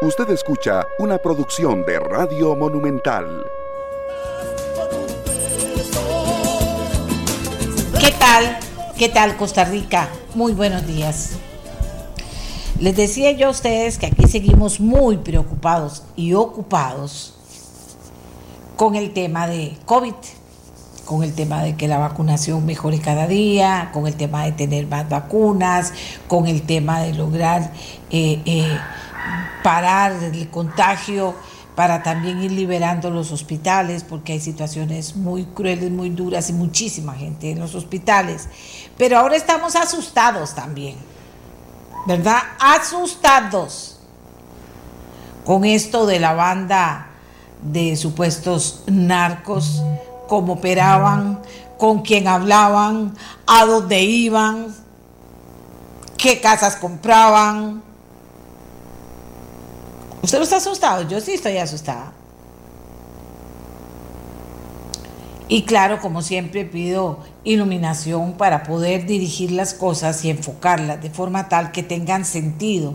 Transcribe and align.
Usted 0.00 0.30
escucha 0.30 0.86
una 1.00 1.18
producción 1.18 1.84
de 1.84 1.98
Radio 1.98 2.54
Monumental. 2.54 3.44
¿Qué 7.98 8.12
tal? 8.12 8.58
¿Qué 8.96 9.08
tal 9.08 9.36
Costa 9.36 9.64
Rica? 9.64 10.08
Muy 10.36 10.52
buenos 10.52 10.86
días. 10.86 11.32
Les 12.78 12.94
decía 12.94 13.32
yo 13.32 13.48
a 13.48 13.50
ustedes 13.50 13.98
que 13.98 14.06
aquí 14.06 14.28
seguimos 14.28 14.78
muy 14.78 15.16
preocupados 15.16 16.04
y 16.14 16.32
ocupados 16.34 17.34
con 18.76 18.94
el 18.94 19.12
tema 19.12 19.48
de 19.48 19.76
COVID, 19.84 20.14
con 21.06 21.24
el 21.24 21.34
tema 21.34 21.64
de 21.64 21.74
que 21.74 21.88
la 21.88 21.98
vacunación 21.98 22.64
mejore 22.64 23.00
cada 23.00 23.26
día, 23.26 23.90
con 23.92 24.06
el 24.06 24.14
tema 24.14 24.44
de 24.44 24.52
tener 24.52 24.86
más 24.86 25.08
vacunas, 25.08 25.92
con 26.28 26.46
el 26.46 26.62
tema 26.62 27.00
de 27.00 27.14
lograr 27.14 27.72
eh, 28.12 28.40
eh, 28.44 28.78
parar 29.62 30.12
el 30.22 30.50
contagio 30.50 31.34
para 31.74 32.02
también 32.02 32.42
ir 32.42 32.50
liberando 32.50 33.08
los 33.08 33.30
hospitales, 33.30 34.02
porque 34.02 34.32
hay 34.32 34.40
situaciones 34.40 35.14
muy 35.14 35.44
crueles, 35.44 35.92
muy 35.92 36.10
duras 36.10 36.50
y 36.50 36.52
muchísima 36.52 37.14
gente 37.14 37.52
en 37.52 37.60
los 37.60 37.76
hospitales. 37.76 38.48
Pero 38.96 39.18
ahora 39.18 39.36
estamos 39.36 39.76
asustados 39.76 40.56
también, 40.56 40.96
¿verdad? 42.04 42.38
Asustados 42.58 44.00
con 45.44 45.64
esto 45.64 46.04
de 46.04 46.18
la 46.18 46.34
banda 46.34 47.10
de 47.62 47.96
supuestos 47.96 48.82
narcos, 48.86 49.82
cómo 50.26 50.54
operaban, 50.54 51.40
con 51.78 52.02
quién 52.02 52.26
hablaban, 52.26 53.14
a 53.46 53.64
dónde 53.64 54.02
iban, 54.02 54.74
qué 56.16 56.40
casas 56.40 56.74
compraban, 56.74 57.82
¿Usted 60.22 60.38
no 60.38 60.44
está 60.44 60.56
asustado? 60.56 61.08
Yo 61.08 61.20
sí 61.20 61.32
estoy 61.32 61.56
asustada. 61.58 62.12
Y 65.50 65.62
claro, 65.62 65.98
como 66.00 66.20
siempre, 66.20 66.66
pido 66.66 67.20
iluminación 67.42 68.34
para 68.34 68.64
poder 68.64 69.06
dirigir 69.06 69.50
las 69.50 69.72
cosas 69.72 70.22
y 70.24 70.30
enfocarlas 70.30 71.00
de 71.00 71.08
forma 71.08 71.48
tal 71.48 71.72
que 71.72 71.82
tengan 71.82 72.26
sentido, 72.26 72.94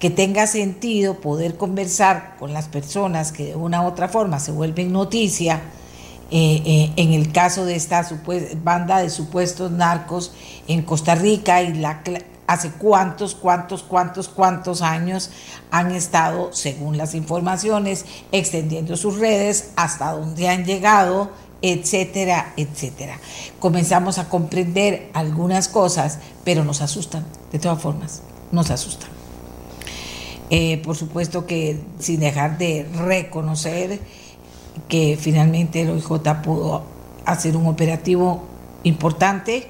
que 0.00 0.10
tenga 0.10 0.48
sentido 0.48 1.20
poder 1.20 1.56
conversar 1.56 2.34
con 2.40 2.52
las 2.52 2.66
personas 2.66 3.30
que 3.30 3.46
de 3.46 3.54
una 3.54 3.82
u 3.82 3.86
otra 3.86 4.08
forma 4.08 4.40
se 4.40 4.50
vuelven 4.50 4.92
noticia. 4.92 5.62
Eh, 6.34 6.62
eh, 6.64 6.92
en 6.96 7.12
el 7.12 7.30
caso 7.30 7.66
de 7.66 7.76
esta 7.76 8.08
banda 8.64 9.00
de 9.00 9.10
supuestos 9.10 9.70
narcos 9.70 10.32
en 10.66 10.80
Costa 10.80 11.14
Rica 11.14 11.62
y 11.62 11.74
la, 11.74 12.02
hace 12.46 12.70
cuántos, 12.70 13.34
cuántos, 13.34 13.82
cuántos, 13.82 14.28
cuántos 14.28 14.82
años 14.82 15.30
han 15.70 15.92
estado, 15.92 16.52
según 16.52 16.96
las 16.96 17.14
informaciones, 17.14 18.04
extendiendo 18.32 18.96
sus 18.96 19.18
redes 19.18 19.70
hasta 19.76 20.12
donde 20.12 20.48
han 20.48 20.64
llegado, 20.64 21.30
etcétera, 21.62 22.52
etcétera. 22.56 23.18
Comenzamos 23.60 24.18
a 24.18 24.28
comprender 24.28 25.10
algunas 25.14 25.68
cosas, 25.68 26.18
pero 26.44 26.64
nos 26.64 26.82
asustan, 26.82 27.24
de 27.52 27.58
todas 27.58 27.80
formas, 27.80 28.22
nos 28.50 28.70
asustan. 28.70 29.10
Eh, 30.50 30.82
por 30.84 30.96
supuesto 30.96 31.46
que 31.46 31.80
sin 31.98 32.20
dejar 32.20 32.58
de 32.58 32.86
reconocer 32.94 34.00
que 34.88 35.16
finalmente 35.18 35.80
el 35.80 35.90
OIJ 35.90 36.42
pudo 36.42 36.82
hacer 37.24 37.56
un 37.56 37.66
operativo 37.66 38.42
importante, 38.82 39.66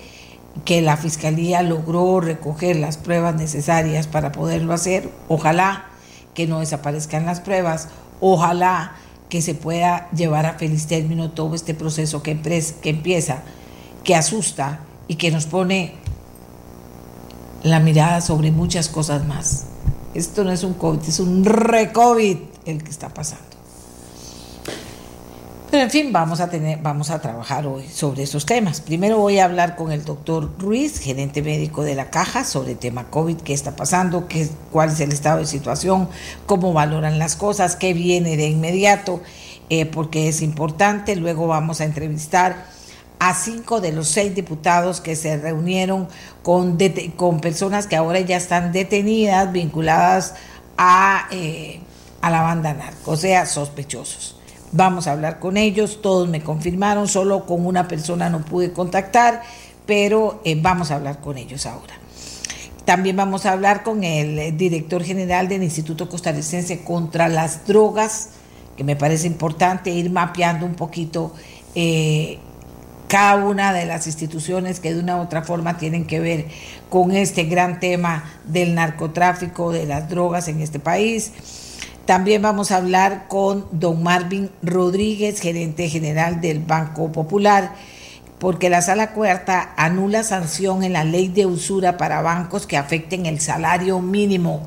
que 0.64 0.83
la 0.83 0.97
Fiscalía 0.97 1.62
logró 1.62 2.20
recoger 2.20 2.77
las 2.77 2.97
pruebas 2.97 3.34
necesarias 3.34 4.06
para 4.06 4.33
poderlo 4.33 4.72
hacer. 4.72 5.11
Ojalá 5.28 5.86
que 6.34 6.47
no 6.47 6.61
desaparezcan 6.61 7.27
las 7.27 7.41
pruebas, 7.41 7.89
ojalá 8.20 8.97
que 9.28 9.42
se 9.42 9.55
pueda 9.55 10.11
llevar 10.11 10.47
a 10.47 10.55
feliz 10.55 10.86
término 10.86 11.30
todo 11.30 11.55
este 11.55 11.75
proceso 11.75 12.23
que, 12.23 12.39
que 12.83 12.91
empieza, 12.91 13.42
que 14.05 14.14
asusta 14.14 14.80
y 15.08 15.17
que 15.17 15.30
nos 15.30 15.46
pone 15.46 15.95
la 17.62 17.80
mirada 17.80 18.20
sobre 18.20 18.51
muchas 18.51 18.89
cosas 18.89 19.24
más. 19.27 19.64
Esto 20.14 20.45
no 20.45 20.52
es 20.52 20.64
un 20.64 20.74
COVID, 20.74 21.01
es 21.08 21.20
un 21.20 21.45
re-COVID 21.45 22.36
el 22.67 22.83
que 22.83 22.91
está 22.91 23.08
pasando. 23.08 23.52
Pero 25.73 25.85
en 25.85 25.91
fin, 25.91 26.13
vamos 26.13 26.41
a 26.41 26.51
tener, 26.51 26.81
vamos 26.83 27.09
a 27.09 27.23
trabajar 27.23 27.67
hoy 27.67 27.89
sobre 27.89 28.25
esos 28.25 28.45
temas. 28.45 28.83
Primero 28.83 29.17
voy 29.17 29.39
a 29.39 29.47
hablar 29.47 29.75
con 29.75 29.91
el 29.91 30.05
doctor 30.05 30.53
Ruiz, 30.59 31.01
gerente 31.01 31.41
médico 31.41 31.83
de 31.83 31.95
la 31.95 32.11
Caja, 32.11 32.45
sobre 32.45 32.73
el 32.73 32.79
tema 32.79 33.09
COVID, 33.09 33.39
qué 33.39 33.55
está 33.55 33.75
pasando, 33.75 34.29
qué, 34.29 34.51
cuál 34.71 34.91
es 34.91 35.01
el 35.01 35.13
estado 35.13 35.39
de 35.39 35.47
situación, 35.47 36.11
cómo 36.45 36.75
valoran 36.75 37.19
las 37.19 37.37
cosas, 37.37 37.75
qué 37.75 37.95
viene 37.95 38.37
de 38.37 38.49
inmediato, 38.49 39.23
eh, 39.71 39.87
porque 39.87 40.29
es 40.29 40.43
importante. 40.43 41.17
Luego 41.17 41.47
vamos 41.47 41.81
a 41.81 41.85
entrevistar 41.85 42.67
a 43.19 43.33
cinco 43.33 43.81
de 43.81 43.93
los 43.93 44.09
seis 44.09 44.35
diputados 44.35 45.01
que 45.01 45.17
se 45.17 45.39
reunieron 45.39 46.07
con, 46.43 46.77
con 47.17 47.41
personas 47.41 47.87
que 47.87 47.97
ahora 47.97 48.21
ya 48.21 48.37
están 48.37 48.73
detenidas, 48.73 49.51
vinculadas 49.51 50.35
a, 50.77 51.29
eh, 51.31 51.81
a 52.21 52.29
la 52.29 52.43
banda 52.43 52.75
narco, 52.75 53.13
o 53.13 53.17
sea, 53.17 53.47
sospechosos. 53.47 54.42
Vamos 54.75 55.07
a 55.07 55.13
hablar 55.13 55.39
con 55.39 55.59
ellos, 55.59 56.01
todos 56.01 56.31
me 56.31 56.41
confirmaron, 56.41 57.07
solo 57.07 57.45
con 57.45 57.67
una 57.67 57.89
persona 57.89 58.31
no 58.31 58.43
pude 58.43 58.73
contactar, 58.73 59.43
pero 59.85 60.41
eh, 60.45 60.59
vamos 60.59 60.91
a 60.91 60.95
hablar 60.95 61.21
con 61.21 61.37
ellos 61.37 61.67
ahora. 61.67 61.93
También 62.87 63.15
vamos 63.17 63.45
a 63.45 63.53
hablar 63.53 63.83
con 63.83 64.03
el 64.03 64.39
eh, 64.39 64.51
director 64.53 65.05
general 65.05 65.47
del 65.47 65.63
Instituto 65.63 66.09
Costarricense 66.09 66.85
contra 66.85 67.29
las 67.29 67.67
Drogas, 67.67 68.31
que 68.75 68.83
me 68.83 68.97
parece 68.97 69.27
importante 69.27 69.91
ir 69.91 70.11
mapeando 70.11 70.65
un 70.65 70.75
poquito 70.75 71.35
eh, 71.75 72.39
cada 73.09 73.45
una 73.45 73.75
de 73.75 73.85
las 73.85 74.07
instituciones 74.07 74.81
que 74.81 74.95
de 74.95 75.01
una 75.01 75.19
u 75.19 75.21
otra 75.21 75.43
forma 75.43 75.77
tienen 75.77 76.07
que 76.07 76.19
ver 76.19 76.47
con 76.89 77.13
este 77.13 77.45
gran 77.45 77.79
tema 77.79 78.25
del 78.45 78.75
narcotráfico, 78.75 79.71
de 79.71 79.85
las 79.85 80.09
drogas 80.09 80.49
en 80.49 80.63
este 80.63 80.79
país 80.79 81.33
también 82.05 82.42
vamos 82.42 82.73
a 82.73 82.79
hablar 82.79 83.27
con 83.29 83.67
don 83.70 84.02
Marvin 84.02 84.51
Rodríguez, 84.63 85.40
gerente 85.40 85.89
general 85.89 86.40
del 86.40 86.58
Banco 86.58 87.13
Popular, 87.13 87.74
porque 88.39 88.70
la 88.70 88.83
sala 88.83 89.13
cuarta 89.13 89.73
anula 89.77 90.24
sanción 90.24 90.83
en 90.83 90.95
la 90.95 91.05
ley 91.05 91.29
de 91.29 91.46
usura 91.46 91.96
para 91.96 92.20
bancos 92.20 92.67
que 92.67 92.77
afecten 92.77 93.27
el 93.27 93.41
salario 93.41 94.01
mínimo. 94.01 94.62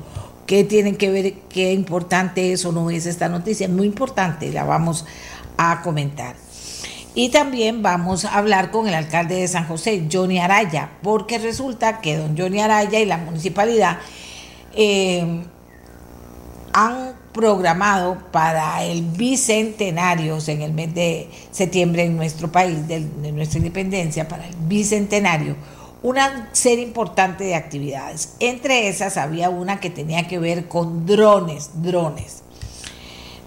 ¿Qué 0.46 0.64
tienen 0.64 0.96
que 0.96 1.10
ver? 1.10 1.34
¿Qué 1.50 1.72
importante 1.72 2.52
es 2.52 2.64
o 2.64 2.72
no 2.72 2.88
es 2.88 3.04
esta 3.04 3.28
noticia? 3.28 3.68
Muy 3.68 3.86
importante, 3.86 4.50
la 4.50 4.64
vamos 4.64 5.04
a 5.58 5.82
comentar. 5.82 6.36
Y 7.14 7.28
también 7.30 7.82
vamos 7.82 8.24
a 8.24 8.36
hablar 8.36 8.70
con 8.70 8.88
el 8.88 8.94
alcalde 8.94 9.36
de 9.36 9.48
San 9.48 9.66
José, 9.66 10.06
Johnny 10.10 10.38
Araya, 10.38 10.90
porque 11.02 11.38
resulta 11.38 12.00
que 12.00 12.16
don 12.16 12.36
Johnny 12.36 12.60
Araya 12.60 13.00
y 13.00 13.06
la 13.06 13.18
municipalidad 13.18 13.98
eh, 14.74 15.42
han 16.72 17.14
programado 17.36 18.16
para 18.32 18.82
el 18.82 19.02
bicentenario 19.02 20.38
en 20.46 20.62
el 20.62 20.72
mes 20.72 20.94
de 20.94 21.28
septiembre 21.50 22.04
en 22.04 22.16
nuestro 22.16 22.50
país, 22.50 22.88
de, 22.88 23.00
nuestra 23.30 23.58
independencia, 23.58 24.26
para 24.26 24.48
el 24.48 24.56
bicentenario, 24.56 25.54
una 26.02 26.48
serie 26.52 26.82
importante 26.82 27.44
de 27.44 27.54
actividades. 27.54 28.36
Entre 28.40 28.88
esas 28.88 29.18
había 29.18 29.50
una 29.50 29.80
que 29.80 29.90
tenía 29.90 30.26
que 30.26 30.38
ver 30.38 30.66
con 30.66 31.04
drones, 31.04 31.82
drones. 31.82 32.42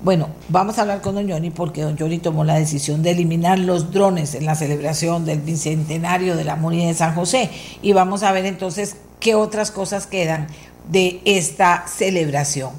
Bueno, 0.03 0.29
vamos 0.49 0.77
a 0.77 0.81
hablar 0.81 1.01
con 1.01 1.15
don 1.15 1.27
Johnny 1.27 1.49
porque 1.49 1.81
don 1.81 1.97
Johnny 1.97 2.19
tomó 2.19 2.43
la 2.43 2.59
decisión 2.59 3.01
de 3.01 3.11
eliminar 3.11 3.57
los 3.57 3.91
drones 3.91 4.35
en 4.35 4.45
la 4.45 4.53
celebración 4.53 5.25
del 5.25 5.39
bicentenario 5.39 6.35
de 6.35 6.43
la 6.43 6.55
Munidad 6.55 6.89
de 6.89 6.93
San 6.93 7.15
José 7.15 7.49
y 7.81 7.93
vamos 7.93 8.21
a 8.21 8.31
ver 8.33 8.45
entonces 8.45 8.97
qué 9.19 9.33
otras 9.33 9.71
cosas 9.71 10.05
quedan 10.05 10.47
de 10.89 11.21
esta 11.25 11.85
celebración. 11.87 12.71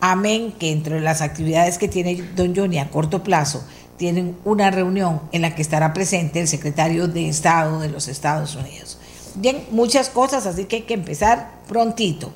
Amén, 0.00 0.52
que 0.58 0.72
entre 0.72 1.00
las 1.00 1.22
actividades 1.22 1.78
que 1.78 1.88
tiene 1.88 2.22
don 2.36 2.54
Johnny 2.54 2.78
a 2.78 2.90
corto 2.90 3.22
plazo, 3.22 3.64
tienen 3.96 4.36
una 4.44 4.70
reunión 4.70 5.20
en 5.32 5.42
la 5.42 5.54
que 5.54 5.62
estará 5.62 5.92
presente 5.94 6.40
el 6.40 6.48
secretario 6.48 7.08
de 7.08 7.28
Estado 7.28 7.80
de 7.80 7.88
los 7.88 8.08
Estados 8.08 8.54
Unidos. 8.54 8.98
Bien, 9.34 9.64
muchas 9.70 10.08
cosas, 10.08 10.46
así 10.46 10.64
que 10.64 10.76
hay 10.76 10.82
que 10.82 10.94
empezar 10.94 11.50
prontito. 11.68 12.32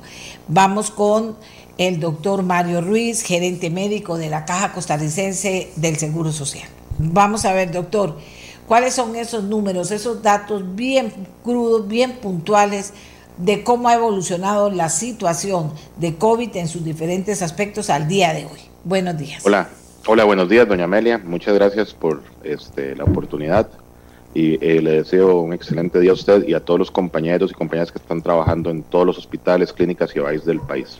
Vamos 0.47 0.91
con 0.91 1.35
el 1.77 1.99
doctor 1.99 2.43
Mario 2.43 2.81
Ruiz, 2.81 3.23
gerente 3.23 3.69
médico 3.69 4.17
de 4.17 4.29
la 4.29 4.45
Caja 4.45 4.71
Costarricense 4.73 5.71
del 5.75 5.97
Seguro 5.97 6.31
Social. 6.31 6.67
Vamos 6.99 7.45
a 7.45 7.53
ver, 7.53 7.71
doctor, 7.71 8.19
cuáles 8.67 8.93
son 8.93 9.15
esos 9.15 9.43
números, 9.43 9.91
esos 9.91 10.21
datos 10.21 10.75
bien 10.75 11.11
crudos, 11.43 11.87
bien 11.87 12.17
puntuales 12.21 12.93
de 13.37 13.63
cómo 13.63 13.89
ha 13.89 13.95
evolucionado 13.95 14.69
la 14.69 14.89
situación 14.89 15.71
de 15.97 16.15
COVID 16.15 16.55
en 16.55 16.67
sus 16.67 16.83
diferentes 16.83 17.41
aspectos 17.41 17.89
al 17.89 18.07
día 18.07 18.33
de 18.33 18.45
hoy. 18.45 18.59
Buenos 18.83 19.17
días. 19.17 19.45
Hola, 19.45 19.69
hola, 20.07 20.23
buenos 20.23 20.49
días, 20.49 20.67
doña 20.67 20.85
Amelia. 20.85 21.17
Muchas 21.17 21.53
gracias 21.55 21.93
por 21.93 22.21
este, 22.43 22.95
la 22.95 23.03
oportunidad 23.03 23.67
y 24.33 24.53
eh, 24.65 24.81
le 24.81 24.91
deseo 24.91 25.41
un 25.41 25.53
excelente 25.53 25.99
día 25.99 26.11
a 26.11 26.13
usted 26.13 26.47
y 26.47 26.53
a 26.53 26.61
todos 26.61 26.79
los 26.79 26.91
compañeros 26.91 27.51
y 27.51 27.53
compañeras 27.53 27.91
que 27.91 27.97
están 27.97 28.21
trabajando 28.21 28.69
en 28.69 28.83
todos 28.83 29.05
los 29.05 29.17
hospitales, 29.17 29.73
clínicas 29.73 30.15
y 30.15 30.19
hogares 30.19 30.45
del 30.45 30.61
país. 30.61 30.99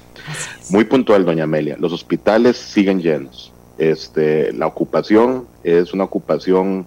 Muy 0.69 0.83
puntual, 0.83 1.23
doña 1.25 1.45
Amelia, 1.45 1.77
los 1.79 1.93
hospitales 1.93 2.57
siguen 2.57 3.01
llenos. 3.01 3.53
Este, 3.77 4.51
la 4.53 4.67
ocupación 4.67 5.47
es 5.63 5.93
una 5.93 6.03
ocupación 6.03 6.85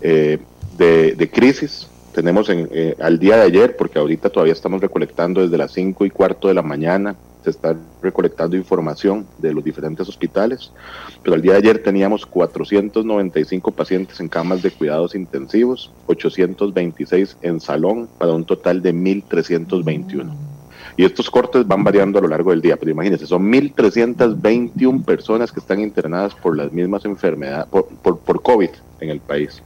eh, 0.00 0.38
de, 0.76 1.30
crisis. 1.32 1.88
Tenemos 2.16 2.48
en, 2.48 2.66
eh, 2.72 2.96
al 2.98 3.18
día 3.18 3.36
de 3.36 3.42
ayer, 3.42 3.76
porque 3.76 3.98
ahorita 3.98 4.30
todavía 4.30 4.54
estamos 4.54 4.80
recolectando 4.80 5.42
desde 5.42 5.58
las 5.58 5.70
5 5.72 6.06
y 6.06 6.08
cuarto 6.08 6.48
de 6.48 6.54
la 6.54 6.62
mañana, 6.62 7.14
se 7.44 7.50
está 7.50 7.76
recolectando 8.00 8.56
información 8.56 9.26
de 9.36 9.52
los 9.52 9.62
diferentes 9.62 10.08
hospitales, 10.08 10.72
pero 11.22 11.36
el 11.36 11.42
día 11.42 11.52
de 11.52 11.58
ayer 11.58 11.82
teníamos 11.82 12.24
495 12.24 13.70
pacientes 13.70 14.18
en 14.18 14.28
camas 14.28 14.62
de 14.62 14.70
cuidados 14.70 15.14
intensivos, 15.14 15.92
826 16.06 17.36
en 17.42 17.60
salón, 17.60 18.08
para 18.16 18.32
un 18.32 18.46
total 18.46 18.80
de 18.80 18.94
1.321. 18.94 20.32
Y 20.96 21.04
estos 21.04 21.28
cortes 21.28 21.68
van 21.68 21.84
variando 21.84 22.18
a 22.18 22.22
lo 22.22 22.28
largo 22.28 22.48
del 22.48 22.62
día, 22.62 22.78
pero 22.78 22.92
imagínense, 22.92 23.26
son 23.26 23.52
1.321 23.52 25.04
personas 25.04 25.52
que 25.52 25.60
están 25.60 25.80
internadas 25.80 26.34
por 26.34 26.56
las 26.56 26.72
mismas 26.72 27.04
enfermedades, 27.04 27.66
por, 27.66 27.88
por, 27.88 28.18
por 28.20 28.40
COVID 28.40 28.70
en 29.00 29.10
el 29.10 29.20
país. 29.20 29.62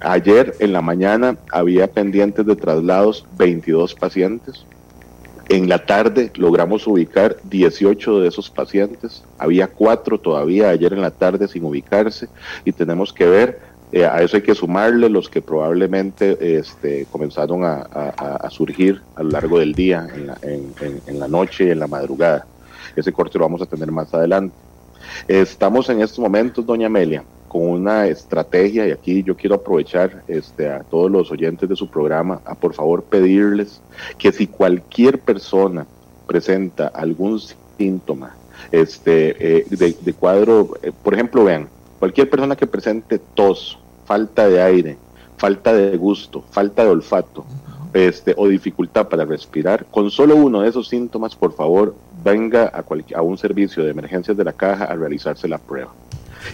Ayer 0.00 0.54
en 0.58 0.72
la 0.72 0.82
mañana 0.82 1.36
había 1.50 1.86
pendientes 1.86 2.44
de 2.46 2.56
traslados 2.56 3.26
22 3.36 3.94
pacientes, 3.94 4.66
en 5.48 5.68
la 5.68 5.84
tarde 5.84 6.30
logramos 6.36 6.86
ubicar 6.86 7.36
18 7.44 8.20
de 8.20 8.28
esos 8.28 8.48
pacientes. 8.48 9.22
Había 9.38 9.66
cuatro 9.66 10.18
todavía 10.18 10.70
ayer 10.70 10.92
en 10.92 11.02
la 11.02 11.10
tarde 11.10 11.48
sin 11.48 11.64
ubicarse 11.64 12.28
y 12.64 12.72
tenemos 12.72 13.12
que 13.12 13.26
ver, 13.26 13.60
eh, 13.92 14.06
a 14.06 14.22
eso 14.22 14.36
hay 14.36 14.42
que 14.42 14.54
sumarle 14.54 15.08
los 15.08 15.28
que 15.28 15.42
probablemente 15.42 16.56
este, 16.58 17.06
comenzaron 17.10 17.64
a, 17.64 18.48
surgir 18.50 19.02
a 19.14 19.22
lo 19.22 19.30
largo 19.30 19.58
del 19.58 19.74
día, 19.74 20.08
en 20.14 20.26
la, 20.28 20.38
en 20.42 21.20
la 21.20 21.28
noche 21.28 21.64
y 21.64 21.70
en 21.70 21.80
la 21.80 21.86
madrugada. 21.86 22.46
Ese 22.96 23.12
corte 23.12 23.38
lo 23.38 23.44
vamos 23.44 23.62
a 23.62 23.66
tener 23.66 23.90
más 23.90 24.12
adelante. 24.14 24.54
Estamos 25.28 25.88
en 25.90 26.00
estos 26.00 26.18
momentos, 26.20 26.64
doña 26.64 26.86
Amelia, 26.86 27.24
con 27.52 27.68
una 27.68 28.06
estrategia, 28.06 28.88
y 28.88 28.92
aquí 28.92 29.22
yo 29.22 29.36
quiero 29.36 29.56
aprovechar 29.56 30.22
este, 30.26 30.70
a 30.70 30.82
todos 30.84 31.10
los 31.10 31.30
oyentes 31.30 31.68
de 31.68 31.76
su 31.76 31.86
programa 31.86 32.40
a 32.46 32.54
por 32.54 32.72
favor 32.72 33.02
pedirles 33.02 33.82
que 34.16 34.32
si 34.32 34.46
cualquier 34.46 35.18
persona 35.18 35.86
presenta 36.26 36.86
algún 36.86 37.38
síntoma 37.76 38.34
este, 38.70 39.58
eh, 39.58 39.66
de, 39.68 40.14
cuadro, 40.14 40.70
eh, 40.82 40.92
por 41.02 41.12
ejemplo, 41.12 41.44
vean, 41.44 41.68
cualquier 41.98 42.30
persona 42.30 42.56
que 42.56 42.66
presente 42.66 43.18
tos, 43.18 43.78
falta 44.06 44.48
de 44.48 44.62
aire, 44.62 44.96
falta 45.36 45.74
de 45.74 45.94
gusto, 45.98 46.42
falta 46.52 46.84
de 46.84 46.88
olfato, 46.88 47.44
este, 47.92 48.32
o 48.38 48.48
dificultad 48.48 49.08
para 49.08 49.26
respirar, 49.26 49.84
con 49.90 50.10
solo 50.10 50.36
uno 50.36 50.62
de 50.62 50.70
esos 50.70 50.88
síntomas, 50.88 51.36
por 51.36 51.52
favor, 51.52 51.94
venga 52.24 52.72
a, 52.72 52.82
a 53.14 53.20
un 53.20 53.36
servicio 53.36 53.84
de 53.84 53.90
emergencias 53.90 54.38
de 54.38 54.44
la 54.44 54.54
caja 54.54 54.86
a 54.86 54.96
realizarse 54.96 55.46
la 55.46 55.58
prueba 55.58 55.92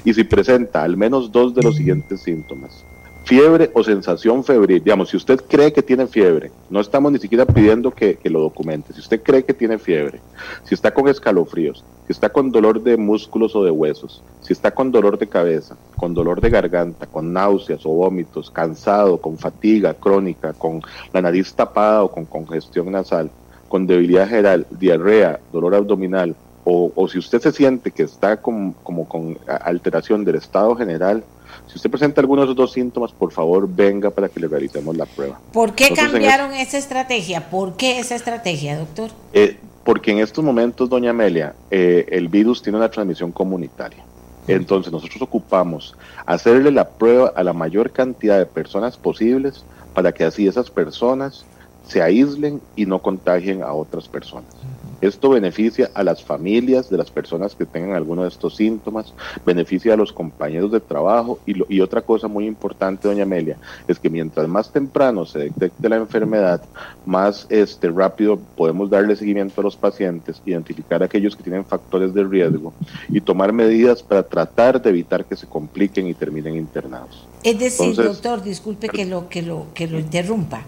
y 0.04 0.14
si 0.14 0.24
presenta 0.24 0.82
al 0.82 0.96
menos 0.96 1.30
dos 1.32 1.54
de 1.54 1.62
los 1.62 1.76
siguientes 1.76 2.20
síntomas, 2.20 2.84
fiebre 3.28 3.70
o 3.74 3.84
sensación 3.84 4.42
febril, 4.42 4.82
digamos, 4.82 5.10
si 5.10 5.18
usted 5.18 5.38
cree 5.46 5.70
que 5.70 5.82
tiene 5.82 6.06
fiebre, 6.06 6.50
no 6.70 6.80
estamos 6.80 7.12
ni 7.12 7.18
siquiera 7.18 7.44
pidiendo 7.44 7.90
que, 7.90 8.18
lo 8.24 8.40
documente, 8.40 8.94
si 8.94 9.00
usted 9.00 9.22
cree 9.22 9.44
que 9.44 9.52
tiene 9.52 9.78
fiebre, 9.78 10.20
si 10.64 10.74
está 10.74 10.94
con 10.94 11.08
escalofríos, 11.08 11.84
si 12.06 12.12
está 12.12 12.30
con 12.30 12.50
dolor 12.50 12.82
de 12.82 12.96
músculos 12.96 13.54
o 13.54 13.62
de 13.62 13.70
huesos, 13.70 14.22
si 14.40 14.54
está 14.54 14.70
con 14.70 14.90
dolor 14.90 15.18
de 15.18 15.26
cabeza, 15.26 15.76
con 15.98 16.14
dolor 16.14 16.40
de 16.40 16.48
garganta, 16.48 17.04
con 17.04 17.34
náuseas 17.34 17.84
o 17.84 17.90
vómitos, 17.90 18.50
cansado, 18.50 19.18
con 19.18 19.36
fatiga 19.36 19.92
crónica, 19.92 20.54
con 20.54 20.80
la 21.12 21.20
nariz 21.20 21.52
tapada 21.52 22.04
o 22.04 22.10
con 22.10 22.24
congestión 22.24 22.90
nasal, 22.90 23.30
con 23.68 23.86
debilidad 23.86 24.26
general, 24.26 24.66
diarrea, 24.70 25.38
dolor 25.52 25.74
abdominal, 25.74 26.34
o, 26.70 27.08
si 27.08 27.18
usted 27.18 27.40
se 27.40 27.52
siente 27.52 27.90
que 27.90 28.02
está 28.02 28.38
como 28.38 29.08
con 29.08 29.38
alteración 29.46 30.24
del 30.24 30.36
estado 30.36 30.76
general, 30.76 31.24
si 31.66 31.76
usted 31.76 31.90
presenta 31.90 32.20
algunos 32.20 32.44
de 32.44 32.46
esos 32.46 32.56
dos 32.56 32.72
síntomas, 32.72 33.12
por 33.12 33.32
favor 33.32 33.68
venga 33.68 34.10
para 34.10 34.28
que 34.28 34.40
le 34.40 34.48
realicemos 34.48 34.96
la 34.96 35.06
prueba. 35.06 35.40
¿Por 35.52 35.74
qué 35.74 35.92
cambiaron 35.94 36.52
esa 36.52 36.78
estrategia? 36.78 37.48
¿Por 37.50 37.76
qué 37.76 37.98
esa 37.98 38.14
estrategia, 38.14 38.78
doctor? 38.78 39.10
Eh, 39.32 39.56
porque 39.84 40.10
en 40.10 40.18
estos 40.18 40.44
momentos, 40.44 40.88
doña 40.88 41.10
Amelia, 41.10 41.54
eh, 41.70 42.06
el 42.10 42.28
virus 42.28 42.62
tiene 42.62 42.78
una 42.78 42.90
transmisión 42.90 43.32
comunitaria. 43.32 44.04
Entonces 44.46 44.90
nosotros 44.90 45.20
ocupamos 45.20 45.94
hacerle 46.24 46.70
la 46.70 46.88
prueba 46.88 47.32
a 47.36 47.42
la 47.42 47.52
mayor 47.52 47.90
cantidad 47.90 48.38
de 48.38 48.46
personas 48.46 48.96
posibles 48.96 49.62
para 49.92 50.12
que 50.12 50.24
así 50.24 50.46
esas 50.46 50.70
personas 50.70 51.44
se 51.88 52.02
aíslen 52.02 52.60
y 52.76 52.86
no 52.86 53.00
contagien 53.00 53.62
a 53.62 53.72
otras 53.72 54.08
personas. 54.08 54.54
Esto 55.00 55.30
beneficia 55.30 55.90
a 55.94 56.02
las 56.02 56.24
familias 56.24 56.90
de 56.90 56.98
las 56.98 57.10
personas 57.10 57.54
que 57.54 57.64
tengan 57.64 57.92
alguno 57.92 58.22
de 58.22 58.28
estos 58.28 58.56
síntomas, 58.56 59.14
beneficia 59.46 59.94
a 59.94 59.96
los 59.96 60.12
compañeros 60.12 60.72
de 60.72 60.80
trabajo 60.80 61.38
y, 61.46 61.54
y 61.72 61.80
otra 61.80 62.02
cosa 62.02 62.26
muy 62.26 62.46
importante, 62.46 63.06
doña 63.06 63.22
Amelia, 63.22 63.58
es 63.86 63.98
que 64.00 64.10
mientras 64.10 64.48
más 64.48 64.72
temprano 64.72 65.24
se 65.24 65.38
detecte 65.38 65.88
la 65.88 65.96
enfermedad, 65.96 66.62
más 67.06 67.46
este, 67.48 67.88
rápido 67.90 68.38
podemos 68.56 68.90
darle 68.90 69.14
seguimiento 69.14 69.60
a 69.60 69.64
los 69.64 69.76
pacientes, 69.76 70.42
identificar 70.44 71.00
a 71.02 71.06
aquellos 71.06 71.36
que 71.36 71.44
tienen 71.44 71.64
factores 71.64 72.12
de 72.12 72.24
riesgo 72.24 72.72
y 73.08 73.20
tomar 73.20 73.52
medidas 73.52 74.02
para 74.02 74.24
tratar 74.24 74.82
de 74.82 74.90
evitar 74.90 75.24
que 75.24 75.36
se 75.36 75.46
compliquen 75.46 76.08
y 76.08 76.14
terminen 76.14 76.56
internados. 76.56 77.24
Es 77.44 77.56
decir, 77.56 77.94
doctor, 77.94 78.42
disculpe 78.42 78.88
que 78.88 79.06
lo, 79.06 79.28
que, 79.28 79.42
lo, 79.42 79.66
que 79.74 79.86
lo 79.86 80.00
interrumpa. 80.00 80.64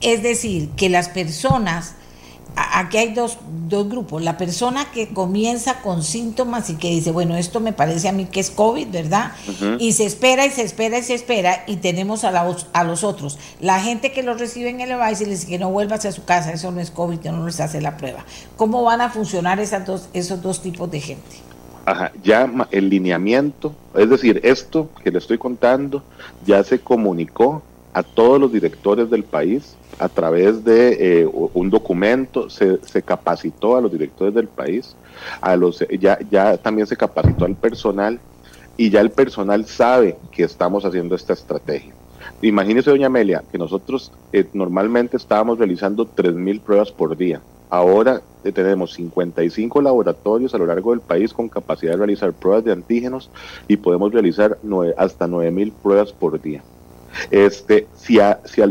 Es 0.00 0.22
decir, 0.22 0.70
que 0.70 0.88
las 0.88 1.08
personas 1.08 1.94
aquí 2.74 2.96
hay 2.98 3.14
dos, 3.14 3.38
dos, 3.68 3.88
grupos. 3.88 4.22
La 4.22 4.36
persona 4.36 4.90
que 4.92 5.08
comienza 5.08 5.80
con 5.80 6.02
síntomas 6.02 6.70
y 6.70 6.74
que 6.74 6.88
dice, 6.88 7.10
bueno, 7.10 7.36
esto 7.36 7.60
me 7.60 7.72
parece 7.72 8.08
a 8.08 8.12
mí 8.12 8.26
que 8.26 8.40
es 8.40 8.50
COVID, 8.50 8.88
¿verdad? 8.88 9.32
Y 9.78 9.92
se 9.92 10.04
espera 10.04 10.46
y 10.46 10.50
se 10.50 10.62
espera 10.62 10.98
y 10.98 11.02
se 11.02 11.14
espera 11.14 11.64
y 11.66 11.76
tenemos 11.76 12.24
a, 12.24 12.30
la, 12.30 12.56
a 12.72 12.84
los 12.84 13.04
otros. 13.04 13.38
La 13.60 13.80
gente 13.80 14.12
que 14.12 14.22
los 14.22 14.40
recibe 14.40 14.70
en 14.70 14.80
el 14.80 14.90
EVAIS 14.90 15.20
y 15.20 15.26
les 15.26 15.40
dice 15.40 15.52
que 15.52 15.58
no 15.58 15.70
vuelvas 15.70 16.04
a 16.04 16.12
su 16.12 16.24
casa, 16.24 16.52
eso 16.52 16.70
no 16.70 16.80
es 16.80 16.90
COVID, 16.90 17.20
no 17.26 17.46
les 17.46 17.60
hace 17.60 17.80
la 17.80 17.96
prueba. 17.96 18.24
¿Cómo 18.56 18.82
van 18.82 19.00
a 19.00 19.10
funcionar 19.10 19.60
esas 19.60 19.86
dos, 19.86 20.08
esos 20.12 20.42
dos 20.42 20.62
tipos 20.62 20.90
de 20.90 21.00
gente? 21.00 21.36
Ajá, 21.84 22.12
ya 22.22 22.50
el 22.70 22.90
lineamiento, 22.90 23.74
es 23.94 24.10
decir, 24.10 24.40
esto 24.44 24.90
que 25.02 25.10
le 25.10 25.18
estoy 25.18 25.38
contando 25.38 26.02
ya 26.44 26.62
se 26.62 26.80
comunicó 26.80 27.62
a 27.92 28.02
todos 28.02 28.40
los 28.40 28.52
directores 28.52 29.10
del 29.10 29.24
país 29.24 29.76
a 29.98 30.08
través 30.08 30.64
de 30.64 31.22
eh, 31.22 31.26
un 31.26 31.70
documento, 31.70 32.48
se, 32.50 32.78
capacitó 33.02 33.76
a 33.76 33.80
los 33.80 33.90
directores 33.90 34.34
del 34.34 34.46
país, 34.46 34.94
a 35.40 35.56
los, 35.56 35.84
ya, 35.98 36.18
ya 36.30 36.56
también 36.56 36.86
se 36.86 36.96
capacitó 36.96 37.44
al 37.44 37.56
personal 37.56 38.20
y 38.76 38.90
ya 38.90 39.00
el 39.00 39.10
personal 39.10 39.66
sabe 39.66 40.16
que 40.30 40.44
estamos 40.44 40.84
haciendo 40.84 41.14
esta 41.16 41.32
estrategia. 41.32 41.92
Imagínese, 42.42 42.90
doña 42.90 43.06
Amelia, 43.06 43.42
que 43.50 43.58
nosotros 43.58 44.12
eh, 44.32 44.46
normalmente 44.52 45.16
estábamos 45.16 45.58
realizando 45.58 46.06
3.000 46.06 46.60
pruebas 46.60 46.92
por 46.92 47.16
día. 47.16 47.40
Ahora 47.70 48.22
eh, 48.44 48.52
tenemos 48.52 48.92
55 48.94 49.82
laboratorios 49.82 50.54
a 50.54 50.58
lo 50.58 50.66
largo 50.66 50.92
del 50.92 51.00
país 51.00 51.32
con 51.32 51.48
capacidad 51.48 51.92
de 51.92 51.98
realizar 51.98 52.32
pruebas 52.32 52.64
de 52.64 52.72
antígenos 52.72 53.30
y 53.66 53.76
podemos 53.76 54.12
realizar 54.12 54.56
hasta 54.96 55.26
9.000 55.26 55.72
pruebas 55.82 56.12
por 56.12 56.40
día. 56.40 56.62
Este, 57.30 57.86
si, 57.94 58.18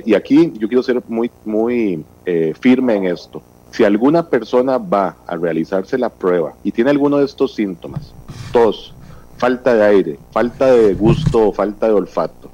y 0.06 0.14
aquí 0.14 0.54
yo 0.58 0.68
quiero 0.68 0.84
ser 0.84 1.02
muy, 1.08 1.32
muy 1.46 2.04
eh, 2.26 2.54
firme 2.60 2.96
en 2.96 3.06
esto. 3.06 3.42
Si 3.72 3.84
alguna 3.84 4.28
persona 4.28 4.78
va 4.78 5.18
a 5.28 5.36
realizarse 5.36 5.98
la 5.98 6.10
prueba 6.10 6.54
y 6.64 6.72
tiene 6.72 6.90
alguno 6.90 7.18
de 7.18 7.26
estos 7.26 7.56
síntomas, 7.56 8.14
tos, 8.52 8.94
falta 9.38 9.76
de 9.76 9.84
aire, 9.84 10.20
falta 10.32 10.72
de 10.72 10.94
gusto 10.94 11.50
o 11.50 11.54
falta 11.54 11.88
de 11.88 11.94
olfato, 11.94 12.50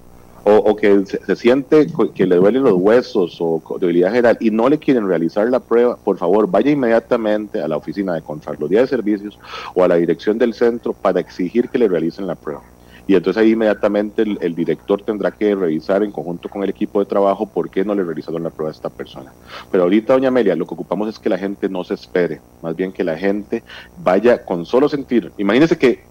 o, 0.45 0.75
que 0.75 1.05
se, 1.05 1.35
siente 1.37 1.87
que 2.13 2.27
le 2.27 2.35
duelen 2.35 2.63
los 2.63 2.73
huesos 2.73 3.37
o 3.39 3.61
debilidad 3.79 4.11
general 4.11 4.37
y 4.41 4.51
no 4.51 4.67
le 4.67 4.77
quieren 4.77 5.07
realizar 5.07 5.49
la 5.49 5.61
prueba, 5.61 5.95
por 5.95 6.17
favor 6.17 6.51
vaya 6.51 6.69
inmediatamente 6.69 7.61
a 7.61 7.67
la 7.69 7.77
oficina 7.77 8.13
de 8.13 8.21
Contraloría 8.21 8.81
de 8.81 8.87
Servicios 8.87 9.39
o 9.73 9.85
a 9.85 9.87
la 9.87 9.95
dirección 9.95 10.37
del 10.37 10.53
centro 10.53 10.91
para 10.91 11.21
exigir 11.21 11.69
que 11.69 11.77
le 11.77 11.87
realicen 11.87 12.27
la 12.27 12.35
prueba 12.35 12.61
y 13.05 13.15
entonces 13.15 13.41
ahí 13.41 13.51
inmediatamente 13.51 14.21
el, 14.21 14.55
director 14.55 15.01
tendrá 15.01 15.31
que 15.31 15.53
revisar 15.55 16.03
en 16.03 16.11
conjunto 16.11 16.47
con 16.47 16.63
el 16.63 16.69
equipo 16.69 16.99
de 16.99 17.05
trabajo 17.05 17.45
por 17.45 17.69
qué 17.69 17.83
no 17.83 17.93
le 17.93 18.03
realizaron 18.03 18.43
la 18.43 18.49
prueba 18.49 18.69
a 18.69 18.73
esta 18.73 18.89
persona. 18.89 19.33
Pero 19.71 19.83
ahorita, 19.83 20.13
doña 20.13 20.29
Amelia, 20.29 20.55
lo 20.55 20.65
que 20.65 20.73
ocupamos 20.73 21.09
es 21.09 21.19
que 21.19 21.29
la 21.29 21.37
gente 21.37 21.67
no 21.67 21.83
se 21.83 21.95
espere, 21.95 22.39
más 22.61 22.75
bien 22.75 22.93
que 22.93 23.03
la 23.03 23.17
gente 23.17 23.63
vaya 23.97 24.45
con 24.45 24.65
solo 24.65 24.87
sentir, 24.87 25.31
imagínense 25.37 25.77
que 25.77 26.05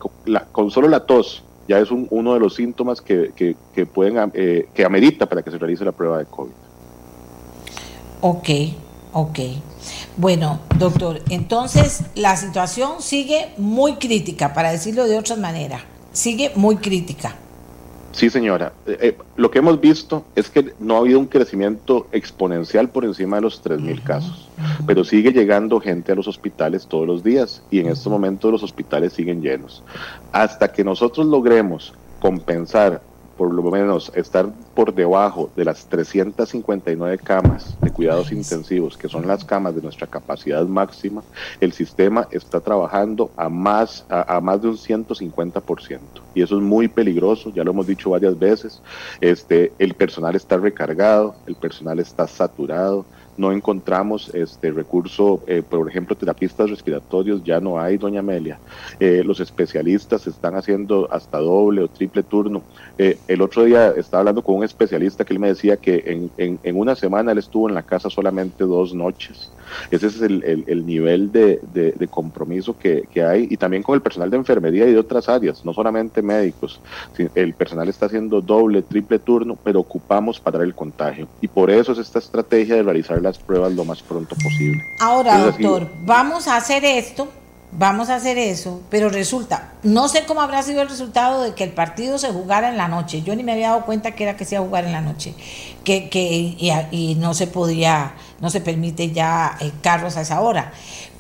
con 0.53 0.71
solo 0.71 0.89
la 0.89 1.07
tos 1.07 1.43
ya 1.69 1.79
es 1.79 1.91
uno 1.91 2.35
de 2.35 2.41
los 2.41 2.55
síntomas 2.55 3.01
que, 3.01 3.33
que, 3.75 3.87
pueden, 3.87 4.31
eh, 4.35 4.69
que 4.75 4.85
amerita 4.85 5.27
para 5.27 5.43
que 5.43 5.51
se 5.51 5.59
realice 5.59 5.85
la 5.85 5.93
prueba 5.93 6.19
de 6.19 6.27
COVID. 6.27 6.51
Ok, 8.21 8.49
ok. 9.13 9.39
Bueno, 10.17 10.61
doctor, 10.79 11.21
entonces 11.31 12.03
la 12.15 12.37
situación 12.37 13.01
sigue 13.01 13.53
muy 13.57 13.95
crítica, 13.95 14.53
para 14.53 14.73
decirlo 14.73 15.07
de 15.07 15.19
otra 15.19 15.37
manera 15.37 15.81
sigue 16.13 16.53
muy 16.55 16.77
crítica. 16.77 17.37
Sí, 18.13 18.29
señora. 18.29 18.75
Eh, 18.87 18.99
eh, 19.01 19.19
lo 19.37 19.51
que 19.51 19.59
hemos 19.59 19.81
visto 19.81 20.27
es 20.37 20.51
que 20.51 20.75
no 20.79 20.97
ha 20.97 20.99
habido 20.99 21.19
un 21.19 21.27
crecimiento 21.27 22.09
exponencial 22.13 22.91
por 22.91 23.05
encima 23.05 23.37
de 23.37 23.43
los 23.43 23.65
3.000 23.65 24.03
casos, 24.03 24.49
pero 24.87 25.03
sigue 25.03 25.33
llegando 25.33 25.81
gente 25.81 26.13
a 26.13 26.15
los 26.15 26.29
hospitales 26.29 26.87
todos 26.87 27.07
los 27.07 27.25
días 27.25 27.63
y 27.71 27.81
en 27.81 27.87
estos 27.87 28.13
momentos 28.13 28.53
los 28.53 28.63
hospitales 28.63 29.15
siguen 29.15 29.41
llenos. 29.41 29.83
Hasta 30.31 30.73
que 30.73 30.85
nosotros 30.85 31.27
logremos 31.27 31.95
compensar 32.21 33.03
por 33.37 33.53
lo 33.53 33.63
menos 33.63 34.13
estar 34.15 34.49
por 34.75 34.95
debajo 34.95 35.51
de 35.57 35.65
las 35.65 35.87
359 35.87 37.19
camas 37.19 37.77
de 37.81 37.91
cuidados 37.91 38.33
intensivos, 38.33 38.97
que 38.97 39.09
son 39.09 39.27
las 39.27 39.45
camas 39.45 39.75
de 39.75 39.83
nuestra 39.83 40.07
capacidad 40.07 40.65
máxima, 40.67 41.23
el 41.61 41.73
sistema 41.73 42.29
está 42.31 42.61
trabajando 42.61 43.31
a 43.37 43.49
más, 43.49 44.05
a, 44.09 44.41
más 44.41 44.63
de 44.63 44.69
un 44.69 44.77
150%. 44.77 45.99
Y 46.35 46.43
eso 46.43 46.57
es 46.57 46.63
muy 46.63 46.89
peligroso, 46.89 47.53
ya 47.55 47.65
lo 47.65 47.73
hemos 47.73 47.87
dicho 47.87 48.11
varias 48.11 48.39
veces. 48.39 48.83
Este, 49.21 49.73
el 49.79 49.95
personal 49.95 50.35
está 50.37 50.57
recargado, 50.57 51.35
el 51.47 51.57
personal 51.57 51.99
está 51.99 52.27
saturado, 52.27 53.05
no 53.37 53.53
encontramos 53.53 54.31
este 54.35 54.71
recurso, 54.71 55.43
eh, 55.47 55.63
por 55.69 55.89
ejemplo, 55.89 56.17
terapistas 56.17 56.71
respiratorios, 56.71 57.43
ya 57.45 57.61
no 57.61 57.81
hay, 57.81 57.97
doña 57.97 58.21
Amelia. 58.21 58.59
Eh, 59.01 59.23
los 59.25 59.41
especialistas 59.41 60.27
están 60.27 60.55
haciendo 60.55 61.09
hasta 61.11 61.39
doble 61.39 61.83
o 61.83 61.89
triple 61.89 62.23
turno. 62.23 62.63
Eh, 62.99 63.19
el 63.29 63.41
otro 63.41 63.65
día 63.65 63.89
estaba 63.97 64.21
hablando 64.21 64.43
con 64.43 64.57
un 64.57 64.65
especialista 64.65 65.25
que 65.25 65.33
él 65.33 65.39
me 65.39 65.49
decía 65.49 65.77
que 65.77 66.03
en, 66.07 66.31
en, 66.37 66.59
en 66.63 66.79
una 66.79 66.95
semana 66.95 67.33
él 67.33 67.39
estuvo 67.39 67.69
en 67.69 67.75
la 67.75 67.83
casa 67.83 68.11
solamente 68.11 68.65
dos 68.65 68.95
noches. 68.95 69.51
Ese 69.91 70.07
es 70.07 70.21
el, 70.21 70.87
nivel 70.87 71.33
de, 71.33 72.09
compromiso 72.11 72.77
que, 72.79 73.07
hay 73.23 73.47
y 73.51 73.57
también 73.57 73.83
con 73.83 73.95
el 73.95 74.03
personal 74.03 74.31
de 74.31 74.37
enfermería 74.37 74.87
y 74.87 74.93
de 74.93 74.99
otras 74.99 75.29
áreas, 75.29 75.65
no 75.65 75.73
solamente 75.73 76.23
médicos. 76.23 76.81
El 77.35 77.55
personal 77.55 77.89
está 77.89 78.07
haciendo 78.07 78.41
doble, 78.41 78.83
triple 78.83 79.19
turno, 79.19 79.57
pero 79.63 79.81
ocupamos 79.81 80.41
para 80.41 80.63
el 80.63 80.75
contagio. 80.75 81.29
Y 81.41 81.49
por 81.49 81.71
eso 81.71 81.93
es 81.93 81.99
esta 81.99 82.19
estrategia 82.19 82.77
de 82.77 82.83
realizar 82.83 83.22
las 83.23 83.39
pruebas 83.39 83.73
lo 83.73 83.85
más 83.85 84.03
pronto 84.03 84.35
posible. 84.37 84.85
Ahora, 85.01 85.39
doctor, 85.39 85.89
vamos 86.05 86.49
a 86.49 86.57
hacer 86.57 86.85
esto 86.85 87.29
vamos 87.73 88.11
a 88.11 88.17
hacer 88.17 88.37
eso, 88.37 88.83
pero 88.91 89.09
resulta, 89.09 89.73
no 89.83 90.07
sé 90.09 90.25
cómo 90.27 90.43
habrá 90.43 90.63
sido 90.63 90.83
el 90.83 90.89
resultado 90.89 91.43
de 91.43 91.55
que 91.55 91.65
el 91.65 91.71
partido 91.71 92.19
se 92.19 92.29
jugara 92.29 92.69
en 92.69 92.77
la 92.77 92.87
noche. 92.87 93.23
Yo 93.23 93.35
ni 93.35 93.43
me 93.43 93.53
había 93.53 93.71
dado 93.71 93.87
cuenta 93.87 94.13
que 94.13 94.25
era 94.25 94.37
que 94.37 94.45
se 94.45 94.55
iba 94.57 94.63
a 94.63 94.67
jugar 94.67 94.85
en 94.85 94.93
la 94.93 95.01
noche, 95.01 95.35
que, 95.83 96.11
que 96.11 96.57
y, 96.91 97.15
no 97.15 97.33
se 97.35 97.47
podía, 97.47 98.15
no 98.41 98.51
se 98.51 98.61
permite 98.61 99.11
ya 99.11 99.57
eh, 99.61 99.73
carros 99.81 100.17
a 100.17 100.21
esa 100.21 100.41
hora. 100.43 100.73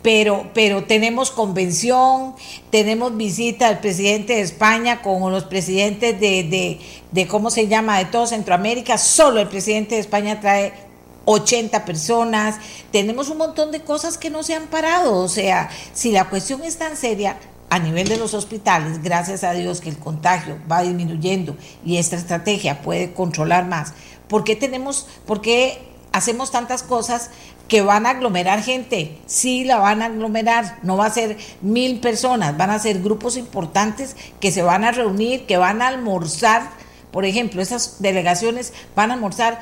Pero, 0.02 0.50
pero 0.52 0.84
tenemos 0.84 1.30
convención, 1.30 2.34
tenemos 2.70 3.16
visita 3.16 3.68
del 3.68 3.78
presidente 3.78 4.34
de 4.34 4.40
España 4.40 5.00
con 5.00 5.30
los 5.32 5.44
presidentes 5.44 6.20
de, 6.20 6.42
de, 6.42 6.80
de, 7.12 7.28
¿cómo 7.28 7.50
se 7.50 7.68
llama?, 7.68 7.98
de 7.98 8.06
todo 8.06 8.26
Centroamérica. 8.26 8.98
Solo 8.98 9.40
el 9.40 9.48
presidente 9.48 9.94
de 9.94 10.00
España 10.00 10.40
trae 10.40 10.91
80 11.24 11.84
personas, 11.84 12.56
tenemos 12.90 13.28
un 13.28 13.38
montón 13.38 13.70
de 13.70 13.80
cosas 13.80 14.18
que 14.18 14.30
no 14.30 14.42
se 14.42 14.54
han 14.54 14.66
parado. 14.66 15.18
O 15.18 15.28
sea, 15.28 15.70
si 15.92 16.12
la 16.12 16.28
cuestión 16.28 16.62
es 16.62 16.78
tan 16.78 16.96
seria 16.96 17.38
a 17.70 17.78
nivel 17.78 18.08
de 18.08 18.18
los 18.18 18.34
hospitales, 18.34 19.02
gracias 19.02 19.44
a 19.44 19.52
Dios 19.52 19.80
que 19.80 19.88
el 19.88 19.98
contagio 19.98 20.58
va 20.70 20.82
disminuyendo 20.82 21.56
y 21.84 21.96
esta 21.96 22.16
estrategia 22.16 22.82
puede 22.82 23.14
controlar 23.14 23.66
más, 23.66 23.94
¿por 24.28 24.44
qué 24.44 24.56
tenemos, 24.56 25.06
por 25.26 25.40
qué 25.40 25.80
hacemos 26.12 26.50
tantas 26.50 26.82
cosas 26.82 27.30
que 27.68 27.80
van 27.80 28.04
a 28.04 28.10
aglomerar 28.10 28.62
gente? 28.62 29.18
Sí, 29.26 29.64
la 29.64 29.78
van 29.78 30.02
a 30.02 30.06
aglomerar, 30.06 30.78
no 30.82 30.98
va 30.98 31.06
a 31.06 31.10
ser 31.10 31.38
mil 31.62 32.00
personas, 32.00 32.56
van 32.58 32.70
a 32.70 32.78
ser 32.78 33.00
grupos 33.00 33.38
importantes 33.38 34.16
que 34.38 34.52
se 34.52 34.62
van 34.62 34.84
a 34.84 34.92
reunir, 34.92 35.46
que 35.46 35.56
van 35.56 35.80
a 35.80 35.88
almorzar. 35.88 36.70
Por 37.10 37.24
ejemplo, 37.24 37.62
esas 37.62 38.02
delegaciones 38.02 38.74
van 38.94 39.10
a 39.10 39.14
almorzar 39.14 39.60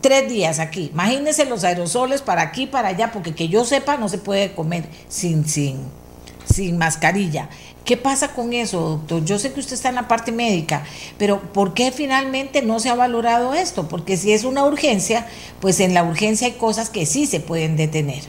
tres 0.00 0.28
días 0.28 0.58
aquí. 0.58 0.90
Imagínense 0.92 1.44
los 1.44 1.64
aerosoles 1.64 2.22
para 2.22 2.42
aquí, 2.42 2.66
para 2.66 2.88
allá, 2.88 3.10
porque 3.12 3.34
que 3.34 3.48
yo 3.48 3.64
sepa 3.64 3.96
no 3.96 4.08
se 4.08 4.18
puede 4.18 4.52
comer 4.52 4.84
sin, 5.08 5.46
sin, 5.46 5.78
sin 6.44 6.78
mascarilla. 6.78 7.48
¿Qué 7.84 7.96
pasa 7.96 8.34
con 8.34 8.52
eso, 8.52 8.80
doctor? 8.80 9.24
Yo 9.24 9.38
sé 9.38 9.52
que 9.52 9.60
usted 9.60 9.72
está 9.72 9.88
en 9.88 9.94
la 9.94 10.08
parte 10.08 10.30
médica, 10.30 10.84
pero 11.16 11.40
¿por 11.40 11.72
qué 11.72 11.90
finalmente 11.90 12.60
no 12.60 12.80
se 12.80 12.90
ha 12.90 12.94
valorado 12.94 13.54
esto? 13.54 13.88
Porque 13.88 14.18
si 14.18 14.32
es 14.32 14.44
una 14.44 14.66
urgencia, 14.66 15.26
pues 15.60 15.80
en 15.80 15.94
la 15.94 16.04
urgencia 16.04 16.48
hay 16.48 16.52
cosas 16.54 16.90
que 16.90 17.06
sí 17.06 17.24
se 17.24 17.40
pueden 17.40 17.78
detener. 17.78 18.22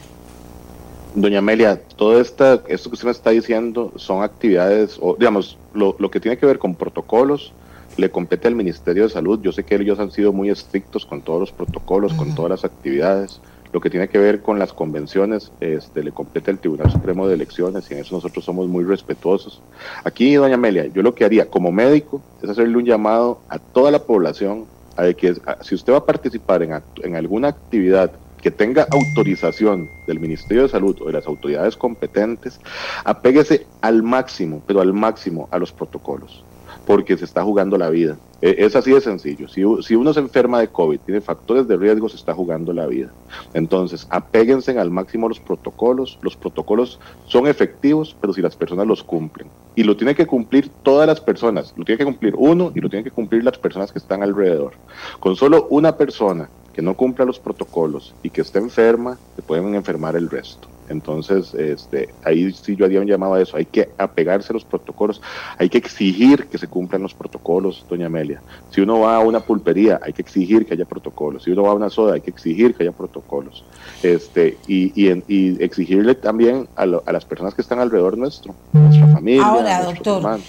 Doña 1.14 1.40
Amelia, 1.40 1.78
todo 1.96 2.20
esta, 2.20 2.62
esto 2.68 2.88
que 2.88 2.94
usted 2.94 3.04
me 3.04 3.10
está 3.10 3.30
diciendo 3.30 3.92
son 3.96 4.22
actividades, 4.22 4.96
o 4.98 5.16
digamos, 5.18 5.58
lo, 5.74 5.94
lo 5.98 6.10
que 6.10 6.20
tiene 6.20 6.38
que 6.38 6.46
ver 6.46 6.58
con 6.58 6.74
protocolos, 6.74 7.52
le 7.96 8.10
compete 8.10 8.48
al 8.48 8.54
Ministerio 8.54 9.04
de 9.04 9.10
Salud. 9.10 9.40
Yo 9.42 9.52
sé 9.52 9.64
que 9.64 9.74
ellos 9.74 9.98
han 9.98 10.10
sido 10.10 10.32
muy 10.32 10.50
estrictos 10.50 11.06
con 11.06 11.22
todos 11.22 11.40
los 11.40 11.52
protocolos, 11.52 12.12
con 12.14 12.34
todas 12.34 12.50
las 12.50 12.64
actividades. 12.64 13.40
Lo 13.72 13.80
que 13.80 13.90
tiene 13.90 14.08
que 14.08 14.18
ver 14.18 14.42
con 14.42 14.58
las 14.58 14.72
convenciones, 14.72 15.52
este, 15.60 16.02
le 16.02 16.10
compete 16.10 16.50
al 16.50 16.58
Tribunal 16.58 16.90
Supremo 16.90 17.28
de 17.28 17.34
Elecciones 17.34 17.88
y 17.90 17.94
en 17.94 18.00
eso 18.00 18.16
nosotros 18.16 18.44
somos 18.44 18.66
muy 18.66 18.82
respetuosos. 18.82 19.62
Aquí, 20.02 20.34
doña 20.34 20.54
Amelia, 20.54 20.86
yo 20.86 21.02
lo 21.02 21.14
que 21.14 21.24
haría 21.24 21.48
como 21.48 21.70
médico 21.70 22.20
es 22.42 22.50
hacerle 22.50 22.76
un 22.76 22.84
llamado 22.84 23.40
a 23.48 23.58
toda 23.58 23.92
la 23.92 24.00
población 24.00 24.66
a 24.96 25.12
que 25.12 25.36
si 25.60 25.74
usted 25.76 25.92
va 25.92 25.98
a 25.98 26.04
participar 26.04 26.64
en, 26.64 26.82
en 27.02 27.14
alguna 27.14 27.48
actividad 27.48 28.10
que 28.42 28.50
tenga 28.50 28.88
autorización 28.90 29.88
del 30.06 30.18
Ministerio 30.18 30.64
de 30.64 30.68
Salud 30.68 30.96
o 31.00 31.06
de 31.06 31.12
las 31.12 31.26
autoridades 31.26 31.76
competentes, 31.76 32.58
apéguese 33.04 33.66
al 33.82 34.02
máximo, 34.02 34.62
pero 34.66 34.80
al 34.80 34.92
máximo 34.92 35.48
a 35.52 35.58
los 35.58 35.72
protocolos 35.72 36.42
porque 36.90 37.16
se 37.16 37.24
está 37.24 37.44
jugando 37.44 37.78
la 37.78 37.88
vida. 37.88 38.16
E, 38.42 38.56
es 38.58 38.74
así 38.74 38.90
de 38.90 39.00
sencillo. 39.00 39.46
Si, 39.46 39.62
si, 39.82 39.94
uno 39.94 40.12
se 40.12 40.18
enferma 40.18 40.58
de 40.58 40.66
COVID, 40.66 40.98
tiene 40.98 41.20
factores 41.20 41.68
de 41.68 41.76
riesgo, 41.76 42.08
se 42.08 42.16
está 42.16 42.34
jugando 42.34 42.72
la 42.72 42.88
vida. 42.88 43.12
Entonces, 43.54 44.08
apéguense 44.10 44.76
al 44.76 44.90
máximo 44.90 45.28
los 45.28 45.38
protocolos. 45.38 46.18
Los 46.20 46.36
protocolos 46.36 46.98
son 47.26 47.46
efectivos, 47.46 48.16
pero 48.20 48.32
si 48.32 48.42
las 48.42 48.56
personas 48.56 48.88
los 48.88 49.04
cumplen. 49.04 49.46
Y 49.76 49.84
lo 49.84 49.96
tienen 49.96 50.16
que 50.16 50.26
cumplir 50.26 50.68
todas 50.82 51.06
las 51.06 51.20
personas. 51.20 51.72
Lo 51.76 51.84
tiene 51.84 51.98
que 51.98 52.06
cumplir 52.06 52.34
uno 52.36 52.72
y 52.74 52.80
lo 52.80 52.88
tienen 52.88 53.04
que 53.04 53.12
cumplir 53.12 53.44
las 53.44 53.56
personas 53.56 53.92
que 53.92 54.00
están 54.00 54.24
alrededor. 54.24 54.72
Con 55.20 55.36
solo 55.36 55.68
una 55.70 55.96
persona 55.96 56.48
que 56.72 56.82
no 56.82 56.94
cumpla 56.94 57.24
los 57.24 57.38
protocolos 57.38 58.16
y 58.24 58.30
que 58.30 58.40
esté 58.40 58.58
enferma, 58.58 59.16
se 59.36 59.42
pueden 59.42 59.76
enfermar 59.76 60.16
el 60.16 60.28
resto. 60.28 60.66
Entonces, 60.90 61.54
este, 61.54 62.08
ahí 62.24 62.52
sí 62.52 62.74
yo 62.76 62.84
haría 62.84 63.00
un 63.00 63.06
llamado 63.06 63.34
a 63.34 63.40
eso. 63.40 63.56
Hay 63.56 63.64
que 63.64 63.88
apegarse 63.96 64.52
a 64.52 64.54
los 64.54 64.64
protocolos, 64.64 65.22
hay 65.56 65.68
que 65.68 65.78
exigir 65.78 66.46
que 66.46 66.58
se 66.58 66.66
cumplan 66.66 67.02
los 67.02 67.14
protocolos, 67.14 67.86
doña 67.88 68.06
Amelia. 68.06 68.42
Si 68.70 68.80
uno 68.80 69.00
va 69.00 69.16
a 69.16 69.20
una 69.20 69.40
pulpería, 69.40 70.00
hay 70.02 70.12
que 70.12 70.22
exigir 70.22 70.66
que 70.66 70.74
haya 70.74 70.84
protocolos. 70.84 71.44
Si 71.44 71.52
uno 71.52 71.62
va 71.62 71.70
a 71.70 71.74
una 71.74 71.90
soda, 71.90 72.14
hay 72.14 72.20
que 72.20 72.30
exigir 72.30 72.74
que 72.74 72.82
haya 72.82 72.92
protocolos. 72.92 73.64
Este, 74.02 74.58
y, 74.66 74.92
y, 74.96 75.62
exigirle 75.62 76.16
también 76.16 76.68
a, 76.76 76.82
a, 76.82 77.12
las 77.12 77.24
personas 77.24 77.54
que 77.54 77.62
están 77.62 77.78
alrededor 77.78 78.18
nuestro, 78.18 78.54
nuestra 78.72 79.06
familia. 79.08 79.46
Ahora, 79.46 79.84
doctor. 79.84 80.40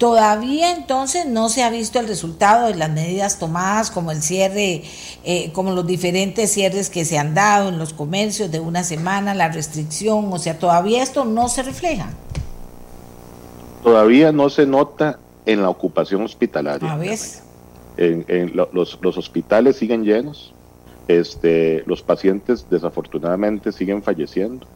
Todavía 0.00 0.74
entonces 0.74 1.26
no 1.26 1.50
se 1.50 1.62
ha 1.62 1.68
visto 1.68 2.00
el 2.00 2.08
resultado 2.08 2.68
de 2.68 2.74
las 2.74 2.90
medidas 2.90 3.38
tomadas, 3.38 3.90
como 3.90 4.12
el 4.12 4.22
cierre, 4.22 4.82
eh, 5.24 5.52
como 5.52 5.72
los 5.72 5.86
diferentes 5.86 6.50
cierres 6.50 6.88
que 6.88 7.04
se 7.04 7.18
han 7.18 7.34
dado 7.34 7.68
en 7.68 7.76
los 7.76 7.92
comercios 7.92 8.50
de 8.50 8.60
una 8.60 8.82
semana, 8.82 9.34
la 9.34 9.50
restricción, 9.50 10.32
o 10.32 10.38
sea, 10.38 10.58
todavía 10.58 11.02
esto 11.02 11.26
no 11.26 11.50
se 11.50 11.62
refleja. 11.64 12.08
Todavía 13.82 14.32
no 14.32 14.48
se 14.48 14.64
nota 14.64 15.18
en 15.44 15.60
la 15.60 15.68
ocupación 15.68 16.22
hospitalaria. 16.22 16.90
A 16.90 16.96
ver. 16.96 17.18
En, 17.98 18.52
los, 18.54 18.98
los 19.02 19.18
hospitales 19.18 19.76
siguen 19.76 20.04
llenos, 20.04 20.54
este, 21.08 21.84
los 21.84 22.00
pacientes 22.00 22.64
desafortunadamente 22.70 23.70
siguen 23.70 24.02
falleciendo, 24.02 24.66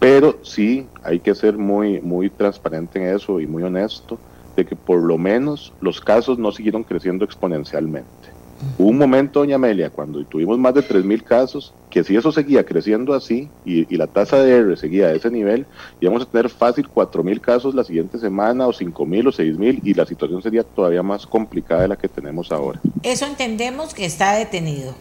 pero 0.00 0.38
sí 0.42 0.86
hay 1.02 1.20
que 1.20 1.34
ser 1.34 1.58
muy, 1.58 2.00
muy 2.00 2.30
transparente 2.30 2.98
en 2.98 3.14
eso 3.14 3.38
y 3.38 3.46
muy 3.46 3.62
honesto 3.62 4.18
de 4.56 4.64
que 4.64 4.74
por 4.74 5.02
lo 5.02 5.18
menos 5.18 5.72
los 5.80 6.00
casos 6.00 6.38
no 6.38 6.50
siguieron 6.50 6.82
creciendo 6.82 7.24
exponencialmente. 7.24 8.36
Hubo 8.78 8.88
un 8.88 8.98
momento, 8.98 9.40
doña 9.40 9.56
Amelia, 9.56 9.90
cuando 9.90 10.24
tuvimos 10.24 10.58
más 10.58 10.74
de 10.74 10.80
3.000 10.80 11.22
casos, 11.22 11.74
que 11.90 12.02
si 12.04 12.16
eso 12.16 12.32
seguía 12.32 12.64
creciendo 12.64 13.14
así 13.14 13.48
y, 13.64 13.94
la 13.96 14.06
tasa 14.06 14.38
de 14.38 14.50
R 14.56 14.76
seguía 14.76 15.08
a 15.08 15.12
ese 15.12 15.30
nivel, 15.30 15.66
íbamos 16.00 16.22
a 16.22 16.26
tener 16.26 16.48
fácil 16.48 16.88
4.000 16.88 17.40
casos 17.40 17.74
la 17.74 17.84
siguiente 17.84 18.18
semana 18.18 18.66
o 18.66 18.72
5.000 18.72 19.28
o 19.28 19.32
6.000 19.32 19.80
y 19.82 19.94
la 19.94 20.06
situación 20.06 20.42
sería 20.42 20.62
todavía 20.62 21.02
más 21.02 21.26
complicada 21.26 21.82
de 21.82 21.88
la 21.88 21.96
que 21.96 22.08
tenemos 22.08 22.50
ahora. 22.50 22.80
Eso 23.02 23.26
entendemos 23.26 23.94
que 23.94 24.06
está 24.06 24.34
detenido. 24.34 24.94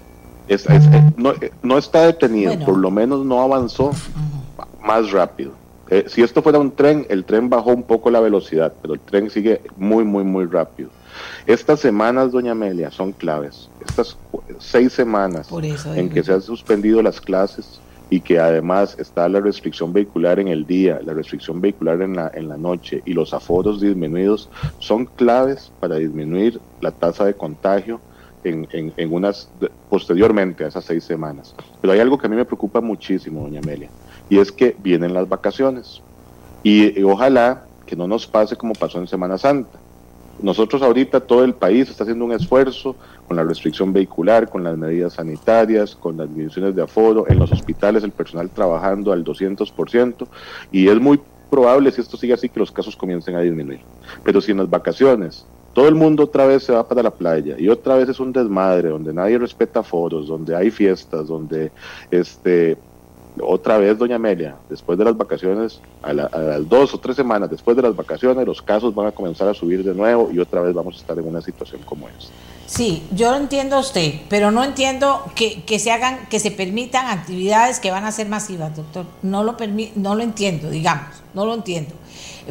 no, 1.63 1.77
está 1.77 2.05
detenido, 2.05 2.59
por 2.65 2.77
lo 2.77 2.91
menos 2.91 3.25
no 3.25 3.41
avanzó 3.41 3.91
más 4.81 5.11
rápido. 5.11 5.64
Eh, 5.89 6.05
si 6.07 6.23
esto 6.23 6.41
fuera 6.41 6.59
un 6.59 6.71
tren, 6.71 7.05
el 7.09 7.25
tren 7.25 7.49
bajó 7.49 7.71
un 7.71 7.83
poco 7.83 8.09
la 8.09 8.19
velocidad, 8.19 8.73
pero 8.81 8.95
el 8.95 8.99
tren 8.99 9.29
sigue 9.29 9.61
muy, 9.77 10.03
muy, 10.03 10.23
muy 10.23 10.45
rápido. 10.45 10.89
Estas 11.45 11.79
semanas, 11.79 12.31
doña 12.31 12.51
Amelia, 12.51 12.91
son 12.91 13.11
claves. 13.11 13.69
Estas 13.85 14.17
seis 14.59 14.93
semanas 14.93 15.47
en 15.95 16.09
que 16.09 16.23
se 16.23 16.33
han 16.33 16.41
suspendido 16.41 17.01
las 17.01 17.21
clases 17.21 17.79
y 18.09 18.19
que 18.21 18.39
además 18.39 18.95
está 18.99 19.27
la 19.29 19.39
restricción 19.39 19.93
vehicular 19.93 20.39
en 20.39 20.47
el 20.47 20.65
día, 20.65 20.99
la 21.03 21.13
restricción 21.13 21.61
vehicular 21.61 22.01
en 22.01 22.15
la, 22.15 22.31
en 22.33 22.49
la 22.49 22.57
noche 22.57 23.01
y 23.05 23.13
los 23.13 23.33
aforos 23.33 23.81
disminuidos 23.81 24.49
son 24.79 25.05
claves 25.05 25.71
para 25.79 25.95
disminuir 25.95 26.59
la 26.81 26.91
tasa 26.91 27.25
de 27.25 27.33
contagio 27.33 27.99
en, 28.43 28.67
en, 28.71 29.13
unas 29.13 29.49
posteriormente 29.89 30.63
a 30.65 30.67
esas 30.67 30.85
seis 30.85 31.03
semanas. 31.03 31.55
Pero 31.81 31.93
hay 31.93 31.99
algo 31.99 32.17
que 32.17 32.27
a 32.27 32.29
mí 32.29 32.35
me 32.35 32.45
preocupa 32.45 32.79
muchísimo, 32.79 33.41
doña 33.41 33.59
Amelia, 33.59 33.89
y 34.29 34.39
es 34.39 34.51
que 34.51 34.75
vienen 34.79 35.13
las 35.13 35.27
vacaciones. 35.29 36.01
y 36.63 37.03
ojalá 37.03 37.65
que 37.85 37.95
no 37.95 38.07
nos 38.07 38.25
pase 38.25 38.55
como 38.55 38.73
pasó 38.73 38.99
en 38.99 39.07
Semana 39.07 39.37
Santa 39.37 39.77
nosotros 40.41 40.81
ahorita 40.81 41.21
todo 41.21 41.43
el 41.43 41.53
país 41.53 41.89
está 41.89 42.03
haciendo 42.03 42.25
un 42.25 42.33
esfuerzo 42.33 42.95
con 43.27 43.37
la 43.37 43.43
restricción 43.43 43.93
vehicular, 43.93 44.49
con 44.49 44.63
las 44.63 44.77
medidas 44.77 45.13
sanitarias, 45.13 45.95
con 45.95 46.17
las 46.17 46.27
disminuciones 46.27 46.75
de 46.75 46.81
aforo, 46.81 47.25
en 47.27 47.39
los 47.39 47.51
hospitales 47.51 48.03
el 48.03 48.11
personal 48.11 48.49
trabajando 48.49 49.11
al 49.11 49.23
200% 49.23 50.27
y 50.71 50.89
es 50.89 50.99
muy 50.99 51.19
probable 51.49 51.91
si 51.91 52.01
esto 52.01 52.17
sigue 52.17 52.33
así 52.33 52.49
que 52.49 52.59
los 52.59 52.71
casos 52.71 52.95
comiencen 52.95 53.35
a 53.35 53.41
disminuir. 53.41 53.79
Pero 54.23 54.41
si 54.41 54.51
en 54.51 54.57
las 54.57 54.69
vacaciones 54.69 55.45
todo 55.73 55.87
el 55.87 55.95
mundo 55.95 56.23
otra 56.23 56.45
vez 56.45 56.63
se 56.63 56.73
va 56.73 56.87
para 56.87 57.03
la 57.03 57.11
playa 57.11 57.55
y 57.57 57.69
otra 57.69 57.95
vez 57.95 58.09
es 58.09 58.19
un 58.19 58.33
desmadre 58.33 58.89
donde 58.89 59.13
nadie 59.13 59.37
respeta 59.37 59.81
aforos, 59.81 60.27
donde 60.27 60.55
hay 60.55 60.69
fiestas, 60.69 61.27
donde 61.27 61.71
este 62.11 62.77
otra 63.41 63.77
vez, 63.77 63.97
doña 63.97 64.15
Amelia, 64.15 64.55
después 64.69 64.97
de 64.97 65.05
las 65.05 65.17
vacaciones, 65.17 65.81
a, 66.01 66.13
las 66.13 66.69
dos 66.69 66.93
o 66.93 66.99
tres 66.99 67.15
semanas 67.15 67.49
después 67.49 67.75
de 67.75 67.83
las 67.83 67.95
vacaciones, 67.95 68.45
los 68.45 68.61
casos 68.61 68.93
van 68.93 69.07
a 69.07 69.11
comenzar 69.11 69.47
a 69.47 69.53
subir 69.53 69.83
de 69.83 69.93
nuevo 69.93 70.29
y 70.31 70.39
otra 70.39 70.61
vez 70.61 70.73
vamos 70.73 70.95
a 70.95 70.97
estar 70.99 71.17
en 71.17 71.27
una 71.27 71.41
situación 71.41 71.81
como 71.85 72.07
esta. 72.07 72.31
Sí, 72.65 73.03
yo 73.11 73.29
lo 73.31 73.37
entiendo 73.37 73.75
a 73.75 73.79
usted, 73.79 74.21
pero 74.27 74.51
no 74.51 74.63
entiendo 74.63 75.23
que, 75.35 75.63
que, 75.63 75.77
se 75.77 75.91
hagan, 75.91 76.27
que 76.29 76.39
se 76.39 76.49
permitan 76.49 77.07
actividades 77.07 77.79
que 77.79 77.91
van 77.91 78.05
a 78.05 78.11
ser 78.11 78.27
masivas, 78.27 78.75
doctor. 78.75 79.05
No 79.21 79.43
lo 79.43 79.55
no 79.95 80.15
lo 80.15 80.23
entiendo, 80.23 80.69
digamos, 80.69 81.21
no 81.33 81.45
lo 81.45 81.53
entiendo. 81.53 81.93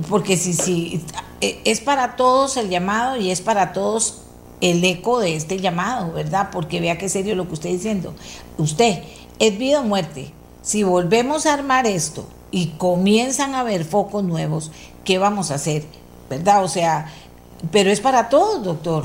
Porque 0.09 0.37
si, 0.37 0.53
si 0.53 1.05
e, 1.41 1.61
es 1.65 1.81
para 1.81 2.15
todos 2.17 2.57
el 2.57 2.69
llamado 2.69 3.17
y 3.17 3.31
es 3.31 3.41
para 3.41 3.73
todos 3.73 4.23
el 4.61 4.85
eco 4.85 5.19
de 5.19 5.35
este 5.35 5.59
llamado, 5.59 6.13
¿verdad? 6.13 6.51
Porque 6.53 6.81
vea 6.81 6.97
qué 6.97 7.09
serio 7.09 7.35
lo 7.35 7.47
que 7.49 7.55
usted 7.55 7.71
está 7.71 7.77
diciendo. 7.77 8.15
Usted, 8.57 9.03
es 9.41 9.59
vida 9.59 9.81
o 9.81 9.85
muerte 9.85 10.33
si 10.65 10.83
volvemos 10.83 11.47
a 11.47 11.53
armar 11.53 11.87
esto 11.87 12.27
y 12.51 12.69
comienzan 12.79 13.55
a 13.55 13.61
haber 13.61 13.85
focos 13.85 14.25
nuevos, 14.25 14.73
¿qué 15.05 15.19
vamos 15.19 15.51
a 15.51 15.57
hacer? 15.57 15.85
¿Verdad? 16.31 16.65
O 16.65 16.69
sea, 16.69 17.13
pero 17.71 17.91
es 17.91 18.01
para 18.01 18.29
todos, 18.31 18.65
doctor. 18.65 19.05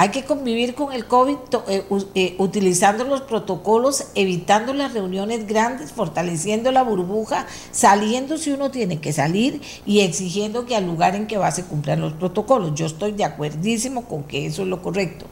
Hay 0.00 0.10
que 0.10 0.24
convivir 0.24 0.74
con 0.74 0.92
el 0.92 1.06
COVID 1.06 1.36
eh, 1.68 1.84
eh, 2.14 2.36
utilizando 2.38 3.04
los 3.04 3.20
protocolos, 3.22 4.06
evitando 4.14 4.72
las 4.72 4.94
reuniones 4.94 5.46
grandes, 5.46 5.92
fortaleciendo 5.92 6.70
la 6.72 6.84
burbuja, 6.84 7.46
saliendo 7.72 8.38
si 8.38 8.52
uno 8.52 8.70
tiene 8.70 9.00
que 9.00 9.12
salir 9.12 9.60
y 9.84 10.00
exigiendo 10.00 10.66
que 10.66 10.76
al 10.76 10.86
lugar 10.86 11.16
en 11.16 11.26
que 11.26 11.36
va 11.36 11.50
se 11.50 11.64
cumplan 11.64 12.00
los 12.00 12.12
protocolos. 12.12 12.74
Yo 12.76 12.86
estoy 12.86 13.10
de 13.10 13.24
acuerdísimo 13.24 14.04
con 14.04 14.22
que 14.22 14.46
eso 14.46 14.62
es 14.62 14.68
lo 14.68 14.82
correcto 14.82 15.26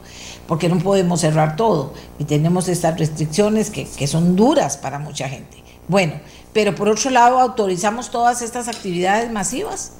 porque 0.47 0.69
no 0.69 0.79
podemos 0.79 1.21
cerrar 1.21 1.55
todo 1.55 1.93
y 2.19 2.23
tenemos 2.23 2.67
estas 2.69 2.97
restricciones 2.97 3.69
que, 3.69 4.07
son 4.07 4.35
duras 4.35 4.77
para 4.77 4.99
mucha 4.99 5.27
gente. 5.29 5.63
Bueno, 5.87 6.13
pero 6.53 6.73
por 6.75 6.89
otro 6.89 7.09
lado 7.09 7.39
autorizamos 7.39 8.09
todas 8.09 8.41
estas 8.41 8.67
actividades 8.67 9.31
masivas, 9.31 9.91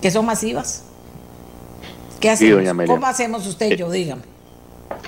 que 0.00 0.10
son 0.10 0.26
masivas. 0.26 0.82
¿Qué 2.24 2.30
hacemos? 2.30 2.86
¿Cómo 2.86 3.06
hacemos 3.06 3.46
usted 3.46 3.72
y 3.72 3.76
yo? 3.76 3.92
Eh, 3.92 3.98
dígame. 3.98 4.22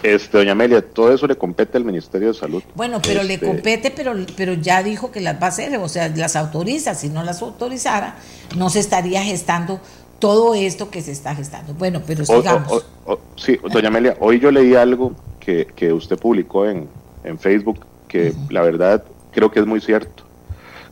Este, 0.02 0.37
doña 0.37 0.52
Amelia, 0.52 0.82
todo 0.82 1.14
eso 1.14 1.26
le 1.26 1.35
compete 1.35 1.78
al 1.78 1.85
Ministerio 1.87 2.28
de 2.28 2.35
Salud. 2.35 2.62
Bueno, 2.75 3.00
pero 3.02 3.23
le 3.23 3.35
este, 3.35 3.46
compete, 3.46 3.90
pero, 3.90 4.12
pero 4.37 4.52
ya 4.52 4.82
dijo 4.82 5.11
que 5.11 5.23
las 5.23 5.40
va 5.40 5.46
a 5.46 5.49
hacer, 5.49 5.75
o 5.78 5.88
sea, 5.88 6.11
las 6.11 6.37
autoriza. 6.37 6.94
Si 6.94 7.08
no 7.08 7.23
las 7.23 7.40
autorizara, 7.40 8.16
no 8.54 8.68
se 8.68 8.80
estaría 8.80 9.23
gestando 9.23 9.80
todo 10.18 10.54
esto 10.54 10.90
que 10.90 11.00
se 11.00 11.12
está 11.12 11.35
gestando. 11.35 11.73
Bueno, 11.73 12.02
pero 12.06 12.26
sigamos. 12.26 12.85
sí, 13.37 13.58
doña 13.73 13.88
Amelia, 13.88 14.18
hoy 14.20 14.38
yo 14.38 14.50
leí 14.50 14.75
algo 14.75 15.12
que, 15.40 15.66
que 15.75 15.94
usted 15.94 16.18
publicó 16.18 16.66
en, 16.66 16.87
en 17.25 17.38
Facebook 17.38 17.87
que 18.08 18.35
la 18.50 18.61
verdad 18.61 19.02
creo 19.32 19.50
que 19.50 19.61
es 19.61 19.66
muy 19.66 19.80
cierto. 19.80 20.25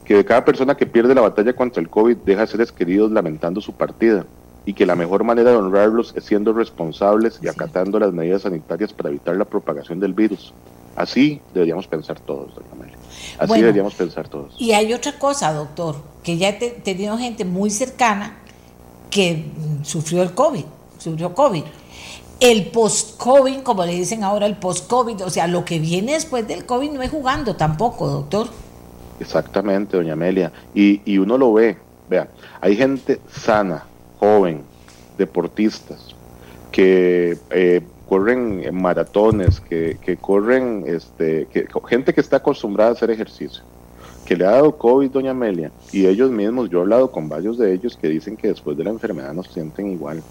Que 0.07 0.15
de 0.15 0.25
cada 0.25 0.43
persona 0.43 0.75
que 0.75 0.87
pierde 0.87 1.15
la 1.15 1.21
batalla 1.21 1.53
contra 1.53 1.83
el 1.83 1.91
COVID 1.91 2.17
deja 2.25 2.47
seres 2.47 2.73
queridos 2.73 3.13
lamentando 3.13 3.61
su 3.61 3.75
partida 3.75 4.25
y 4.67 4.73
que 4.73 4.87
la 4.87 4.97
mejor 4.97 5.25
manera 5.25 5.51
de 5.51 5.57
honrarlos 5.57 6.15
es 6.17 6.25
siendo 6.25 6.53
responsables 6.53 7.39
y 7.43 7.49
acatando 7.49 7.99
las 7.99 8.13
medidas 8.13 8.43
sanitarias 8.43 8.93
para 8.93 9.11
evitar 9.11 9.37
la 9.37 9.45
propagación 9.45 10.01
del 10.01 10.15
virus. 10.15 10.55
Así 10.97 11.41
deberíamos 11.53 11.87
pensar 11.87 12.21
todos, 12.21 12.55
doña 12.55 12.69
Amelia. 12.73 12.97
Así 13.39 13.61
deberíamos 13.61 13.95
pensar 13.95 14.29
todos. 14.29 14.55
Y 14.59 14.73
hay 14.73 14.93
otra 14.93 15.19
cosa, 15.19 15.53
doctor, 15.53 15.97
que 16.23 16.37
ya 16.39 16.51
he 16.51 16.53
tenido 16.53 17.19
gente 17.19 17.45
muy 17.45 17.71
cercana 17.71 18.37
que 19.11 19.51
sufrió 19.83 20.23
el 20.23 20.35
COVID, 20.35 20.65
sufrió 20.99 21.35
COVID. 21.35 21.65
El 22.41 22.67
post-COVID, 22.67 23.63
como 23.63 23.85
le 23.85 23.95
dicen 23.95 24.25
ahora, 24.25 24.47
el 24.47 24.57
post-COVID, 24.57 25.25
o 25.25 25.31
sea, 25.31 25.47
lo 25.47 25.65
que 25.65 25.79
viene 25.79 26.13
después 26.13 26.47
del 26.47 26.67
COVID 26.67 26.91
no 26.93 27.03
es 27.03 27.11
jugando 27.11 27.57
tampoco, 27.57 28.09
doctor. 28.09 28.49
Exactamente, 29.21 29.97
doña 29.97 30.15
Amelia. 30.15 30.53
Y, 30.75 31.01
y 31.11 31.19
uno 31.19 31.39
lo 31.39 31.53
ve, 31.53 31.79
vea, 32.09 32.29
hay 32.61 32.77
gente 32.77 33.21
sana, 33.31 33.85
joven, 34.25 34.63
deportistas, 35.19 36.15
que 36.73 37.37
eh, 37.51 37.83
corren 38.09 38.75
maratones, 38.75 39.61
que, 39.61 39.99
que 40.01 40.17
corren, 40.17 40.85
este, 40.87 41.47
que, 41.53 41.67
gente 41.89 42.15
que 42.15 42.21
está 42.21 42.39
acostumbrada 42.39 42.91
a 42.91 42.93
hacer 42.95 43.11
ejercicio 43.11 43.63
que 44.25 44.37
le 44.37 44.47
ha 44.47 44.53
dado 44.53 44.79
COVID, 44.79 45.11
doña 45.11 45.33
Amelia, 45.33 45.71
y 45.93 46.07
ellos 46.07 46.31
mismos, 46.31 46.71
yo 46.71 46.79
he 46.79 46.81
hablado 46.81 47.11
con 47.11 47.29
varios 47.29 47.59
de 47.59 47.75
ellos 47.75 47.95
que 47.95 48.09
dicen 48.09 48.39
que 48.39 48.49
después 48.49 48.75
de 48.75 48.85
la 48.85 48.89
enfermedad 48.89 49.35
nos 49.35 49.49
sienten 49.49 49.93
igual, 49.93 50.23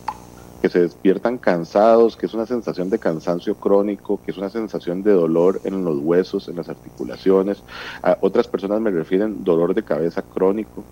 que 0.64 0.70
se 0.70 0.80
despiertan 0.80 1.38
cansados, 1.38 2.18
que 2.18 2.26
es 2.26 2.34
una 2.34 2.48
sensación 2.48 2.90
de 2.90 2.98
cansancio 2.98 3.54
crónico, 3.54 4.20
que 4.26 4.32
es 4.32 4.38
una 4.38 4.50
sensación 4.50 5.04
de 5.04 5.12
dolor 5.12 5.62
en 5.64 5.86
los 5.86 6.00
huesos, 6.00 6.48
en 6.48 6.56
las 6.56 6.70
articulaciones. 6.70 7.62
A 8.02 8.18
otras 8.22 8.48
personas 8.48 8.82
me 8.82 8.90
refieren 8.90 9.44
dolor 9.44 9.76
de 9.76 9.84
cabeza 9.84 10.24
crónico. 10.24 10.84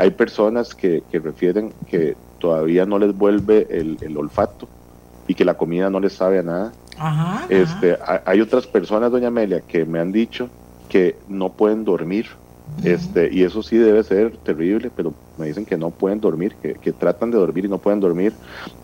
Hay 0.00 0.10
personas 0.10 0.74
que, 0.74 1.02
que 1.10 1.18
refieren 1.18 1.72
que 1.88 2.16
todavía 2.38 2.86
no 2.86 2.98
les 2.98 3.16
vuelve 3.16 3.66
el, 3.70 3.98
el, 4.00 4.16
olfato 4.16 4.66
y 5.28 5.34
que 5.34 5.44
la 5.44 5.54
comida 5.54 5.90
no 5.90 6.00
les 6.00 6.14
sabe 6.14 6.38
a 6.38 6.42
nada. 6.42 6.72
este, 7.50 7.98
Hay 8.24 8.40
otras 8.40 8.66
personas, 8.66 9.12
doña 9.12 9.28
Amelia, 9.28 9.60
que 9.60 9.84
me 9.84 10.00
han 10.00 10.10
dicho 10.10 10.48
que 10.88 11.16
no 11.28 11.50
pueden 11.50 11.84
dormir 11.84 12.26
este, 12.84 13.28
y 13.30 13.42
eso 13.42 13.62
sí 13.62 13.76
debe 13.76 14.02
ser 14.02 14.36
terrible, 14.38 14.90
pero 14.94 15.12
me 15.36 15.46
dicen 15.46 15.66
que 15.66 15.76
no 15.76 15.90
pueden 15.90 16.20
dormir, 16.20 16.54
que, 16.54 16.92
tratan 16.92 17.30
de 17.30 17.36
dormir 17.36 17.66
y 17.66 17.68
no 17.68 17.78
pueden 17.78 18.00
dormir. 18.00 18.32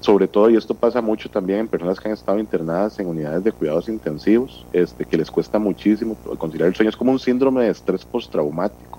Sobre 0.00 0.28
todo, 0.28 0.50
y 0.50 0.56
esto 0.56 0.74
pasa 0.74 1.00
mucho 1.00 1.30
también 1.30 1.60
en 1.60 1.68
personas 1.68 1.98
que 1.98 2.08
han 2.08 2.14
estado 2.14 2.38
internadas 2.38 2.98
en 2.98 3.06
unidades 3.06 3.44
de 3.44 3.52
cuidados 3.52 3.88
intensivos, 3.88 4.66
este, 4.72 5.04
que 5.04 5.16
les 5.16 5.30
cuesta 5.30 5.58
muchísimo 5.58 6.14
conciliar 6.38 6.68
el 6.68 6.74
sueño. 6.74 6.90
Es 6.90 6.96
como 6.96 7.12
un 7.12 7.18
síndrome 7.18 7.64
de 7.64 7.70
estrés 7.70 8.04
postraumático. 8.04 8.98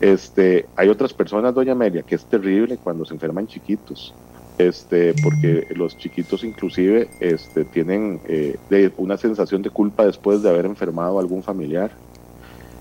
Este, 0.00 0.66
hay 0.76 0.88
otras 0.88 1.12
personas, 1.12 1.54
doña 1.54 1.72
Amelia, 1.72 2.02
que 2.02 2.14
es 2.14 2.24
terrible 2.24 2.78
cuando 2.82 3.04
se 3.04 3.14
enferman 3.14 3.46
chiquitos. 3.46 4.14
Este, 4.58 5.14
porque 5.22 5.66
los 5.76 5.98
chiquitos 5.98 6.42
inclusive 6.42 7.10
este, 7.20 7.64
tienen 7.66 8.20
eh, 8.26 8.56
una 8.96 9.18
sensación 9.18 9.60
de 9.60 9.68
culpa 9.68 10.06
después 10.06 10.42
de 10.42 10.48
haber 10.48 10.64
enfermado 10.64 11.18
a 11.18 11.20
algún 11.20 11.42
familiar. 11.42 11.90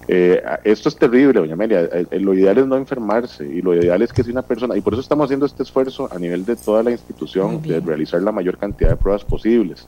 Eh, 0.08 0.42
esto 0.64 0.88
es 0.88 0.96
terrible, 0.96 1.40
doña 1.40 1.54
Amelia. 1.54 1.82
Eh, 1.82 2.20
lo 2.20 2.34
ideal 2.34 2.60
es 2.60 2.68
no 2.68 2.78
enfermarse 2.78 3.46
y 3.46 3.62
lo 3.62 3.74
ideal 3.74 4.02
es 4.02 4.14
que 4.14 4.24
si 4.24 4.32
una 4.32 4.44
persona, 4.44 4.78
y 4.78 4.82
por 4.82 4.94
eso 4.94 5.02
estamos 5.02 5.26
haciendo 5.26 5.46
este 5.46 5.64
esfuerzo 5.64 6.08
a 6.12 6.20
nivel 6.20 6.46
de 6.46 6.56
toda 6.56 6.82
la 6.82 6.92
institución 6.92 7.62
de 7.62 7.82
realizar 7.82 8.22
la 8.22 8.32
mayor 8.32 8.58
cantidad 8.58 8.92
de 8.92 8.96
pruebas 8.96 9.26
posibles, 9.26 9.88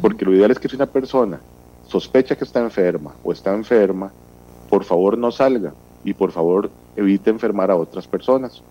porque 0.00 0.24
lo 0.24 0.34
ideal 0.34 0.50
es 0.50 0.58
que 0.58 0.68
si 0.68 0.74
una 0.74 0.86
persona 0.86 1.38
sospecha 1.86 2.34
que 2.34 2.44
está 2.44 2.60
enferma 2.60 3.12
o 3.22 3.30
está 3.30 3.54
enferma, 3.54 4.10
por 4.68 4.84
favor 4.84 5.16
no 5.16 5.30
salga 5.30 5.72
y 6.08 6.14
por 6.14 6.32
favor 6.32 6.70
evite 6.96 7.28
enfermar 7.28 7.70
a 7.70 7.76
otras 7.76 8.08
personas. 8.08 8.62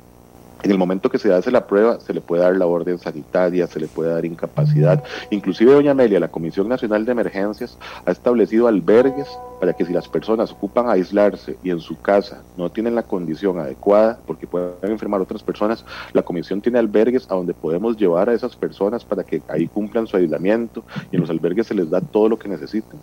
En 0.64 0.72
el 0.72 0.80
momento 0.80 1.12
que 1.12 1.20
se 1.20 1.32
hace 1.32 1.52
la 1.52 1.68
prueba, 1.68 2.00
se 2.00 2.16
le 2.16 2.20
puede 2.20 2.42
dar 2.42 2.58
la 2.58 2.66
orden 2.66 2.98
sanitaria, 2.98 3.68
se 3.68 3.80
le 3.80 3.86
puede 3.86 4.10
dar 4.10 4.26
incapacidad. 4.26 5.04
Inclusive, 5.30 5.72
doña 5.72 5.92
Amelia, 5.92 6.20
la 6.20 6.30
Comisión 6.30 6.68
Nacional 6.68 7.06
de 7.06 7.12
Emergencias 7.12 7.78
ha 8.06 8.12
establecido 8.12 8.68
albergues 8.68 9.28
para 9.60 9.74
que 9.74 9.86
si 9.86 9.94
las 9.94 10.08
personas 10.08 10.52
ocupan 10.52 10.90
aislarse 10.90 11.58
y 11.64 11.70
en 11.70 11.80
su 11.80 12.02
casa 12.02 12.42
no 12.58 12.72
tienen 12.72 12.96
la 12.96 13.04
condición 13.04 13.60
adecuada, 13.60 14.20
porque 14.26 14.48
pueden 14.48 14.74
enfermar 14.82 15.22
otras 15.22 15.44
personas, 15.44 15.86
la 16.14 16.24
Comisión 16.24 16.60
tiene 16.60 16.80
albergues 16.80 17.30
a 17.30 17.36
donde 17.36 17.54
podemos 17.54 17.96
llevar 17.96 18.28
a 18.28 18.34
esas 18.34 18.56
personas 18.56 19.06
para 19.06 19.24
que 19.24 19.44
ahí 19.50 19.68
cumplan 19.68 20.08
su 20.08 20.18
aislamiento 20.18 20.84
y 21.12 21.18
en 21.18 21.22
los 21.22 21.30
albergues 21.30 21.68
se 21.68 21.76
les 21.76 21.88
da 21.92 22.02
todo 22.02 22.30
lo 22.30 22.40
que 22.40 22.50
necesiten. 22.50 23.00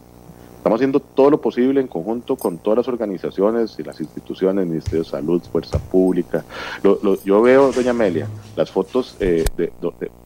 Estamos 0.65 0.79
haciendo 0.79 1.01
todo 1.01 1.29
lo 1.29 1.43
posible 1.43 1.79
en 1.79 1.89
conjunto 1.89 2.37
con 2.37 2.57
todas 2.57 2.79
las 2.79 2.89
organizaciones 2.89 3.79
y 3.79 3.83
las 3.83 4.01
instituciones, 4.01 4.67
Ministerio 4.67 5.03
de 5.03 5.11
Salud, 5.11 5.43
Fuerza 5.53 5.79
Pública. 5.79 6.43
yo 7.23 7.43
veo, 7.43 7.71
doña 7.71 7.91
Amelia, 7.91 8.29
las 8.57 8.71
fotos 8.71 9.15
eh, 9.21 9.45
de, 9.59 9.71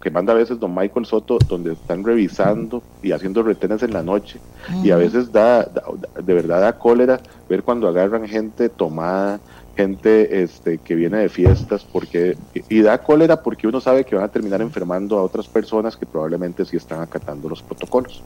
que 0.01 0.11
manda 0.13 0.33
a 0.33 0.37
veces 0.37 0.61
don 0.61 0.73
Michael 0.73 1.07
Soto, 1.07 1.39
donde 1.49 1.73
están 1.73 2.05
revisando 2.05 2.85
y 3.03 3.11
haciendo 3.11 3.43
retenes 3.43 3.83
en 3.83 3.93
la 3.93 4.05
noche. 4.05 4.39
Y 4.85 4.93
a 4.93 4.97
veces 4.97 5.33
da, 5.33 5.65
de 5.65 6.35
verdad 6.35 6.61
da 6.61 6.79
cólera 6.79 7.19
ver 7.49 7.65
cuando 7.65 7.89
agarran 7.89 8.29
gente 8.29 8.69
tomada, 8.69 9.41
gente 9.77 10.41
este, 10.45 10.79
que 10.79 10.95
viene 10.95 11.17
de 11.17 11.31
fiestas, 11.31 11.85
porque 11.85 12.37
y 12.69 12.81
da 12.83 12.99
cólera 12.99 13.43
porque 13.43 13.67
uno 13.67 13.81
sabe 13.81 14.05
que 14.05 14.15
van 14.15 14.27
a 14.27 14.29
terminar 14.29 14.61
enfermando 14.61 15.19
a 15.19 15.23
otras 15.25 15.49
personas 15.49 15.97
que 15.97 16.07
probablemente 16.07 16.65
sí 16.65 16.77
están 16.77 17.01
acatando 17.01 17.49
los 17.49 17.61
protocolos. 17.61 18.23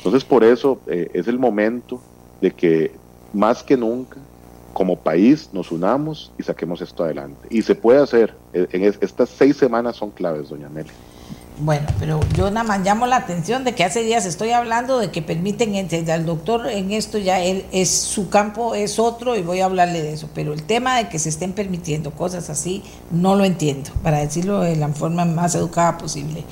Entonces, 0.00 0.24
por 0.24 0.44
eso 0.44 0.80
eh, 0.86 1.10
es 1.12 1.28
el 1.28 1.38
momento 1.38 2.00
de 2.40 2.50
que 2.52 2.90
más 3.34 3.62
que 3.62 3.76
nunca, 3.76 4.16
como 4.72 4.96
país, 4.96 5.50
nos 5.52 5.70
unamos 5.70 6.32
y 6.38 6.42
saquemos 6.42 6.80
esto 6.80 7.04
adelante. 7.04 7.48
Y 7.50 7.60
se 7.60 7.74
puede 7.74 8.00
hacer. 8.00 8.34
Eh, 8.54 8.66
en 8.72 8.84
estas 8.84 9.28
seis 9.28 9.58
semanas 9.58 9.96
son 9.96 10.10
claves, 10.10 10.48
doña 10.48 10.70
Nelly. 10.70 10.90
Bueno, 11.62 11.86
pero 11.98 12.20
yo 12.34 12.50
nada 12.50 12.66
más 12.66 12.80
llamo 12.80 13.06
la 13.06 13.16
atención 13.16 13.64
de 13.64 13.74
que 13.74 13.84
hace 13.84 14.02
días 14.02 14.24
estoy 14.24 14.50
hablando 14.50 14.98
de 14.98 15.10
que 15.10 15.20
permiten 15.20 15.74
entender 15.74 16.14
al 16.14 16.24
doctor 16.24 16.66
en 16.66 16.90
esto 16.90 17.18
ya 17.18 17.40
él 17.40 17.66
es 17.70 17.90
su 17.90 18.30
campo 18.30 18.74
es 18.74 18.98
otro 18.98 19.36
y 19.36 19.42
voy 19.42 19.60
a 19.60 19.66
hablarle 19.66 20.02
de 20.02 20.14
eso, 20.14 20.30
pero 20.34 20.54
el 20.54 20.62
tema 20.62 20.96
de 20.96 21.10
que 21.10 21.18
se 21.18 21.28
estén 21.28 21.52
permitiendo 21.52 22.12
cosas 22.12 22.48
así 22.48 22.82
no 23.10 23.34
lo 23.36 23.44
entiendo, 23.44 23.90
para 24.02 24.20
decirlo 24.20 24.60
de 24.60 24.74
la 24.76 24.88
forma 24.88 25.26
más 25.26 25.54
educada 25.54 25.98
posible. 25.98 26.44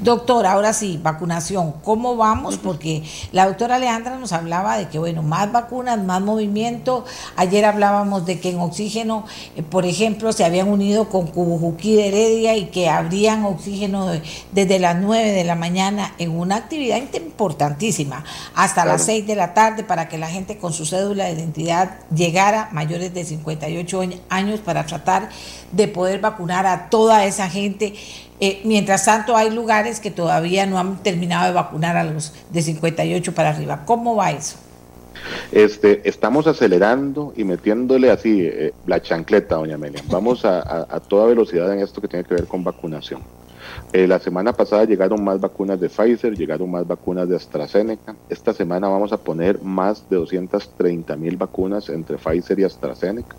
Doctor, 0.00 0.44
ahora 0.44 0.74
sí, 0.74 1.00
vacunación, 1.02 1.72
¿cómo 1.82 2.16
vamos? 2.16 2.58
Porque 2.58 3.02
la 3.32 3.46
doctora 3.46 3.76
Alejandra 3.76 4.18
nos 4.18 4.32
hablaba 4.32 4.76
de 4.76 4.88
que 4.88 4.98
bueno, 4.98 5.22
más 5.22 5.50
vacunas, 5.50 5.98
más 6.04 6.20
movimiento. 6.20 7.06
Ayer 7.36 7.64
hablábamos 7.64 8.26
de 8.26 8.38
que 8.38 8.50
en 8.50 8.60
oxígeno, 8.60 9.24
eh, 9.56 9.62
por 9.62 9.86
ejemplo, 9.86 10.30
se 10.34 10.44
habían 10.44 10.68
unido 10.68 11.08
con 11.08 11.28
Cubujuquí 11.28 11.96
de 11.96 12.08
Heredia 12.08 12.56
y 12.56 12.66
que 12.66 12.90
habrían 12.90 13.44
oxígeno 13.44 14.08
de 14.08 14.20
desde 14.50 14.78
las 14.78 14.96
9 14.96 15.32
de 15.32 15.44
la 15.44 15.54
mañana 15.54 16.14
en 16.18 16.30
una 16.30 16.56
actividad 16.56 16.98
importantísima 16.98 18.24
hasta 18.54 18.84
las 18.84 19.04
6 19.04 19.26
de 19.26 19.34
la 19.36 19.54
tarde 19.54 19.84
para 19.84 20.08
que 20.08 20.18
la 20.18 20.28
gente 20.28 20.58
con 20.58 20.72
su 20.72 20.84
cédula 20.84 21.26
de 21.26 21.32
identidad 21.32 22.00
llegara 22.14 22.68
mayores 22.72 23.14
de 23.14 23.24
58 23.24 24.00
años 24.28 24.60
para 24.60 24.84
tratar 24.86 25.28
de 25.70 25.88
poder 25.88 26.20
vacunar 26.20 26.66
a 26.66 26.90
toda 26.90 27.24
esa 27.24 27.48
gente. 27.48 27.94
Eh, 28.40 28.60
mientras 28.64 29.04
tanto, 29.04 29.36
hay 29.36 29.50
lugares 29.50 30.00
que 30.00 30.10
todavía 30.10 30.66
no 30.66 30.78
han 30.78 31.02
terminado 31.02 31.46
de 31.46 31.52
vacunar 31.52 31.96
a 31.96 32.04
los 32.04 32.32
de 32.50 32.62
58 32.62 33.34
para 33.34 33.50
arriba. 33.50 33.82
¿Cómo 33.86 34.16
va 34.16 34.32
eso? 34.32 34.56
Este, 35.50 36.08
estamos 36.08 36.46
acelerando 36.46 37.32
y 37.36 37.44
metiéndole 37.44 38.10
así 38.10 38.40
eh, 38.42 38.72
la 38.86 39.00
chancleta, 39.00 39.56
doña 39.56 39.76
Amelia. 39.76 40.02
Vamos 40.08 40.44
a, 40.44 41.00
toda 41.08 41.26
velocidad 41.26 41.72
en 41.72 41.80
esto 41.80 42.00
que 42.00 42.08
tiene 42.08 42.24
que 42.24 42.34
ver 42.34 42.46
con 42.46 42.64
vacunación. 42.64 43.22
Eh, 43.92 44.06
la 44.06 44.18
semana 44.18 44.52
pasada 44.52 44.84
llegaron 44.84 45.22
más 45.22 45.40
vacunas 45.40 45.80
de 45.80 45.88
Pfizer, 45.88 46.36
llegaron 46.36 46.70
más 46.70 46.86
vacunas 46.86 47.28
de 47.28 47.36
AstraZeneca. 47.36 48.14
Esta 48.28 48.52
semana 48.52 48.88
vamos 48.88 49.12
a 49.12 49.18
poner 49.18 49.62
más 49.62 50.08
de 50.08 50.16
230 50.16 51.16
mil 51.16 51.36
vacunas 51.36 51.88
entre 51.88 52.16
Pfizer 52.16 52.58
y 52.58 52.64
AstraZeneca. 52.64 53.36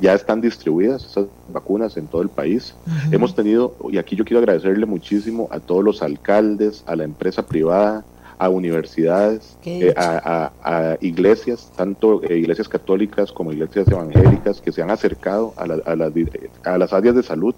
Ya 0.00 0.14
están 0.14 0.40
distribuidas 0.40 1.04
esas 1.04 1.26
vacunas 1.52 1.96
en 1.96 2.06
todo 2.06 2.22
el 2.22 2.28
país. 2.28 2.74
Hemos 3.10 3.34
tenido, 3.34 3.74
y 3.90 3.98
aquí 3.98 4.16
yo 4.16 4.24
quiero 4.24 4.40
agradecerle 4.40 4.86
muchísimo 4.86 5.48
a 5.50 5.60
todos 5.60 5.84
los 5.84 6.02
alcaldes, 6.02 6.82
a 6.86 6.96
la 6.96 7.04
empresa 7.04 7.46
privada, 7.46 8.04
a 8.42 8.48
universidades, 8.48 9.56
eh, 9.64 9.94
a, 9.96 10.96
iglesias, 11.00 11.70
tanto 11.76 12.24
eh, 12.24 12.38
iglesias 12.38 12.68
católicas 12.68 13.30
como 13.30 13.52
iglesias 13.52 13.86
evangélicas, 13.86 14.60
que 14.60 14.72
se 14.72 14.82
han 14.82 14.90
acercado 14.90 15.54
a, 15.56 15.62
a, 15.62 16.76
las 16.76 16.92
áreas 16.92 17.14
de 17.14 17.22
salud 17.22 17.54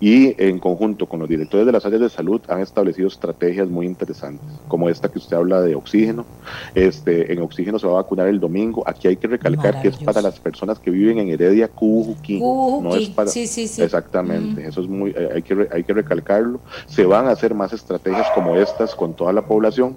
y 0.00 0.34
en 0.42 0.58
conjunto 0.58 1.06
con 1.06 1.20
los 1.20 1.28
directores 1.28 1.66
de 1.66 1.70
las 1.70 1.86
áreas 1.86 2.02
de 2.02 2.08
salud 2.08 2.40
han 2.48 2.60
establecido 2.60 3.06
estrategias 3.06 3.68
muy 3.68 3.86
interesantes, 3.86 4.44
como 4.66 4.88
esta 4.88 5.08
que 5.08 5.18
usted 5.18 5.36
habla 5.36 5.60
de 5.60 5.76
oxígeno. 5.76 6.26
Este, 6.74 7.32
en 7.32 7.40
oxígeno 7.40 7.78
se 7.78 7.86
va 7.86 7.92
a 7.92 8.02
vacunar 8.02 8.26
el 8.26 8.40
domingo. 8.40 8.82
Aquí 8.88 9.06
hay 9.06 9.16
que 9.16 9.28
recalcar 9.28 9.82
que 9.82 9.88
es 9.88 9.98
para 9.98 10.20
las 10.20 10.40
personas 10.40 10.80
que 10.80 10.90
viven 10.90 11.18
en 11.20 11.28
Heredia, 11.28 11.68
Cujuquín. 11.68 12.40
No 12.40 12.96
es 12.96 13.08
para, 13.10 13.30
sí, 13.30 13.46
sí, 13.46 13.68
sí. 13.68 13.82
Exactamente, 13.82 14.66
eso 14.66 14.80
es 14.80 14.88
muy, 14.88 15.12
eh, 15.12 15.28
hay 15.32 15.42
que, 15.42 15.68
hay 15.70 15.84
que 15.84 15.92
recalcarlo. 15.92 16.58
Se 16.86 17.06
van 17.06 17.28
a 17.28 17.30
hacer 17.30 17.54
más 17.54 17.72
estrategias 17.72 18.26
como 18.34 18.56
estas 18.56 18.96
con 18.96 19.14
toda 19.14 19.32
la 19.32 19.42
población 19.42 19.94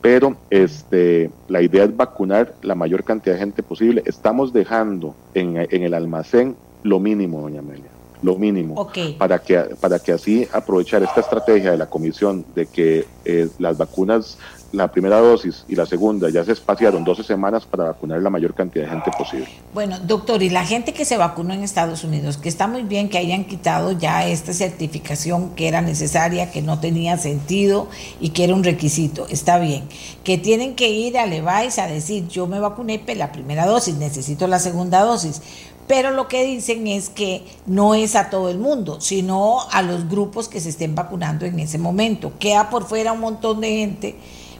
pero 0.00 0.36
este, 0.50 1.30
la 1.48 1.62
idea 1.62 1.84
es 1.84 1.96
vacunar 1.96 2.54
la 2.62 2.74
mayor 2.74 3.04
cantidad 3.04 3.34
de 3.34 3.40
gente 3.40 3.62
posible. 3.62 4.02
Estamos 4.06 4.52
dejando 4.52 5.14
en, 5.34 5.56
en 5.56 5.82
el 5.82 5.94
almacén 5.94 6.56
lo 6.82 6.98
mínimo, 7.00 7.40
doña 7.40 7.60
Amelia, 7.60 7.90
lo 8.22 8.36
mínimo, 8.36 8.88
para, 9.18 9.38
que, 9.38 9.58
para 9.80 9.98
que 9.98 10.12
así 10.12 10.46
aprovechar 10.52 11.02
esta 11.02 11.20
estrategia 11.20 11.70
de 11.70 11.78
la 11.78 11.86
comisión 11.86 12.44
de 12.54 12.66
que 12.66 13.06
eh, 13.24 13.48
las 13.58 13.76
vacunas 13.76 14.38
la 14.72 14.88
primera 14.88 15.18
dosis 15.18 15.64
y 15.68 15.74
la 15.74 15.84
segunda 15.84 16.30
ya 16.30 16.44
se 16.44 16.52
espaciaron 16.52 17.02
12 17.02 17.24
semanas 17.24 17.66
para 17.66 17.84
vacunar 17.84 18.20
la 18.22 18.30
mayor 18.30 18.54
cantidad 18.54 18.84
de 18.84 18.90
gente 18.90 19.10
posible. 19.16 19.48
Bueno, 19.74 19.98
doctor, 19.98 20.42
y 20.42 20.50
la 20.50 20.64
gente 20.64 20.92
que 20.92 21.04
se 21.04 21.16
vacunó 21.16 21.54
en 21.54 21.62
Estados 21.62 22.04
Unidos, 22.04 22.36
que 22.36 22.48
está 22.48 22.66
muy 22.66 22.82
bien 22.82 23.08
que 23.08 23.18
hayan 23.18 23.44
quitado 23.44 23.92
ya 23.92 24.26
esta 24.26 24.52
certificación 24.52 25.54
que 25.54 25.68
era 25.68 25.80
necesaria, 25.80 26.50
que 26.50 26.62
no 26.62 26.78
tenía 26.78 27.18
sentido 27.18 27.88
y 28.20 28.30
que 28.30 28.44
era 28.44 28.54
un 28.54 28.62
requisito, 28.62 29.26
está 29.28 29.58
bien. 29.58 29.84
Que 30.22 30.38
tienen 30.38 30.76
que 30.76 30.90
ir 30.90 31.18
a 31.18 31.26
Levi's 31.26 31.78
a 31.78 31.86
decir, 31.86 32.28
yo 32.28 32.46
me 32.46 32.60
vacuné 32.60 33.02
la 33.16 33.32
primera 33.32 33.66
dosis, 33.66 33.96
necesito 33.96 34.46
la 34.46 34.58
segunda 34.58 35.00
dosis 35.00 35.42
pero 35.90 36.12
lo 36.12 36.28
que 36.28 36.44
dicen 36.44 36.86
es 36.86 37.08
que 37.08 37.42
no 37.66 37.96
es 37.96 38.14
a 38.14 38.30
todo 38.30 38.48
el 38.48 38.58
mundo, 38.58 39.00
sino 39.00 39.68
a 39.72 39.82
los 39.82 40.08
grupos 40.08 40.46
que 40.46 40.60
se 40.60 40.68
estén 40.68 40.94
vacunando 40.94 41.46
en 41.46 41.58
ese 41.58 41.78
momento. 41.78 42.30
Queda 42.38 42.70
por 42.70 42.84
fuera 42.84 43.10
un 43.10 43.18
montón 43.18 43.60
de 43.60 43.70
gente 43.70 44.16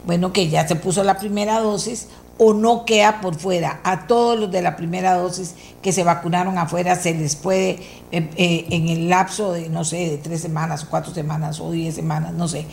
bueno, 0.06 0.32
que 0.32 0.48
ya 0.48 0.66
se 0.66 0.76
puso 0.76 1.04
la 1.04 1.18
primera 1.18 1.60
dosis 1.60 2.08
o 2.42 2.54
no 2.54 2.86
queda 2.86 3.20
por 3.20 3.34
fuera. 3.34 3.80
A 3.84 4.06
todos 4.06 4.40
los 4.40 4.50
de 4.50 4.62
la 4.62 4.74
primera 4.74 5.14
dosis 5.14 5.54
que 5.82 5.92
se 5.92 6.04
vacunaron 6.04 6.56
afuera 6.56 6.96
se 6.96 7.14
les 7.14 7.36
puede, 7.36 7.78
eh, 8.12 8.30
eh, 8.36 8.66
en 8.70 8.88
el 8.88 9.10
lapso 9.10 9.52
de, 9.52 9.68
no 9.68 9.84
sé, 9.84 10.08
de 10.08 10.16
tres 10.16 10.40
semanas, 10.40 10.86
cuatro 10.88 11.12
semanas 11.12 11.60
o 11.60 11.70
diez 11.70 11.96
semanas, 11.96 12.32
no 12.32 12.48
sé, 12.48 12.64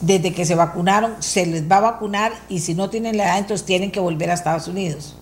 desde 0.00 0.32
que 0.32 0.44
se 0.44 0.54
vacunaron, 0.54 1.14
se 1.18 1.44
les 1.44 1.68
va 1.68 1.78
a 1.78 1.80
vacunar 1.80 2.30
y 2.48 2.60
si 2.60 2.74
no 2.74 2.88
tienen 2.88 3.16
la 3.16 3.24
edad, 3.24 3.38
entonces 3.38 3.66
tienen 3.66 3.90
que 3.90 3.98
volver 3.98 4.30
a 4.30 4.34
Estados 4.34 4.68
Unidos. 4.68 5.16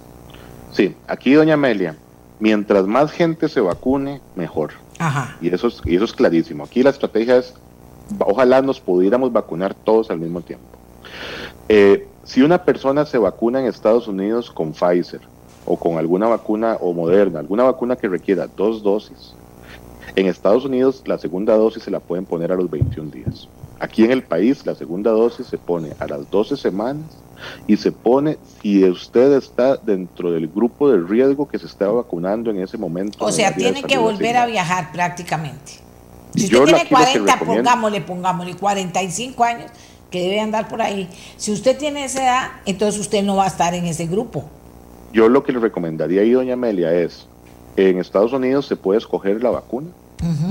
Sí, 0.73 0.95
aquí, 1.09 1.33
doña 1.33 1.55
Amelia, 1.55 1.97
mientras 2.41 2.85
más 2.85 3.11
gente 3.11 3.49
se 3.49 3.63
vacune, 3.63 4.21
mejor. 4.37 4.73
Ajá. 4.99 5.39
Y 5.41 5.49
eso 5.49 5.69
es, 5.69 5.81
y 5.87 5.97
eso 5.97 6.05
es 6.05 6.13
clarísimo. 6.13 6.65
Aquí 6.65 6.83
la 6.83 6.91
estrategia 6.91 7.39
es, 7.39 7.55
ojalá 8.19 8.61
nos 8.61 8.81
pudiéramos 8.81 9.33
vacunar 9.33 9.73
todos 9.73 10.11
al 10.11 10.19
mismo 10.19 10.43
tiempo. 10.43 10.67
Eh, 11.69 12.07
si 12.25 12.43
una 12.43 12.65
persona 12.65 13.07
se 13.07 13.19
vacuna 13.19 13.61
en 13.61 13.67
Estados 13.67 14.09
Unidos 14.09 14.51
con 14.51 14.73
Pfizer 14.73 15.21
o 15.67 15.77
con 15.77 15.99
alguna 15.99 16.29
vacuna 16.29 16.77
o 16.81 16.93
Moderna, 16.93 17.41
alguna 17.41 17.65
vacuna 17.65 17.97
que 17.97 18.09
requiera 18.09 18.47
dos 18.47 18.83
dosis, 18.83 19.35
en 20.17 20.27
Estados 20.27 20.65
Unidos 20.65 21.03
la 21.07 21.19
segunda 21.19 21.57
dosis 21.57 21.83
se 21.83 21.91
la 21.91 22.01
pueden 22.01 22.25
poner 22.25 22.53
a 22.53 22.57
los 22.57 22.71
21 22.71 23.11
días. 23.11 23.49
Aquí 23.81 24.05
en 24.05 24.13
el 24.13 24.23
país 24.23 24.65
la 24.65 24.75
segunda 24.75 25.11
dosis 25.11 25.47
se 25.47 25.59
pone 25.59 25.93
a 25.99 26.07
las 26.07 26.31
12 26.31 26.57
semanas 26.57 27.05
y 27.67 27.77
se 27.77 27.93
pone 27.93 28.39
si 28.63 28.85
usted 28.89 29.33
está 29.33 29.77
dentro 29.77 30.31
del 30.31 30.49
grupo 30.49 30.91
de 30.91 30.99
riesgo 30.99 31.49
que 31.49 31.59
se 31.59 31.67
está 31.67 31.89
vacunando 31.89 32.51
en 32.51 32.63
ese 32.63 32.79
momento. 32.79 33.25
O 33.25 33.33
sea, 33.33 33.55
tiene 33.55 33.83
que 33.83 33.99
volver 33.99 34.37
a 34.37 34.47
viajar 34.47 34.93
prácticamente. 34.93 35.73
Si 36.35 36.45
usted 36.45 36.65
tiene 36.65 36.89
40, 36.89 37.39
pongámosle, 37.41 38.01
pongámosle 38.01 38.57
45 38.57 39.45
años, 39.45 39.71
que 40.15 40.23
debe 40.23 40.39
andar 40.39 40.69
por 40.69 40.81
ahí. 40.81 41.09
Si 41.37 41.51
usted 41.51 41.77
tiene 41.77 42.05
esa 42.05 42.23
edad, 42.23 42.51
entonces 42.67 43.01
usted 43.01 43.25
no 43.25 43.35
va 43.35 43.45
a 43.45 43.49
estar 43.49 43.75
en 43.75 43.85
ese 43.87 44.07
grupo. 44.07 44.45
Yo 45.13 45.29
lo 45.29 45.43
que 45.43 45.53
le 45.53 45.59
recomendaría 45.59 46.21
ahí, 46.21 46.31
doña 46.31 46.53
Amelia, 46.53 46.95
es, 46.95 47.27
en 47.75 47.99
Estados 47.99 48.33
Unidos 48.33 48.67
se 48.67 48.77
puede 48.77 48.99
escoger 48.99 49.43
la 49.43 49.51
vacuna. 49.51 49.89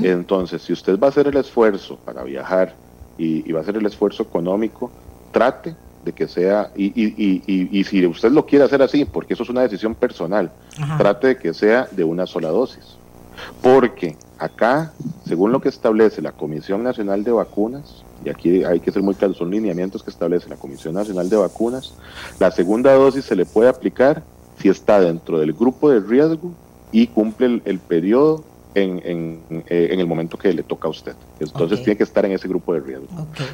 Entonces, 0.04 0.62
si 0.62 0.74
usted 0.74 1.00
va 1.00 1.08
a 1.08 1.10
hacer 1.12 1.28
el 1.28 1.38
esfuerzo 1.38 1.98
para 2.04 2.24
viajar 2.24 2.76
y, 3.18 3.50
va 3.54 3.60
a 3.60 3.62
hacer 3.62 3.78
el 3.78 3.86
esfuerzo 3.86 4.24
económico, 4.24 4.92
trate 5.32 5.76
de 6.04 6.12
que 6.12 6.28
sea, 6.28 6.70
y, 6.76 6.92
y, 6.94 7.84
si 7.86 8.06
usted 8.06 8.32
lo 8.32 8.46
quiere 8.46 8.66
hacer 8.66 8.82
así, 8.82 9.06
porque 9.06 9.34
eso 9.34 9.44
es 9.44 9.50
una 9.50 9.62
decisión 9.62 9.96
personal, 9.96 10.52
trate 10.98 11.28
de 11.28 11.38
que 11.38 11.54
sea 11.54 11.88
de 11.90 12.04
una 12.04 12.28
sola 12.28 12.50
dosis. 12.50 12.98
Porque 13.62 14.18
acá, 14.38 14.92
según 15.26 15.54
lo 15.54 15.62
que 15.62 15.70
establece 15.70 16.22
la 16.22 16.34
Comisión 16.34 16.84
Nacional 16.84 17.24
de 17.24 17.32
Vacunas, 17.32 18.03
y 18.24 18.30
aquí 18.30 18.64
hay 18.64 18.80
que 18.80 18.92
ser 18.92 19.02
muy 19.02 19.16
claro, 19.16 19.34
son 19.34 19.52
lineamientos 19.52 20.04
que 20.04 20.10
establece 20.10 20.50
la 20.50 20.56
Comisión 20.56 20.94
Nacional 20.94 21.30
de 21.30 21.38
Vacunas, 21.38 21.94
la 22.40 22.52
segunda 22.52 22.94
dosis 22.94 23.26
se 23.26 23.36
le 23.36 23.46
puede 23.46 23.70
aplicar 23.70 24.24
si 24.58 24.70
está 24.70 25.00
dentro 25.00 25.40
del 25.40 25.54
grupo 25.54 25.90
de 25.90 26.00
riesgo 26.00 26.52
y 26.92 27.08
cumple 27.08 27.62
el, 27.66 27.80
periodo 27.80 28.44
en, 28.76 29.02
en, 29.04 29.64
eh, 29.68 29.90
en, 29.92 30.00
el 30.00 30.06
momento 30.06 30.38
que 30.38 30.54
le 30.54 30.64
toca 30.64 30.88
a 30.88 30.92
usted. 30.92 31.16
Entonces 31.40 31.84
tiene 31.84 31.98
que 31.98 32.04
estar 32.04 32.24
en 32.26 32.34
ese 32.34 32.48
grupo 32.48 32.74
de 32.74 32.80
riesgo. 32.80 33.08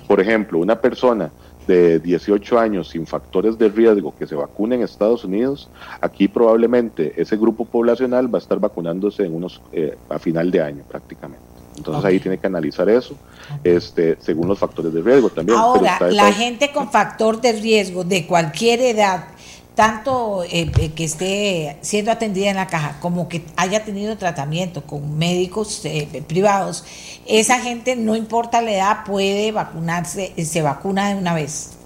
Por 0.08 0.20
ejemplo, 0.20 0.60
una 0.60 0.80
persona 0.80 1.32
de 1.68 2.00
18 2.00 2.60
años 2.60 2.90
sin 2.90 3.06
factores 3.06 3.58
de 3.58 3.70
riesgo 3.70 4.14
que 4.18 4.28
se 4.28 4.36
vacune 4.36 4.76
en 4.76 4.82
Estados 4.82 5.24
Unidos, 5.24 5.70
aquí 6.02 6.28
probablemente 6.28 7.14
ese 7.16 7.38
grupo 7.38 7.64
poblacional 7.64 8.34
va 8.34 8.40
a 8.40 8.42
estar 8.42 8.60
vacunándose 8.60 9.24
en 9.24 9.36
unos 9.36 9.62
eh, 9.72 9.96
a 10.10 10.20
final 10.20 10.52
de 10.52 10.62
año 10.62 10.84
prácticamente. 10.90 11.39
Entonces 11.80 12.06
ahí 12.06 12.20
tiene 12.20 12.38
que 12.38 12.48
analizar 12.48 12.90
eso, 12.90 13.16
este, 13.64 14.18
según 14.20 14.48
los 14.48 14.60
factores 14.60 14.94
de 14.94 15.02
riesgo 15.02 15.30
también. 15.30 15.58
Ahora, 15.58 15.98
la 16.12 16.32
gente 16.32 16.72
con 16.72 16.92
factor 16.92 17.40
de 17.40 17.54
riesgo 17.54 18.04
de 18.04 18.28
cualquier 18.28 18.82
edad 18.82 19.28
tanto 19.76 20.44
eh, 20.44 20.70
eh, 20.78 20.92
que 20.92 21.06
esté 21.06 21.78
siendo 21.80 22.12
atendida 22.12 22.50
en 22.50 22.58
la 22.58 22.68
caja 22.68 23.00
como 23.00 23.30
que 23.30 23.46
haya 23.56 23.86
tenido 23.86 24.18
tratamiento 24.18 24.82
con 24.82 25.18
médicos 25.18 25.86
eh, 25.86 26.22
privados, 26.28 26.84
esa 27.26 27.60
gente, 27.60 27.96
no 27.96 28.18
importa 28.18 28.62
la 28.62 28.74
edad, 28.74 29.06
puede 29.06 29.54
vacunarse, 29.54 30.34
se 30.44 30.62
vacuna 30.62 31.14
de 31.14 31.16
una 31.16 31.34
vez. 31.34 31.78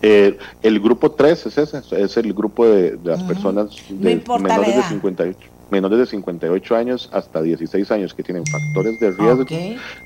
el 0.00 0.80
grupo 0.80 1.10
3 1.10 1.46
es 1.46 1.58
ese, 1.58 1.82
es 1.90 2.16
el 2.16 2.32
grupo 2.32 2.68
de, 2.68 3.00
las 3.02 3.20
personas 3.24 3.70
de 3.88 4.22
menores 4.38 4.76
de 4.76 4.82
58 4.84 5.53
menores 5.70 5.98
de 5.98 6.06
58 6.06 6.76
años 6.76 7.08
hasta 7.12 7.42
16 7.42 7.90
años 7.90 8.14
que 8.14 8.22
tienen 8.22 8.44
factores 8.46 8.98
de 9.00 9.10
riesgo, 9.10 9.44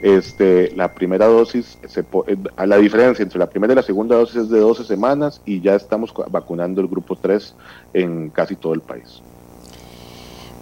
este, 0.02 0.72
la 0.76 0.94
primera 0.94 1.26
dosis, 1.26 1.78
se, 1.86 2.00
eh, 2.00 2.36
a 2.56 2.66
la 2.66 2.76
diferencia 2.76 3.22
entre 3.22 3.38
la 3.38 3.48
primera 3.48 3.72
y 3.72 3.76
la 3.76 3.82
segunda 3.82 4.16
dosis 4.16 4.36
es 4.36 4.48
de 4.50 4.60
12 4.60 4.84
semanas 4.84 5.40
y 5.44 5.60
ya 5.60 5.74
estamos 5.74 6.12
vacunando 6.30 6.80
el 6.80 6.88
grupo 6.88 7.16
3 7.16 7.54
en 7.94 8.30
casi 8.30 8.56
todo 8.56 8.74
el 8.74 8.80
país. 8.80 9.22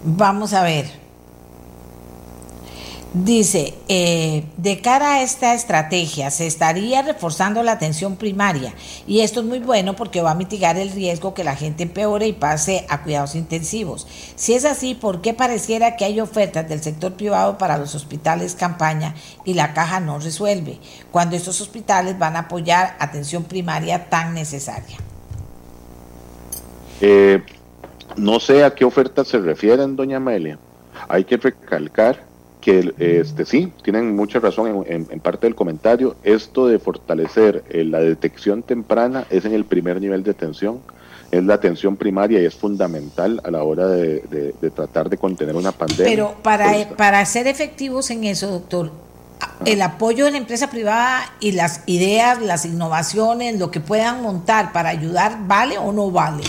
Vamos 0.03 0.53
a 0.53 0.63
ver. 0.63 1.06
Dice, 3.13 3.73
eh, 3.87 4.43
de 4.57 4.81
cara 4.81 5.13
a 5.13 5.21
esta 5.21 5.53
estrategia 5.53 6.29
se 6.29 6.45
estaría 6.45 7.01
reforzando 7.01 7.63
la 7.63 7.71
atención 7.71 8.17
primaria 8.17 8.73
y 9.07 9.21
esto 9.21 9.39
es 9.39 9.45
muy 9.45 9.59
bueno 9.59 9.95
porque 9.95 10.21
va 10.21 10.31
a 10.31 10.35
mitigar 10.35 10.77
el 10.77 10.91
riesgo 10.91 11.33
que 11.33 11.45
la 11.45 11.55
gente 11.55 11.83
empeore 11.83 12.27
y 12.27 12.33
pase 12.33 12.85
a 12.89 13.03
cuidados 13.03 13.35
intensivos. 13.35 14.07
Si 14.35 14.55
es 14.55 14.65
así, 14.65 14.93
¿por 14.93 15.21
qué 15.21 15.33
pareciera 15.33 15.95
que 15.95 16.03
hay 16.03 16.19
ofertas 16.19 16.67
del 16.67 16.81
sector 16.81 17.13
privado 17.13 17.57
para 17.57 17.77
los 17.77 17.95
hospitales 17.95 18.55
campaña 18.55 19.15
y 19.45 19.53
la 19.53 19.73
caja 19.73 20.01
no 20.01 20.19
resuelve 20.19 20.77
cuando 21.09 21.37
estos 21.37 21.61
hospitales 21.61 22.19
van 22.19 22.35
a 22.35 22.39
apoyar 22.39 22.97
atención 22.99 23.45
primaria 23.45 24.09
tan 24.09 24.33
necesaria? 24.33 24.97
Eh, 26.99 27.41
no 28.17 28.41
sé 28.41 28.65
a 28.65 28.75
qué 28.75 28.83
ofertas 28.83 29.29
se 29.29 29.39
refieren, 29.39 29.95
doña 29.95 30.17
Amelia. 30.17 30.59
Hay 31.07 31.23
que 31.23 31.37
recalcar 31.37 32.26
que 32.61 32.93
este, 32.97 33.45
sí, 33.45 33.71
tienen 33.83 34.15
mucha 34.15 34.39
razón 34.39 34.83
en, 34.87 35.05
parte 35.19 35.47
del 35.47 35.55
comentario. 35.55 36.15
Esto 36.23 36.67
de 36.67 36.79
fortalecer 36.79 37.63
eh, 37.69 37.83
la 37.83 37.99
detección 37.99 38.63
temprana 38.63 39.25
es 39.29 39.45
en 39.45 39.53
el 39.53 39.65
primer 39.65 40.01
nivel 40.01 40.23
de 40.23 40.31
atención, 40.31 40.79
es 41.31 41.43
la 41.43 41.55
atención 41.55 41.97
primaria 41.97 42.41
y 42.41 42.45
es 42.45 42.55
fundamental 42.55 43.41
a 43.43 43.51
la 43.51 43.63
hora 43.63 43.87
de, 43.87 44.53
tratar 44.73 45.09
de 45.09 45.17
contener 45.17 45.55
una 45.55 45.71
pandemia. 45.71 46.05
Pero 46.05 46.35
para, 46.41 46.71
para 46.95 47.25
ser 47.25 47.47
efectivos 47.47 48.09
en 48.09 48.23
eso, 48.23 48.47
doctor, 48.47 48.91
el 49.65 49.81
apoyo 49.81 50.25
de 50.25 50.31
la 50.31 50.37
empresa 50.37 50.69
privada 50.69 51.31
y 51.39 51.51
las 51.51 51.81
ideas, 51.85 52.41
las 52.41 52.65
innovaciones, 52.65 53.59
lo 53.59 53.71
que 53.71 53.79
puedan 53.79 54.21
montar 54.21 54.71
para 54.71 54.89
ayudar, 54.89 55.47
¿vale 55.47 55.77
o 55.77 55.91
no 55.91 56.11
vale? 56.11 56.43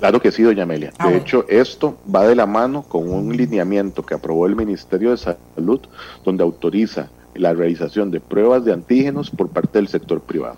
Claro 0.00 0.18
que 0.20 0.32
sí, 0.32 0.42
doña 0.42 0.62
Amelia. 0.62 0.92
Ah, 0.98 1.10
de 1.10 1.18
hecho, 1.18 1.44
esto 1.46 1.98
va 2.12 2.26
de 2.26 2.34
la 2.34 2.46
mano 2.46 2.82
con 2.82 3.12
un 3.12 3.36
lineamiento 3.36 4.02
que 4.02 4.14
aprobó 4.14 4.46
el 4.46 4.56
Ministerio 4.56 5.10
de 5.10 5.18
Salud, 5.18 5.80
donde 6.24 6.42
autoriza 6.42 7.10
la 7.34 7.52
realización 7.52 8.10
de 8.10 8.18
pruebas 8.18 8.64
de 8.64 8.72
antígenos 8.72 9.30
por 9.30 9.50
parte 9.50 9.78
del 9.78 9.88
sector 9.88 10.22
privado. 10.22 10.56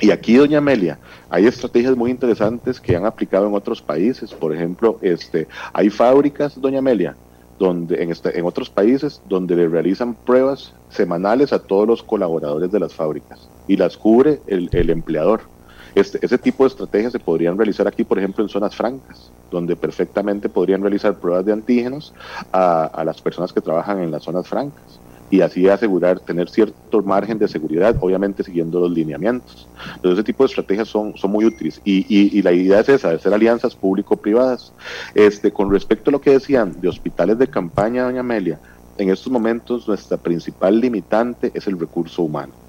Y 0.00 0.12
aquí, 0.12 0.36
doña 0.36 0.58
Amelia, 0.58 0.98
hay 1.28 1.46
estrategias 1.46 1.96
muy 1.96 2.12
interesantes 2.12 2.80
que 2.80 2.94
han 2.94 3.04
aplicado 3.04 3.48
en 3.48 3.54
otros 3.54 3.82
países. 3.82 4.32
Por 4.32 4.54
ejemplo, 4.54 4.96
este, 5.02 5.48
hay 5.72 5.90
fábricas, 5.90 6.60
doña 6.60 6.78
Amelia, 6.78 7.16
donde 7.58 8.00
en, 8.00 8.12
este, 8.12 8.38
en 8.38 8.44
otros 8.44 8.70
países 8.70 9.20
donde 9.28 9.56
le 9.56 9.68
realizan 9.68 10.14
pruebas 10.14 10.72
semanales 10.88 11.52
a 11.52 11.60
todos 11.60 11.88
los 11.88 12.02
colaboradores 12.02 12.70
de 12.70 12.78
las 12.78 12.94
fábricas 12.94 13.48
y 13.66 13.76
las 13.76 13.96
cubre 13.96 14.40
el, 14.46 14.68
el 14.72 14.90
empleador. 14.90 15.51
Este, 15.94 16.24
ese 16.24 16.38
tipo 16.38 16.64
de 16.64 16.68
estrategias 16.68 17.12
se 17.12 17.18
podrían 17.18 17.56
realizar 17.56 17.86
aquí, 17.86 18.04
por 18.04 18.18
ejemplo, 18.18 18.42
en 18.42 18.48
zonas 18.48 18.74
francas, 18.74 19.30
donde 19.50 19.76
perfectamente 19.76 20.48
podrían 20.48 20.80
realizar 20.80 21.18
pruebas 21.18 21.44
de 21.44 21.52
antígenos 21.52 22.14
a, 22.52 23.02
las 23.04 23.20
personas 23.20 23.52
que 23.52 23.60
trabajan 23.60 24.00
en 24.00 24.10
las 24.10 24.22
zonas 24.22 24.48
francas 24.48 25.00
y 25.30 25.40
así 25.40 25.66
asegurar 25.68 26.20
tener 26.20 26.48
cierto 26.50 27.02
margen 27.02 27.38
de 27.38 27.48
seguridad, 27.48 27.96
obviamente 28.00 28.44
siguiendo 28.44 28.80
los 28.80 28.90
lineamientos. 28.90 29.66
Entonces, 29.94 30.18
ese 30.18 30.24
tipo 30.24 30.44
de 30.44 30.48
estrategias 30.48 30.88
son, 30.88 31.16
son 31.16 31.30
muy 31.30 31.46
útiles 31.46 31.80
y, 31.84 32.04
y, 32.08 32.42
la 32.42 32.52
idea 32.52 32.80
es 32.80 32.88
esa, 32.90 33.08
de 33.08 33.16
hacer 33.16 33.32
alianzas 33.32 33.74
público-privadas. 33.74 34.72
Este, 35.14 35.50
con 35.50 35.70
respecto 35.70 36.10
a 36.10 36.12
lo 36.12 36.20
que 36.20 36.32
decían 36.32 36.78
de 36.80 36.88
hospitales 36.88 37.38
de 37.38 37.48
campaña, 37.48 38.04
doña 38.04 38.20
Amelia, 38.20 38.60
en 38.98 39.08
estos 39.08 39.32
momentos 39.32 39.88
nuestra 39.88 40.18
principal 40.18 40.78
limitante 40.78 41.50
es 41.54 41.66
el 41.66 41.78
recurso 41.78 42.22
humano. 42.22 42.61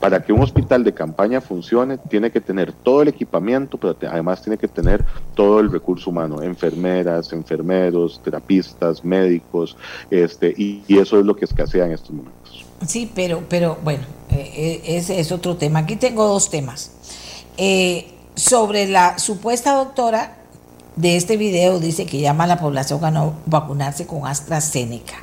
Para 0.00 0.22
que 0.22 0.32
un 0.32 0.40
hospital 0.40 0.84
de 0.84 0.92
campaña 0.92 1.40
funcione, 1.40 1.98
tiene 1.98 2.30
que 2.30 2.40
tener 2.40 2.72
todo 2.72 3.02
el 3.02 3.08
equipamiento, 3.08 3.78
pero 3.78 3.96
además 4.10 4.42
tiene 4.42 4.56
que 4.56 4.68
tener 4.68 5.04
todo 5.34 5.60
el 5.60 5.70
recurso 5.70 6.10
humano, 6.10 6.42
enfermeras, 6.42 7.32
enfermeros, 7.32 8.20
terapistas, 8.22 9.04
médicos, 9.04 9.76
este, 10.10 10.54
y, 10.56 10.82
eso 10.88 11.18
es 11.18 11.26
lo 11.26 11.34
que 11.34 11.44
escasea 11.44 11.86
en 11.86 11.92
estos 11.92 12.10
momentos. 12.10 12.64
Sí, 12.86 13.10
pero, 13.14 13.42
pero 13.48 13.78
bueno, 13.82 14.04
eh, 14.30 14.52
eh, 14.54 14.96
ese 14.96 15.18
es 15.18 15.32
otro 15.32 15.56
tema. 15.56 15.80
Aquí 15.80 15.96
tengo 15.96 16.26
dos 16.26 16.50
temas. 16.50 16.92
Eh, 17.56 18.12
sobre 18.34 18.88
la 18.88 19.18
supuesta 19.18 19.74
doctora 19.74 20.38
de 20.96 21.16
este 21.16 21.36
video, 21.36 21.80
dice 21.80 22.06
que 22.06 22.20
llama 22.20 22.44
a 22.44 22.46
la 22.46 22.58
población 22.58 23.04
a 23.04 23.10
no 23.10 23.34
vacunarse 23.46 24.06
con 24.06 24.26
AstraZeneca. 24.26 25.16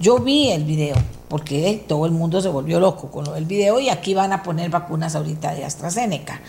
Yo 0.00 0.18
vi 0.18 0.50
el 0.50 0.64
video 0.64 0.96
porque 1.28 1.84
todo 1.86 2.06
el 2.06 2.12
mundo 2.12 2.40
se 2.40 2.48
volvió 2.48 2.80
loco 2.80 3.10
con 3.10 3.24
lo 3.24 3.32
del 3.32 3.44
video 3.44 3.80
y 3.80 3.88
aquí 3.88 4.14
van 4.14 4.32
a 4.32 4.42
poner 4.42 4.70
vacunas 4.70 5.14
ahorita 5.14 5.54
de 5.54 5.64
AstraZeneca. 5.64 6.40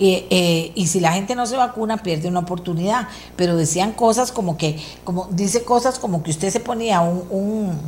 Eh, 0.00 0.70
y 0.76 0.86
si 0.86 1.00
la 1.00 1.12
gente 1.12 1.34
no 1.34 1.44
se 1.46 1.56
vacuna 1.56 1.96
pierde 1.98 2.28
una 2.28 2.40
oportunidad, 2.40 3.08
pero 3.34 3.56
decían 3.56 3.92
cosas 3.92 4.30
como 4.30 4.56
que, 4.56 4.78
como 5.02 5.26
dice 5.30 5.64
cosas 5.64 5.98
como 5.98 6.22
que 6.22 6.30
usted 6.30 6.50
se 6.50 6.60
ponía 6.60 7.00
un, 7.00 7.24
un 7.30 7.78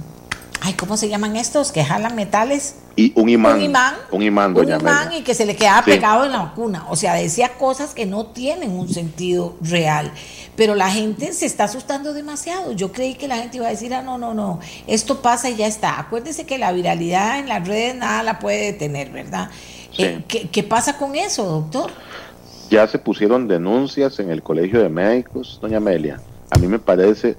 ay, 0.61 0.75
¿cómo 0.75 0.97
se 0.97 1.09
llaman 1.09 1.37
estos? 1.37 1.73
Que 1.73 1.85
jalan 1.85 2.15
metales. 2.15 2.77
Y 2.97 3.13
un 3.17 3.29
imán. 3.29 3.57
Un 3.57 3.63
imán. 3.63 3.95
Un 4.11 4.23
imán, 4.23 4.57
un 4.57 4.69
imán 4.69 5.13
y 5.13 5.23
que 5.23 5.35
se 5.35 5.47
le 5.47 5.57
quedaba 5.57 5.83
pegado 5.83 6.25
en 6.25 6.33
la 6.33 6.39
vacuna. 6.39 6.87
O 6.91 6.97
sea, 6.97 7.15
decía 7.15 7.57
cosas 7.59 7.95
que 7.95 8.07
no 8.07 8.27
tienen 8.27 8.73
un 8.73 8.89
sentido 8.89 9.57
real. 9.61 10.13
Pero 10.57 10.75
la 10.75 10.91
gente 10.91 11.33
se 11.33 11.47
está 11.47 11.65
asustando 11.65 12.13
demasiado. 12.13 12.73
Yo 12.73 12.93
creí 12.93 13.15
que 13.15 13.29
la 13.29 13.37
gente 13.37 13.57
iba 13.57 13.67
a 13.67 13.71
decir, 13.71 13.95
ah, 13.95 14.03
no, 14.03 14.19
no, 14.19 14.35
no, 14.35 14.61
esto 14.87 15.23
pasa 15.23 15.49
y 15.49 15.57
ya 15.57 15.67
está. 15.67 15.99
Acuérdese 15.99 16.45
que 16.45 16.59
la 16.59 16.73
viralidad 16.73 17.39
en 17.39 17.49
las 17.49 17.67
redes 17.67 17.95
nada 17.95 18.23
la 18.23 18.39
puede 18.39 18.73
detener, 18.73 19.11
¿verdad? 19.11 19.51
Eh, 19.97 20.23
¿qué, 20.29 20.49
¿Qué 20.49 20.63
pasa 20.63 20.99
con 20.99 21.15
eso, 21.17 21.45
doctor? 21.45 21.91
Ya 22.69 22.87
se 22.87 22.99
pusieron 22.99 23.49
denuncias 23.49 24.19
en 24.21 24.31
el 24.31 24.43
Colegio 24.43 24.83
de 24.83 24.89
Médicos, 24.89 25.59
doña 25.61 25.79
Amelia. 25.79 26.21
A 26.51 26.59
mí 26.59 26.67
me 26.67 26.79
parece 26.79 27.37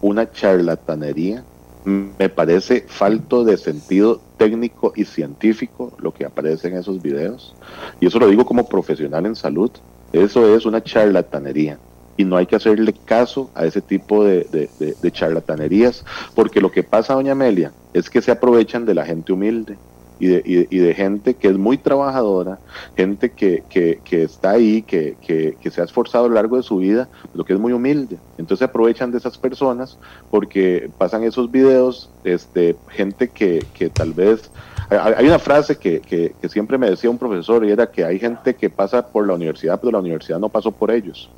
una 0.00 0.30
charlatanería 0.30 1.44
me 1.84 2.28
parece 2.28 2.84
falto 2.86 3.44
de 3.44 3.56
sentido 3.56 4.20
técnico 4.36 4.92
y 4.96 5.04
científico 5.04 5.92
lo 5.98 6.12
que 6.12 6.24
aparece 6.24 6.68
en 6.68 6.76
esos 6.76 7.00
videos. 7.00 7.54
Y 8.00 8.06
eso 8.06 8.18
lo 8.18 8.28
digo 8.28 8.44
como 8.44 8.68
profesional 8.68 9.26
en 9.26 9.36
salud. 9.36 9.70
Eso 10.12 10.54
es 10.56 10.66
una 10.66 10.82
charlatanería. 10.82 11.78
Y 12.16 12.24
no 12.24 12.36
hay 12.36 12.46
que 12.46 12.56
hacerle 12.56 12.92
caso 13.04 13.50
a 13.54 13.64
ese 13.64 13.80
tipo 13.80 14.24
de, 14.24 14.68
de 14.78 15.10
charlatanerías, 15.12 16.04
porque 16.34 16.60
lo 16.60 16.70
que 16.70 16.82
pasa, 16.82 17.14
doña 17.14 17.32
Amelia, 17.32 17.72
es 17.94 18.10
que 18.10 18.20
se 18.20 18.30
aprovechan 18.30 18.84
de 18.84 18.94
la 18.94 19.06
gente 19.06 19.32
humilde 19.32 19.78
y 20.20 20.26
de, 20.26 20.68
y, 20.70 20.78
de, 20.78 20.94
gente 20.94 21.34
que 21.34 21.48
es 21.48 21.56
muy 21.56 21.78
trabajadora, 21.78 22.58
gente 22.96 23.30
que, 23.30 23.64
que, 23.70 24.00
que 24.04 24.22
está 24.22 24.50
ahí, 24.50 24.82
que, 24.82 25.16
que, 25.20 25.70
se 25.70 25.80
ha 25.80 25.84
esforzado 25.84 26.26
a 26.26 26.28
lo 26.28 26.34
largo 26.34 26.56
de 26.56 26.62
su 26.62 26.76
vida, 26.76 27.08
lo 27.34 27.44
que 27.44 27.54
es 27.54 27.58
muy 27.58 27.72
humilde. 27.72 28.18
Entonces 28.36 28.68
aprovechan 28.68 29.10
de 29.10 29.18
esas 29.18 29.38
personas 29.38 29.98
porque 30.30 30.90
pasan 30.98 31.24
esos 31.24 31.50
videos, 31.50 32.10
este, 32.22 32.76
gente 32.90 33.28
que, 33.28 33.64
que 33.74 33.88
tal 33.88 34.12
vez... 34.12 34.50
Hay 34.90 35.24
una 35.24 35.38
frase 35.38 35.78
que, 35.78 36.00
que, 36.00 36.34
siempre 36.48 36.76
me 36.76 36.90
decía 36.90 37.08
un 37.08 37.18
profesor 37.18 37.64
y 37.64 37.70
era 37.70 37.90
que 37.90 38.04
hay 38.04 38.18
gente 38.18 38.54
que 38.54 38.68
pasa 38.68 39.06
por 39.06 39.24
la 39.24 39.34
universidad, 39.34 39.78
pero 39.80 39.92
la 39.92 40.00
universidad 40.00 40.40
no 40.40 40.48
pasó 40.48 40.72
por 40.72 40.90
ellos. 40.90 41.30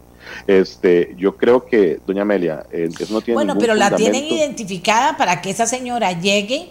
Este, 0.47 1.15
yo 1.19 1.37
creo 1.37 1.67
que, 1.67 2.01
doña 2.07 2.23
Amelia, 2.23 2.65
eh, 2.73 2.89
eso 2.89 3.13
no 3.13 3.21
tiene 3.21 3.35
Bueno, 3.35 3.57
pero 3.59 3.75
la 3.75 3.95
tienen 3.95 4.25
identificada 4.25 5.17
para 5.17 5.43
que 5.43 5.51
esa 5.51 5.67
señora 5.67 6.19
llegue 6.19 6.71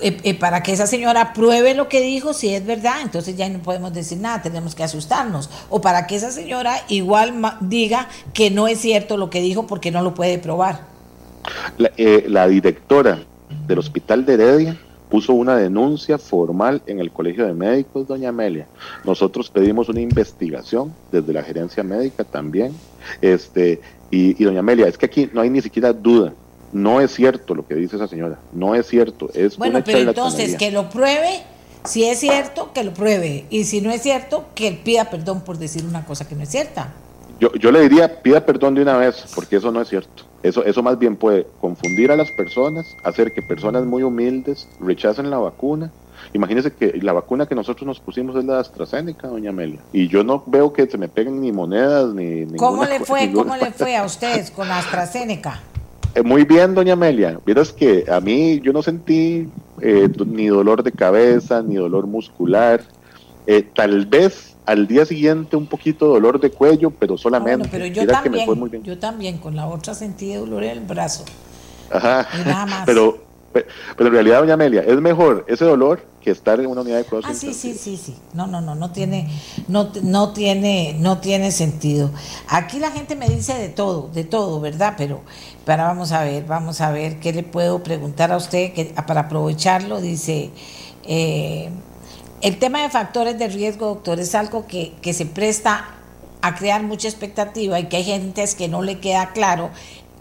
eh, 0.00 0.16
eh, 0.22 0.34
para 0.34 0.62
que 0.62 0.72
esa 0.72 0.86
señora 0.86 1.32
pruebe 1.32 1.74
lo 1.74 1.88
que 1.88 2.00
dijo, 2.00 2.32
si 2.32 2.54
es 2.54 2.64
verdad, 2.64 3.02
entonces 3.02 3.36
ya 3.36 3.48
no 3.48 3.60
podemos 3.60 3.92
decir 3.92 4.18
nada, 4.18 4.42
tenemos 4.42 4.74
que 4.74 4.82
asustarnos. 4.82 5.50
O 5.68 5.80
para 5.80 6.06
que 6.06 6.16
esa 6.16 6.30
señora 6.30 6.74
igual 6.88 7.34
diga 7.60 8.08
que 8.32 8.50
no 8.50 8.68
es 8.68 8.78
cierto 8.80 9.16
lo 9.16 9.30
que 9.30 9.40
dijo 9.40 9.66
porque 9.66 9.90
no 9.90 10.02
lo 10.02 10.14
puede 10.14 10.38
probar. 10.38 10.80
La, 11.76 11.90
eh, 11.96 12.24
la 12.28 12.48
directora 12.48 13.22
del 13.66 13.78
hospital 13.78 14.24
de 14.24 14.34
Heredia 14.34 14.78
puso 15.12 15.34
una 15.34 15.56
denuncia 15.56 16.16
formal 16.16 16.80
en 16.86 16.98
el 16.98 17.12
Colegio 17.12 17.46
de 17.46 17.52
Médicos, 17.52 18.08
doña 18.08 18.30
Amelia. 18.30 18.66
Nosotros 19.04 19.50
pedimos 19.50 19.90
una 19.90 20.00
investigación 20.00 20.94
desde 21.12 21.34
la 21.34 21.42
gerencia 21.42 21.82
médica 21.82 22.24
también. 22.24 22.72
Este, 23.20 23.82
y, 24.10 24.42
doña 24.42 24.60
Amelia, 24.60 24.88
es 24.88 24.96
que 24.96 25.04
aquí 25.04 25.28
no 25.30 25.42
hay 25.42 25.50
ni 25.50 25.60
siquiera 25.60 25.92
duda. 25.92 26.32
No 26.72 27.00
es 27.00 27.12
cierto 27.12 27.54
lo 27.54 27.66
que 27.66 27.74
dice 27.74 27.96
esa 27.96 28.08
señora. 28.08 28.38
No 28.52 28.74
es 28.74 28.86
cierto. 28.86 29.30
Es 29.34 29.56
bueno, 29.56 29.80
pero 29.84 29.98
entonces 29.98 30.56
que 30.56 30.70
lo 30.70 30.88
pruebe. 30.88 31.42
Si 31.84 32.04
es 32.04 32.20
cierto, 32.20 32.72
que 32.72 32.84
lo 32.84 32.94
pruebe. 32.94 33.44
Y 33.50 33.64
si 33.64 33.80
no 33.80 33.90
es 33.90 34.02
cierto, 34.02 34.46
que 34.54 34.72
pida 34.72 35.10
perdón 35.10 35.42
por 35.42 35.58
decir 35.58 35.84
una 35.84 36.04
cosa 36.04 36.26
que 36.26 36.34
no 36.34 36.42
es 36.42 36.48
cierta. 36.48 36.92
Yo, 37.40 37.52
yo 37.54 37.72
le 37.72 37.80
diría, 37.80 38.22
pida 38.22 38.46
perdón 38.46 38.76
de 38.76 38.82
una 38.82 38.96
vez, 38.96 39.24
porque 39.34 39.56
eso 39.56 39.72
no 39.72 39.80
es 39.80 39.88
cierto. 39.88 40.24
Eso, 40.44 40.64
eso 40.64 40.82
más 40.82 40.98
bien 40.98 41.16
puede 41.16 41.46
confundir 41.60 42.12
a 42.12 42.16
las 42.16 42.30
personas, 42.30 42.96
hacer 43.02 43.32
que 43.32 43.42
personas 43.42 43.84
muy 43.84 44.02
humildes 44.04 44.68
rechacen 44.80 45.28
la 45.28 45.38
vacuna. 45.38 45.90
Imagínese 46.34 46.72
que 46.72 46.98
la 47.02 47.12
vacuna 47.12 47.46
que 47.46 47.54
nosotros 47.56 47.84
nos 47.84 47.98
pusimos 47.98 48.36
es 48.36 48.44
la 48.44 48.60
AstraZeneca, 48.60 49.26
doña 49.26 49.50
Amelia. 49.50 49.80
Y 49.92 50.06
yo 50.06 50.22
no 50.22 50.44
veo 50.46 50.72
que 50.72 50.86
se 50.86 50.98
me 50.98 51.08
peguen 51.08 51.40
ni 51.40 51.50
monedas 51.50 52.14
ni... 52.14 52.46
¿Cómo 52.56 52.84
le 52.84 53.00
fue, 53.00 53.32
¿cómo 53.34 53.56
le 53.56 53.72
fue 53.72 53.96
a 53.96 54.04
ustedes 54.04 54.52
con 54.52 54.68
la 54.68 54.78
AstraZeneca? 54.78 55.60
Eh, 56.14 56.22
muy 56.22 56.44
bien, 56.44 56.74
doña 56.74 56.92
Amelia. 56.92 57.40
Vieras 57.44 57.72
que 57.72 58.04
a 58.10 58.20
mí 58.20 58.60
yo 58.60 58.72
no 58.72 58.82
sentí 58.82 59.48
eh, 59.80 60.08
ni 60.26 60.48
dolor 60.48 60.82
de 60.82 60.92
cabeza, 60.92 61.62
ni 61.62 61.76
dolor 61.76 62.06
muscular. 62.06 62.82
Eh, 63.46 63.66
tal 63.74 64.06
vez 64.06 64.56
al 64.66 64.86
día 64.86 65.04
siguiente 65.04 65.56
un 65.56 65.66
poquito 65.66 66.06
de 66.06 66.12
dolor 66.12 66.38
de 66.38 66.50
cuello, 66.50 66.90
pero 66.90 67.16
solamente. 67.16 67.68
pero 67.70 67.86
yo 67.86 68.06
también, 68.06 68.82
yo 68.84 68.98
también, 68.98 69.38
con 69.38 69.56
la 69.56 69.66
otra 69.66 69.94
sentí 69.94 70.34
dolor 70.34 70.62
en 70.64 70.70
el 70.70 70.80
brazo. 70.80 71.24
Ajá. 71.90 72.26
Pero, 72.86 73.22
pero 73.52 74.08
en 74.08 74.12
realidad, 74.12 74.40
doña 74.40 74.54
Amelia, 74.54 74.82
es 74.82 75.00
mejor 75.00 75.44
ese 75.48 75.64
dolor 75.64 76.00
que 76.20 76.30
estar 76.30 76.60
en 76.60 76.66
una 76.66 76.80
unidad 76.80 76.98
de 76.98 77.04
cuidados 77.04 77.30
Ah, 77.30 77.34
sí, 77.34 77.52
sí, 77.52 77.74
sí, 77.74 77.96
sí. 77.96 78.16
No, 78.32 78.46
no, 78.46 78.60
no, 78.60 78.74
no 78.74 78.92
tiene, 78.92 79.28
no, 79.68 79.90
no 80.02 80.32
tiene, 80.32 80.96
no 80.98 81.18
tiene 81.18 81.52
sentido. 81.52 82.10
Aquí 82.48 82.78
la 82.78 82.90
gente 82.90 83.16
me 83.16 83.28
dice 83.28 83.54
de 83.54 83.68
todo, 83.68 84.08
de 84.12 84.24
todo, 84.24 84.60
¿verdad? 84.60 84.94
Pero, 84.96 85.20
para 85.64 85.84
vamos 85.84 86.12
a 86.12 86.24
ver, 86.24 86.44
vamos 86.44 86.80
a 86.80 86.90
ver 86.90 87.20
qué 87.20 87.32
le 87.32 87.42
puedo 87.42 87.82
preguntar 87.82 88.32
a 88.32 88.36
usted 88.36 88.72
que 88.72 88.94
para 89.06 89.22
aprovecharlo. 89.22 90.00
Dice. 90.00 90.50
Eh, 91.04 91.70
el 92.42 92.58
tema 92.58 92.82
de 92.82 92.90
factores 92.90 93.38
de 93.38 93.46
riesgo, 93.46 93.86
doctor, 93.86 94.18
es 94.18 94.34
algo 94.34 94.66
que, 94.66 94.92
se 95.12 95.26
presta 95.26 95.94
a 96.40 96.56
crear 96.56 96.82
mucha 96.82 97.06
expectativa 97.06 97.78
y 97.78 97.84
que 97.84 97.98
hay 97.98 98.04
gente 98.04 98.44
que 98.58 98.66
no 98.66 98.82
le 98.82 98.98
queda 98.98 99.30
claro 99.30 99.70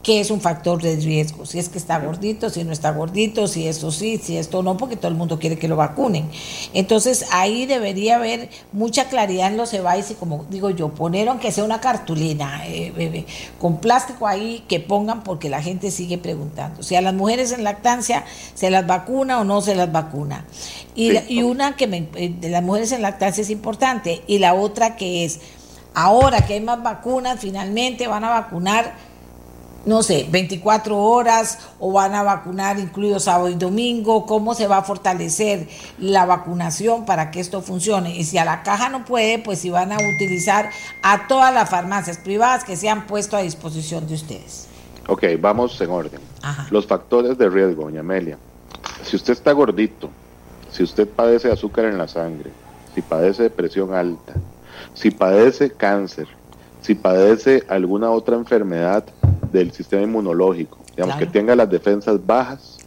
qué 0.03 0.19
es 0.19 0.31
un 0.31 0.41
factor 0.41 0.81
de 0.81 0.95
riesgo, 0.95 1.45
si 1.45 1.59
es 1.59 1.69
que 1.69 1.77
está 1.77 1.99
gordito, 1.99 2.49
si 2.49 2.63
no 2.63 2.71
está 2.71 2.91
gordito, 2.91 3.47
si 3.47 3.67
esto 3.67 3.91
sí, 3.91 4.19
si 4.21 4.37
esto 4.37 4.63
no, 4.63 4.77
porque 4.77 4.95
todo 4.95 5.09
el 5.09 5.15
mundo 5.15 5.37
quiere 5.37 5.57
que 5.57 5.67
lo 5.67 5.75
vacunen. 5.75 6.29
Entonces 6.73 7.25
ahí 7.31 7.65
debería 7.65 8.15
haber 8.15 8.49
mucha 8.71 9.09
claridad 9.09 9.47
en 9.47 9.57
los 9.57 9.73
EVAIS 9.73 10.11
y 10.11 10.13
como 10.15 10.45
digo 10.49 10.71
yo, 10.71 10.89
poner 10.89 11.29
aunque 11.29 11.51
sea 11.51 11.63
una 11.63 11.81
cartulina 11.81 12.63
eh, 12.65 13.25
con 13.59 13.77
plástico 13.77 14.27
ahí 14.27 14.63
que 14.67 14.79
pongan 14.79 15.23
porque 15.23 15.49
la 15.49 15.61
gente 15.61 15.91
sigue 15.91 16.17
preguntando. 16.17 16.81
Si 16.81 16.95
a 16.95 17.01
las 17.01 17.13
mujeres 17.13 17.51
en 17.51 17.63
lactancia 17.63 18.25
se 18.55 18.71
las 18.71 18.87
vacuna 18.87 19.39
o 19.39 19.43
no 19.43 19.61
se 19.61 19.75
las 19.75 19.91
vacuna. 19.91 20.45
Y, 20.95 21.11
y 21.31 21.43
una 21.43 21.75
que 21.75 21.87
me, 21.87 22.07
eh, 22.15 22.33
de 22.39 22.49
las 22.49 22.63
mujeres 22.63 22.91
en 22.91 23.03
lactancia 23.03 23.41
es 23.41 23.49
importante 23.49 24.21
y 24.25 24.39
la 24.39 24.55
otra 24.55 24.95
que 24.95 25.25
es, 25.25 25.39
ahora 25.93 26.45
que 26.45 26.55
hay 26.55 26.61
más 26.61 26.81
vacunas, 26.81 27.39
finalmente 27.39 28.07
van 28.07 28.23
a 28.23 28.29
vacunar 28.29 29.10
no 29.85 30.03
sé, 30.03 30.27
24 30.29 30.97
horas 30.97 31.57
o 31.79 31.91
van 31.91 32.13
a 32.13 32.23
vacunar 32.23 32.79
incluido 32.79 33.19
sábado 33.19 33.49
y 33.49 33.55
domingo, 33.55 34.25
cómo 34.25 34.53
se 34.53 34.67
va 34.67 34.77
a 34.77 34.83
fortalecer 34.83 35.67
la 35.97 36.25
vacunación 36.25 37.05
para 37.05 37.31
que 37.31 37.39
esto 37.39 37.61
funcione. 37.61 38.15
Y 38.15 38.23
si 38.23 38.37
a 38.37 38.45
la 38.45 38.63
caja 38.63 38.89
no 38.89 39.05
puede, 39.05 39.39
pues 39.39 39.59
si 39.59 39.69
van 39.69 39.91
a 39.91 39.97
utilizar 39.97 40.69
a 41.01 41.27
todas 41.27 41.53
las 41.53 41.69
farmacias 41.69 42.17
privadas 42.17 42.63
que 42.63 42.75
se 42.75 42.89
han 42.89 43.07
puesto 43.07 43.37
a 43.37 43.41
disposición 43.41 44.07
de 44.07 44.15
ustedes. 44.15 44.67
Ok, 45.07 45.23
vamos 45.39 45.79
en 45.81 45.89
orden. 45.89 46.21
Los 46.69 46.85
factores 46.85 47.37
de 47.37 47.49
riesgo, 47.49 47.83
doña 47.85 48.01
Amelia. 48.01 48.37
Si 49.03 49.15
usted 49.15 49.33
está 49.33 49.51
gordito, 49.51 50.09
si 50.71 50.83
usted 50.83 51.07
padece 51.07 51.51
azúcar 51.51 51.85
en 51.85 51.97
la 51.97 52.07
sangre, 52.07 52.51
si 52.93 53.01
padece 53.01 53.43
depresión 53.43 53.93
alta, 53.93 54.33
si 54.93 55.11
padece 55.11 55.71
cáncer, 55.71 56.27
si 56.81 56.95
padece 56.95 57.63
alguna 57.67 58.11
otra 58.11 58.35
enfermedad 58.35 59.05
del 59.51 59.71
sistema 59.71 60.03
inmunológico, 60.03 60.77
digamos 60.95 61.15
que 61.17 61.25
tenga 61.25 61.55
las 61.55 61.69
defensas 61.69 62.25
bajas, 62.25 62.77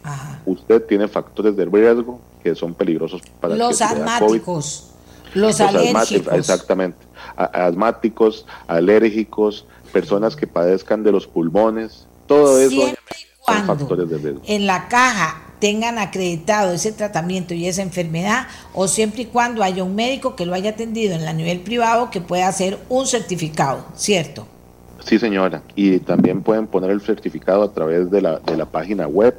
usted 0.45 0.83
tiene 0.85 1.07
factores 1.07 1.55
de 1.55 1.65
riesgo 1.65 2.19
que 2.43 2.55
son 2.55 2.73
peligrosos 2.73 3.21
para 3.39 3.55
los 3.55 3.81
asmáticos, 3.81 4.91
los, 5.33 5.59
alérgicos. 5.59 6.33
Exactamente, 6.33 6.97
asmáticos, 7.35 8.45
alérgicos, 8.67 9.65
personas 9.91 10.35
que 10.35 10.47
padezcan 10.47 11.03
de 11.03 11.11
los 11.11 11.27
pulmones, 11.27 12.07
todo 12.27 12.59
eso 12.59 12.95
son 13.45 13.65
factores 13.65 14.09
de 14.09 14.17
riesgo. 14.17 14.41
En 14.45 14.65
la 14.65 14.87
caja 14.87 15.41
tengan 15.59 15.97
acreditado 15.97 16.73
ese 16.73 16.91
tratamiento 16.91 17.53
y 17.53 17.67
esa 17.67 17.81
enfermedad 17.81 18.47
o 18.73 18.87
siempre 18.87 19.23
y 19.23 19.25
cuando 19.25 19.63
haya 19.63 19.83
un 19.83 19.95
médico 19.95 20.35
que 20.35 20.45
lo 20.45 20.53
haya 20.53 20.71
atendido 20.71 21.15
en 21.15 21.25
la 21.25 21.33
nivel 21.33 21.61
privado 21.61 22.11
que 22.11 22.21
pueda 22.21 22.47
hacer 22.47 22.79
un 22.89 23.07
certificado, 23.07 23.85
¿cierto? 23.95 24.47
Sí, 25.05 25.19
señora. 25.19 25.61
Y 25.75 25.99
también 25.99 26.41
pueden 26.41 26.65
poner 26.65 26.89
el 26.89 26.99
certificado 26.99 27.61
a 27.61 27.71
través 27.71 28.09
de 28.09 28.21
la, 28.21 28.39
de 28.39 28.57
la 28.57 28.65
página 28.65 29.07
web, 29.07 29.35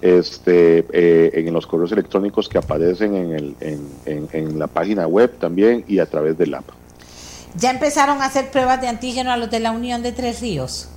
este, 0.00 0.86
eh, 0.92 1.30
en 1.34 1.52
los 1.52 1.66
correos 1.66 1.90
electrónicos 1.90 2.48
que 2.48 2.58
aparecen 2.58 3.16
en, 3.16 3.32
el, 3.32 3.56
en, 3.60 4.28
en, 4.32 4.58
la 4.60 4.68
página 4.68 5.08
web 5.08 5.36
también 5.40 5.84
y 5.88 5.98
a 5.98 6.06
través 6.06 6.38
del 6.38 6.54
app. 6.54 6.66
¿Ya 7.56 7.72
empezaron 7.72 8.22
a 8.22 8.26
hacer 8.26 8.52
pruebas 8.52 8.80
de 8.80 8.86
antígeno 8.86 9.32
a 9.32 9.36
los 9.36 9.50
de 9.50 9.58
la 9.58 9.72
Unión 9.72 10.04
de 10.04 10.12
Tres 10.12 10.40
Ríos? 10.40 10.88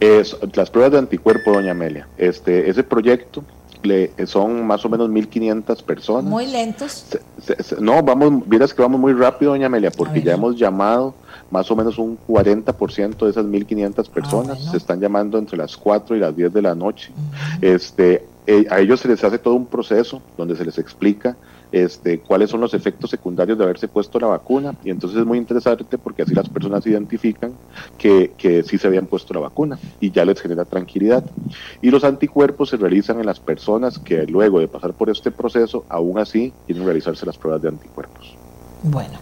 Es, 0.00 0.36
las 0.54 0.68
pruebas 0.70 0.90
de 0.90 0.98
anticuerpo, 0.98 1.52
doña 1.52 1.70
Amelia. 1.70 2.08
Este, 2.18 2.68
ese 2.68 2.82
proyecto 2.82 3.44
le, 3.84 4.10
son 4.26 4.66
más 4.66 4.84
o 4.84 4.88
menos 4.88 5.08
1.500 5.10 5.80
personas. 5.84 6.24
Muy 6.24 6.46
lentos. 6.46 7.06
no, 7.78 8.02
vamos, 8.02 8.48
vieras 8.48 8.74
que 8.74 8.82
vamos 8.82 9.00
muy 9.00 9.12
rápido, 9.12 9.52
doña 9.52 9.66
Amelia, 9.66 9.92
porque 9.92 10.22
ya 10.22 10.34
hemos 10.34 10.56
llamado 10.56 11.14
más 11.50 11.70
o 11.70 11.76
menos 11.76 11.98
un 11.98 12.18
40% 12.28 13.24
de 13.24 13.30
esas 13.30 13.46
1.500 13.46 14.08
personas 14.08 14.58
ah, 14.66 14.70
se 14.70 14.76
están 14.76 15.00
llamando 15.00 15.38
entre 15.38 15.56
las 15.56 15.76
4 15.76 16.16
y 16.16 16.20
las 16.20 16.36
10 16.36 16.52
de 16.52 16.62
la 16.62 16.74
noche. 16.74 17.12
este, 17.60 18.24
eh, 18.46 18.66
a 18.70 18.80
ellos 18.80 19.00
se 19.00 19.08
les 19.08 19.24
hace 19.24 19.38
todo 19.38 19.54
un 19.54 19.66
proceso 19.66 20.20
donde 20.36 20.54
se 20.54 20.64
les 20.64 20.76
explica 20.78 21.36
este, 21.72 22.20
cuáles 22.20 22.50
son 22.50 22.60
los 22.60 22.72
efectos 22.72 23.10
secundarios 23.10 23.58
de 23.58 23.64
haberse 23.64 23.88
puesto 23.88 24.20
la 24.20 24.28
vacuna 24.28 24.74
y 24.84 24.90
entonces 24.90 25.18
es 25.18 25.26
muy 25.26 25.38
interesante 25.38 25.98
porque 25.98 26.22
así 26.22 26.32
las 26.32 26.48
personas 26.48 26.86
identifican 26.86 27.52
que, 27.98 28.32
que 28.38 28.62
sí 28.62 28.78
se 28.78 28.86
habían 28.86 29.06
puesto 29.06 29.34
la 29.34 29.40
vacuna 29.40 29.78
y 29.98 30.12
ya 30.12 30.24
les 30.24 30.40
genera 30.40 30.64
tranquilidad. 30.64 31.24
Y 31.82 31.90
los 31.90 32.04
anticuerpos 32.04 32.68
se 32.68 32.76
realizan 32.76 33.18
en 33.18 33.26
las 33.26 33.40
personas 33.40 33.98
que 33.98 34.24
luego 34.26 34.60
de 34.60 34.68
pasar 34.68 34.92
por 34.92 35.10
este 35.10 35.32
proceso 35.32 35.84
aún 35.88 36.18
así 36.18 36.52
quieren 36.66 36.84
realizarse 36.84 37.26
las 37.26 37.38
pruebas 37.38 37.62
de 37.62 37.68
anticuerpos. 37.70 38.36
Bueno, 38.84 39.18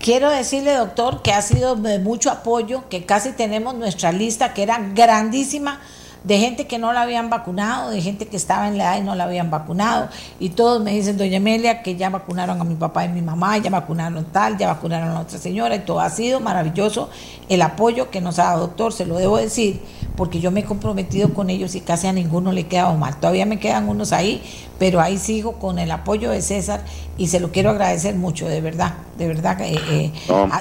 Quiero 0.00 0.30
decirle, 0.30 0.72
doctor, 0.72 1.20
que 1.20 1.32
ha 1.32 1.42
sido 1.42 1.76
de 1.76 1.98
mucho 1.98 2.30
apoyo, 2.30 2.88
que 2.88 3.04
casi 3.04 3.32
tenemos 3.32 3.74
nuestra 3.74 4.12
lista, 4.12 4.54
que 4.54 4.62
era 4.62 4.78
grandísima, 4.94 5.78
de 6.24 6.38
gente 6.38 6.66
que 6.66 6.78
no 6.78 6.92
la 6.92 7.02
habían 7.02 7.30
vacunado, 7.30 7.90
de 7.90 8.02
gente 8.02 8.26
que 8.26 8.36
estaba 8.36 8.68
en 8.68 8.76
la 8.76 8.84
edad 8.84 8.98
y 8.98 9.04
no 9.04 9.14
la 9.14 9.24
habían 9.24 9.50
vacunado. 9.50 10.08
Y 10.38 10.50
todos 10.50 10.82
me 10.82 10.92
dicen, 10.92 11.16
doña 11.16 11.38
Amelia, 11.38 11.82
que 11.82 11.96
ya 11.96 12.10
vacunaron 12.10 12.60
a 12.60 12.64
mi 12.64 12.74
papá 12.74 13.04
y 13.06 13.08
mi 13.08 13.22
mamá, 13.22 13.56
ya 13.58 13.70
vacunaron 13.70 14.24
tal, 14.26 14.58
ya 14.58 14.68
vacunaron 14.68 15.16
a 15.16 15.20
otra 15.20 15.38
señora, 15.38 15.74
y 15.76 15.80
todo 15.80 16.00
ha 16.00 16.10
sido 16.10 16.40
maravilloso 16.40 17.08
el 17.48 17.62
apoyo 17.62 18.10
que 18.10 18.20
nos 18.20 18.38
ha 18.38 18.44
dado, 18.44 18.66
doctor, 18.66 18.92
se 18.92 19.06
lo 19.06 19.16
debo 19.16 19.38
decir, 19.38 19.80
porque 20.16 20.40
yo 20.40 20.50
me 20.50 20.60
he 20.60 20.64
comprometido 20.64 21.32
con 21.32 21.48
ellos 21.48 21.74
y 21.74 21.80
casi 21.80 22.06
a 22.06 22.12
ninguno 22.12 22.52
le 22.52 22.62
he 22.62 22.66
quedado 22.66 22.94
mal. 22.96 23.18
Todavía 23.18 23.46
me 23.46 23.58
quedan 23.58 23.88
unos 23.88 24.12
ahí, 24.12 24.42
pero 24.78 25.00
ahí 25.00 25.16
sigo 25.16 25.54
con 25.54 25.78
el 25.78 25.90
apoyo 25.90 26.30
de 26.30 26.42
César 26.42 26.82
y 27.16 27.28
se 27.28 27.40
lo 27.40 27.50
quiero 27.50 27.70
agradecer 27.70 28.14
mucho, 28.14 28.46
de 28.46 28.60
verdad, 28.60 28.94
de 29.16 29.26
verdad. 29.26 29.60
Eh, 29.62 29.80
eh, 29.90 30.12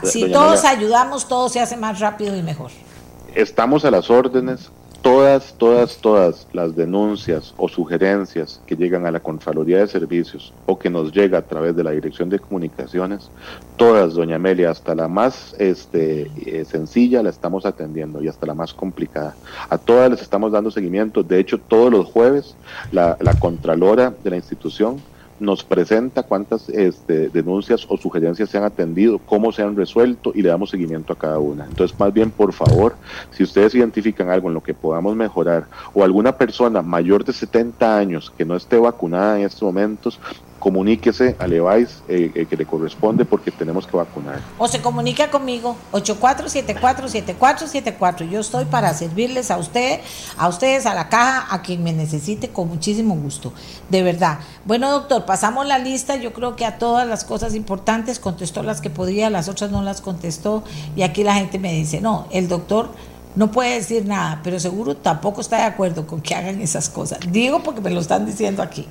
si 0.03 0.31
todos 0.31 0.63
ayudamos, 0.63 1.27
todo 1.27 1.49
se 1.49 1.59
hace 1.59 1.75
más 1.75 1.99
rápido 1.99 2.35
y 2.37 2.43
mejor. 2.43 2.71
Estamos 3.35 3.85
a 3.85 3.91
las 3.91 4.09
órdenes 4.09 4.71
Todas, 5.01 5.53
todas, 5.57 5.97
todas 5.97 6.45
las 6.51 6.75
denuncias 6.75 7.53
o 7.57 7.69
sugerencias 7.69 8.61
que 8.65 8.75
llegan 8.75 9.05
a 9.05 9.11
la 9.11 9.21
Contraloría 9.21 9.77
de 9.77 9.87
Servicios 9.87 10.53
o 10.65 10.77
que 10.77 10.89
nos 10.89 11.13
llega 11.13 11.37
a 11.37 11.41
través 11.41 11.73
de 11.75 11.85
la 11.85 11.91
Dirección 11.91 12.29
de 12.29 12.37
Comunicaciones, 12.37 13.29
todas, 13.77 14.15
doña 14.15 14.35
Amelia, 14.35 14.71
hasta 14.71 14.95
la 14.95 15.07
más 15.07 15.55
este, 15.57 16.29
eh, 16.45 16.65
sencilla 16.65 17.23
la 17.23 17.29
estamos 17.29 17.65
atendiendo 17.65 18.21
y 18.21 18.27
hasta 18.27 18.45
la 18.45 18.53
más 18.53 18.73
complicada. 18.73 19.35
A 19.69 19.77
todas 19.77 20.11
les 20.11 20.21
estamos 20.21 20.51
dando 20.51 20.69
seguimiento. 20.69 21.23
De 21.23 21.39
hecho, 21.39 21.59
todos 21.59 21.89
los 21.89 22.05
jueves 22.07 22.55
la, 22.91 23.17
la 23.21 23.33
Contralora 23.39 24.13
de 24.21 24.29
la 24.29 24.35
institución 24.35 24.97
nos 25.39 25.63
presenta 25.63 26.23
cuántas 26.23 26.69
este, 26.69 27.29
denuncias 27.29 27.85
o 27.89 27.97
sugerencias 27.97 28.49
se 28.49 28.57
han 28.57 28.63
atendido, 28.63 29.19
cómo 29.19 29.51
se 29.51 29.61
han 29.61 29.75
resuelto 29.75 30.31
y 30.35 30.41
le 30.41 30.49
damos 30.49 30.69
seguimiento 30.69 31.13
a 31.13 31.17
cada 31.17 31.39
una. 31.39 31.65
Entonces, 31.65 31.97
más 31.99 32.13
bien, 32.13 32.31
por 32.31 32.53
favor, 32.53 32.95
si 33.31 33.43
ustedes 33.43 33.75
identifican 33.75 34.29
algo 34.29 34.49
en 34.49 34.53
lo 34.53 34.63
que 34.63 34.73
podamos 34.73 35.15
mejorar 35.15 35.65
o 35.93 36.03
alguna 36.03 36.37
persona 36.37 36.81
mayor 36.81 37.23
de 37.23 37.33
70 37.33 37.97
años 37.97 38.31
que 38.37 38.45
no 38.45 38.55
esté 38.55 38.77
vacunada 38.77 39.39
en 39.39 39.45
estos 39.45 39.63
momentos, 39.63 40.19
comuníquese 40.59 41.35
al 41.39 41.53
EVAIS 41.53 42.03
eh, 42.07 42.31
eh, 42.35 42.45
que 42.45 42.55
le 42.57 42.65
corresponde 42.65 43.25
porque 43.25 43.51
tenemos 43.51 43.85
que 43.87 43.97
vacunar. 43.97 44.39
O 44.57 44.67
se 44.67 44.81
comunica 44.81 45.31
conmigo, 45.31 45.77
8474-7474. 45.93 48.29
Yo 48.29 48.41
estoy 48.41 48.65
para 48.65 48.93
servirles 48.93 49.49
a 49.51 49.57
usted, 49.57 50.01
a 50.37 50.47
ustedes, 50.47 50.85
a 50.85 50.93
la 50.93 51.09
caja, 51.09 51.47
a 51.49 51.61
quien 51.61 51.83
me 51.83 51.93
necesite 51.93 52.49
con 52.49 52.67
muchísimo 52.67 53.15
gusto. 53.15 53.53
De 53.89 54.03
verdad. 54.03 54.39
Bueno, 54.65 54.91
doctor, 54.91 55.25
pasamos 55.25 55.65
la 55.65 55.79
lista. 55.79 56.17
Yo 56.17 56.33
creo 56.33 56.55
que 56.55 56.65
a 56.65 56.77
todas 56.77 57.07
las 57.07 57.23
cosas 57.23 57.55
importantes 57.55 58.19
contestó 58.19 58.61
las 58.61 58.81
que 58.81 58.89
podía, 58.89 59.29
las 59.29 59.47
otras 59.47 59.71
no 59.71 59.81
las 59.81 60.01
contestó. 60.01 60.65
Y 60.95 61.03
aquí 61.03 61.23
la 61.23 61.35
gente 61.35 61.59
me 61.59 61.71
dice, 61.73 62.01
no, 62.01 62.27
el 62.31 62.47
doctor 62.47 62.89
no 63.35 63.51
puede 63.51 63.75
decir 63.75 64.05
nada, 64.05 64.41
pero 64.43 64.59
seguro 64.59 64.97
tampoco 64.97 65.41
está 65.41 65.57
de 65.57 65.63
acuerdo 65.63 66.07
con 66.07 66.21
que 66.21 66.33
hagan 66.35 66.61
esas 66.61 66.89
cosas. 66.89 67.19
Digo 67.29 67.61
porque 67.63 67.81
me 67.81 67.91
lo 67.91 67.99
están 67.99 68.25
diciendo 68.25 68.63
aquí. 68.63 68.87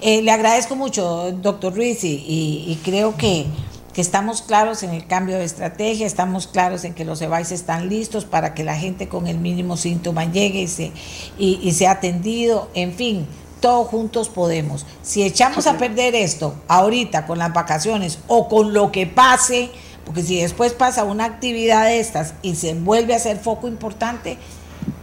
Eh, 0.00 0.22
le 0.22 0.30
agradezco 0.30 0.74
mucho, 0.74 1.32
doctor 1.32 1.74
Ruiz, 1.74 1.98
y, 2.02 2.78
creo 2.82 3.16
que, 3.16 3.46
estamos 3.94 4.42
claros 4.42 4.82
en 4.82 4.90
el 4.90 5.06
cambio 5.06 5.38
de 5.38 5.44
estrategia, 5.44 6.04
estamos 6.06 6.48
claros 6.48 6.82
en 6.82 6.94
que 6.94 7.04
los 7.04 7.22
EVAIS 7.22 7.52
están 7.52 7.88
listos 7.88 8.24
para 8.24 8.52
que 8.52 8.64
la 8.64 8.74
gente 8.74 9.08
con 9.08 9.28
el 9.28 9.38
mínimo 9.38 9.76
síntoma 9.76 10.24
llegue 10.24 10.62
y, 10.62 10.66
se, 10.66 10.90
y, 11.38 11.70
sea 11.72 11.92
atendido, 11.92 12.70
en 12.74 12.92
fin. 12.92 13.26
Todos 13.60 13.88
juntos 13.88 14.28
podemos. 14.28 14.84
Si 15.02 15.22
echamos 15.22 15.66
a 15.66 15.78
perder 15.78 16.14
esto 16.14 16.54
ahorita 16.68 17.24
con 17.24 17.38
las 17.38 17.52
vacaciones 17.54 18.18
o 18.26 18.46
con 18.46 18.74
lo 18.74 18.92
que 18.92 19.06
pase, 19.06 19.70
porque 20.04 20.22
si 20.22 20.40
después 20.40 20.72
pasa 20.72 21.04
una 21.04 21.24
actividad 21.24 21.86
de 21.86 22.00
estas 22.00 22.34
y 22.42 22.54
se 22.56 22.74
vuelve 22.74 23.14
a 23.14 23.18
ser 23.18 23.38
foco 23.38 23.68
importante, 23.68 24.38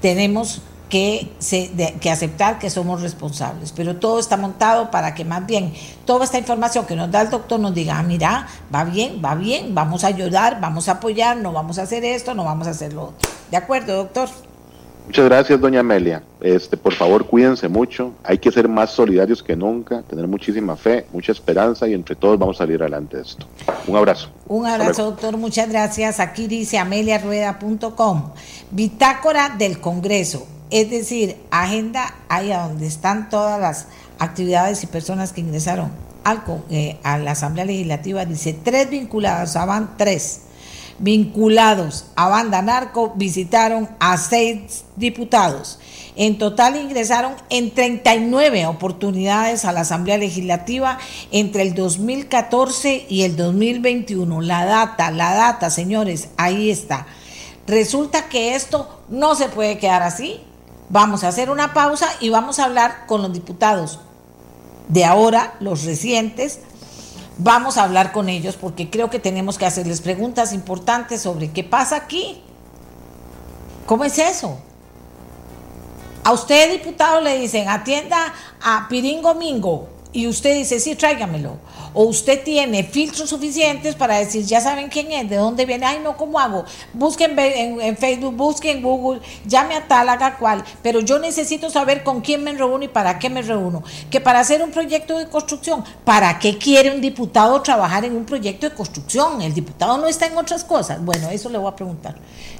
tenemos 0.02 0.62
que, 0.92 1.32
aceptar 2.12 2.60
que 2.60 2.70
somos 2.70 3.02
responsables. 3.02 3.72
Pero 3.72 3.96
todo 3.96 4.20
está 4.20 4.38
montado 4.38 4.92
para 4.92 5.16
que 5.16 5.24
más 5.26 5.46
bien 5.46 5.74
toda 6.06 6.26
esta 6.26 6.38
información 6.38 6.86
que 6.86 6.96
nos 6.96 7.10
da 7.10 7.22
el 7.22 7.30
doctor 7.30 7.60
nos 7.60 7.74
diga, 7.74 7.98
ah, 7.98 8.04
mira, 8.04 8.48
va 8.74 8.84
bien, 8.84 9.22
va 9.24 9.34
bien, 9.36 9.74
vamos 9.74 10.04
a 10.04 10.08
ayudar, 10.08 10.60
vamos 10.60 10.90
a 10.90 10.94
apoyar, 10.94 11.38
no 11.38 11.54
vamos 11.54 11.80
a 11.80 11.84
hacer 11.84 12.04
esto, 12.04 12.36
no 12.36 12.44
vamos 12.44 12.68
a 12.68 12.72
hacer 12.72 12.94
lo 12.94 13.06
otro. 13.06 13.30
¿De 13.50 13.58
acuerdo, 13.58 13.96
doctor? 13.96 14.30
Muchas 15.12 15.26
gracias, 15.26 15.60
doña 15.60 15.82
Amelia. 15.82 16.24
Este, 16.40 16.78
por 16.78 16.94
favor, 16.94 17.28
cuídense 17.28 17.68
mucho. 17.68 18.14
Hay 18.24 18.38
que 18.38 18.50
ser 18.50 18.70
más 18.70 18.92
solidarios 18.92 19.44
que 19.44 19.58
nunca, 19.58 20.04
tener 20.04 20.26
muchísima 20.26 20.78
fe, 20.78 21.06
mucha 21.12 21.34
esperanza 21.34 21.86
y 21.86 21.94
entre 21.94 22.16
todos 22.16 22.40
vamos 22.40 22.56
a 22.56 22.60
salir 22.60 22.80
adelante 22.82 23.18
de 23.18 23.24
esto. 23.24 23.46
Un 23.88 23.98
abrazo. 23.98 24.30
Un 24.48 24.66
abrazo, 24.66 25.04
doctor. 25.04 25.36
Muchas 25.36 25.68
gracias. 25.68 26.22
Aquí 26.22 26.48
dice 26.48 26.78
ameliarueda.com. 26.78 28.32
Bitácora 28.72 29.50
del 29.50 29.82
Congreso, 29.82 30.48
es 30.70 30.90
decir, 30.90 31.36
agenda 31.52 32.16
ahí 32.30 32.54
a 32.54 32.70
donde 32.70 32.88
están 32.88 33.30
todas 33.30 33.60
las 33.60 33.88
actividades 34.18 34.82
y 34.86 34.88
personas 34.88 35.34
que 35.34 35.42
ingresaron 35.42 35.92
al, 36.24 36.42
eh, 36.70 37.00
a 37.04 37.18
la 37.18 37.32
Asamblea 37.32 37.66
Legislativa. 37.66 38.24
Dice 38.24 38.58
tres 38.64 38.90
vinculadas, 38.90 39.56
van 39.56 39.98
tres 39.98 40.44
vinculados 41.02 42.06
a 42.16 42.30
banda 42.30 42.62
narco 42.62 43.14
visitaron 43.16 43.90
a 44.00 44.18
seis 44.18 44.86
diputados. 44.96 45.80
En 46.16 46.38
total 46.38 46.76
ingresaron 46.76 47.34
en 47.50 47.72
39 47.74 48.68
oportunidades 48.68 49.66
a 49.66 49.72
la 49.72 49.82
Asamblea 49.82 50.18
Legislativa 50.18 51.00
entre 51.32 51.64
el 51.64 51.74
2014 51.74 53.08
y 53.10 53.24
el 53.24 53.36
2021. 53.36 54.42
La 54.42 54.66
data, 54.66 55.10
la 55.12 55.34
data, 55.34 55.70
señores, 55.70 56.30
ahí 56.38 56.70
está. 56.70 57.08
Resulta 57.66 58.28
que 58.30 58.56
esto 58.56 59.02
no 59.10 59.36
se 59.36 59.50
puede 59.50 59.78
quedar 59.78 60.04
así. 60.04 60.42
Vamos 60.90 61.24
a 61.24 61.30
hacer 61.30 61.50
una 61.50 61.74
pausa 61.74 62.08
y 62.20 62.30
vamos 62.30 62.60
a 62.60 62.66
hablar 62.66 63.06
con 63.08 63.22
los 63.22 63.34
diputados 63.34 64.00
de 64.90 65.06
ahora, 65.06 65.56
los 65.62 65.86
recientes, 65.86 66.60
Vamos 67.44 67.80
a 67.80 67.84
hablar 67.86 68.12
con 68.12 68.30
ellos 68.30 68.56
porque 68.56 68.92
creo 68.92 69.10
que 69.10 69.18
tenemos 69.18 69.58
que 69.58 69.66
hacerles 69.66 70.00
preguntas 70.00 70.54
importantes 70.54 71.24
sobre 71.24 71.50
qué 71.50 71.64
pasa 71.64 71.96
aquí. 71.96 72.44
¿Cómo 73.88 74.04
es 74.04 74.20
eso? 74.20 74.60
A 76.24 76.34
usted, 76.34 76.72
diputado, 76.72 77.20
le 77.20 77.40
dicen, 77.40 77.68
atienda 77.68 78.32
a 78.62 78.86
Piringo 78.88 79.34
Mingo 79.34 79.90
y 80.14 80.28
usted 80.28 80.56
dice, 80.56 80.80
sí, 80.80 80.96
tráigamelo 80.96 81.58
o 81.94 82.04
usted 82.04 82.44
tiene 82.44 82.84
filtros 82.84 83.30
suficientes 83.30 83.96
para 83.96 84.18
decir, 84.18 84.46
ya 84.46 84.62
saben 84.62 84.90
quién 84.90 85.12
es, 85.12 85.30
de 85.30 85.36
dónde 85.36 85.66
viene, 85.66 85.86
ay 85.86 86.00
no, 86.04 86.16
¿cómo 86.16 86.40
hago? 86.40 86.64
Busquen 86.94 87.38
en, 87.38 87.98
Facebook, 87.98 88.36
busquen 88.36 88.78
en 88.78 88.84
Google, 88.84 89.22
llame 89.46 89.76
a 89.76 89.88
tal, 89.88 90.08
haga 90.10 90.38
cual, 90.38 90.64
pero 90.82 91.02
yo 91.02 91.20
necesito 91.20 91.70
saber 91.70 92.04
con 92.04 92.22
quién 92.22 92.44
me 92.44 92.54
reúno 92.54 92.84
y 92.84 92.88
para 92.88 93.20
qué 93.20 93.30
me 93.30 93.42
reúno. 93.42 93.84
Que 94.10 94.22
para 94.22 94.40
hacer 94.40 94.64
un 94.64 94.72
proyecto 94.72 95.18
de 95.18 95.28
construcción, 95.28 95.84
¿para 96.06 96.40
qué 96.40 96.58
quiere 96.58 96.92
un 96.92 97.02
diputado 97.02 97.62
trabajar 97.62 98.06
en 98.06 98.16
un 98.16 98.26
proyecto 98.26 98.70
de 98.70 98.76
construcción? 98.76 99.42
El 99.42 99.54
diputado 99.54 99.98
no 99.98 100.08
está 100.08 100.28
en 100.28 100.38
otras 100.38 100.64
cosas. 100.64 101.04
Bueno, 101.04 101.30
eso 101.30 101.50
le 101.50 101.58
voy 101.58 101.70
a 101.72 101.76
preguntar. 101.76 102.16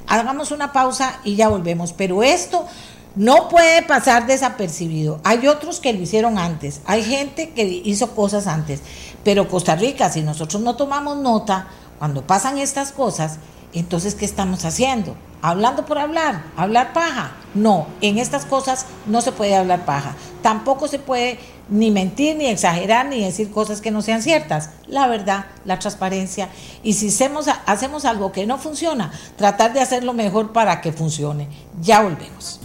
Hagamos 0.06 0.50
una 0.50 0.72
pausa 0.72 1.20
y 1.24 1.36
ya 1.36 1.48
volvemos, 1.48 1.92
pero 1.92 2.22
esto 2.22 2.66
no 3.14 3.48
puede 3.48 3.82
pasar 3.82 4.26
desapercibido. 4.26 5.20
Hay 5.24 5.46
otros 5.46 5.80
que 5.80 5.92
lo 5.92 6.00
hicieron 6.00 6.38
antes, 6.38 6.80
hay 6.86 7.04
gente 7.04 7.50
que 7.50 7.64
hizo 7.64 8.14
cosas 8.14 8.46
antes, 8.46 8.80
pero 9.24 9.48
Costa 9.48 9.76
Rica, 9.76 10.10
si 10.10 10.22
nosotros 10.22 10.62
no 10.62 10.76
tomamos 10.76 11.18
nota, 11.18 11.68
cuando 11.98 12.26
pasan 12.26 12.58
estas 12.58 12.92
cosas, 12.92 13.38
entonces, 13.72 14.14
¿qué 14.14 14.24
estamos 14.24 14.64
haciendo? 14.64 15.16
Hablando 15.40 15.86
por 15.86 15.98
hablar, 15.98 16.44
hablar 16.56 16.92
paja. 16.92 17.32
No, 17.54 17.86
en 18.00 18.18
estas 18.18 18.44
cosas 18.44 18.86
no 19.06 19.22
se 19.22 19.32
puede 19.32 19.56
hablar 19.56 19.86
paja. 19.86 20.14
Tampoco 20.42 20.88
se 20.88 20.98
puede 20.98 21.38
ni 21.70 21.90
mentir, 21.90 22.36
ni 22.36 22.46
exagerar, 22.46 23.06
ni 23.06 23.24
decir 23.24 23.50
cosas 23.50 23.80
que 23.80 23.90
no 23.90 24.02
sean 24.02 24.20
ciertas. 24.20 24.70
La 24.86 25.06
verdad, 25.06 25.46
la 25.64 25.78
transparencia. 25.78 26.50
Y 26.82 26.92
si 26.92 27.08
hacemos, 27.08 27.46
hacemos 27.64 28.04
algo 28.04 28.30
que 28.30 28.46
no 28.46 28.58
funciona, 28.58 29.10
tratar 29.36 29.72
de 29.72 29.80
hacerlo 29.80 30.12
mejor 30.12 30.52
para 30.52 30.82
que 30.82 30.92
funcione. 30.92 31.48
Ya 31.80 32.02
volvemos. 32.02 32.60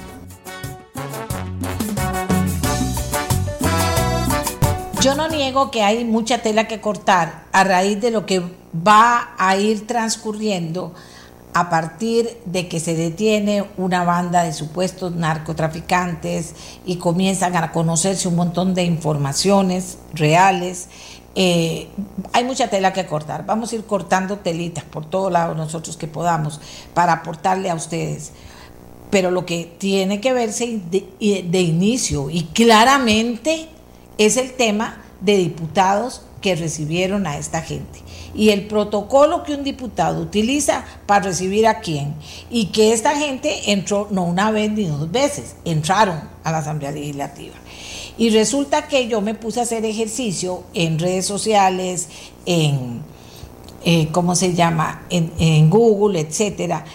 Yo 4.99 5.13
no 5.13 5.27
niego 5.27 5.69
que 5.69 5.83
hay 5.83 6.03
mucha 6.05 6.39
tela 6.39 6.67
que 6.67 6.81
cortar 6.81 7.43
a 7.51 7.63
raíz 7.63 8.01
de 8.01 8.09
lo 8.09 8.25
que 8.25 8.41
va 8.75 9.35
a 9.37 9.55
ir 9.55 9.85
transcurriendo 9.85 10.91
a 11.53 11.69
partir 11.69 12.39
de 12.45 12.67
que 12.67 12.79
se 12.79 12.95
detiene 12.95 13.63
una 13.77 14.03
banda 14.03 14.43
de 14.43 14.53
supuestos 14.53 15.15
narcotraficantes 15.15 16.55
y 16.83 16.95
comienzan 16.95 17.55
a 17.55 17.71
conocerse 17.71 18.27
un 18.27 18.37
montón 18.37 18.73
de 18.73 18.83
informaciones 18.83 19.99
reales. 20.13 20.87
Eh, 21.35 21.89
hay 22.33 22.43
mucha 22.43 22.67
tela 22.67 22.91
que 22.91 23.05
cortar. 23.05 23.45
Vamos 23.45 23.71
a 23.71 23.75
ir 23.75 23.85
cortando 23.85 24.39
telitas 24.39 24.83
por 24.83 25.05
todos 25.05 25.31
lados 25.31 25.55
nosotros 25.55 25.95
que 25.95 26.07
podamos 26.07 26.59
para 26.95 27.13
aportarle 27.13 27.69
a 27.69 27.75
ustedes. 27.75 28.31
Pero 29.11 29.29
lo 29.29 29.45
que 29.45 29.75
tiene 29.77 30.19
que 30.21 30.33
verse 30.33 30.81
de 30.89 31.61
inicio 31.61 32.31
y 32.31 32.45
claramente 32.45 33.69
es 34.17 34.37
el 34.37 34.53
tema 34.53 35.01
de 35.21 35.37
diputados 35.37 36.21
que 36.41 36.55
recibieron 36.55 37.25
a 37.25 37.37
esta 37.37 37.61
gente 37.61 37.99
y 38.35 38.49
el 38.49 38.67
protocolo 38.67 39.43
que 39.43 39.55
un 39.55 39.63
diputado 39.63 40.21
utiliza 40.21 40.85
para 41.05 41.25
recibir 41.25 41.65
a 41.67 41.79
quién 41.79 42.13
y 42.49 42.67
que 42.67 42.93
esta 42.93 43.15
gente 43.17 43.71
entró 43.71 44.07
no 44.11 44.23
una 44.23 44.51
vez 44.51 44.71
ni 44.71 44.85
dos 44.85 45.11
veces, 45.11 45.55
entraron 45.65 46.21
a 46.43 46.51
la 46.51 46.59
Asamblea 46.59 46.91
Legislativa. 46.91 47.55
Y 48.17 48.29
resulta 48.29 48.87
que 48.87 49.07
yo 49.07 49.21
me 49.21 49.35
puse 49.35 49.59
a 49.59 49.63
hacer 49.63 49.85
ejercicio 49.85 50.63
en 50.73 50.97
redes 50.97 51.25
sociales, 51.25 52.09
en, 52.45 53.01
eh, 53.83 54.09
¿cómo 54.11 54.35
se 54.35 54.53
llama?, 54.53 55.03
en, 55.09 55.31
en 55.37 55.69
Google, 55.69 56.19
etcétera. 56.19 56.85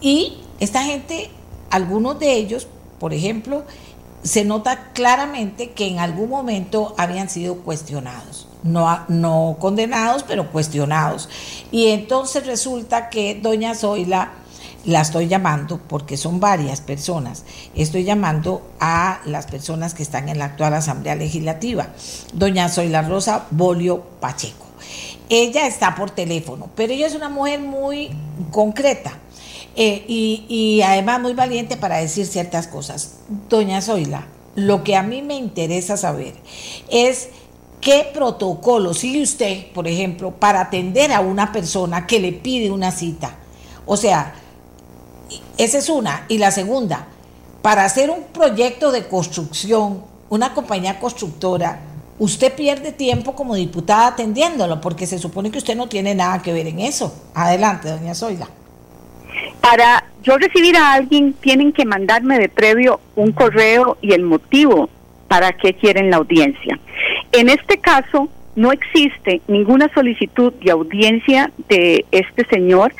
Y 0.00 0.38
esta 0.60 0.82
gente, 0.84 1.30
algunos 1.70 2.18
de 2.18 2.34
ellos, 2.34 2.68
por 2.98 3.14
ejemplo, 3.14 3.64
se 4.22 4.44
nota 4.44 4.92
claramente 4.92 5.70
que 5.70 5.86
en 5.86 5.98
algún 5.98 6.28
momento 6.28 6.94
habían 6.98 7.28
sido 7.28 7.56
cuestionados. 7.58 8.48
No, 8.62 9.00
no 9.08 9.56
condenados, 9.58 10.22
pero 10.24 10.50
cuestionados. 10.50 11.28
Y 11.70 11.88
entonces 11.88 12.46
resulta 12.46 13.08
que 13.08 13.34
doña 13.34 13.74
Zoila, 13.74 14.32
la 14.84 15.02
estoy 15.02 15.28
llamando 15.28 15.78
porque 15.78 16.16
son 16.16 16.40
varias 16.40 16.80
personas, 16.80 17.44
estoy 17.74 18.04
llamando 18.04 18.62
a 18.80 19.20
las 19.26 19.46
personas 19.46 19.92
que 19.92 20.02
están 20.02 20.28
en 20.28 20.38
la 20.38 20.46
actual 20.46 20.72
Asamblea 20.72 21.14
Legislativa, 21.16 21.88
doña 22.32 22.68
Zoila 22.68 23.02
Rosa 23.02 23.46
Bolio 23.50 24.02
Pacheco. 24.20 24.66
Ella 25.28 25.66
está 25.66 25.94
por 25.94 26.10
teléfono, 26.10 26.70
pero 26.74 26.92
ella 26.92 27.06
es 27.06 27.14
una 27.14 27.28
mujer 27.28 27.60
muy 27.60 28.10
concreta 28.50 29.12
eh, 29.82 30.04
y, 30.06 30.82
además 30.82 31.22
muy 31.22 31.32
valiente 31.32 31.78
para 31.78 31.96
decir 31.96 32.26
ciertas 32.26 32.66
cosas. 32.66 33.14
Doña 33.48 33.80
Zoila, 33.80 34.26
lo 34.54 34.84
que 34.84 34.94
a 34.94 35.02
mí 35.02 35.22
me 35.22 35.36
interesa 35.36 35.96
saber 35.96 36.34
es 36.90 37.30
¿qué 37.80 38.10
protocolo 38.12 38.92
sigue 38.92 39.22
usted, 39.22 39.72
por 39.72 39.88
ejemplo, 39.88 40.32
para 40.32 40.60
atender 40.60 41.12
a 41.12 41.20
una 41.20 41.50
persona 41.50 42.06
que 42.06 42.20
le 42.20 42.32
pide 42.32 42.70
una 42.70 42.92
cita? 42.92 43.36
O 43.86 43.96
sea, 43.96 44.34
esa 45.56 45.78
es 45.78 45.88
una. 45.88 46.26
Y 46.28 46.36
la 46.36 46.50
segunda, 46.50 47.06
para 47.62 47.86
hacer 47.86 48.10
un 48.10 48.24
proyecto 48.34 48.92
de 48.92 49.08
construcción, 49.08 50.04
una 50.28 50.52
compañía 50.52 51.00
constructora, 51.00 51.80
usted 52.18 52.54
pierde 52.54 52.92
tiempo 52.92 53.34
como 53.34 53.54
diputada 53.54 54.08
atendiéndolo, 54.08 54.78
porque 54.78 55.06
se 55.06 55.18
supone 55.18 55.50
que 55.50 55.56
usted 55.56 55.74
no 55.74 55.88
tiene 55.88 56.14
nada 56.14 56.42
que 56.42 56.52
ver 56.52 56.66
en 56.66 56.80
eso. 56.80 57.14
Adelante, 57.32 57.88
doña 57.88 58.14
Zoila. 58.14 58.59
Para 59.60 60.04
yo 60.22 60.36
recibir 60.38 60.76
a 60.76 60.92
alguien, 60.92 61.34
tienen 61.34 61.72
que 61.72 61.84
mandarme 61.84 62.38
de 62.38 62.48
previo 62.48 63.00
un 63.16 63.32
correo 63.32 63.98
y 64.00 64.12
el 64.12 64.22
motivo 64.22 64.88
para 65.28 65.52
qué 65.52 65.74
quieren 65.74 66.10
la 66.10 66.16
audiencia. 66.16 66.78
En 67.32 67.48
este 67.48 67.78
caso, 67.78 68.28
no 68.56 68.72
existe 68.72 69.40
ninguna 69.46 69.92
solicitud 69.94 70.52
de 70.54 70.70
audiencia 70.70 71.50
de 71.68 72.04
este 72.10 72.44
señor 72.46 72.92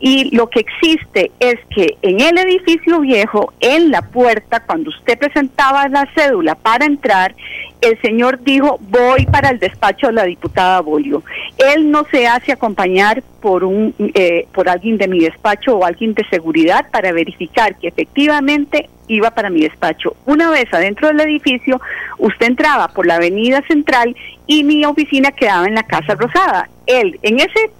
y 0.00 0.34
lo 0.36 0.48
que 0.48 0.60
existe 0.60 1.30
es 1.40 1.56
que 1.70 1.96
en 2.02 2.20
el 2.20 2.38
edificio 2.38 3.00
viejo, 3.00 3.52
en 3.60 3.90
la 3.90 4.02
puerta, 4.02 4.60
cuando 4.60 4.90
usted 4.90 5.18
presentaba 5.18 5.88
la 5.88 6.06
cédula 6.14 6.54
para 6.54 6.84
entrar, 6.84 7.34
el 7.80 8.00
señor 8.00 8.42
dijo, 8.42 8.78
voy 8.90 9.26
para 9.26 9.50
el 9.50 9.58
despacho 9.58 10.08
de 10.08 10.14
la 10.14 10.24
diputada 10.24 10.80
Bolio. 10.80 11.22
Él 11.56 11.90
no 11.90 12.04
se 12.10 12.26
hace 12.26 12.52
acompañar 12.52 13.22
por, 13.40 13.64
un, 13.64 13.94
eh, 13.98 14.46
por 14.52 14.68
alguien 14.68 14.98
de 14.98 15.08
mi 15.08 15.20
despacho 15.20 15.76
o 15.76 15.84
alguien 15.84 16.14
de 16.14 16.24
seguridad 16.28 16.90
para 16.90 17.12
verificar 17.12 17.76
que 17.76 17.88
efectivamente 17.88 18.88
iba 19.08 19.30
para 19.30 19.50
mi 19.50 19.60
despacho. 19.60 20.16
Una 20.26 20.50
vez 20.50 20.66
adentro 20.72 21.08
del 21.08 21.20
edificio, 21.20 21.80
usted 22.18 22.46
entraba 22.46 22.88
por 22.88 23.06
la 23.06 23.16
avenida 23.16 23.62
central 23.68 24.16
y 24.46 24.64
mi 24.64 24.84
oficina 24.84 25.32
quedaba 25.32 25.66
en 25.66 25.74
la 25.74 25.82
Casa 25.82 26.14
Rosada. 26.14 26.68
Él, 26.86 27.18
en 27.22 27.40
ese 27.40 27.70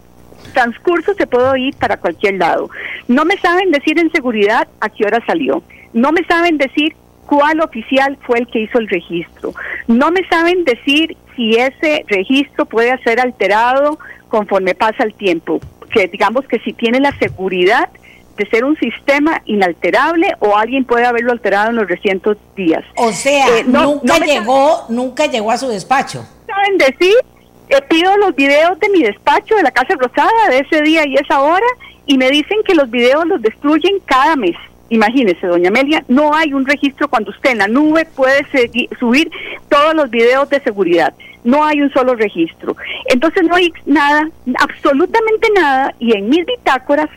transcurso 0.53 1.14
se 1.14 1.27
puede 1.27 1.61
ir 1.61 1.77
para 1.77 1.97
cualquier 1.97 2.35
lado. 2.35 2.71
No 3.09 3.25
me 3.25 3.37
saben 3.39 3.71
decir 3.71 3.99
en 3.99 4.11
seguridad 4.12 4.69
a 4.81 4.89
qué 4.89 5.05
hora 5.05 5.23
salió. 5.27 5.62
No 5.93 6.12
me 6.12 6.25
saben 6.25 6.59
decir 6.59 6.95
cuál 7.27 7.61
oficial 7.61 8.19
fue 8.27 8.39
el 8.39 8.47
que 8.47 8.61
hizo 8.61 8.79
el 8.79 8.89
registro. 8.89 9.55
No 9.87 10.11
me 10.11 10.27
saben 10.29 10.64
decir 10.64 11.17
si 11.35 11.57
ese 11.57 12.05
registro 12.09 12.67
puede 12.67 12.97
ser 13.03 13.21
alterado 13.21 13.99
conforme 14.29 14.75
pasa 14.75 15.05
el 15.05 15.14
tiempo. 15.14 15.61
Que 15.91 16.09
digamos 16.09 16.47
que 16.47 16.59
si 16.61 16.73
tiene 16.73 17.01
la 17.01 17.17
seguridad 17.19 17.89
de 18.37 18.47
ser 18.51 18.64
un 18.64 18.77
sistema 18.77 19.43
inalterable 19.47 20.35
o 20.41 20.57
alguien 20.57 20.85
puede 20.85 21.07
haberlo 21.07 21.33
alterado 21.33 21.71
en 21.71 21.77
los 21.77 21.89
recientes 21.89 22.37
días. 22.55 22.85
O 22.97 23.12
sea, 23.12 23.47
eh, 23.59 23.64
nunca 23.64 24.19
llegó, 24.19 24.85
nunca 24.89 25.27
llegó 25.27 25.51
a 25.51 25.59
su 25.59 25.69
despacho. 25.69 26.27
¿Saben 26.57 26.79
decir? 26.79 27.15
Eh, 27.69 27.83
pido 27.89 28.17
los 28.17 28.35
videos 28.35 28.79
de 28.79 28.89
mi 28.89 29.03
despacho 29.03 29.57
de 29.57 29.63
la 29.63 29.71
Casa 29.71 29.95
Rosada 29.99 30.49
de 30.49 30.61
ese 30.61 30.81
día 30.83 31.07
y 31.07 31.17
esa 31.17 31.41
hora 31.41 31.67
y 32.07 32.17
me 32.17 32.31
dicen 32.31 32.59
que 32.65 32.75
los 32.75 32.91
videos 32.91 33.27
los 33.27 33.43
destruyen 33.43 33.99
cada 34.07 34.37
mes. 34.37 34.57
Imagínese, 34.89 35.49
doña 35.49 35.69
Amelia, 35.69 36.05
no 36.09 36.33
hay 36.33 36.55
un 36.55 36.65
registro 36.65 37.09
cuando 37.09 37.31
usted 37.31 37.51
en 37.51 37.59
la 37.59 37.69
nube 37.69 38.07
puede 38.15 38.47
subir 39.01 39.31
todos 39.69 39.95
los 39.95 40.09
videos 40.11 40.49
de 40.49 40.61
seguridad. 40.61 41.13
No 41.43 41.65
hay 41.65 41.81
un 41.81 41.93
solo 41.93 42.15
registro. 42.15 42.77
Entonces 43.07 43.43
no 43.43 43.57
hay 43.57 43.73
nada, 43.85 44.31
absolutamente 44.61 45.49
nada, 45.57 45.95
y 45.99 46.17
en 46.17 46.29
mis 46.29 46.47
bitácoras 46.47 47.09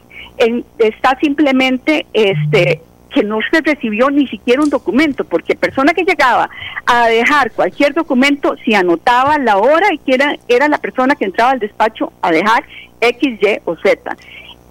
está 0.79 1.17
simplemente 1.21 2.07
este 2.13 2.81
que 3.13 3.23
no 3.23 3.39
se 3.51 3.61
recibió 3.61 4.09
ni 4.09 4.27
siquiera 4.27 4.61
un 4.61 4.69
documento, 4.69 5.23
porque 5.23 5.55
persona 5.55 5.93
que 5.93 6.03
llegaba 6.03 6.49
a 6.85 7.07
dejar 7.07 7.51
cualquier 7.51 7.93
documento, 7.93 8.55
si 8.63 8.73
anotaba 8.75 9.37
la 9.37 9.57
hora 9.57 9.93
y 9.93 9.97
que 9.97 10.15
era, 10.15 10.35
era 10.47 10.67
la 10.67 10.77
persona 10.77 11.15
que 11.15 11.25
entraba 11.25 11.51
al 11.51 11.59
despacho 11.59 12.13
a 12.21 12.31
dejar 12.31 12.63
X, 13.01 13.39
Y 13.41 13.59
o 13.65 13.75
Z 13.77 14.15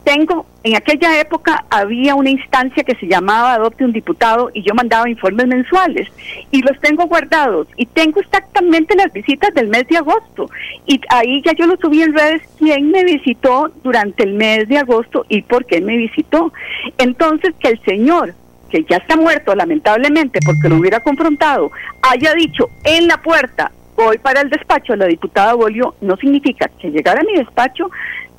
tengo, 0.08 0.46
en 0.62 0.74
aquella 0.74 1.20
época 1.20 1.66
había 1.68 2.14
una 2.14 2.30
instancia 2.30 2.82
que 2.82 2.94
se 2.94 3.06
llamaba 3.06 3.52
Adopte 3.52 3.84
un 3.84 3.92
Diputado 3.92 4.50
y 4.54 4.62
yo 4.62 4.72
mandaba 4.74 5.06
informes 5.06 5.46
mensuales 5.46 6.08
y 6.50 6.62
los 6.62 6.80
tengo 6.80 7.04
guardados 7.04 7.68
y 7.76 7.84
tengo 7.84 8.18
exactamente 8.20 8.96
las 8.96 9.12
visitas 9.12 9.52
del 9.52 9.68
mes 9.68 9.86
de 9.88 9.98
agosto 9.98 10.48
y 10.86 10.98
ahí 11.10 11.42
ya 11.44 11.52
yo 11.52 11.66
lo 11.66 11.76
subí 11.76 12.00
en 12.00 12.14
redes 12.14 12.40
quién 12.58 12.90
me 12.90 13.04
visitó 13.04 13.70
durante 13.84 14.22
el 14.22 14.32
mes 14.32 14.66
de 14.68 14.78
agosto 14.78 15.26
y 15.28 15.42
por 15.42 15.66
qué 15.66 15.82
me 15.82 15.98
visitó. 15.98 16.54
Entonces 16.96 17.54
que 17.60 17.68
el 17.68 17.80
señor 17.84 18.34
que 18.70 18.86
ya 18.88 18.96
está 18.96 19.14
muerto 19.14 19.54
lamentablemente 19.54 20.38
porque 20.42 20.70
lo 20.70 20.76
hubiera 20.76 21.00
confrontado, 21.00 21.70
haya 22.00 22.32
dicho 22.32 22.70
en 22.84 23.08
la 23.08 23.20
puerta 23.20 23.72
voy 23.94 24.16
para 24.16 24.40
el 24.40 24.48
despacho 24.48 24.94
de 24.94 25.00
la 25.00 25.06
diputada 25.06 25.52
Bolio, 25.54 25.96
no 26.00 26.16
significa 26.16 26.70
que 26.80 26.90
llegara 26.90 27.20
a 27.20 27.24
mi 27.24 27.34
despacho 27.34 27.90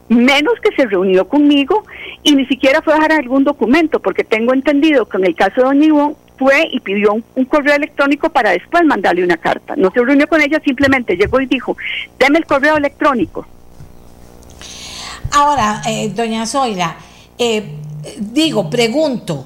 menos 0.10 0.54
que 0.62 0.76
se 0.76 0.88
reunió 0.88 1.28
conmigo 1.28 1.84
y 2.24 2.36
ni 2.36 2.46
siquiera 2.48 2.82
fue 2.82 2.94
a 2.94 2.98
dejar 2.98 3.14
algún 3.14 3.44
documento, 3.44 4.00
porque 4.00 4.24
tengo 4.24 4.54
entendido 4.54 5.08
que 5.08 5.18
en 5.18 5.26
el 5.26 5.36
caso 5.36 5.62
de 5.62 5.64
Doña 5.64 5.86
Ivonne 5.86 6.16
fue 6.38 6.68
y 6.72 6.80
pidió 6.80 7.14
un, 7.14 7.46
correo 7.46 7.76
electrónico 7.76 8.30
para 8.30 8.52
después 8.52 8.84
mandarle 8.86 9.24
una 9.24 9.38
carta. 9.38 9.76
No 9.76 9.92
se 9.92 10.04
reunió 10.04 10.28
con 10.28 10.42
ella, 10.42 10.60
simplemente 10.64 11.16
llegó 11.16 11.40
y 11.42 11.46
dijo, 11.46 11.78
deme 12.18 12.40
el 12.40 12.46
correo 12.46 12.78
electrónico. 12.78 13.46
Ahora, 15.32 15.82
eh, 15.86 16.10
doña 16.16 16.46
Zoila, 16.46 16.96
eh, 17.38 17.64
digo, 18.18 18.70
pregunto, 18.70 19.46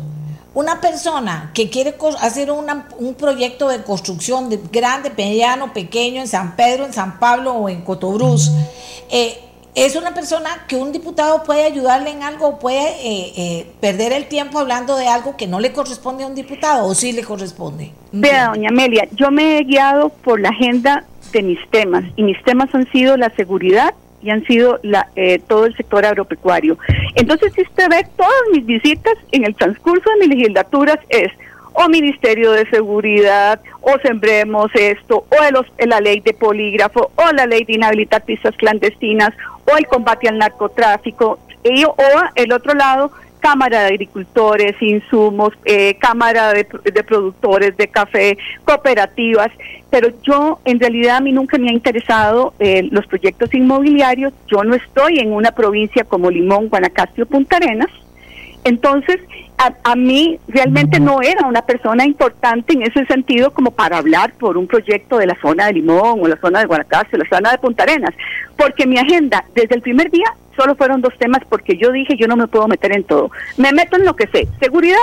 una 0.53 0.79
persona 0.79 1.51
que 1.53 1.69
quiere 1.69 1.95
hacer 2.21 2.51
un 2.51 3.15
proyecto 3.15 3.67
de 3.69 3.83
construcción 3.83 4.49
de 4.49 4.59
grande, 4.71 5.11
mediano, 5.17 5.73
pequeño 5.73 6.21
en 6.21 6.27
San 6.27 6.55
Pedro, 6.55 6.85
en 6.85 6.93
San 6.93 7.19
Pablo 7.19 7.53
o 7.53 7.69
en 7.69 7.81
Cotobruz, 7.81 8.51
eh, 9.09 9.39
es 9.75 9.95
una 9.95 10.13
persona 10.13 10.49
que 10.67 10.75
un 10.75 10.91
diputado 10.91 11.43
puede 11.43 11.65
ayudarle 11.65 12.11
en 12.11 12.23
algo, 12.23 12.59
puede 12.59 12.89
eh, 13.03 13.33
eh, 13.35 13.67
perder 13.81 14.13
el 14.13 14.27
tiempo 14.27 14.59
hablando 14.59 14.95
de 14.95 15.07
algo 15.07 15.35
que 15.35 15.47
no 15.47 15.59
le 15.59 15.71
corresponde 15.71 16.23
a 16.23 16.27
un 16.27 16.35
diputado 16.35 16.85
o 16.85 16.93
sí 16.93 17.11
le 17.11 17.23
corresponde. 17.23 17.91
Vea, 18.11 18.49
doña 18.49 18.69
Amelia, 18.69 19.07
yo 19.13 19.31
me 19.31 19.57
he 19.57 19.63
guiado 19.63 20.09
por 20.09 20.39
la 20.39 20.49
agenda 20.49 21.05
de 21.31 21.41
mis 21.41 21.59
temas 21.71 22.03
y 22.15 22.23
mis 22.23 22.41
temas 22.43 22.73
han 22.73 22.89
sido 22.91 23.17
la 23.17 23.29
seguridad 23.31 23.93
y 24.21 24.29
han 24.29 24.45
sido 24.45 24.79
la, 24.83 25.09
eh, 25.15 25.39
todo 25.47 25.65
el 25.65 25.75
sector 25.75 26.05
agropecuario. 26.05 26.77
Entonces, 27.15 27.51
si 27.53 27.61
usted 27.61 27.89
ve 27.89 28.07
todas 28.15 28.31
mis 28.51 28.65
visitas 28.65 29.15
en 29.31 29.43
el 29.45 29.55
transcurso 29.55 30.09
de 30.11 30.27
mis 30.27 30.37
legislaturas 30.37 30.99
es 31.09 31.31
o 31.73 31.89
Ministerio 31.89 32.51
de 32.51 32.69
Seguridad, 32.69 33.59
o 33.81 33.97
Sembremos 34.03 34.71
esto, 34.75 35.25
o 35.29 35.85
la 35.85 35.99
ley 35.99 36.19
de 36.19 36.33
polígrafo, 36.33 37.11
o 37.15 37.31
la 37.33 37.47
ley 37.47 37.63
de 37.65 37.73
inhabilitar 37.73 38.23
pistas 38.23 38.55
clandestinas, 38.57 39.33
o 39.65 39.77
el 39.77 39.87
combate 39.87 40.27
al 40.27 40.37
narcotráfico, 40.37 41.39
y, 41.63 41.83
o 41.85 41.95
el 42.35 42.51
otro 42.51 42.73
lado, 42.73 43.11
Cámara 43.39 43.81
de 43.81 43.87
Agricultores, 43.87 44.81
Insumos, 44.81 45.51
eh, 45.65 45.95
Cámara 45.99 46.53
de, 46.53 46.63
Productores 46.63 47.75
de 47.75 47.89
Café, 47.89 48.37
cooperativas, 48.63 49.49
pero 49.89 50.09
yo 50.23 50.59
en 50.63 50.79
realidad 50.79 51.17
a 51.17 51.21
mí 51.21 51.33
nunca 51.33 51.57
me 51.57 51.69
ha 51.69 51.73
interesado 51.73 52.53
eh, 52.59 52.87
los 52.89 53.05
proyectos 53.05 53.53
inmobiliarios, 53.53 54.31
yo 54.47 54.63
no 54.63 54.75
estoy 54.75 55.19
en 55.19 55.33
una 55.33 55.51
provincia 55.51 56.05
como 56.05 56.31
Limón, 56.31 56.69
Guanacaste 56.69 57.23
o 57.23 57.25
Punta 57.25 57.57
Arenas, 57.57 57.89
entonces, 58.63 59.19
a, 59.57 59.95
mí 59.95 60.39
realmente 60.47 60.99
no 60.99 61.21
era 61.21 61.47
una 61.47 61.61
persona 61.61 62.05
importante 62.05 62.73
en 62.73 62.83
ese 62.83 63.05
sentido 63.05 63.51
como 63.51 63.71
para 63.71 63.97
hablar 63.97 64.33
por 64.33 64.57
un 64.57 64.67
proyecto 64.67 65.17
de 65.17 65.27
la 65.27 65.37
zona 65.41 65.67
de 65.67 65.73
Limón 65.73 66.19
o 66.21 66.27
la 66.27 66.37
zona 66.37 66.59
de 66.59 66.65
Guanacaste 66.65 67.15
o 67.15 67.19
la 67.19 67.29
zona 67.29 67.51
de 67.51 67.57
Punta 67.57 67.83
Arenas, 67.83 68.13
porque 68.57 68.85
mi 68.85 68.97
agenda 68.97 69.45
desde 69.55 69.75
el 69.75 69.81
primer 69.81 70.11
día 70.11 70.25
solo 70.57 70.75
fueron 70.75 71.01
dos 71.01 71.13
temas 71.17 71.41
porque 71.47 71.77
yo 71.77 71.91
dije 71.91 72.15
yo 72.17 72.27
no 72.27 72.35
me 72.35 72.47
puedo 72.47 72.67
meter 72.67 72.91
en 72.93 73.03
todo. 73.03 73.31
Me 73.57 73.71
meto 73.71 73.97
en 73.97 74.05
lo 74.05 74.15
que 74.15 74.27
sé, 74.27 74.47
seguridad 74.59 74.97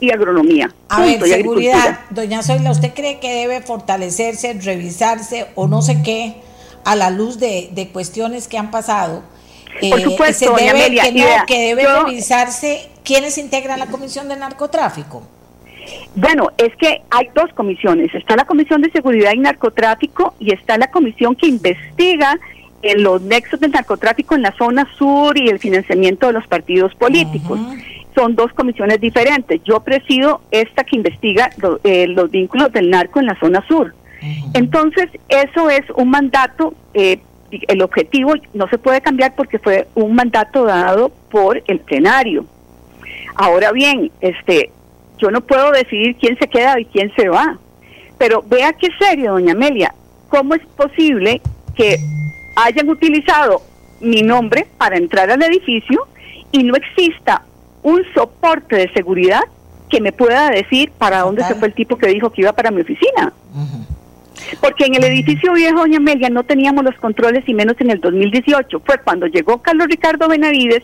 y 0.00 0.10
agronomía. 0.10 0.70
A 0.88 1.00
ver, 1.00 1.22
seguridad, 1.22 2.00
doña 2.10 2.42
Zoila, 2.42 2.70
¿usted 2.70 2.92
cree 2.94 3.20
que 3.20 3.32
debe 3.32 3.62
fortalecerse, 3.62 4.52
revisarse 4.54 5.46
o 5.54 5.68
no 5.68 5.80
sé 5.80 6.02
qué 6.02 6.36
a 6.84 6.96
la 6.96 7.10
luz 7.10 7.38
de, 7.38 7.70
de 7.72 7.88
cuestiones 7.88 8.48
que 8.48 8.58
han 8.58 8.70
pasado? 8.70 9.22
Por 9.80 9.98
eh, 9.98 10.02
supuesto, 10.02 10.56
se 10.56 10.64
debe, 10.64 11.44
que, 11.46 11.58
debe 11.58 11.86
revisarse 11.86 12.88
quiénes 13.04 13.38
integran 13.38 13.78
la 13.78 13.86
Comisión 13.86 14.28
de 14.28 14.36
Narcotráfico. 14.36 15.22
Bueno, 16.14 16.50
es 16.58 16.74
que 16.76 17.02
hay 17.10 17.28
dos 17.34 17.52
comisiones. 17.54 18.14
Está 18.14 18.36
la 18.36 18.44
Comisión 18.44 18.82
de 18.82 18.90
Seguridad 18.90 19.32
y 19.34 19.38
Narcotráfico 19.38 20.34
y 20.38 20.52
está 20.52 20.76
la 20.78 20.88
comisión 20.88 21.34
que 21.34 21.46
investiga 21.46 22.38
en 22.82 23.02
los 23.02 23.22
nexos 23.22 23.60
del 23.60 23.70
narcotráfico 23.70 24.34
en 24.34 24.42
la 24.42 24.52
zona 24.56 24.88
sur 24.98 25.38
y 25.38 25.48
el 25.48 25.58
financiamiento 25.58 26.26
de 26.26 26.32
los 26.34 26.46
partidos 26.46 26.94
políticos. 26.96 27.58
Son 28.14 28.34
dos 28.34 28.52
comisiones 28.52 29.00
diferentes. 29.00 29.62
Yo 29.64 29.80
presido 29.80 30.42
esta 30.50 30.84
que 30.84 30.96
investiga 30.96 31.50
eh, 31.84 32.06
los 32.08 32.30
vínculos 32.30 32.72
del 32.72 32.90
narco 32.90 33.20
en 33.20 33.26
la 33.26 33.38
zona 33.38 33.64
sur. 33.66 33.94
Entonces, 34.54 35.08
eso 35.28 35.68
es 35.70 35.82
un 35.96 36.10
mandato 36.10 36.74
eh, 36.94 37.20
el 37.68 37.82
objetivo 37.82 38.34
no 38.54 38.68
se 38.68 38.78
puede 38.78 39.00
cambiar 39.00 39.34
porque 39.34 39.58
fue 39.58 39.88
un 39.94 40.14
mandato 40.14 40.64
dado 40.64 41.10
por 41.30 41.62
el 41.66 41.80
plenario. 41.80 42.44
Ahora 43.34 43.72
bien, 43.72 44.10
este, 44.20 44.70
yo 45.18 45.30
no 45.30 45.40
puedo 45.40 45.72
decidir 45.72 46.16
quién 46.16 46.38
se 46.38 46.48
queda 46.48 46.80
y 46.80 46.84
quién 46.86 47.12
se 47.16 47.28
va. 47.28 47.58
Pero 48.18 48.42
vea 48.42 48.72
qué 48.72 48.88
serio, 48.98 49.32
doña 49.32 49.52
Amelia. 49.52 49.94
cómo 50.28 50.54
es 50.54 50.64
posible 50.76 51.40
que 51.76 51.96
hayan 52.56 52.88
utilizado 52.88 53.62
mi 54.00 54.22
nombre 54.22 54.66
para 54.78 54.96
entrar 54.96 55.30
al 55.30 55.42
edificio 55.42 56.06
y 56.50 56.62
no 56.64 56.74
exista 56.74 57.42
un 57.82 58.02
soporte 58.14 58.76
de 58.76 58.92
seguridad 58.92 59.42
que 59.88 60.00
me 60.00 60.12
pueda 60.12 60.50
decir 60.50 60.90
para 60.92 61.20
dónde 61.20 61.44
se 61.44 61.54
fue 61.54 61.68
el 61.68 61.74
tipo 61.74 61.96
que 61.96 62.08
dijo 62.08 62.30
que 62.30 62.42
iba 62.42 62.52
para 62.52 62.70
mi 62.70 62.80
oficina. 62.80 63.32
Porque 64.60 64.86
en 64.86 64.94
el 64.94 65.04
edificio 65.04 65.52
viejo 65.52 65.80
Doña 65.80 65.98
Amelia 65.98 66.28
no 66.30 66.44
teníamos 66.44 66.84
los 66.84 66.94
controles 66.96 67.44
y 67.46 67.54
menos 67.54 67.76
en 67.80 67.90
el 67.90 68.00
2018. 68.00 68.80
Fue 68.84 68.98
cuando 68.98 69.26
llegó 69.26 69.62
Carlos 69.62 69.88
Ricardo 69.88 70.28
Benavides 70.28 70.82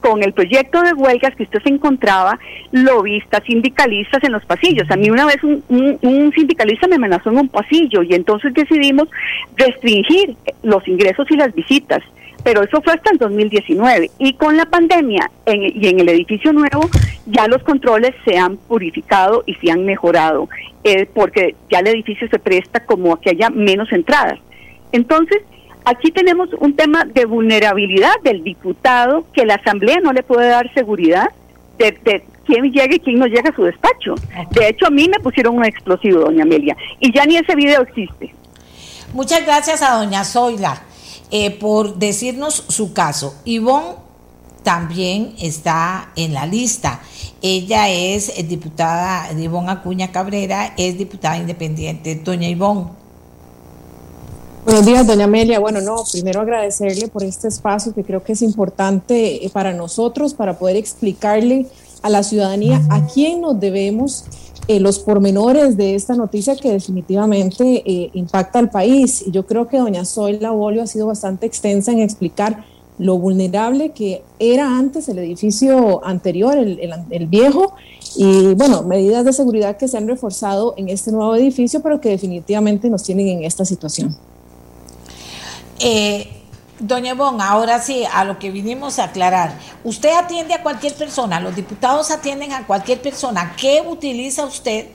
con 0.00 0.22
el 0.22 0.32
proyecto 0.32 0.80
de 0.82 0.94
huelgas 0.94 1.34
que 1.36 1.42
usted 1.42 1.62
se 1.62 1.68
encontraba 1.68 2.38
lobistas, 2.72 3.42
sindicalistas 3.46 4.24
en 4.24 4.32
los 4.32 4.44
pasillos. 4.46 4.90
A 4.90 4.96
mí 4.96 5.10
una 5.10 5.26
vez 5.26 5.42
un, 5.44 5.62
un, 5.68 6.32
sindicalista 6.32 6.88
me 6.88 6.96
amenazó 6.96 7.30
en 7.30 7.38
un 7.38 7.48
pasillo 7.48 8.02
y 8.02 8.14
entonces 8.14 8.54
decidimos 8.54 9.08
restringir 9.56 10.34
los 10.62 10.86
ingresos 10.88 11.26
y 11.30 11.36
las 11.36 11.54
visitas 11.54 12.02
pero 12.42 12.62
eso 12.62 12.80
fue 12.82 12.94
hasta 12.94 13.10
el 13.12 13.18
2019. 13.18 14.10
Y 14.18 14.34
con 14.34 14.56
la 14.56 14.66
pandemia 14.66 15.30
y 15.46 15.88
en 15.88 16.00
el 16.00 16.08
edificio 16.08 16.52
nuevo, 16.52 16.88
ya 17.26 17.46
los 17.46 17.62
controles 17.62 18.14
se 18.24 18.38
han 18.38 18.56
purificado 18.56 19.42
y 19.46 19.54
se 19.54 19.70
han 19.70 19.84
mejorado, 19.84 20.48
eh, 20.84 21.06
porque 21.12 21.54
ya 21.70 21.80
el 21.80 21.88
edificio 21.88 22.28
se 22.28 22.38
presta 22.38 22.84
como 22.84 23.14
a 23.14 23.20
que 23.20 23.30
haya 23.30 23.50
menos 23.50 23.92
entradas. 23.92 24.38
Entonces, 24.92 25.42
aquí 25.84 26.10
tenemos 26.10 26.48
un 26.58 26.74
tema 26.74 27.04
de 27.04 27.24
vulnerabilidad 27.24 28.14
del 28.22 28.42
diputado, 28.42 29.24
que 29.32 29.44
la 29.44 29.54
Asamblea 29.54 30.00
no 30.00 30.12
le 30.12 30.22
puede 30.22 30.48
dar 30.48 30.72
seguridad 30.74 31.28
de, 31.78 31.92
de 32.04 32.24
quién 32.46 32.72
llega 32.72 32.94
y 32.94 33.00
quién 33.00 33.18
no 33.18 33.26
llega 33.26 33.50
a 33.50 33.54
su 33.54 33.64
despacho. 33.64 34.14
De 34.52 34.68
hecho, 34.68 34.86
a 34.86 34.90
mí 34.90 35.08
me 35.08 35.20
pusieron 35.20 35.56
un 35.56 35.64
explosivo, 35.64 36.20
doña 36.20 36.42
Amelia, 36.42 36.76
y 36.98 37.12
ya 37.12 37.24
ni 37.24 37.36
ese 37.36 37.54
video 37.54 37.82
existe. 37.82 38.34
Muchas 39.12 39.44
gracias 39.44 39.82
a 39.82 39.96
doña 39.96 40.24
Zoila. 40.24 40.89
Eh, 41.30 41.50
por 41.52 41.96
decirnos 41.96 42.64
su 42.68 42.92
caso. 42.92 43.34
Ivonne 43.44 43.94
también 44.62 45.34
está 45.40 46.10
en 46.16 46.34
la 46.34 46.46
lista. 46.46 47.00
Ella 47.40 47.88
es 47.88 48.32
diputada, 48.48 49.32
Ivonne 49.32 49.70
Acuña 49.70 50.10
Cabrera, 50.10 50.74
es 50.76 50.98
diputada 50.98 51.36
independiente. 51.38 52.16
Doña 52.16 52.48
Ivonne. 52.48 52.86
Buenos 54.64 54.84
días, 54.84 55.06
doña 55.06 55.24
Amelia. 55.24 55.58
Bueno, 55.58 55.80
no, 55.80 56.04
primero 56.12 56.42
agradecerle 56.42 57.08
por 57.08 57.24
este 57.24 57.48
espacio 57.48 57.94
que 57.94 58.04
creo 58.04 58.22
que 58.22 58.32
es 58.32 58.42
importante 58.42 59.44
eh, 59.44 59.50
para 59.50 59.72
nosotros, 59.72 60.34
para 60.34 60.58
poder 60.58 60.76
explicarle 60.76 61.66
a 62.02 62.10
la 62.10 62.22
ciudadanía 62.22 62.82
a 62.90 63.06
quién 63.06 63.40
nos 63.40 63.58
debemos 63.58 64.24
eh, 64.70 64.78
los 64.78 65.00
pormenores 65.00 65.76
de 65.76 65.96
esta 65.96 66.14
noticia 66.14 66.54
que 66.54 66.70
definitivamente 66.70 67.82
eh, 67.84 68.10
impacta 68.14 68.60
al 68.60 68.70
país. 68.70 69.24
Y 69.26 69.32
yo 69.32 69.44
creo 69.44 69.66
que 69.66 69.78
doña 69.78 70.04
Zoila 70.04 70.52
Bolio 70.52 70.84
ha 70.84 70.86
sido 70.86 71.08
bastante 71.08 71.44
extensa 71.44 71.90
en 71.90 71.98
explicar 71.98 72.64
lo 72.96 73.18
vulnerable 73.18 73.90
que 73.90 74.22
era 74.38 74.78
antes 74.78 75.08
el 75.08 75.18
edificio 75.18 76.06
anterior, 76.06 76.56
el, 76.56 77.26
viejo, 77.26 77.74
y 78.14 78.54
bueno, 78.54 78.84
medidas 78.84 79.24
de 79.24 79.32
seguridad 79.32 79.76
que 79.76 79.88
se 79.88 79.96
han 79.96 80.06
reforzado 80.06 80.74
en 80.76 80.88
este 80.88 81.10
nuevo 81.10 81.34
edificio, 81.34 81.80
pero 81.82 82.00
que 82.00 82.10
definitivamente 82.10 82.88
nos 82.88 83.02
tienen 83.02 83.26
en 83.26 83.42
esta 83.42 83.64
situación. 83.64 84.16
Eh, 85.80 86.28
Doña 86.80 87.12
Bon, 87.12 87.42
ahora 87.42 87.78
sí, 87.78 88.06
a 88.10 88.24
lo 88.24 88.38
que 88.38 88.50
vinimos 88.50 88.98
a 88.98 89.04
aclarar. 89.04 89.52
Usted 89.84 90.16
atiende 90.16 90.54
a 90.54 90.62
cualquier 90.62 90.94
persona, 90.94 91.38
los 91.38 91.54
diputados 91.54 92.10
atienden 92.10 92.54
a 92.54 92.66
cualquier 92.66 93.02
persona. 93.02 93.54
¿Qué 93.54 93.84
utiliza 93.86 94.46
usted 94.46 94.86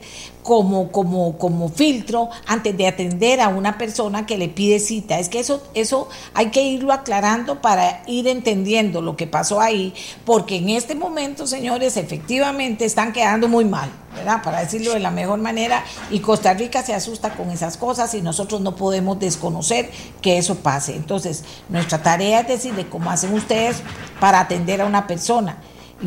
como, 0.46 0.92
como, 0.92 1.36
como 1.38 1.68
filtro 1.68 2.30
antes 2.46 2.76
de 2.76 2.86
atender 2.86 3.40
a 3.40 3.48
una 3.48 3.76
persona 3.76 4.26
que 4.26 4.38
le 4.38 4.48
pide 4.48 4.78
cita. 4.78 5.18
Es 5.18 5.28
que 5.28 5.40
eso, 5.40 5.60
eso 5.74 6.08
hay 6.34 6.50
que 6.50 6.62
irlo 6.62 6.92
aclarando 6.92 7.60
para 7.60 8.04
ir 8.06 8.28
entendiendo 8.28 9.02
lo 9.02 9.16
que 9.16 9.26
pasó 9.26 9.60
ahí, 9.60 9.92
porque 10.24 10.58
en 10.58 10.68
este 10.68 10.94
momento, 10.94 11.48
señores, 11.48 11.96
efectivamente 11.96 12.84
están 12.84 13.12
quedando 13.12 13.48
muy 13.48 13.64
mal, 13.64 13.90
¿verdad? 14.14 14.40
Para 14.44 14.60
decirlo 14.60 14.92
de 14.92 15.00
la 15.00 15.10
mejor 15.10 15.40
manera, 15.40 15.82
y 16.12 16.20
Costa 16.20 16.54
Rica 16.54 16.84
se 16.84 16.94
asusta 16.94 17.30
con 17.34 17.50
esas 17.50 17.76
cosas 17.76 18.14
y 18.14 18.22
nosotros 18.22 18.60
no 18.60 18.76
podemos 18.76 19.18
desconocer 19.18 19.90
que 20.22 20.38
eso 20.38 20.54
pase. 20.54 20.94
Entonces, 20.94 21.42
nuestra 21.68 22.04
tarea 22.04 22.42
es 22.42 22.46
decirle 22.46 22.88
cómo 22.88 23.10
hacen 23.10 23.34
ustedes 23.34 23.82
para 24.20 24.38
atender 24.38 24.80
a 24.80 24.86
una 24.86 25.08
persona 25.08 25.56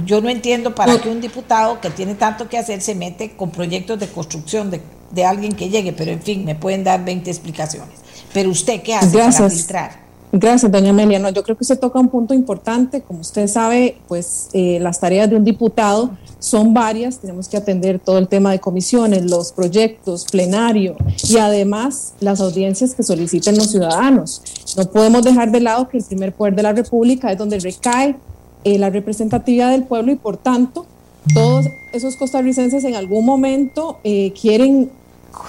yo 0.06 0.22
no 0.22 0.30
entiendo 0.30 0.76
para 0.76 1.00
qué 1.02 1.10
un 1.10 1.22
diputado 1.22 1.80
que 1.82 1.90
tiene 1.90 2.16
tanto 2.16 2.48
que 2.48 2.58
hacer 2.58 2.82
se 2.82 2.96
mete 2.96 3.36
con 3.36 3.52
proyectos 3.52 4.00
de 4.00 4.08
construcción 4.08 4.70
de, 4.70 4.82
de 5.12 5.26
alguien 5.26 5.54
que 5.54 5.70
llegue, 5.70 5.94
pero 5.94 6.12
en 6.12 6.22
fin, 6.22 6.46
me 6.46 6.56
pueden 6.56 6.84
dar 6.84 7.04
20 7.04 7.30
explicaciones. 7.30 7.96
Pero 8.34 8.50
usted, 8.50 8.82
¿qué 8.82 8.94
hace 8.96 9.18
para 9.18 9.50
filtrar? 9.50 10.10
Gracias, 10.32 10.72
doña 10.72 10.92
Amelia. 10.92 11.18
No, 11.18 11.30
yo 11.30 11.42
creo 11.42 11.58
que 11.58 11.64
usted 11.64 11.80
toca 11.80 12.00
un 12.00 12.10
punto 12.10 12.36
importante. 12.36 13.02
Como 13.02 13.22
usted 13.22 13.48
sabe, 13.48 13.98
pues 14.08 14.50
eh, 14.54 14.78
las 14.80 15.00
tareas 15.00 15.28
de 15.28 15.36
un 15.36 15.44
diputado 15.44 16.12
son 16.38 16.72
varias. 16.72 17.18
Tenemos 17.18 17.48
que 17.48 17.58
atender 17.58 17.98
todo 17.98 18.20
el 18.20 18.28
tema 18.28 18.52
de 18.52 18.60
comisiones, 18.60 19.26
los 19.26 19.52
proyectos, 19.52 20.26
plenario 20.32 20.96
y 21.28 21.38
además 21.38 22.14
las 22.20 22.42
audiencias 22.42 22.94
que 22.94 23.02
soliciten 23.02 23.58
los 23.58 23.72
ciudadanos. 23.72 24.44
No 24.78 24.86
podemos 24.86 25.24
dejar 25.24 25.52
de 25.52 25.62
lado 25.62 25.90
que 25.90 25.98
el 25.98 26.04
primer 26.04 26.32
poder 26.32 26.54
de 26.54 26.62
la 26.62 26.74
República 26.74 27.32
es 27.32 27.38
donde 27.38 27.58
recae 27.60 28.16
eh, 28.64 28.78
la 28.78 28.90
representatividad 28.90 29.72
del 29.72 29.84
pueblo 29.84 30.12
y 30.12 30.16
por 30.16 30.38
tanto 30.38 30.86
todos 31.34 31.70
esos 31.94 32.16
costarricenses 32.16 32.84
en 32.84 32.96
algún 32.96 33.26
momento 33.26 34.00
eh, 34.04 34.34
quieren 34.40 34.90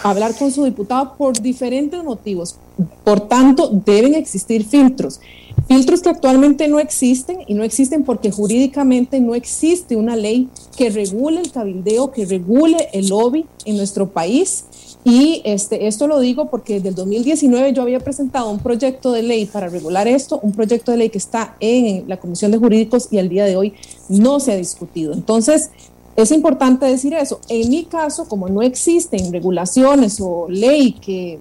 hablar 0.03 0.37
con 0.37 0.51
su 0.51 0.65
diputado 0.65 1.15
por 1.17 1.41
diferentes 1.41 2.03
motivos. 2.03 2.57
Por 3.05 3.21
tanto, 3.21 3.71
deben 3.85 4.15
existir 4.15 4.65
filtros. 4.65 5.21
Filtros 5.69 6.01
que 6.01 6.09
actualmente 6.09 6.67
no 6.67 6.81
existen 6.81 7.39
y 7.47 7.55
no 7.55 7.63
existen 7.63 8.03
porque 8.03 8.31
jurídicamente 8.31 9.21
no 9.21 9.35
existe 9.35 9.95
una 9.95 10.17
ley 10.17 10.49
que 10.77 10.91
regule 10.91 11.41
el 11.41 11.53
cabildeo, 11.53 12.11
que 12.11 12.27
regule 12.27 12.89
el 12.93 13.09
lobby 13.09 13.47
en 13.65 13.77
nuestro 13.77 14.09
país 14.09 14.65
y 15.03 15.41
este, 15.45 15.87
esto 15.87 16.07
lo 16.07 16.21
digo 16.21 16.51
porque 16.51 16.75
desde 16.75 16.91
el 16.91 16.95
2019 16.95 17.73
yo 17.73 17.83
había 17.83 18.01
presentado 18.01 18.51
un 18.51 18.59
proyecto 18.59 19.13
de 19.13 19.23
ley 19.23 19.47
para 19.47 19.69
regular 19.69 20.07
esto, 20.07 20.39
un 20.43 20.53
proyecto 20.53 20.93
de 20.93 20.99
ley 20.99 21.09
que 21.09 21.19
está 21.19 21.57
en 21.61 22.05
la 22.07 22.19
Comisión 22.19 22.51
de 22.51 22.59
Jurídicos 22.59 23.09
y 23.11 23.19
al 23.19 23.31
día 23.31 23.47
de 23.47 23.57
hoy 23.57 23.73
no 24.09 24.41
se 24.41 24.53
ha 24.53 24.57
discutido. 24.57 25.15
Entonces, 25.15 25.71
es 26.17 26.31
importante 26.33 26.87
decir 26.87 27.15
eso. 27.15 27.41
En 27.49 27.69
mi 27.71 27.85
caso, 27.85 28.27
como 28.29 28.49
no 28.49 28.63
existen 28.63 29.33
regulaciones 29.33 30.21
o 30.21 30.47
ley 30.49 30.93
que 30.93 31.39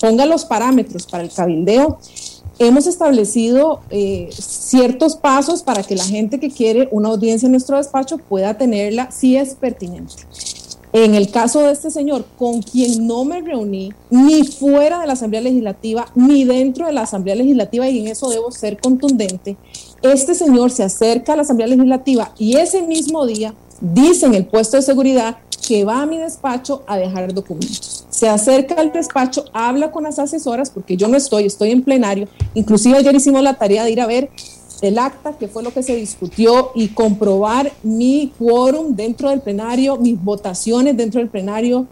ponga 0.00 0.26
los 0.26 0.44
parámetros 0.44 1.06
para 1.06 1.24
el 1.24 1.30
cabildeo, 1.30 1.98
hemos 2.58 2.86
establecido 2.86 3.80
eh, 3.90 4.28
ciertos 4.32 5.16
pasos 5.16 5.62
para 5.62 5.82
que 5.82 5.96
la 5.96 6.04
gente 6.04 6.38
que 6.38 6.50
quiere 6.50 6.88
una 6.92 7.08
audiencia 7.08 7.46
en 7.46 7.52
nuestro 7.52 7.76
despacho 7.76 8.18
pueda 8.18 8.56
tenerla 8.56 9.10
si 9.10 9.36
es 9.36 9.54
pertinente. 9.54 10.14
En 10.94 11.14
el 11.14 11.30
caso 11.30 11.60
de 11.60 11.72
este 11.72 11.90
señor, 11.90 12.26
con 12.38 12.60
quien 12.60 13.06
no 13.06 13.24
me 13.24 13.40
reuní, 13.40 13.94
ni 14.10 14.44
fuera 14.44 15.00
de 15.00 15.06
la 15.06 15.14
Asamblea 15.14 15.40
Legislativa, 15.40 16.06
ni 16.14 16.44
dentro 16.44 16.86
de 16.86 16.92
la 16.92 17.02
Asamblea 17.02 17.34
Legislativa, 17.34 17.88
y 17.88 18.00
en 18.00 18.08
eso 18.08 18.28
debo 18.28 18.52
ser 18.52 18.78
contundente, 18.78 19.56
este 20.02 20.34
señor 20.34 20.70
se 20.70 20.82
acerca 20.82 21.32
a 21.32 21.36
la 21.36 21.42
Asamblea 21.42 21.68
Legislativa 21.68 22.34
y 22.38 22.56
ese 22.56 22.82
mismo 22.82 23.24
día 23.24 23.54
dice 23.82 24.26
en 24.26 24.34
el 24.34 24.46
puesto 24.46 24.76
de 24.76 24.82
seguridad 24.82 25.38
que 25.66 25.84
va 25.84 26.02
a 26.02 26.06
mi 26.06 26.18
despacho 26.18 26.82
a 26.86 26.96
dejar 26.96 27.34
documentos. 27.34 28.06
Se 28.10 28.28
acerca 28.28 28.74
al 28.74 28.92
despacho, 28.92 29.44
habla 29.52 29.90
con 29.90 30.04
las 30.04 30.18
asesoras, 30.18 30.70
porque 30.70 30.96
yo 30.96 31.08
no 31.08 31.16
estoy, 31.16 31.46
estoy 31.46 31.70
en 31.70 31.82
plenario. 31.82 32.28
Inclusive 32.54 32.96
ayer 32.96 33.14
hicimos 33.14 33.42
la 33.42 33.54
tarea 33.54 33.84
de 33.84 33.90
ir 33.90 34.00
a 34.00 34.06
ver 34.06 34.30
el 34.80 34.98
acta, 34.98 35.32
que 35.38 35.48
fue 35.48 35.62
lo 35.62 35.72
que 35.72 35.82
se 35.82 35.94
discutió, 35.94 36.72
y 36.74 36.88
comprobar 36.88 37.72
mi 37.82 38.32
quórum 38.38 38.94
dentro 38.94 39.30
del 39.30 39.40
plenario, 39.40 39.96
mis 39.96 40.22
votaciones 40.22 40.96
dentro 40.96 41.20
del 41.20 41.28
plenario. 41.28 41.86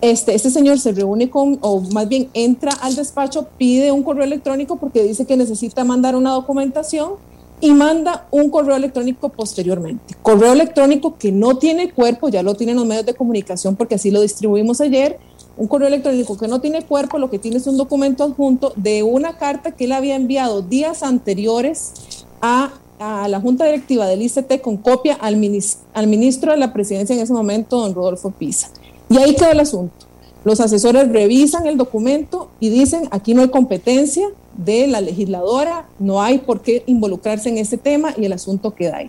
Este, 0.00 0.34
este 0.34 0.50
señor 0.50 0.78
se 0.78 0.92
reúne 0.92 1.28
con, 1.28 1.58
o 1.60 1.80
más 1.80 2.08
bien 2.08 2.28
entra 2.34 2.72
al 2.80 2.94
despacho, 2.94 3.48
pide 3.58 3.90
un 3.90 4.04
correo 4.04 4.24
electrónico 4.24 4.76
porque 4.76 5.02
dice 5.02 5.26
que 5.26 5.36
necesita 5.36 5.82
mandar 5.82 6.14
una 6.14 6.30
documentación 6.30 7.14
y 7.60 7.72
manda 7.72 8.26
un 8.30 8.50
correo 8.50 8.76
electrónico 8.76 9.28
posteriormente. 9.30 10.14
Correo 10.22 10.52
electrónico 10.52 11.16
que 11.18 11.32
no 11.32 11.58
tiene 11.58 11.92
cuerpo, 11.92 12.28
ya 12.28 12.42
lo 12.42 12.54
tienen 12.54 12.76
los 12.76 12.86
medios 12.86 13.06
de 13.06 13.14
comunicación 13.14 13.76
porque 13.76 13.96
así 13.96 14.10
lo 14.10 14.20
distribuimos 14.20 14.80
ayer. 14.80 15.18
Un 15.56 15.66
correo 15.66 15.88
electrónico 15.88 16.38
que 16.38 16.46
no 16.46 16.60
tiene 16.60 16.84
cuerpo, 16.84 17.18
lo 17.18 17.30
que 17.30 17.38
tiene 17.38 17.56
es 17.56 17.66
un 17.66 17.76
documento 17.76 18.22
adjunto 18.22 18.72
de 18.76 19.02
una 19.02 19.38
carta 19.38 19.72
que 19.72 19.84
él 19.84 19.92
había 19.92 20.14
enviado 20.14 20.62
días 20.62 21.02
anteriores 21.02 22.24
a, 22.40 22.72
la 23.00 23.40
Junta 23.40 23.64
Directiva 23.64 24.08
del 24.08 24.22
ICT 24.22 24.60
con 24.60 24.76
copia 24.76 25.14
al, 25.14 25.36
ministro 25.36 26.50
de 26.50 26.58
la 26.58 26.72
presidencia 26.72 27.14
en 27.14 27.22
ese 27.22 27.32
momento, 27.32 27.80
don 27.80 27.94
Rodolfo 27.94 28.32
Pisa. 28.32 28.70
Y 29.08 29.18
ahí 29.18 29.36
quedó 29.36 29.52
el 29.52 29.60
asunto. 29.60 30.06
Los 30.44 30.60
asesores 30.60 31.08
revisan 31.08 31.66
el 31.66 31.76
documento 31.76 32.48
y 32.58 32.70
dicen, 32.70 33.08
aquí 33.12 33.34
no 33.34 33.42
hay 33.42 33.50
competencia 33.50 34.28
de 34.58 34.88
la 34.88 35.00
legisladora, 35.00 35.86
no 35.98 36.20
hay 36.20 36.38
por 36.38 36.60
qué 36.60 36.82
involucrarse 36.86 37.48
en 37.48 37.58
este 37.58 37.78
tema 37.78 38.12
y 38.16 38.26
el 38.26 38.32
asunto 38.32 38.74
queda 38.74 38.98
ahí. 38.98 39.06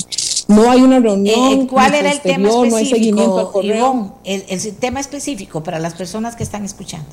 No 0.47 0.69
hay 0.71 0.81
una 0.81 0.99
reunión. 0.99 1.61
Eh, 1.61 1.67
¿Cuál 1.69 1.93
era 1.93 2.11
el 2.11 2.21
tema 2.21 2.47
específico? 2.47 2.69
No 2.69 2.75
hay 2.77 2.85
seguimiento 2.85 3.39
al 3.39 3.51
correo. 3.51 4.15
el 4.23 4.75
tema 4.77 4.99
específico 4.99 5.61
para 5.61 5.79
las 5.79 5.95
personas 5.95 6.35
que 6.35 6.43
están 6.43 6.63
escuchando. 6.63 7.07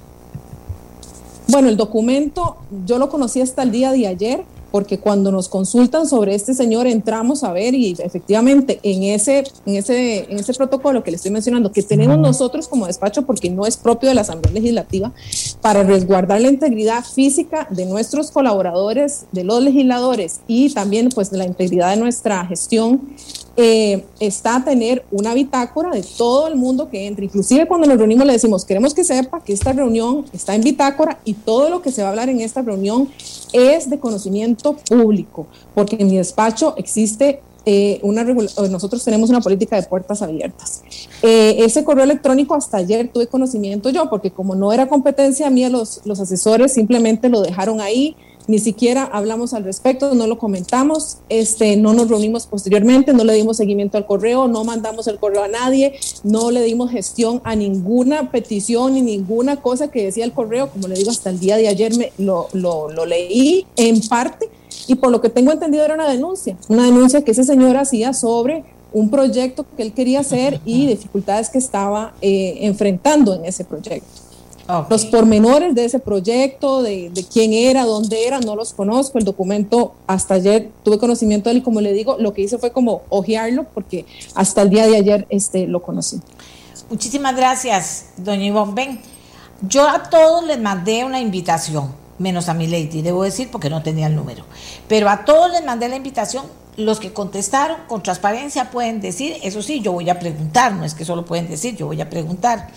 Bueno, 1.49 1.69
el 1.69 1.77
documento 1.77 2.57
yo 2.87 2.99
lo 2.99 3.09
conocí 3.09 3.41
hasta 3.41 3.63
el 3.63 3.71
día 3.71 3.93
de 3.93 4.07
ayer 4.07 4.45
porque 4.71 4.99
cuando 4.99 5.33
nos 5.33 5.49
consultan 5.49 6.09
sobre 6.09 6.35
este 6.35 6.55
señor 6.55 6.87
entramos 6.87 7.45
a 7.45 7.53
ver 7.53 7.75
y 7.75 7.97
efectivamente 7.99 8.79
en 8.83 9.05
ese, 9.05 9.45
en 9.65 9.77
ese, 9.77 10.31
en 10.31 10.39
ese 10.39 10.55
protocolo 10.55 11.03
que 11.03 11.11
le 11.11 11.17
estoy 11.17 11.31
mencionando, 11.31 11.73
que 11.73 11.83
tenemos 11.83 12.19
nosotros 12.19 12.69
como 12.69 12.87
despacho 12.87 13.23
porque 13.23 13.51
no 13.51 13.67
es 13.67 13.77
propio 13.77 14.09
de 14.09 14.15
la 14.15 14.23
Asamblea 14.23 14.53
Legislativa, 14.53 15.13
para 15.61 15.83
resguardar 15.83 16.41
la 16.41 16.49
integridad 16.49 17.05
física 17.05 17.67
de 17.71 17.87
nuestros 17.87 18.31
colaboradores, 18.31 19.27
de 19.33 19.45
los 19.45 19.63
legisladores 19.63 20.41
y 20.47 20.73
también 20.73 21.09
pues 21.15 21.31
de 21.31 21.39
la 21.39 21.45
integridad 21.45 21.91
de 21.91 21.97
nuestra 21.97 22.45
gestión, 22.47 23.09
eh, 23.57 24.05
está 24.21 24.63
tener 24.65 25.05
una 25.11 25.33
bitácora 25.33 25.91
de 25.91 26.03
todo 26.03 26.47
el 26.49 26.57
mundo 26.57 26.91
que 26.91 27.07
entre. 27.07 27.25
Inclusive 27.25 27.67
cuando 27.67 27.87
nos 27.87 27.97
reunimos 27.97 28.27
le 28.27 28.35
decimos, 28.35 28.65
queremos 28.65 28.93
que 28.93 29.05
sepa 29.05 29.43
que 29.43 29.53
esta 29.53 29.73
reunión 29.73 30.25
está 30.33 30.55
en 30.55 30.63
bitácora 30.63 31.19
y 31.25 31.35
todo 31.35 31.71
lo 31.71 31.83
que 31.83 31.91
se 31.91 32.03
va 32.03 32.09
a 32.09 32.11
hablar 32.11 32.29
en 32.29 32.41
esta 32.41 32.63
reunión 32.63 33.09
es 33.53 33.89
de 33.89 33.99
conocimiento 33.99 34.77
público, 34.89 35.47
porque 35.75 35.97
en 35.99 36.09
mi 36.09 36.17
despacho 36.17 36.75
existe 36.77 37.41
eh, 37.69 37.99
una 38.03 38.23
nosotros 38.23 39.03
tenemos 39.03 39.29
una 39.29 39.41
política 39.41 39.75
de 39.81 39.83
puertas 39.89 40.23
abiertas. 40.23 40.83
Eh, 41.23 41.57
ese 41.59 41.83
correo 41.83 42.05
electrónico 42.05 42.55
hasta 42.55 42.77
ayer 42.77 43.11
tuve 43.13 43.27
conocimiento 43.27 43.91
yo, 43.91 44.09
porque 44.09 44.31
como 44.31 44.55
no 44.55 44.73
era 44.73 44.87
competencia 44.87 45.51
mía, 45.51 45.69
los, 45.69 46.01
los 46.05 46.21
asesores 46.21 46.73
simplemente 46.73 47.29
lo 47.29 47.43
dejaron 47.43 47.81
ahí 47.81 48.15
ni 48.47 48.59
siquiera 48.59 49.05
hablamos 49.05 49.55
al 49.55 49.65
respecto, 49.65 50.15
no 50.15 50.27
lo 50.27 50.39
comentamos, 50.39 51.19
este, 51.29 51.77
no 51.77 51.95
nos 51.95 52.09
reunimos 52.09 52.47
posteriormente, 52.47 53.13
no 53.13 53.25
le 53.25 53.35
dimos 53.35 53.57
seguimiento 53.57 53.99
al 53.99 54.07
correo, 54.07 54.49
no 54.49 54.65
mandamos 54.65 55.07
el 55.09 55.19
correo 55.19 55.43
a 55.43 55.49
nadie, 55.49 55.95
no 56.23 56.51
le 56.51 56.63
dimos 56.63 56.91
gestión 56.91 57.41
a 57.45 57.57
ninguna 57.57 58.31
petición 58.31 58.95
ni 58.95 59.03
ninguna 59.03 59.57
cosa 59.57 59.89
que 59.89 60.05
decía 60.05 60.25
el 60.25 60.33
correo, 60.33 60.71
como 60.71 60.89
le 60.89 60.95
digo, 60.95 61.11
hasta 61.11 61.31
el 61.31 61.41
día 61.41 61.57
de 61.57 61.69
ayer 61.69 61.97
me, 61.97 62.13
lo, 62.19 62.49
lo, 62.53 62.91
lo 62.91 63.07
leí 63.07 63.67
en 63.77 64.01
parte 64.09 64.49
y 64.87 64.95
por 64.95 65.11
lo 65.11 65.21
que 65.21 65.29
tengo 65.29 65.53
entendido 65.53 65.85
era 65.85 65.95
una 65.95 66.09
denuncia, 66.09 66.57
una 66.69 66.85
denuncia 66.85 67.23
que 67.23 67.33
ese 67.33 67.45
señor 67.45 67.77
hacía 67.77 68.13
sobre 68.13 68.65
un 68.93 69.11
proyecto 69.11 69.67
que 69.77 69.83
él 69.83 69.93
quería 69.93 70.21
hacer 70.21 70.61
y 70.65 70.87
dificultades 70.89 71.51
que 71.51 71.59
estaba 71.59 72.15
eh, 72.21 72.59
enfrentando 72.61 73.35
en 73.35 73.45
ese 73.45 73.65
proyecto. 73.65 74.26
Los 74.91 75.05
pormenores 75.05 75.75
de 75.75 75.85
ese 75.85 76.01
proyecto, 76.01 76.83
de, 76.83 77.13
quién 77.33 77.53
era, 77.53 77.85
dónde 77.85 78.27
era, 78.27 78.41
no 78.41 78.57
los 78.57 78.73
conozco. 78.73 79.19
El 79.19 79.25
documento 79.25 79.95
hasta 80.07 80.35
ayer 80.35 80.71
tuve 80.83 80.99
conocimiento 80.99 81.49
de 81.49 81.53
él 81.53 81.59
y 81.59 81.63
como 81.63 81.81
le 81.81 81.93
digo, 81.93 82.17
lo 82.19 82.33
que 82.33 82.43
hice 82.43 82.59
fue 82.59 82.73
como 82.73 83.03
ojearlo 83.09 83.65
porque 83.73 84.07
hasta 84.35 84.63
el 84.63 84.71
día 84.71 84.87
de 84.87 84.97
ayer 84.97 85.27
este, 85.31 85.67
lo 85.67 85.83
conocí. 85.83 86.21
Muchísimas 86.91 87.37
gracias, 87.37 88.07
doña 88.17 88.45
Ivonne. 88.45 89.01
Yo 89.63 89.89
a 89.89 90.03
todos 90.11 90.45
les 90.45 90.61
mandé 90.61 91.05
una 91.05 91.21
invitación, 91.21 91.93
menos 92.19 92.49
a 92.49 92.55
mi 92.55 92.67
lady, 92.67 93.03
debo 93.03 93.23
decir, 93.23 93.49
porque 93.51 93.71
no 93.71 93.83
tenía 93.83 94.09
el 94.09 94.17
número. 94.17 94.45
Pero 94.89 95.09
a 95.09 95.25
todos 95.25 95.51
les 95.53 95.65
mandé 95.65 95.89
la 95.89 95.97
invitación 95.97 96.45
los 96.77 97.01
que 97.01 97.13
contestaron 97.13 97.79
con 97.89 98.03
transparencia 98.03 98.71
pueden 98.71 99.01
decir, 99.01 99.37
eso 99.43 99.63
sí, 99.63 99.81
yo 99.81 99.93
voy 99.93 100.11
a 100.11 100.19
preguntar, 100.19 100.75
no 100.75 100.85
es 100.85 100.95
que 100.95 101.05
solo 101.05 101.25
pueden 101.25 101.49
decir, 101.49 101.77
yo 101.77 101.87
voy 101.87 102.01
a 102.01 102.11
preguntar. 102.11 102.69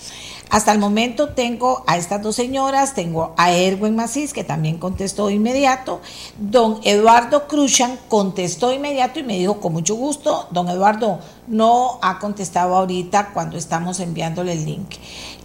Hasta 0.50 0.72
el 0.72 0.80
momento 0.80 1.30
tengo 1.30 1.84
a 1.86 1.98
estas 1.98 2.24
dos 2.24 2.36
señoras, 2.36 2.96
tengo 2.96 3.36
a 3.38 3.52
Erwin 3.54 3.96
Macís, 3.96 4.34
que 4.34 4.44
también 4.44 4.80
contestó 4.80 5.30
inmediato, 5.30 6.02
don 6.40 6.80
Eduardo 6.84 7.48
Cruzan 7.48 8.00
contestó 8.08 8.74
inmediato 8.74 9.20
y 9.20 9.24
me 9.24 9.38
dijo 9.38 9.60
con 9.60 9.74
mucho 9.74 9.94
gusto, 9.94 10.48
don 10.50 10.68
Eduardo 10.68 11.20
no 11.48 12.00
ha 12.02 12.18
contestado 12.18 12.76
ahorita 12.76 13.30
cuando 13.32 13.58
estamos 13.58 14.00
enviándole 14.00 14.54
el 14.54 14.66
link. 14.66 14.96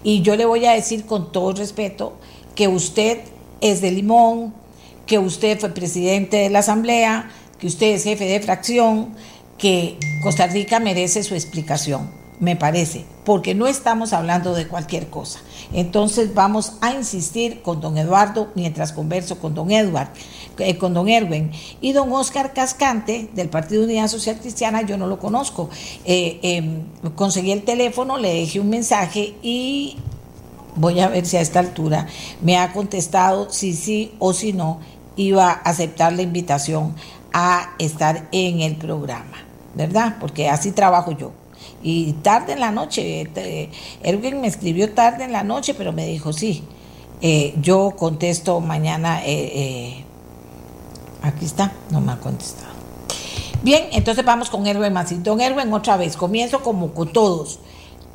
Y 0.03 0.23
yo 0.23 0.37
le 0.37 0.47
voy 0.47 0.65
a 0.65 0.73
decir 0.73 1.05
con 1.05 1.33
todo 1.33 1.53
respeto 1.53 2.15
que 2.55 2.69
usted 2.69 3.21
es 3.61 3.83
de 3.83 3.91
Limón, 3.91 4.55
que 5.07 5.19
usted 5.19 5.61
fue 5.61 5.69
presidente 5.69 6.39
de 6.39 6.49
la 6.49 6.61
Asamblea, 6.61 7.31
que 7.59 7.67
usted 7.67 7.89
es 7.89 8.05
jefe 8.05 8.25
de 8.25 8.41
fracción, 8.41 9.15
que 9.59 9.99
Costa 10.23 10.47
Rica 10.47 10.81
merece 10.81 11.23
su 11.23 11.35
explicación, 11.35 12.11
me 12.41 12.57
parece, 12.57 13.05
porque 13.25 13.55
no 13.55 13.67
estamos 13.67 14.13
hablando 14.13 14.55
de 14.55 14.67
cualquier 14.67 15.09
cosa. 15.09 15.41
Entonces 15.73 16.35
vamos 16.35 16.75
a 16.81 16.93
insistir 16.93 17.63
con 17.63 17.81
don 17.81 17.97
Eduardo 17.97 18.51
mientras 18.55 18.93
converso 18.93 19.39
con 19.39 19.55
don 19.55 19.71
Edward, 19.71 20.09
eh, 20.59 20.77
con 20.77 20.95
don 20.95 21.09
Erwin 21.09 21.53
y 21.81 21.93
don 21.93 22.13
Oscar 22.13 22.53
Cascante 22.53 23.29
del 23.35 23.49
Partido 23.49 23.85
Unidad 23.85 24.09
Social 24.09 24.39
Cristiana, 24.39 24.83
yo 24.83 24.97
no 24.97 25.07
lo 25.07 25.19
conozco. 25.19 25.71
Eh, 26.05 26.39
em, 26.43 26.83
conseguí 27.15 27.53
el 27.53 27.63
teléfono, 27.63 28.19
le 28.19 28.35
dejé 28.35 28.61
un 28.61 28.69
mensaje 28.69 29.35
y 29.43 29.97
voy 30.77 31.01
a 31.01 31.09
ver 31.09 31.25
si 31.27 31.37
a 31.37 31.41
esta 31.41 31.61
altura 31.61 32.07
me 32.43 32.57
ha 32.59 32.73
contestado 32.73 33.51
si 33.51 33.75
sí 33.75 34.13
o 34.19 34.33
si 34.33 34.53
no 34.53 34.81
iba 35.17 35.51
a 35.51 35.53
aceptar 35.53 36.13
la 36.13 36.23
invitación 36.23 36.95
a 37.33 37.75
estar 37.79 38.29
en 38.33 38.61
el 38.61 38.77
programa, 38.77 39.39
¿verdad? 39.75 40.17
Porque 40.21 40.49
así 40.49 40.73
trabajo 40.73 41.13
yo. 41.13 41.44
Y 41.85 42.15
tarde 42.15 42.55
en 42.55 42.61
la 42.61 42.71
noche, 42.71 43.29
Erwin 44.03 44.41
me 44.41 44.49
escribió 44.49 44.93
tarde 44.93 45.25
en 45.25 45.33
la 45.33 45.45
noche, 45.45 45.75
pero 45.75 45.93
me 45.93 46.07
dijo, 46.07 46.33
sí, 46.33 46.65
eh, 47.21 47.55
yo 47.61 47.95
contesto 47.97 48.61
mañana, 48.61 49.25
eh, 49.25 49.53
eh, 49.55 50.05
aquí 51.23 51.45
está, 51.45 51.73
no 51.91 52.01
me 52.01 52.13
ha 52.13 52.17
contestado. 52.19 52.73
Bien, 53.63 53.85
entonces 53.93 54.25
vamos 54.25 54.51
con 54.51 54.67
Erwin 54.67 54.93
Massi. 54.93 55.17
Don 55.17 55.41
Erwin, 55.41 55.73
otra 55.73 55.97
vez, 55.97 56.17
comienzo 56.17 56.63
como 56.63 56.93
con 56.93 57.13
todos. 57.13 57.61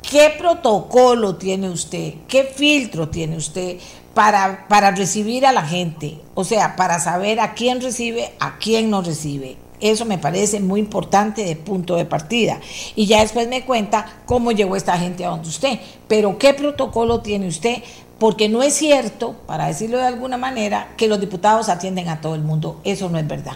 ¿Qué 0.02 0.34
protocolo 0.36 1.36
tiene 1.36 1.70
usted? 1.70 2.14
¿Qué 2.26 2.44
filtro 2.44 3.08
tiene 3.08 3.36
usted 3.36 3.78
para, 4.14 4.66
para 4.68 4.90
recibir 4.90 5.46
a 5.46 5.52
la 5.52 5.64
gente, 5.64 6.20
o 6.34 6.44
sea, 6.44 6.76
para 6.76 6.98
saber 6.98 7.40
a 7.40 7.54
quién 7.54 7.80
recibe, 7.80 8.32
a 8.40 8.58
quién 8.58 8.90
no 8.90 9.02
recibe. 9.02 9.56
Eso 9.80 10.04
me 10.04 10.18
parece 10.18 10.60
muy 10.60 10.80
importante 10.80 11.44
de 11.44 11.56
punto 11.56 11.96
de 11.96 12.04
partida. 12.04 12.60
Y 12.96 13.06
ya 13.06 13.20
después 13.20 13.48
me 13.48 13.64
cuenta 13.64 14.06
cómo 14.26 14.52
llegó 14.52 14.76
esta 14.76 14.98
gente 14.98 15.24
a 15.24 15.30
donde 15.30 15.48
usted. 15.48 15.78
Pero 16.08 16.38
¿qué 16.38 16.54
protocolo 16.54 17.20
tiene 17.20 17.48
usted? 17.48 17.76
Porque 18.18 18.48
no 18.48 18.62
es 18.62 18.74
cierto, 18.74 19.34
para 19.46 19.66
decirlo 19.66 19.96
de 19.96 20.06
alguna 20.06 20.36
manera, 20.36 20.88
que 20.96 21.08
los 21.08 21.20
diputados 21.20 21.68
atienden 21.68 22.08
a 22.08 22.20
todo 22.20 22.34
el 22.34 22.42
mundo. 22.42 22.80
Eso 22.84 23.08
no 23.08 23.18
es 23.18 23.26
verdad. 23.26 23.54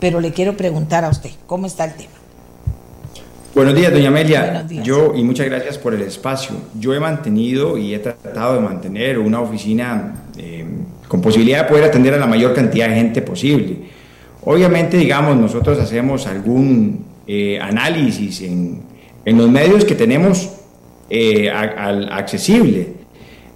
Pero 0.00 0.20
le 0.20 0.32
quiero 0.32 0.56
preguntar 0.56 1.04
a 1.04 1.10
usted, 1.10 1.30
¿cómo 1.46 1.66
está 1.66 1.84
el 1.84 1.94
tema? 1.94 2.12
Buenos 3.54 3.74
días, 3.74 3.90
doña 3.90 4.08
Amelia. 4.08 4.66
Yo, 4.82 5.14
y 5.14 5.24
muchas 5.24 5.46
gracias 5.46 5.78
por 5.78 5.94
el 5.94 6.02
espacio. 6.02 6.56
Yo 6.78 6.92
he 6.92 7.00
mantenido 7.00 7.78
y 7.78 7.94
he 7.94 7.98
tratado 7.98 8.54
de 8.54 8.60
mantener 8.60 9.18
una 9.18 9.40
oficina 9.40 10.14
eh, 10.36 10.66
con 11.08 11.22
posibilidad 11.22 11.62
de 11.62 11.68
poder 11.70 11.84
atender 11.84 12.12
a 12.12 12.18
la 12.18 12.26
mayor 12.26 12.52
cantidad 12.54 12.86
de 12.88 12.96
gente 12.96 13.22
posible. 13.22 13.78
Obviamente, 14.48 14.96
digamos, 14.96 15.36
nosotros 15.36 15.76
hacemos 15.80 16.28
algún 16.28 17.04
eh, 17.26 17.58
análisis 17.60 18.42
en, 18.42 18.80
en, 19.24 19.38
los 19.38 19.50
medios 19.50 19.84
que 19.84 19.96
tenemos 19.96 20.50
eh, 21.10 21.50
accesible, 21.50 22.92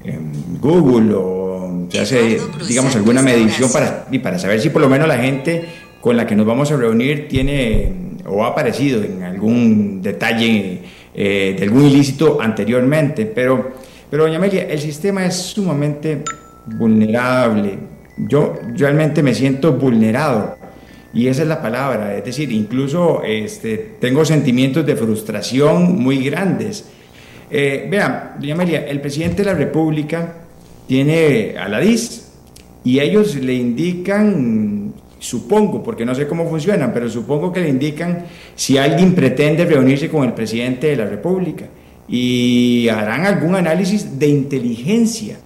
en 0.03 0.59
Google 0.61 1.15
o 1.15 1.87
se 1.91 2.01
hace, 2.01 2.41
digamos, 2.67 2.97
alguna 2.97 3.23
medición 3.23 3.71
para, 3.71 4.09
y 4.11 4.19
para 4.19 4.41
saber 4.41 4.61
si 4.61 4.71
por 4.71 4.83
lo 4.83 4.89
menos 4.89 5.07
la 5.07 5.19
gente 5.19 5.65
con 6.01 6.17
la 6.17 6.27
que 6.27 6.35
nos 6.35 6.45
vamos 6.45 6.73
a 6.73 6.77
reunir 6.77 7.29
tiene 7.29 7.93
o 8.27 8.45
ha 8.45 8.49
aparecido 8.49 9.05
en 9.05 9.23
algún 9.23 10.03
detalle 10.03 10.81
eh, 11.15 11.55
de 11.57 11.65
algún 11.67 11.85
ilícito 11.85 12.41
anteriormente, 12.41 13.27
pero, 13.27 13.75
pero 14.11 14.25
doña 14.25 14.39
Amelia, 14.39 14.65
el 14.65 14.81
sistema 14.81 15.25
es 15.25 15.37
sumamente 15.37 16.25
vulnerable. 16.67 17.79
Yo 18.29 18.55
realmente 18.77 19.23
me 19.23 19.35
siento 19.35 19.73
vulnerado 19.75 20.59
y 21.13 21.27
esa 21.27 21.43
es 21.43 21.49
la 21.49 21.61
palabra, 21.61 22.17
es 22.17 22.25
decir, 22.25 22.53
incluso 22.53 23.23
este, 23.25 23.97
tengo 24.01 24.25
sentimientos 24.25 24.87
de 24.87 24.95
frustración 24.95 26.01
muy 26.01 26.25
grandes. 26.25 26.89
Eh, 27.51 27.89
vean, 27.91 28.37
doña 28.39 28.55
Amelia, 28.55 28.87
el 28.87 29.01
presidente 29.01 29.43
de 29.43 29.51
la 29.51 29.55
República 29.55 30.35
tiene 30.87 31.57
a 31.59 31.69
la 31.69 31.81
DIS 31.81 32.29
y 32.85 33.01
ellos 33.01 33.35
le 33.35 33.55
indican 33.55 34.93
supongo, 35.19 35.83
porque 35.83 36.07
no 36.07 36.15
sé 36.15 36.27
cómo 36.27 36.49
funcionan, 36.49 36.93
pero 36.93 37.09
supongo 37.09 37.53
que 37.53 37.61
le 37.61 37.69
indican 37.69 38.25
si 38.55 38.79
alguien 38.79 39.15
pretende 39.15 39.65
reunirse 39.65 40.09
con 40.09 40.25
el 40.25 40.33
presidente 40.33 40.89
de 40.89 40.97
la 40.97 41.05
República 41.07 41.67
y 42.09 42.89
harán 42.89 43.27
algún 43.27 43.55
análisis 43.55 44.19
de 44.19 44.29
inteligencia 44.29 45.39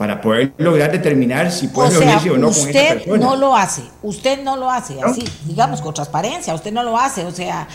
para 0.00 0.18
poder 0.18 0.54
lograr 0.56 0.90
determinar 0.90 1.52
si 1.52 1.68
puede 1.68 1.94
o 1.94 2.32
o 2.32 2.38
no 2.38 2.46
con 2.50 2.70
esa 2.70 2.94
persona. 2.94 3.18
no 3.18 3.36
lo 3.36 3.54
hace, 3.54 3.82
usted 4.02 4.42
no 4.42 4.56
lo 4.56 4.70
hace, 4.70 4.96
así, 5.02 5.22
digamos, 5.44 5.82
con 5.82 5.92
transparencia, 5.92 6.54
usted 6.54 6.72
no 6.72 6.82
lo 6.82 6.96
hace, 6.96 7.26
o 7.26 7.30
sea, 7.30 7.68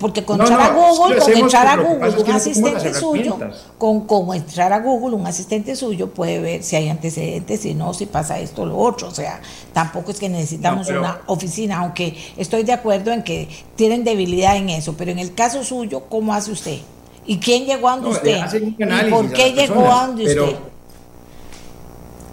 porque 0.00 0.24
con 0.24 0.40
entrar 0.40 0.60
a 0.60 0.70
Google, 0.70 1.18
con 1.20 1.32
entrar 1.32 1.66
a 1.68 1.76
Google, 1.76 2.20
un 2.20 2.30
asistente 2.32 2.92
suyo, 2.92 3.38
con, 3.78 4.08
con 4.08 4.34
entrar 4.34 4.72
a 4.72 4.80
Google, 4.80 5.14
un 5.14 5.24
asistente 5.24 5.76
suyo 5.76 6.12
puede 6.12 6.40
ver 6.40 6.64
si 6.64 6.74
hay 6.74 6.88
antecedentes, 6.88 7.60
si 7.60 7.74
no, 7.74 7.94
si 7.94 8.06
pasa 8.06 8.40
esto 8.40 8.62
o 8.62 8.66
lo 8.66 8.76
otro, 8.76 9.06
o 9.06 9.14
sea, 9.14 9.40
tampoco 9.72 10.10
es 10.10 10.18
que 10.18 10.28
necesitamos 10.28 10.88
una 10.88 11.20
oficina, 11.26 11.78
aunque 11.78 12.16
estoy 12.36 12.64
de 12.64 12.72
acuerdo 12.72 13.12
en 13.12 13.22
que 13.22 13.48
tienen 13.76 14.02
debilidad 14.02 14.56
en 14.56 14.68
eso, 14.68 14.96
pero 14.98 15.12
en 15.12 15.20
el 15.20 15.32
caso 15.32 15.62
suyo, 15.62 16.06
¿cómo 16.08 16.34
hace 16.34 16.50
usted? 16.50 16.78
¿Y 17.24 17.38
quién 17.38 17.66
llegó 17.66 17.88
a 17.88 17.98
donde 17.98 18.10
usted? 18.10 18.40
¿Y 18.52 19.10
por 19.12 19.32
qué 19.32 19.52
llegó 19.52 19.92
a 19.92 20.08
donde 20.08 20.24
usted? 20.24 20.71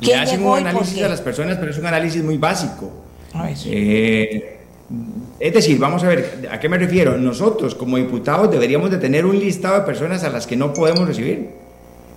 Le 0.01 0.15
hacen 0.15 0.43
un 0.43 0.57
análisis 0.57 1.01
a 1.03 1.09
las 1.09 1.21
personas, 1.21 1.57
pero 1.57 1.71
es 1.71 1.77
un 1.77 1.85
análisis 1.85 2.23
muy 2.23 2.37
básico. 2.37 2.91
Eh, 3.65 4.57
es 5.39 5.53
decir, 5.53 5.77
vamos 5.77 6.03
a 6.03 6.07
ver, 6.07 6.49
¿a 6.51 6.59
qué 6.59 6.67
me 6.67 6.77
refiero? 6.77 7.17
Nosotros 7.17 7.75
como 7.75 7.97
diputados 7.97 8.49
deberíamos 8.51 8.89
de 8.89 8.97
tener 8.97 9.25
un 9.25 9.37
listado 9.39 9.75
de 9.75 9.81
personas 9.81 10.23
a 10.23 10.29
las 10.29 10.47
que 10.47 10.55
no 10.55 10.73
podemos 10.73 11.07
recibir. 11.07 11.49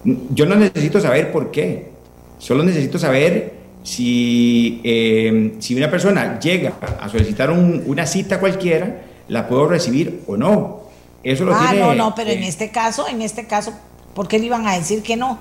Yo 0.04 0.46
no 0.46 0.56
necesito 0.56 1.00
saber 1.00 1.30
por 1.30 1.50
qué, 1.50 1.90
solo 2.38 2.64
necesito 2.64 2.98
saber 2.98 3.52
si, 3.82 4.80
eh, 4.84 5.54
si 5.58 5.74
una 5.74 5.90
persona 5.90 6.38
llega 6.40 6.74
a 7.00 7.08
solicitar 7.08 7.50
una 7.50 8.06
cita 8.06 8.40
cualquiera, 8.40 9.02
la 9.28 9.46
puedo 9.46 9.68
recibir 9.68 10.22
o 10.26 10.36
no. 10.36 10.82
Eso 11.22 11.44
lo 11.44 11.54
ah, 11.54 11.72
no, 11.74 11.94
no, 11.94 12.14
pero 12.14 12.30
en 12.30 12.42
este 12.42 12.70
caso, 12.70 13.06
en 13.06 13.22
este 13.22 13.46
caso, 13.46 13.72
¿por 14.14 14.26
qué 14.26 14.38
le 14.38 14.46
iban 14.46 14.66
a 14.66 14.76
decir 14.76 15.02
que 15.02 15.16
no? 15.16 15.38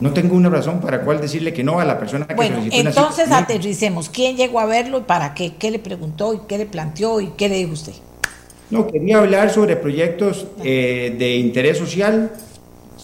No 0.00 0.12
tengo 0.12 0.36
una 0.36 0.48
razón 0.48 0.80
para 0.80 1.02
cuál 1.02 1.20
decirle 1.20 1.52
que 1.52 1.64
no 1.64 1.80
a 1.80 1.84
la 1.84 1.98
persona 1.98 2.26
que 2.26 2.34
bueno, 2.34 2.58
entonces 2.70 3.32
aterricemos. 3.32 4.08
¿Quién 4.08 4.36
llegó 4.36 4.60
a 4.60 4.66
verlo 4.66 4.98
y 4.98 5.02
para 5.02 5.34
qué? 5.34 5.54
¿Qué 5.58 5.72
le 5.72 5.80
preguntó 5.80 6.34
y 6.34 6.40
qué 6.46 6.56
le 6.56 6.66
planteó 6.66 7.20
y 7.20 7.28
qué 7.36 7.48
le 7.48 7.56
dijo 7.56 7.72
usted? 7.72 7.94
No, 8.70 8.86
quería 8.86 9.18
hablar 9.18 9.50
sobre 9.50 9.74
proyectos 9.74 10.46
eh, 10.62 11.16
de 11.18 11.36
interés 11.36 11.78
social, 11.78 12.30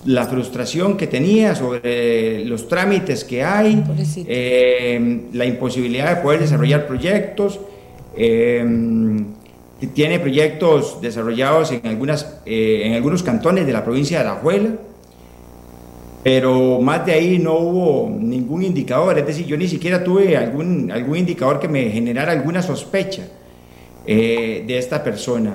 la 0.04 0.26
frustración 0.26 0.96
que 0.96 1.08
tenía 1.08 1.56
sobre 1.56 2.44
los 2.44 2.68
trámites 2.68 3.24
que 3.24 3.42
hay, 3.42 3.82
eh, 4.28 5.22
la 5.32 5.46
imposibilidad 5.46 6.14
de 6.14 6.22
poder 6.22 6.40
desarrollar 6.40 6.86
proyectos. 6.86 7.58
Eh, 8.16 8.64
tiene 9.94 10.20
proyectos 10.20 11.00
desarrollados 11.00 11.72
en, 11.72 11.84
algunas, 11.84 12.38
en 12.46 12.94
algunos 12.94 13.22
cantones 13.22 13.66
de 13.66 13.72
la 13.72 13.84
provincia 13.84 14.18
de 14.18 14.28
Alajuela 14.28 14.70
pero 16.24 16.80
más 16.80 17.04
de 17.04 17.12
ahí 17.12 17.38
no 17.38 17.58
hubo 17.58 18.08
ningún 18.18 18.62
indicador, 18.62 19.18
es 19.18 19.26
decir, 19.26 19.44
yo 19.44 19.58
ni 19.58 19.68
siquiera 19.68 20.02
tuve 20.02 20.38
algún, 20.38 20.90
algún 20.90 21.18
indicador 21.18 21.60
que 21.60 21.68
me 21.68 21.90
generara 21.90 22.32
alguna 22.32 22.62
sospecha 22.62 23.24
eh, 24.06 24.64
de 24.66 24.78
esta 24.78 25.04
persona. 25.04 25.54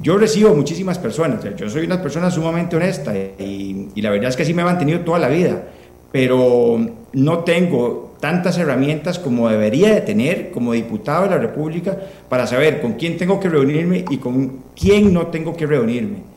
Yo 0.00 0.16
recibo 0.16 0.54
muchísimas 0.54 0.98
personas, 0.98 1.44
yo 1.54 1.68
soy 1.68 1.84
una 1.84 2.00
persona 2.00 2.30
sumamente 2.30 2.76
honesta 2.76 3.14
y, 3.14 3.90
y, 3.94 4.00
la 4.00 4.08
verdad 4.08 4.30
es 4.30 4.36
que 4.36 4.44
así 4.44 4.54
me 4.54 4.62
he 4.62 4.64
mantenido 4.64 5.00
toda 5.00 5.18
la 5.18 5.28
vida, 5.28 5.64
pero 6.10 6.80
no 7.12 7.38
tengo 7.40 8.14
tantas 8.20 8.56
herramientas 8.56 9.18
como 9.18 9.50
debería 9.50 9.94
de 9.94 10.00
tener 10.00 10.50
como 10.50 10.72
diputado 10.72 11.24
de 11.24 11.30
la 11.30 11.38
República 11.38 11.98
para 12.30 12.46
saber 12.46 12.80
con 12.80 12.94
quién 12.94 13.18
tengo 13.18 13.38
que 13.38 13.50
reunirme 13.50 14.06
y 14.08 14.16
con 14.16 14.60
quién 14.74 15.12
no 15.12 15.26
tengo 15.26 15.54
que 15.54 15.66
reunirme. 15.66 16.29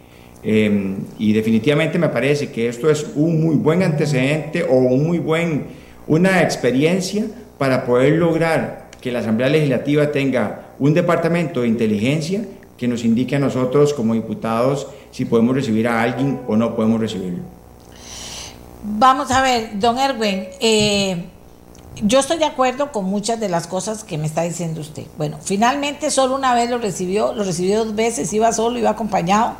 Em, 0.44 0.98
y 1.18 1.32
definitivamente 1.32 1.98
me 1.98 2.10
parece 2.10 2.52
que 2.52 2.68
esto 2.68 2.90
es 2.90 3.06
un 3.16 3.42
muy 3.42 3.56
buen 3.56 3.82
antecedente 3.82 4.64
o 4.64 4.76
un 4.76 5.08
muy 5.08 5.20
buen, 5.20 5.68
una 6.08 6.42
experiencia 6.42 7.26
para 7.58 7.86
poder 7.86 8.14
lograr 8.14 8.90
que 9.00 9.12
la 9.12 9.20
Asamblea 9.20 9.50
Legislativa 9.50 10.12
tenga 10.12 10.74
un 10.80 10.94
departamento 10.94 11.62
de 11.62 11.68
inteligencia 11.68 12.42
que 12.78 12.88
nos 12.88 13.06
indique 13.06 13.36
a 13.36 13.40
nosotros 13.40 13.94
como 13.94 14.14
diputados 14.14 14.88
si 15.12 15.26
podemos 15.26 15.56
recibir 15.56 15.88
a 15.88 16.02
alguien 16.02 16.42
o 16.48 16.58
no 16.58 16.76
podemos 16.76 17.00
recibirlo. 17.00 17.40
Vamos 18.84 19.32
a 19.32 19.42
ver, 19.42 19.80
don 19.80 19.98
Erwin, 19.98 20.46
eh, 20.60 21.24
yo 22.02 22.20
estoy 22.20 22.38
de 22.38 22.46
acuerdo 22.46 22.92
con 22.92 23.06
muchas 23.06 23.40
de 23.40 23.48
las 23.48 23.68
cosas 23.68 24.04
que 24.04 24.18
me 24.18 24.26
está 24.26 24.42
diciendo 24.42 24.82
usted. 24.82 25.04
Bueno, 25.18 25.38
finalmente 25.42 26.12
solo 26.12 26.36
una 26.36 26.54
vez 26.54 26.70
lo 26.70 26.80
recibió, 26.80 27.34
lo 27.34 27.44
recibió 27.44 27.86
dos 27.86 27.96
veces, 27.96 28.34
iba 28.34 28.52
solo, 28.52 28.78
iba 28.80 28.90
acompañado. 28.90 29.56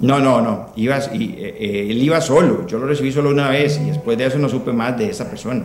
No, 0.00 0.18
no, 0.18 0.40
no. 0.40 0.66
Iba, 0.76 0.98
y, 1.12 1.32
eh, 1.32 1.56
eh, 1.58 1.86
él 1.90 2.02
iba 2.02 2.20
solo. 2.20 2.66
Yo 2.66 2.78
lo 2.78 2.86
recibí 2.86 3.12
solo 3.12 3.30
una 3.30 3.48
vez 3.48 3.78
y 3.78 3.90
después 3.90 4.16
de 4.16 4.26
eso 4.26 4.38
no 4.38 4.48
supe 4.48 4.72
más 4.72 4.96
de 4.96 5.10
esa 5.10 5.28
persona. 5.28 5.64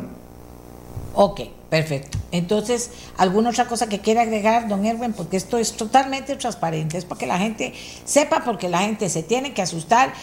Ok, 1.13 1.41
perfecto. 1.69 2.17
Entonces, 2.31 2.91
¿alguna 3.17 3.51
otra 3.51 3.67
cosa 3.67 3.88
que 3.88 3.99
quiera 3.99 4.23
agregar, 4.23 4.67
don 4.67 4.86
Erwin? 4.86 5.13
Porque 5.13 5.38
esto 5.38 5.57
es 5.57 5.73
totalmente 5.73 6.36
transparente. 6.36 6.97
Es 6.97 7.05
para 7.05 7.19
que 7.19 7.27
la 7.27 7.38
gente 7.38 7.73
sepa, 8.03 8.43
porque 8.43 8.67
la 8.67 8.79
gente 8.79 9.09
se 9.09 9.23
tiene 9.23 9.53
que 9.53 9.61
asustar 9.61 10.13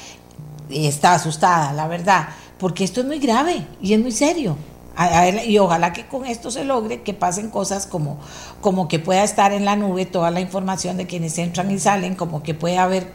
y 0.68 0.86
está 0.86 1.14
asustada, 1.14 1.72
la 1.72 1.88
verdad. 1.88 2.28
Porque 2.58 2.84
esto 2.84 3.00
es 3.00 3.06
muy 3.06 3.18
grave 3.18 3.66
y 3.80 3.94
es 3.94 4.00
muy 4.00 4.12
serio 4.12 4.56
y 5.47 5.59
ojalá 5.59 5.93
que 5.93 6.07
con 6.07 6.26
esto 6.26 6.51
se 6.51 6.64
logre 6.64 7.03
que 7.03 7.14
pasen 7.14 7.49
cosas 7.49 7.86
como, 7.86 8.18
como 8.61 8.88
que 8.88 8.99
pueda 8.99 9.24
estar 9.24 9.53
en 9.53 9.64
la 9.64 9.74
nube 9.74 10.05
toda 10.05 10.30
la 10.30 10.40
información 10.40 10.97
de 10.97 11.07
quienes 11.07 11.38
entran 11.38 11.70
y 11.70 11.78
salen, 11.78 12.14
como 12.14 12.43
que 12.43 12.55
pueda 12.55 12.82
haber 12.82 13.07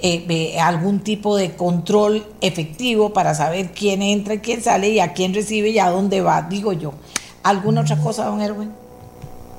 eh, 0.00 0.58
algún 0.60 1.00
tipo 1.00 1.36
de 1.36 1.56
control 1.56 2.24
efectivo 2.40 3.12
para 3.12 3.34
saber 3.34 3.72
quién 3.72 4.02
entra 4.02 4.34
y 4.34 4.38
quién 4.38 4.62
sale 4.62 4.88
y 4.90 5.00
a 5.00 5.12
quién 5.12 5.34
recibe 5.34 5.70
y 5.70 5.78
a 5.78 5.90
dónde 5.90 6.20
va, 6.20 6.42
digo 6.42 6.72
yo. 6.72 6.94
¿Alguna 7.42 7.82
otra 7.82 7.96
cosa, 7.96 8.24
don 8.26 8.40
Erwin? 8.40 8.70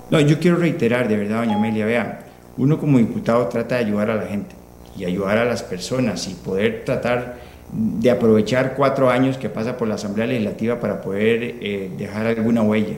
No, 0.10 0.20
yo 0.20 0.40
quiero 0.40 0.58
reiterar, 0.58 1.08
de 1.08 1.18
verdad, 1.18 1.40
doña 1.40 1.56
Amelia, 1.56 1.86
vea, 1.86 2.26
uno 2.58 2.80
como 2.80 3.00
diputado 3.00 3.48
trata 3.48 3.76
de 3.76 3.86
ayudar 3.86 4.12
a 4.12 4.16
la 4.16 4.28
gente 4.28 4.56
y 4.98 5.06
ayudar 5.06 5.38
a 5.38 5.46
las 5.46 5.62
personas 5.62 6.28
y 6.28 6.36
poder 6.36 6.86
tratar 6.86 7.38
de 7.72 8.12
aprovechar 8.12 8.76
cuatro 8.76 9.10
años 9.10 9.38
que 9.38 9.50
pasa 9.50 9.78
por 9.78 9.88
la 9.88 9.96
Asamblea 9.96 10.28
Legislativa 10.28 10.80
para 10.80 11.02
poder 11.02 11.56
eh, 11.62 11.92
dejar 11.98 12.28
alguna 12.28 12.62
huella. 12.62 12.96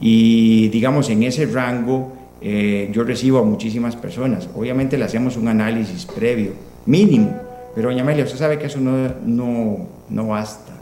Y 0.00 0.68
digamos, 0.68 1.10
en 1.10 1.22
ese 1.22 1.46
rango 1.46 2.12
eh, 2.40 2.88
yo 2.92 3.04
recibo 3.04 3.38
a 3.38 3.44
muchísimas 3.44 3.96
personas. 3.96 4.48
Obviamente 4.54 4.96
le 4.96 5.04
hacemos 5.04 5.36
un 5.36 5.48
análisis 5.48 6.06
previo, 6.06 6.52
mínimo, 6.86 7.36
pero 7.74 7.88
doña 7.88 8.02
Amelia, 8.02 8.24
usted 8.24 8.38
sabe 8.38 8.58
que 8.58 8.66
eso 8.66 8.80
no, 8.80 9.14
no, 9.24 9.88
no 10.08 10.26
basta. 10.28 10.72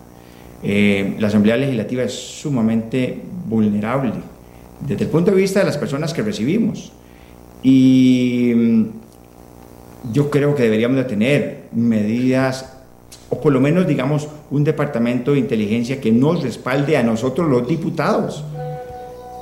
Eh, 0.62 1.16
la 1.18 1.28
Asamblea 1.28 1.56
Legislativa 1.56 2.02
es 2.02 2.12
sumamente 2.12 3.20
vulnerable 3.46 4.12
desde 4.80 5.04
el 5.04 5.10
punto 5.10 5.30
de 5.30 5.36
vista 5.36 5.60
de 5.60 5.66
las 5.66 5.78
personas 5.78 6.12
que 6.12 6.22
recibimos. 6.22 6.92
Y 7.62 8.52
mm, 8.54 8.84
yo 10.12 10.30
creo 10.30 10.54
que 10.54 10.62
deberíamos 10.62 10.96
de 10.96 11.04
tener 11.04 11.64
medidas 11.72 12.77
o 13.30 13.40
por 13.40 13.52
lo 13.52 13.60
menos 13.60 13.86
digamos 13.86 14.28
un 14.50 14.64
departamento 14.64 15.32
de 15.32 15.38
inteligencia 15.38 16.00
que 16.00 16.10
nos 16.10 16.42
respalde 16.42 16.96
a 16.96 17.02
nosotros 17.02 17.48
los 17.48 17.66
diputados. 17.66 18.44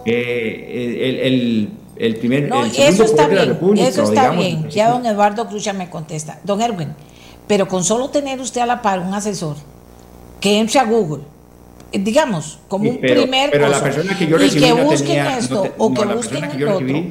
Eh, 0.04 1.22
el, 1.24 1.70
el, 1.96 2.16
primer 2.16 2.48
no, 2.48 2.64
eso 2.64 3.04
está 3.04 3.26
bien, 3.26 3.58
Eso 3.78 4.04
está 4.04 4.30
bien, 4.30 4.68
ya 4.70 4.90
don 4.90 5.04
Eduardo 5.04 5.48
Cruz 5.48 5.68
me 5.74 5.90
contesta. 5.90 6.38
Don 6.44 6.60
Erwin, 6.60 6.94
pero 7.46 7.66
con 7.66 7.82
solo 7.84 8.10
tener 8.10 8.40
usted 8.40 8.60
a 8.60 8.66
la 8.66 8.82
par 8.82 9.00
un 9.00 9.14
asesor 9.14 9.56
que 10.40 10.58
entre 10.58 10.78
a 10.78 10.84
Google, 10.84 11.24
eh, 11.92 11.98
digamos, 11.98 12.58
como 12.68 12.90
un 12.90 13.00
primer 13.00 13.50
pero 13.50 13.68
la 13.68 13.82
persona 13.82 14.16
que 14.16 14.26
yo 14.26 14.38
recibí 14.38 14.64
y 14.64 14.66
que 14.68 14.82
busquen 14.82 15.26
esto 15.26 15.66
o 15.78 15.92
que 15.92 16.04
busquen 16.04 16.44
el 16.44 16.68
otro. 16.68 17.02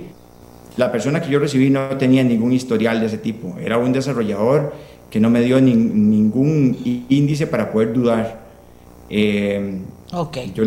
la 0.77 0.91
persona 0.91 1.21
que 1.21 1.29
yo 1.29 1.39
recibí 1.39 1.69
no 1.69 1.97
tenía 1.97 2.23
ningún 2.23 2.53
historial 2.53 2.99
de 2.99 3.07
ese 3.07 3.17
tipo, 3.17 3.55
era 3.59 3.77
un 3.77 3.91
desarrollador 3.91 4.73
que 5.15 5.21
no 5.21 5.29
me 5.29 5.39
dio 5.39 5.61
ningún 5.61 6.77
índice 7.07 7.47
para 7.47 7.71
poder 7.71 7.93
dudar. 7.93 8.37
Eh, 9.09 9.77
Yo 10.53 10.65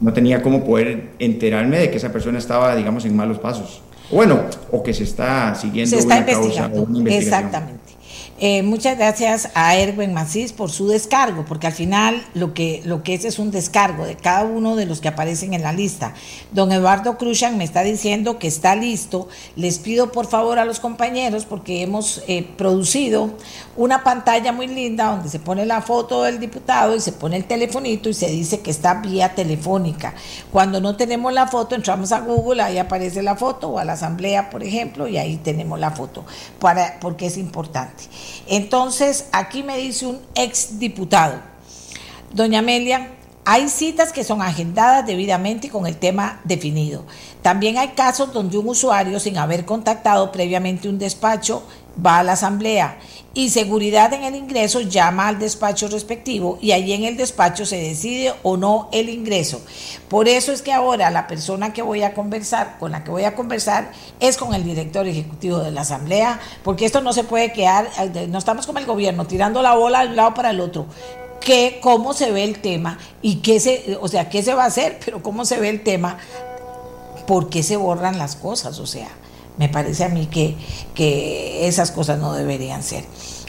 no 0.00 0.12
tenía 0.12 0.42
cómo 0.42 0.64
poder 0.64 1.10
enterarme 1.20 1.78
de 1.78 1.90
que 1.92 1.98
esa 1.98 2.10
persona 2.10 2.38
estaba, 2.38 2.74
digamos, 2.74 3.04
en 3.04 3.14
malos 3.14 3.38
pasos. 3.38 3.82
Bueno, 4.10 4.40
o 4.72 4.82
que 4.82 4.92
se 4.92 5.04
está 5.04 5.54
siguiendo 5.54 5.94
se 5.94 6.02
está 6.02 6.18
investigando. 6.18 6.88
Exactamente. 7.08 7.83
Eh, 8.40 8.64
muchas 8.64 8.98
gracias 8.98 9.50
a 9.54 9.76
Erwin 9.76 10.12
Macís 10.12 10.52
por 10.52 10.72
su 10.72 10.88
descargo, 10.88 11.44
porque 11.44 11.68
al 11.68 11.72
final 11.72 12.20
lo 12.34 12.52
que, 12.52 12.82
lo 12.84 13.04
que 13.04 13.14
es 13.14 13.24
es 13.24 13.38
un 13.38 13.52
descargo 13.52 14.04
de 14.04 14.16
cada 14.16 14.42
uno 14.42 14.74
de 14.74 14.86
los 14.86 15.00
que 15.00 15.06
aparecen 15.06 15.54
en 15.54 15.62
la 15.62 15.72
lista. 15.72 16.14
Don 16.50 16.72
Eduardo 16.72 17.16
Cruzan 17.16 17.56
me 17.56 17.62
está 17.62 17.82
diciendo 17.82 18.40
que 18.40 18.48
está 18.48 18.74
listo. 18.74 19.28
Les 19.54 19.78
pido 19.78 20.10
por 20.10 20.26
favor 20.26 20.58
a 20.58 20.64
los 20.64 20.80
compañeros, 20.80 21.44
porque 21.44 21.82
hemos 21.82 22.24
eh, 22.26 22.42
producido 22.56 23.30
una 23.76 24.02
pantalla 24.02 24.52
muy 24.52 24.66
linda 24.66 25.12
donde 25.12 25.28
se 25.28 25.38
pone 25.38 25.64
la 25.64 25.80
foto 25.80 26.24
del 26.24 26.40
diputado 26.40 26.96
y 26.96 27.00
se 27.00 27.12
pone 27.12 27.36
el 27.36 27.44
telefonito 27.44 28.08
y 28.08 28.14
se 28.14 28.26
dice 28.26 28.60
que 28.60 28.72
está 28.72 28.94
vía 28.94 29.36
telefónica. 29.36 30.12
Cuando 30.50 30.80
no 30.80 30.96
tenemos 30.96 31.32
la 31.32 31.46
foto, 31.46 31.76
entramos 31.76 32.10
a 32.10 32.18
Google, 32.20 32.62
ahí 32.62 32.78
aparece 32.78 33.22
la 33.22 33.36
foto, 33.36 33.68
o 33.70 33.78
a 33.78 33.84
la 33.84 33.92
asamblea, 33.92 34.50
por 34.50 34.64
ejemplo, 34.64 35.06
y 35.06 35.18
ahí 35.18 35.36
tenemos 35.36 35.78
la 35.78 35.92
foto, 35.92 36.24
para, 36.58 36.98
porque 36.98 37.26
es 37.26 37.36
importante. 37.36 38.04
Entonces, 38.46 39.26
aquí 39.32 39.62
me 39.62 39.76
dice 39.78 40.06
un 40.06 40.20
ex 40.34 40.78
diputado, 40.78 41.40
doña 42.32 42.60
Amelia, 42.60 43.10
hay 43.46 43.68
citas 43.68 44.12
que 44.12 44.24
son 44.24 44.40
agendadas 44.40 45.06
debidamente 45.06 45.68
con 45.68 45.86
el 45.86 45.96
tema 45.96 46.40
definido. 46.44 47.04
También 47.42 47.76
hay 47.76 47.88
casos 47.88 48.32
donde 48.32 48.56
un 48.56 48.68
usuario, 48.68 49.20
sin 49.20 49.36
haber 49.36 49.66
contactado 49.66 50.32
previamente 50.32 50.88
un 50.88 50.98
despacho, 50.98 51.62
va 52.04 52.18
a 52.18 52.22
la 52.22 52.32
asamblea. 52.32 52.98
Y 53.36 53.50
seguridad 53.50 54.12
en 54.12 54.22
el 54.22 54.36
ingreso 54.36 54.80
llama 54.80 55.26
al 55.26 55.40
despacho 55.40 55.88
respectivo 55.88 56.56
y 56.60 56.70
allí 56.70 56.92
en 56.92 57.02
el 57.02 57.16
despacho 57.16 57.66
se 57.66 57.76
decide 57.76 58.32
o 58.44 58.56
no 58.56 58.88
el 58.92 59.08
ingreso. 59.08 59.60
Por 60.08 60.28
eso 60.28 60.52
es 60.52 60.62
que 60.62 60.72
ahora 60.72 61.10
la 61.10 61.26
persona 61.26 61.72
que 61.72 61.82
voy 61.82 62.04
a 62.04 62.14
conversar, 62.14 62.76
con 62.78 62.92
la 62.92 63.02
que 63.02 63.10
voy 63.10 63.24
a 63.24 63.34
conversar, 63.34 63.90
es 64.20 64.36
con 64.36 64.54
el 64.54 64.62
director 64.62 65.08
ejecutivo 65.08 65.58
de 65.58 65.72
la 65.72 65.80
asamblea, 65.80 66.38
porque 66.62 66.84
esto 66.84 67.00
no 67.00 67.12
se 67.12 67.24
puede 67.24 67.52
quedar, 67.52 67.88
no 68.28 68.38
estamos 68.38 68.66
como 68.66 68.78
el 68.78 68.86
gobierno, 68.86 69.26
tirando 69.26 69.62
la 69.62 69.74
bola 69.74 70.02
de 70.02 70.10
un 70.10 70.16
lado 70.16 70.34
para 70.34 70.50
el 70.50 70.60
otro. 70.60 70.86
Que 71.40 71.80
cómo 71.82 72.14
se 72.14 72.30
ve 72.30 72.44
el 72.44 72.60
tema 72.60 72.98
y 73.20 73.36
qué 73.36 73.58
se, 73.58 73.98
o 74.00 74.06
sea, 74.06 74.28
qué 74.28 74.44
se 74.44 74.54
va 74.54 74.62
a 74.62 74.68
hacer, 74.68 75.00
pero 75.04 75.22
cómo 75.22 75.44
se 75.44 75.58
ve 75.58 75.70
el 75.70 75.82
tema, 75.82 76.18
por 77.26 77.50
qué 77.50 77.64
se 77.64 77.76
borran 77.76 78.16
las 78.16 78.36
cosas, 78.36 78.78
o 78.78 78.86
sea, 78.86 79.08
me 79.56 79.68
parece 79.68 80.04
a 80.04 80.08
mí 80.08 80.26
que, 80.26 80.56
que 80.94 81.66
esas 81.68 81.90
cosas 81.90 82.18
no 82.18 82.32
deberían 82.32 82.82
ser. 82.82 83.04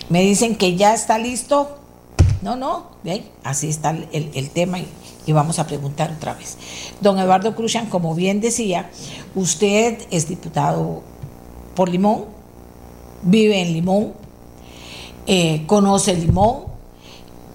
Me 0.10 0.22
dicen 0.22 0.56
que 0.56 0.76
ya 0.76 0.94
está 0.94 1.18
listo. 1.18 1.78
No, 2.42 2.56
no, 2.56 2.92
así 3.44 3.70
está 3.70 3.90
el, 3.90 4.32
el 4.34 4.50
tema 4.52 4.78
y, 4.80 5.32
vamos 5.32 5.58
a 5.58 5.66
preguntar 5.66 6.14
otra 6.16 6.36
vez. 6.36 6.58
Don 7.02 7.18
Eduardo 7.18 7.56
Cruzan, 7.56 7.88
como 7.88 8.14
bien 8.14 8.40
decía, 8.40 8.92
usted 9.34 9.98
es 10.12 10.28
diputado 10.28 11.02
por 11.74 11.90
Limón, 11.90 12.26
vive 13.24 13.60
en 13.62 13.74
Limón, 13.74 14.14
eh, 15.26 15.64
conoce 15.66 16.16
Limón, 16.16 16.66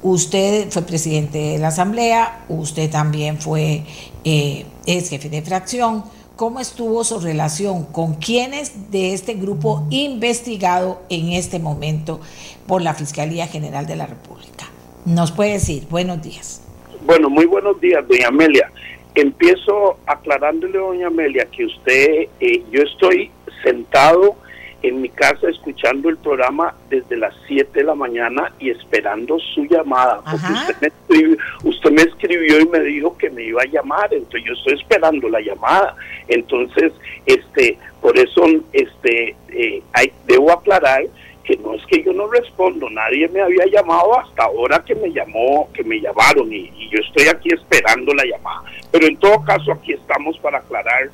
usted 0.03 0.71
fue 0.71 0.83
presidente 0.83 1.39
de 1.39 1.59
la 1.59 1.69
Asamblea, 1.69 2.45
usted 2.49 2.91
también 2.91 3.41
fue 3.41 3.85
eh, 4.25 4.67
ex 4.87 5.11
jefe 5.11 5.29
de 5.29 5.43
fracción. 5.43 6.05
¿Cómo 6.41 6.59
estuvo 6.59 7.05
su 7.05 7.21
relación 7.21 7.85
con 7.85 8.15
quienes 8.15 8.91
de 8.91 9.13
este 9.13 9.35
grupo 9.35 9.87
investigado 9.91 11.03
en 11.11 11.35
este 11.35 11.59
momento 11.59 12.19
por 12.67 12.81
la 12.81 12.95
Fiscalía 12.95 13.47
General 13.47 13.87
de 13.87 13.97
la 13.97 14.07
República? 14.07 14.65
Nos 15.05 15.33
puede 15.33 15.53
decir, 15.53 15.83
buenos 15.91 16.23
días. 16.23 16.67
Bueno, 17.05 17.29
muy 17.29 17.45
buenos 17.45 17.79
días, 17.79 18.09
doña 18.09 18.29
Amelia. 18.29 18.73
Empiezo 19.15 19.99
aclarándole, 20.07 20.79
doña 20.79 21.09
Amelia, 21.09 21.45
que 21.45 21.67
usted, 21.67 22.29
eh, 22.41 22.63
yo 22.73 22.85
estoy 22.85 23.31
sentado 23.63 24.35
en 24.83 25.03
mi 25.03 25.09
casa 25.11 25.49
escuchando 25.49 26.09
el 26.09 26.17
programa 26.17 26.75
desde 26.89 27.17
las 27.17 27.35
7 27.47 27.71
de 27.73 27.85
la 27.85 27.95
mañana 27.95 28.53
y 28.59 28.71
esperando 28.71 29.39
su 29.39 29.65
llamada. 29.65 30.23
Porque 30.23 30.47
usted 30.53 30.77
me, 30.81 30.89
escribió, 30.89 31.37
usted 31.65 31.91
me 31.91 32.03
escribió 32.03 32.61
y 32.61 32.67
me 32.67 32.81
dijo 32.81 33.17
que 33.19 33.31
me 33.31 33.45
iba 33.45 33.63
a 33.63 33.67
llamar, 33.67 34.13
entonces 34.13 34.43
yo 34.47 34.55
estoy 34.55 34.75
esperando 34.75 35.29
la 35.29 35.41
llamada. 35.41 35.95
Entonces, 36.29 36.93
este, 37.27 37.79
por 38.01 38.19
eso 38.19 38.45
este, 38.73 39.37
eh, 39.49 39.83
hay, 39.93 40.13
debo 40.27 40.53
aclarar 40.53 41.03
que 41.45 41.57
no 41.57 41.75
es 41.75 41.85
que 41.87 42.03
yo 42.03 42.13
no 42.13 42.29
respondo, 42.29 42.89
nadie 42.91 43.29
me 43.29 43.41
había 43.41 43.67
llamado 43.67 44.19
hasta 44.19 44.45
ahora 44.45 44.85
que 44.85 44.95
me 44.95 45.11
llamó, 45.11 45.69
que 45.75 45.83
me 45.83 46.01
llamaron 46.01 46.53
y, 46.53 46.71
y 46.77 46.91
yo 46.91 47.01
estoy 47.01 47.29
aquí 47.29 47.49
esperando 47.53 48.15
la 48.15 48.25
llamada. 48.25 48.63
Pero 48.91 49.07
en 49.07 49.17
todo 49.17 49.43
caso 49.45 49.73
aquí 49.73 49.93
estamos 49.93 50.39
para 50.39 50.59
aclarar 50.59 51.11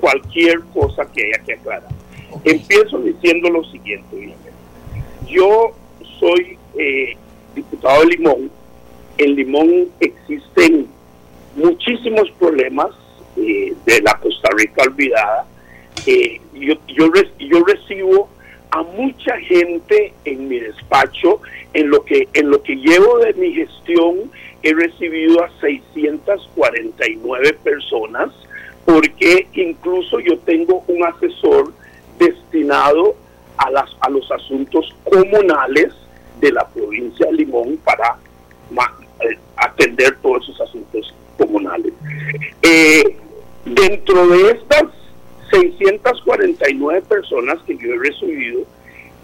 cualquier 0.00 0.60
cosa 0.72 1.10
que 1.12 1.26
haya 1.26 1.44
que 1.44 1.54
aclarar. 1.54 2.07
Empiezo 2.44 2.98
diciendo 2.98 3.50
lo 3.50 3.64
siguiente, 3.64 4.34
yo 5.26 5.72
soy 6.18 6.58
eh, 6.76 7.16
diputado 7.54 8.00
de 8.00 8.06
Limón, 8.06 8.50
en 9.18 9.34
Limón 9.34 9.88
existen 10.00 10.86
muchísimos 11.56 12.30
problemas 12.38 12.90
eh, 13.36 13.74
de 13.84 14.02
la 14.02 14.14
Costa 14.18 14.48
Rica 14.56 14.82
olvidada. 14.82 15.46
Yo, 16.54 16.74
yo, 16.86 17.10
yo 17.38 17.64
recibo 17.64 18.28
a 18.70 18.82
mucha 18.82 19.36
gente 19.38 20.12
en 20.24 20.48
mi 20.48 20.58
despacho, 20.60 21.40
en 21.72 21.90
lo 21.90 22.04
que 22.04 22.28
en 22.34 22.50
lo 22.50 22.62
que 22.62 22.76
llevo 22.76 23.18
de 23.18 23.34
mi 23.34 23.52
gestión 23.52 24.30
he 24.62 24.72
recibido 24.74 25.42
a 25.42 25.50
649 25.60 27.52
personas, 27.64 28.30
porque 28.84 29.46
incluso 29.54 30.20
yo 30.20 30.38
tengo 30.40 30.84
un 30.88 31.04
asesor 31.04 31.72
destinado 32.18 33.16
a, 33.56 33.70
las, 33.70 33.90
a 34.00 34.10
los 34.10 34.30
asuntos 34.30 34.94
comunales 35.04 35.94
de 36.40 36.52
la 36.52 36.68
provincia 36.68 37.26
de 37.26 37.32
Limón 37.32 37.78
para 37.84 38.16
eh, 39.20 39.36
atender 39.56 40.16
todos 40.22 40.44
esos 40.44 40.60
asuntos 40.68 41.12
comunales. 41.36 41.92
Eh, 42.62 43.16
dentro 43.64 44.28
de 44.28 44.52
estas 44.52 44.84
649 45.50 47.02
personas 47.02 47.58
que 47.66 47.76
yo 47.76 47.94
he 47.94 47.98
recibido, 47.98 48.60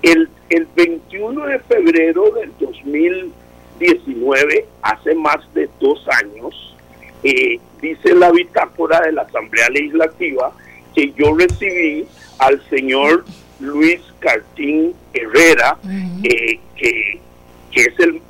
el, 0.03 0.28
el 0.51 0.66
21 0.74 1.47
de 1.47 1.61
febrero 1.61 2.32
del 2.32 2.53
2019, 2.59 4.66
hace 4.82 5.14
más 5.14 5.38
de 5.55 5.70
dos 5.80 6.05
años, 6.22 6.76
eh, 7.22 7.59
dice 7.80 8.14
la 8.14 8.30
bitácora 8.30 9.01
de 9.01 9.12
la 9.12 9.22
Asamblea 9.22 9.70
Legislativa 9.70 10.53
que 10.95 11.12
yo 11.12 11.34
recibí 11.34 12.07
al 12.39 12.62
señor 12.68 13.24
Luis 13.61 14.01
Cartín 14.20 14.95
Herrera, 15.12 15.78
eh, 16.22 16.59
que, 16.76 17.20
es 17.72 17.99
el, 17.99 18.20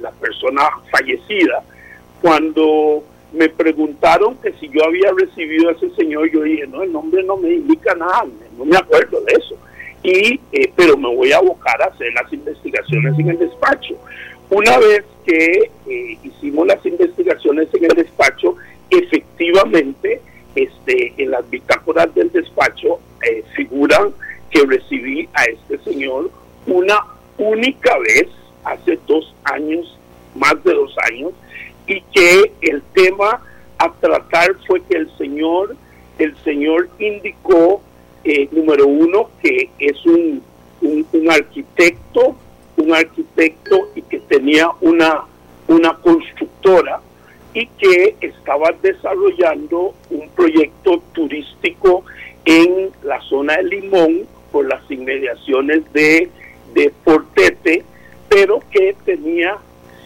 la 0.00 0.10
persona 0.12 0.62
fallecida, 0.90 1.62
cuando 2.20 3.04
me 3.32 3.48
preguntaron 3.48 4.36
que 4.36 4.52
si 4.54 4.68
yo 4.68 4.84
había 4.84 5.12
recibido 5.12 5.68
a 5.68 5.72
ese 5.72 5.90
señor, 5.96 6.30
yo 6.30 6.42
dije, 6.42 6.66
no, 6.66 6.82
el 6.82 6.92
nombre 6.92 7.22
no 7.24 7.36
me 7.36 7.52
indica 7.52 7.94
nada, 7.94 8.26
no 8.56 8.64
me 8.64 8.76
acuerdo 8.76 9.20
de 9.22 9.32
eso. 9.32 9.56
Y, 10.02 10.40
eh, 10.52 10.72
pero 10.76 10.96
me 10.96 11.14
voy 11.14 11.32
a 11.32 11.38
abocar 11.38 11.82
a 11.82 11.86
hacer 11.86 12.12
las 12.14 12.32
investigaciones 12.32 13.18
en 13.18 13.30
el 13.30 13.38
despacho. 13.38 13.96
Una 14.50 14.78
vez 14.78 15.04
que 15.26 15.70
eh, 15.86 16.18
hicimos 16.22 16.66
las 16.66 16.84
investigaciones 16.86 17.68
en 17.74 17.84
el 17.84 17.96
despacho, 17.96 18.56
efectivamente, 18.88 20.22
este, 20.54 21.14
en 21.16 21.30
las 21.30 21.48
bitácoras 21.48 22.14
del 22.14 22.30
despacho 22.32 23.00
eh, 23.22 23.44
figuran 23.54 24.12
que 24.50 24.64
recibí 24.64 25.28
a 25.34 25.44
este 25.44 25.78
señor 25.78 26.30
una 26.66 27.04
única 27.36 27.98
vez 27.98 28.28
hace 28.64 28.98
dos 29.06 29.34
años, 29.44 29.98
más 30.34 30.62
de 30.64 30.74
dos 30.74 30.94
años, 31.10 31.32
y 31.86 32.00
que 32.12 32.52
el 32.60 32.82
tema 32.92 33.40
a 33.78 33.92
tratar 33.92 34.54
fue 34.66 34.82
que 34.82 34.96
el 34.96 35.10
señor, 35.16 35.76
el 36.18 36.36
señor 36.44 36.88
indicó, 36.98 37.80
eh, 38.24 38.48
número 38.50 38.86
uno, 38.86 39.30
que 39.40 39.70
es 39.78 40.04
un, 40.04 40.42
un, 40.82 41.30
arquitecto, 41.30 42.36
un 42.76 42.92
arquitecto 42.92 43.90
y 43.94 44.02
que 44.02 44.18
tenía 44.20 44.68
una, 44.80 45.24
una 45.68 45.94
constructora 45.94 47.00
y 47.58 47.66
que 47.66 48.14
estaba 48.20 48.70
desarrollando 48.80 49.92
un 50.10 50.28
proyecto 50.28 51.02
turístico 51.12 52.04
en 52.44 52.90
la 53.02 53.20
zona 53.22 53.56
de 53.56 53.64
Limón 53.64 54.26
por 54.52 54.68
las 54.68 54.88
inmediaciones 54.88 55.82
de, 55.92 56.30
de 56.74 56.92
pero 58.28 58.62
que 58.70 58.94
tenía 59.04 59.56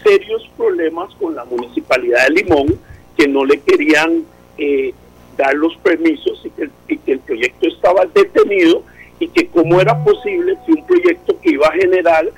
serios 0.02 0.50
problemas 0.56 1.14
con 1.16 1.34
la 1.34 1.44
municipalidad 1.44 2.26
de 2.26 2.42
Limón, 2.42 2.80
que 3.18 3.28
no 3.28 3.44
le 3.44 3.60
querían 3.60 4.24
eh, 4.56 4.94
dar 5.36 5.54
los 5.54 5.76
permisos 5.76 6.40
y 6.46 6.50
que, 6.50 6.70
y 6.88 6.96
que 6.96 7.12
el 7.12 7.20
proyecto 7.20 7.68
estaba 7.68 8.06
detenido 8.06 8.82
y 9.20 9.28
que 9.28 9.46
cómo 9.48 9.78
era 9.78 10.02
posible 10.02 10.56
que 10.64 10.72
un 10.72 10.86
proyecto 10.86 11.38
que 11.42 11.50
iba 11.50 11.66
a 11.66 11.72
generar 11.72 12.30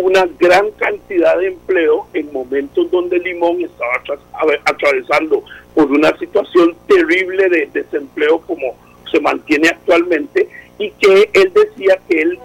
una 0.00 0.26
gran 0.38 0.70
cantidad 0.72 1.38
de 1.38 1.48
empleo 1.48 2.06
en 2.14 2.32
momentos 2.32 2.90
donde 2.90 3.18
Limón 3.18 3.62
estaba 3.62 4.02
atravesando 4.64 5.44
por 5.74 5.90
una 5.90 6.16
situación 6.18 6.76
terrible 6.86 7.48
de 7.48 7.66
desempleo 7.72 8.40
como 8.40 8.76
se 9.10 9.20
mantiene 9.20 9.68
actualmente 9.68 10.48
y 10.78 10.90
que 10.92 11.30
él 11.32 11.52
decía 11.52 11.98
que 12.08 12.22
él 12.22 12.38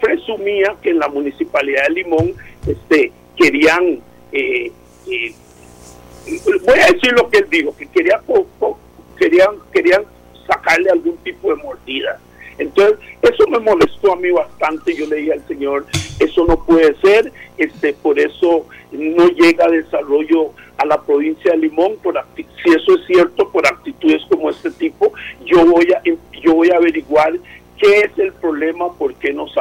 presumía 0.00 0.76
que 0.82 0.90
en 0.90 1.00
la 1.00 1.08
municipalidad 1.08 1.82
de 1.88 1.94
Limón 1.94 2.34
este 2.66 3.12
querían 3.36 4.00
eh, 4.32 4.70
eh, 5.10 5.34
voy 6.64 6.78
a 6.78 6.92
decir 6.92 7.12
lo 7.12 7.28
que 7.28 7.38
él 7.38 7.46
dijo 7.50 7.76
que 7.76 7.86
quería 7.88 8.20
querían 9.18 9.56
querían 9.72 10.04
sacarle 10.46 10.90
algún 10.90 11.16
tipo 11.18 11.54
de 11.54 11.62
mordida 11.62 12.20
entonces, 12.58 12.98
eso 13.22 13.46
me 13.48 13.58
molestó 13.58 14.12
a 14.12 14.16
mí 14.16 14.30
bastante. 14.30 14.94
Yo 14.94 15.06
le 15.06 15.16
dije 15.16 15.32
al 15.32 15.46
Señor, 15.48 15.86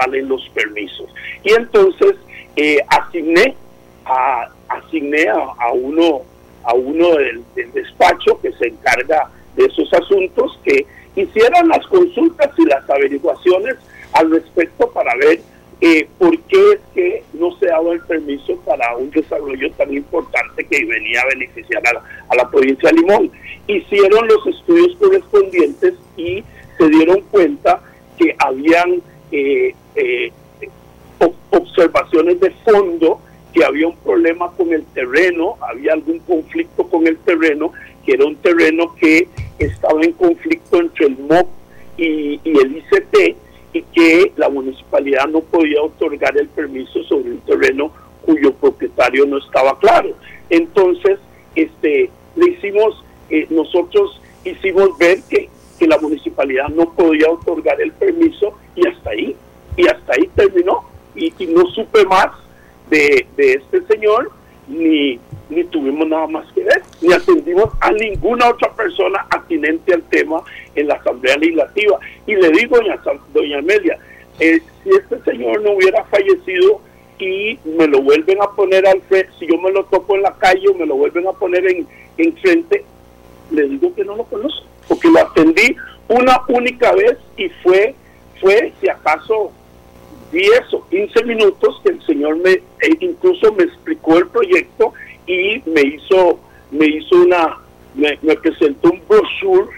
salen 0.04 0.28
los 0.28 0.48
permisos. 0.50 1.10
Y 1.44 1.54
entonces 1.54 2.16
eh, 2.56 2.78
asigné 2.90 3.56
a, 4.06 4.50
asigné 4.70 5.28
a, 5.30 5.72
uno 5.74 6.22
a 6.66 6.74
uno 6.74 7.18
del 7.18 7.44
despacho 7.74 8.40
que 8.42 8.52
se 8.54 8.68
encarga 8.68 9.30
de 9.56 9.66
esos 9.66 9.92
asuntos 9.94 10.60
que 10.64 10.86
hicieran 11.16 11.68
las 11.68 11.86
consultas 11.88 12.50
y 12.58 12.66
las 12.66 12.90
averiguaciones 12.90 13.76
al 14.14 14.32
respecto 14.32 14.90
para 14.92 15.14
ver 15.16 15.42
eh, 15.82 16.08
por 16.18 16.40
qué 16.44 16.72
es 16.72 16.80
que 16.94 17.24
no 17.34 17.52
se 17.58 17.66
daba 17.66 17.92
el 17.92 18.00
permiso 18.02 18.56
para 18.66 18.96
un 18.96 19.12
desarrollo 19.12 19.70
tan 19.74 19.94
importante 19.94 20.66
que 20.66 20.86
venía 20.86 21.22
a 21.22 21.26
beneficiar 21.36 21.84
a 22.30 22.36
la, 22.36 22.50
provincia 22.50 22.90
de 22.90 22.96
Limón. 22.96 23.32
Hicieron 23.68 24.28
los 24.28 24.48
estudios 24.48 24.96
correspondientes 24.98 25.96
y 26.16 26.44
se 26.78 26.90
dieron 26.90 27.22
cuenta 27.30 27.82
que 28.18 28.34
habían 28.40 29.02
eh, 29.32 29.76
eh, 29.96 30.32
observaciones 31.50 32.40
de 32.40 32.52
fondo 32.64 33.20
que 33.54 33.64
había 33.64 33.88
un 33.88 33.98
problema 33.98 34.52
con 34.52 34.74
el 34.74 34.84
terreno, 34.86 35.58
había 35.62 35.94
algún 35.94 36.20
conflicto 36.20 36.88
con 36.88 37.06
el 37.06 37.18
terreno, 37.44 37.72
que 38.06 38.14
era 38.14 38.26
un 38.26 38.36
terreno 38.38 38.96
que 38.96 39.28
estaba 39.60 40.02
en 40.02 40.14
conflicto 40.14 40.80
entre 40.80 41.08
el 41.08 41.18
MOP 41.18 41.48
y, 41.98 42.40
el 42.44 42.78
ICT 42.78 43.36
y 43.74 43.82
que 43.82 44.32
la 44.36 44.50
municipalidad 44.50 45.28
no 45.28 45.42
podía 45.42 45.82
otorgar 45.82 46.38
el 46.38 46.48
permiso 46.50 47.04
sobre 47.04 47.32
un 47.32 47.40
terreno 47.40 47.92
cuyo 48.22 48.54
propietario 48.54 49.26
no 49.26 49.38
estaba 49.38 49.78
claro. 49.80 50.16
Entonces, 50.50 51.20
este, 51.56 52.10
le 52.36 52.52
hicimos, 52.52 53.04
eh, 53.30 53.48
nosotros 53.50 54.22
hicimos 54.46 54.98
ver 54.98 55.20
que, 55.30 55.50
que 55.80 55.88
la 55.88 55.98
municipalidad 55.98 56.70
no 56.70 56.94
podía 56.94 57.30
otorgar 57.30 57.82
el 57.82 57.92
permiso 57.92 58.54
y 58.76 58.88
hasta 58.88 59.10
ahí, 59.10 59.36
y 59.76 59.88
hasta 59.88 60.14
ahí 60.14 60.30
terminó. 60.36 60.84
Y, 61.16 61.34
y 61.38 61.48
no 61.48 61.66
supe 61.72 62.06
más 62.06 62.30
de, 62.90 63.26
de 63.36 63.54
este 63.54 63.82
señor, 63.88 64.32
ni, 64.68 65.20
ni 65.50 65.64
tuvimos 65.66 66.08
nada 66.08 66.28
más 66.28 66.46
que 66.54 66.64
ver, 66.64 66.82
ni 67.02 67.14
atendimos 67.14 67.70
a 67.80 67.92
ninguna 68.24 68.50
otra 68.50 68.72
persona 68.74 69.26
atinente 69.30 69.94
al 69.94 70.04
tema 70.04 70.42
en 70.76 70.88
la 70.88 70.96
Asamblea 70.96 71.38
Legislativa. 71.38 72.00
Y 72.26 72.36
le 72.36 72.50
digo, 72.52 72.78
doña, 72.78 73.00
doña 73.34 73.60
Amelia, 73.60 73.98
eh, 74.40 74.62
si 74.84 74.90
este 74.90 75.22
señor 75.30 75.62
no 75.62 75.72
hubiera 75.72 76.04
fallecido 76.06 76.82
y 77.20 77.60
me 77.66 77.88
lo 77.88 78.02
vuelven 78.02 78.42
a 78.42 78.48
poner 78.52 78.88
al 78.88 79.02
frente, 79.04 79.30
si 79.40 79.48
yo 79.48 79.58
me 79.58 79.72
lo 79.72 79.84
topo 79.86 80.16
en 80.16 80.24
la 80.24 80.34
calle 80.34 80.68
o 80.70 80.74
me 80.74 80.86
lo 80.86 80.96
vuelven 80.96 81.28
a 81.28 81.34
poner 81.34 81.66
en, 81.68 81.88
en 82.18 82.38
frente, 82.38 82.84
le 83.52 83.68
digo 83.68 83.94
que 83.94 84.06
no 84.06 84.16
lo 84.16 84.24
conozco, 84.24 84.66
porque 84.88 85.10
lo 85.10 85.20
atendí 85.20 85.76
una 86.08 86.42
única 86.48 86.94
vez 86.94 87.18
y 87.38 87.50
fue, 87.62 87.94
fue 88.40 88.74
si 88.80 88.90
acaso 88.90 89.52
10 90.32 90.74
o 90.74 90.88
15 90.90 91.24
minutos 91.26 91.82
que 91.84 91.92
el 91.92 92.06
señor 92.06 92.38
me 92.38 92.52
e 92.52 92.98
incluso 93.02 93.54
me 93.54 93.64
explicó 93.64 94.18
el 94.18 94.28
proyecto 94.28 94.94
y 95.28 95.62
me 95.66 95.82
hizo 95.82 96.40
me 96.72 96.88
hizo 96.88 97.16
una 97.18 97.60
me, 97.96 98.18
presentó 98.38 98.92
un 98.92 99.02
brochure 99.08 99.70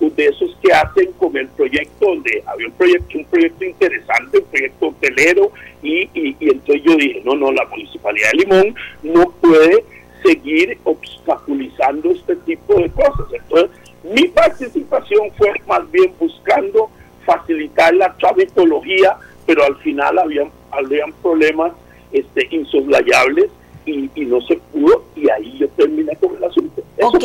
de 0.00 0.26
esos 0.26 0.56
que 0.62 0.72
hacen 0.72 1.12
con 1.18 1.36
el 1.36 1.46
proyecto 1.48 2.06
donde 2.06 2.42
había 2.46 2.68
un 2.68 2.72
proyecto 2.72 3.18
un 3.18 3.24
proyecto 3.26 3.64
interesante 3.64 4.38
un 4.38 4.44
proyecto 4.44 4.88
hotelero 4.88 5.52
y, 5.82 6.08
y, 6.14 6.36
y 6.40 6.50
entonces 6.50 6.82
yo 6.84 6.96
dije 6.96 7.22
no 7.24 7.34
no 7.34 7.52
la 7.52 7.64
municipalidad 7.66 8.29
de 8.29 8.29
Limón 8.40 8.74
no 9.02 9.30
puede 9.40 9.84
seguir 10.22 10.78
obstaculizando 10.84 12.10
este 12.10 12.36
tipo 12.36 12.74
de 12.74 12.90
cosas 12.90 13.26
entonces 13.32 13.70
mi 14.02 14.28
participación 14.28 15.30
fue 15.36 15.52
más 15.66 15.90
bien 15.90 16.12
buscando 16.18 16.90
facilitar 17.24 17.94
la 17.94 18.14
tramitología 18.16 19.16
pero 19.46 19.64
al 19.64 19.76
final 19.78 20.18
habían, 20.18 20.50
habían 20.70 21.12
problemas 21.22 21.72
este, 22.12 22.46
insoslayables 22.50 23.50
y, 23.86 24.08
no 24.26 24.40
se 24.42 24.56
pudo 24.72 25.04
y 25.16 25.28
ahí 25.28 25.58
yo 25.58 25.68
terminé 25.70 26.14
con 26.16 26.36
el 26.36 26.44
asunto. 26.44 26.82
ok, 27.02 27.24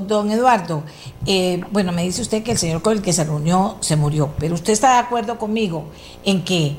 don 0.00 0.30
Eduardo, 0.30 0.82
eh, 1.26 1.60
bueno, 1.70 1.92
me 1.92 2.02
dice 2.02 2.22
usted 2.22 2.42
que 2.42 2.52
el 2.52 2.58
señor 2.58 2.82
con 2.82 2.94
el 2.94 3.02
que 3.02 3.12
se 3.12 3.24
reunió 3.24 3.76
se 3.80 3.96
murió, 3.96 4.30
pero 4.38 4.54
usted 4.54 4.72
está 4.72 4.94
de 4.94 4.98
acuerdo 5.00 5.38
conmigo 5.38 5.84
en 6.24 6.44
que 6.44 6.74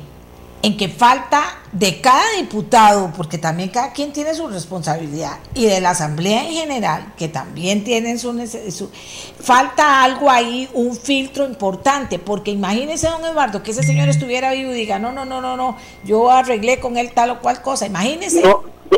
en 0.62 0.78
que 0.78 0.90
falta 0.90 1.55
de 1.76 2.00
cada 2.00 2.24
diputado, 2.40 3.12
porque 3.18 3.38
también 3.38 3.68
cada 3.68 3.92
quien 3.92 4.14
tiene 4.14 4.34
su 4.34 4.48
responsabilidad, 4.48 5.40
y 5.54 5.66
de 5.66 5.82
la 5.82 5.90
Asamblea 5.90 6.48
en 6.48 6.54
general, 6.54 7.14
que 7.18 7.28
también 7.28 7.84
tienen 7.84 8.18
su, 8.18 8.32
su 8.72 8.90
falta 9.42 10.02
algo 10.02 10.32
ahí, 10.32 10.70
un 10.74 10.96
filtro 10.96 11.46
importante, 11.46 12.18
porque 12.18 12.52
imagínese, 12.52 13.10
don 13.10 13.26
Eduardo, 13.26 13.62
que 13.62 13.72
ese 13.72 13.84
señor 13.84 14.08
estuviera 14.08 14.54
vivo 14.54 14.72
y 14.72 14.76
diga, 14.76 15.00
no, 15.00 15.12
no, 15.12 15.26
no, 15.26 15.42
no, 15.42 15.58
no, 15.58 15.76
yo 16.06 16.32
arreglé 16.32 16.80
con 16.80 16.96
él 16.96 17.12
tal 17.14 17.32
o 17.32 17.42
cual 17.42 17.62
cosa, 17.62 17.86
imagínese. 17.86 18.42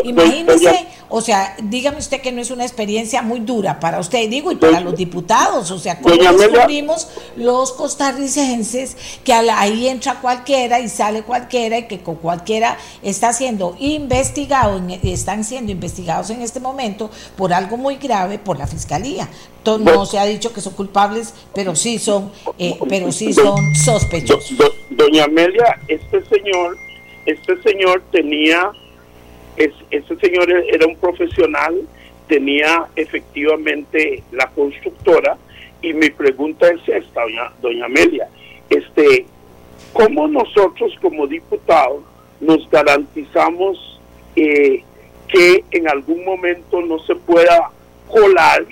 Imagínese, 0.03 0.87
o 1.09 1.21
sea, 1.21 1.55
dígame 1.61 1.97
usted 1.97 2.21
que 2.21 2.31
no 2.31 2.41
es 2.41 2.51
una 2.51 2.63
experiencia 2.63 3.21
muy 3.21 3.39
dura 3.39 3.79
para 3.79 3.99
usted, 3.99 4.29
digo, 4.29 4.51
y 4.51 4.55
para 4.55 4.81
los 4.81 4.95
diputados, 4.95 5.71
o 5.71 5.79
sea, 5.79 5.99
¿cómo 5.99 6.15
descubrimos 6.15 7.07
los 7.35 7.73
costarricenses 7.73 8.97
que 9.23 9.33
ahí 9.33 9.87
entra 9.87 10.19
cualquiera 10.19 10.79
y 10.79 10.89
sale 10.89 11.23
cualquiera 11.23 11.77
y 11.79 11.87
que 11.87 11.99
con 11.99 12.15
cualquiera 12.15 12.77
está 13.01 13.33
siendo 13.33 13.75
investigado, 13.79 14.81
están 15.03 15.43
siendo 15.43 15.71
investigados 15.71 16.29
en 16.29 16.41
este 16.41 16.59
momento 16.59 17.09
por 17.35 17.53
algo 17.53 17.77
muy 17.77 17.95
grave 17.95 18.39
por 18.39 18.57
la 18.57 18.67
fiscalía? 18.67 19.29
No 19.65 20.05
se 20.05 20.17
ha 20.17 20.25
dicho 20.25 20.53
que 20.53 20.61
son 20.61 20.73
culpables, 20.73 21.33
pero 21.53 21.75
sí 21.75 21.99
son, 21.99 22.31
eh, 22.57 22.79
pero 22.87 23.11
sí 23.11 23.33
son 23.33 23.75
sospechosos. 23.75 24.57
Doña 24.91 25.25
Amelia, 25.25 25.77
este 25.89 26.23
señor, 26.25 26.77
este 27.25 27.61
señor 27.61 28.01
tenía 28.11 28.71
es, 29.57 29.71
ese 29.91 30.15
señor 30.17 30.49
era 30.51 30.87
un 30.87 30.95
profesional, 30.95 31.75
tenía 32.27 32.85
efectivamente 32.95 34.23
la 34.31 34.47
constructora 34.51 35.37
y 35.81 35.93
mi 35.93 36.09
pregunta 36.09 36.67
es 36.67 36.87
esta, 36.87 37.21
doña, 37.21 37.51
doña 37.61 37.85
Amelia, 37.85 38.27
este, 38.69 39.25
¿cómo 39.93 40.27
nosotros 40.27 40.93
como 41.01 41.27
diputados 41.27 42.03
nos 42.39 42.69
garantizamos 42.69 43.99
eh, 44.35 44.83
que 45.27 45.63
en 45.71 45.89
algún 45.89 46.23
momento 46.23 46.81
no 46.81 46.99
se 46.99 47.15
pueda 47.15 47.71
colar 48.07 48.65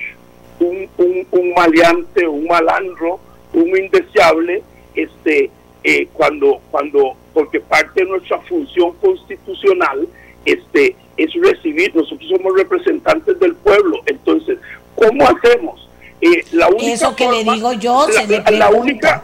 un, 0.60 0.88
un, 0.98 1.28
un 1.32 1.54
maleante, 1.54 2.28
un 2.28 2.46
malandro, 2.46 3.20
un 3.54 3.68
indeseable, 3.78 4.64
este, 4.96 5.50
eh, 5.84 6.08
cuando, 6.14 6.62
cuando, 6.72 7.16
porque 7.34 7.60
parte 7.60 8.04
de 8.04 8.10
nuestra 8.10 8.40
función 8.42 8.94
constitucional 9.02 10.08
este, 10.46 10.96
es 11.18 11.32
recibir, 11.34 11.96
nosotros 11.96 12.30
somos 12.30 12.54
representantes 12.56 13.40
del 13.40 13.56
pueblo, 13.56 14.00
entonces, 14.06 14.58
¿cómo 14.96 15.28
hacemos? 15.28 15.90
Eh, 16.22 16.44
la 16.52 16.70
única 16.70 16.94
Eso 16.94 17.16
que 17.16 17.30
le 17.30 17.44
digo 17.44 17.74
yo, 17.74 18.08
se 18.10 18.26
le 18.28 18.44
la 18.58 18.70
única, 18.70 19.24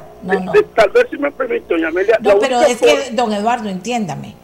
tal 0.75 0.89
vez 0.91 1.07
si 1.09 1.17
me 1.17 1.31
permite, 1.31 1.73
doña 1.73 1.87
Amelia. 1.87 2.17
No, 2.21 2.39
pero 2.39 2.61
es 2.61 2.81
que, 2.81 3.11
don 3.11 3.31
Eduardo, 3.33 3.69
entiéndame. 3.69 4.35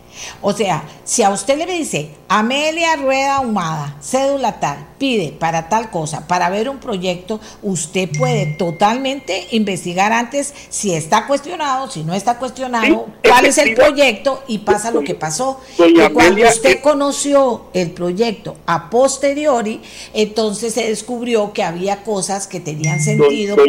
O 0.41 0.53
sea, 0.53 0.83
si 1.03 1.23
a 1.23 1.29
usted 1.29 1.57
le 1.57 1.65
dice 1.65 2.11
Amelia 2.27 2.95
Rueda 2.95 3.39
Humada, 3.39 3.97
cédula 4.01 4.59
tal, 4.59 4.87
pide 4.97 5.31
para 5.31 5.69
tal 5.69 5.89
cosa, 5.91 6.27
para 6.27 6.49
ver 6.49 6.69
un 6.69 6.79
proyecto, 6.79 7.39
usted 7.61 8.09
puede 8.17 8.47
totalmente 8.57 9.47
investigar 9.51 10.11
antes 10.11 10.53
si 10.69 10.93
está 10.93 11.27
cuestionado, 11.27 11.89
si 11.89 12.03
no 12.03 12.13
está 12.13 12.37
cuestionado, 12.37 13.07
cuál 13.27 13.45
es 13.45 13.57
el 13.57 13.75
proyecto 13.75 14.43
y 14.47 14.59
pasa 14.59 14.91
lo 14.91 15.01
que 15.01 15.15
pasó. 15.15 15.59
Que 15.77 16.09
cuando 16.13 16.47
usted 16.47 16.81
conoció 16.81 17.65
el 17.73 17.91
proyecto 17.91 18.57
a 18.65 18.89
posteriori, 18.89 19.81
entonces 20.13 20.73
se 20.73 20.87
descubrió 20.87 21.53
que 21.53 21.63
había 21.63 22.03
cosas 22.03 22.47
que 22.47 22.59
tenían 22.59 22.99
sentido 22.99 23.55
por, 23.55 23.67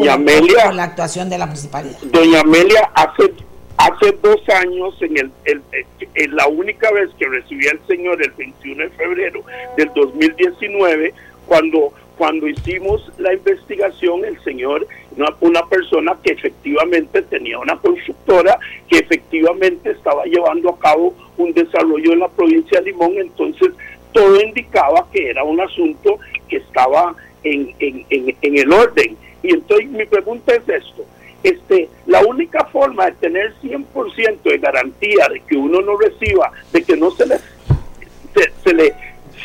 la 0.74 0.84
actuación 0.84 1.28
de 1.28 1.38
la 1.38 1.46
municipalidad. 1.46 1.99
Doña 2.03 2.40
Amelia, 2.40 2.90
hace 2.94 3.47
Hace 3.79 4.11
dos 4.20 4.41
años, 4.49 5.01
en, 5.01 5.16
el, 5.18 5.31
en 5.45 6.37
la 6.37 6.49
única 6.49 6.91
vez 6.91 7.11
que 7.16 7.29
recibí 7.29 7.68
al 7.68 7.79
Señor, 7.87 8.20
el 8.20 8.33
21 8.33 8.83
de 8.83 8.91
febrero 8.91 9.45
del 9.76 9.93
2019, 9.95 11.14
cuando, 11.47 11.93
cuando 12.16 12.49
hicimos 12.49 13.09
la 13.18 13.33
investigación, 13.33 14.24
el 14.24 14.37
Señor, 14.43 14.85
una, 15.16 15.29
una 15.41 15.64
persona 15.66 16.18
que 16.24 16.33
efectivamente 16.33 17.22
tenía 17.22 17.61
una 17.61 17.76
constructora, 17.79 18.59
que 18.89 18.99
efectivamente 18.99 19.93
estaba 19.93 20.24
llevando 20.24 20.70
a 20.70 20.79
cabo 20.81 21.14
un 21.37 21.53
desarrollo 21.53 22.12
en 22.12 22.18
la 22.18 22.29
provincia 22.29 22.81
de 22.81 22.87
Limón, 22.87 23.12
entonces 23.16 23.70
todo 24.12 24.41
indicaba 24.41 25.07
que 25.12 25.31
era 25.31 25.45
un 25.45 25.61
asunto 25.61 26.18
que 26.49 26.57
estaba 26.57 27.14
en, 27.45 27.72
en, 27.79 28.05
en, 28.11 28.37
en 28.43 28.59
el 28.59 28.72
orden. 28.72 29.16
Y 29.41 29.55
entonces 29.55 29.89
mi 29.89 30.05
pregunta 30.05 30.53
es 30.53 30.68
esto 30.68 31.07
este, 31.43 31.89
la 32.07 32.20
única 32.20 32.64
forma 32.66 33.07
de 33.07 33.12
tener 33.12 33.55
100% 33.62 34.43
de 34.43 34.59
garantía 34.59 35.28
de 35.32 35.41
que 35.41 35.57
uno 35.57 35.80
no 35.80 35.97
reciba, 35.97 36.53
de 36.72 36.82
que 36.82 36.97
no 36.97 37.11
se 37.12 37.26
le, 37.26 37.36
se, 38.64 38.74
le 38.74 38.95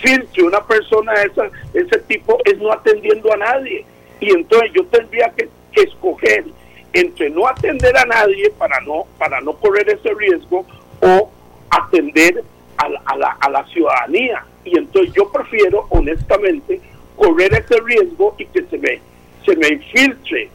filtre 0.01 0.43
una 0.43 0.65
persona 0.65 1.13
de 1.13 1.25
esa, 1.25 1.49
ese 1.73 1.99
tipo, 2.07 2.37
es 2.45 2.57
no 2.57 2.71
atendiendo 2.71 3.31
a 3.33 3.37
nadie. 3.37 3.85
Y 4.19 4.31
entonces 4.31 4.71
yo 4.73 4.85
tendría 4.85 5.29
que, 5.29 5.49
escoger 5.75 6.45
entre 6.93 7.31
no 7.31 7.47
atender 7.47 7.97
a 7.97 8.05
nadie 8.05 8.51
para 8.51 8.79
no, 8.81 9.05
para 9.17 9.41
no 9.41 9.53
correr 9.53 9.89
ese 9.89 10.13
riesgo 10.13 10.63
o 11.01 11.31
atender 11.71 12.43
a 12.77 12.85
a 13.05 13.17
la, 13.17 13.37
a 13.39 13.49
la 13.49 13.65
ciudadanía. 13.67 14.45
Y 14.65 14.77
entonces 14.77 15.11
yo 15.15 15.31
prefiero, 15.31 15.87
honestamente, 15.89 16.79
correr 17.15 17.53
ese 17.53 17.79
riesgo 17.81 18.35
y 18.37 18.45
que 18.45 18.63
se 18.65 18.77
me, 18.77 19.01
se 19.45 19.55
me 19.55 19.67
infiltre 19.69 20.49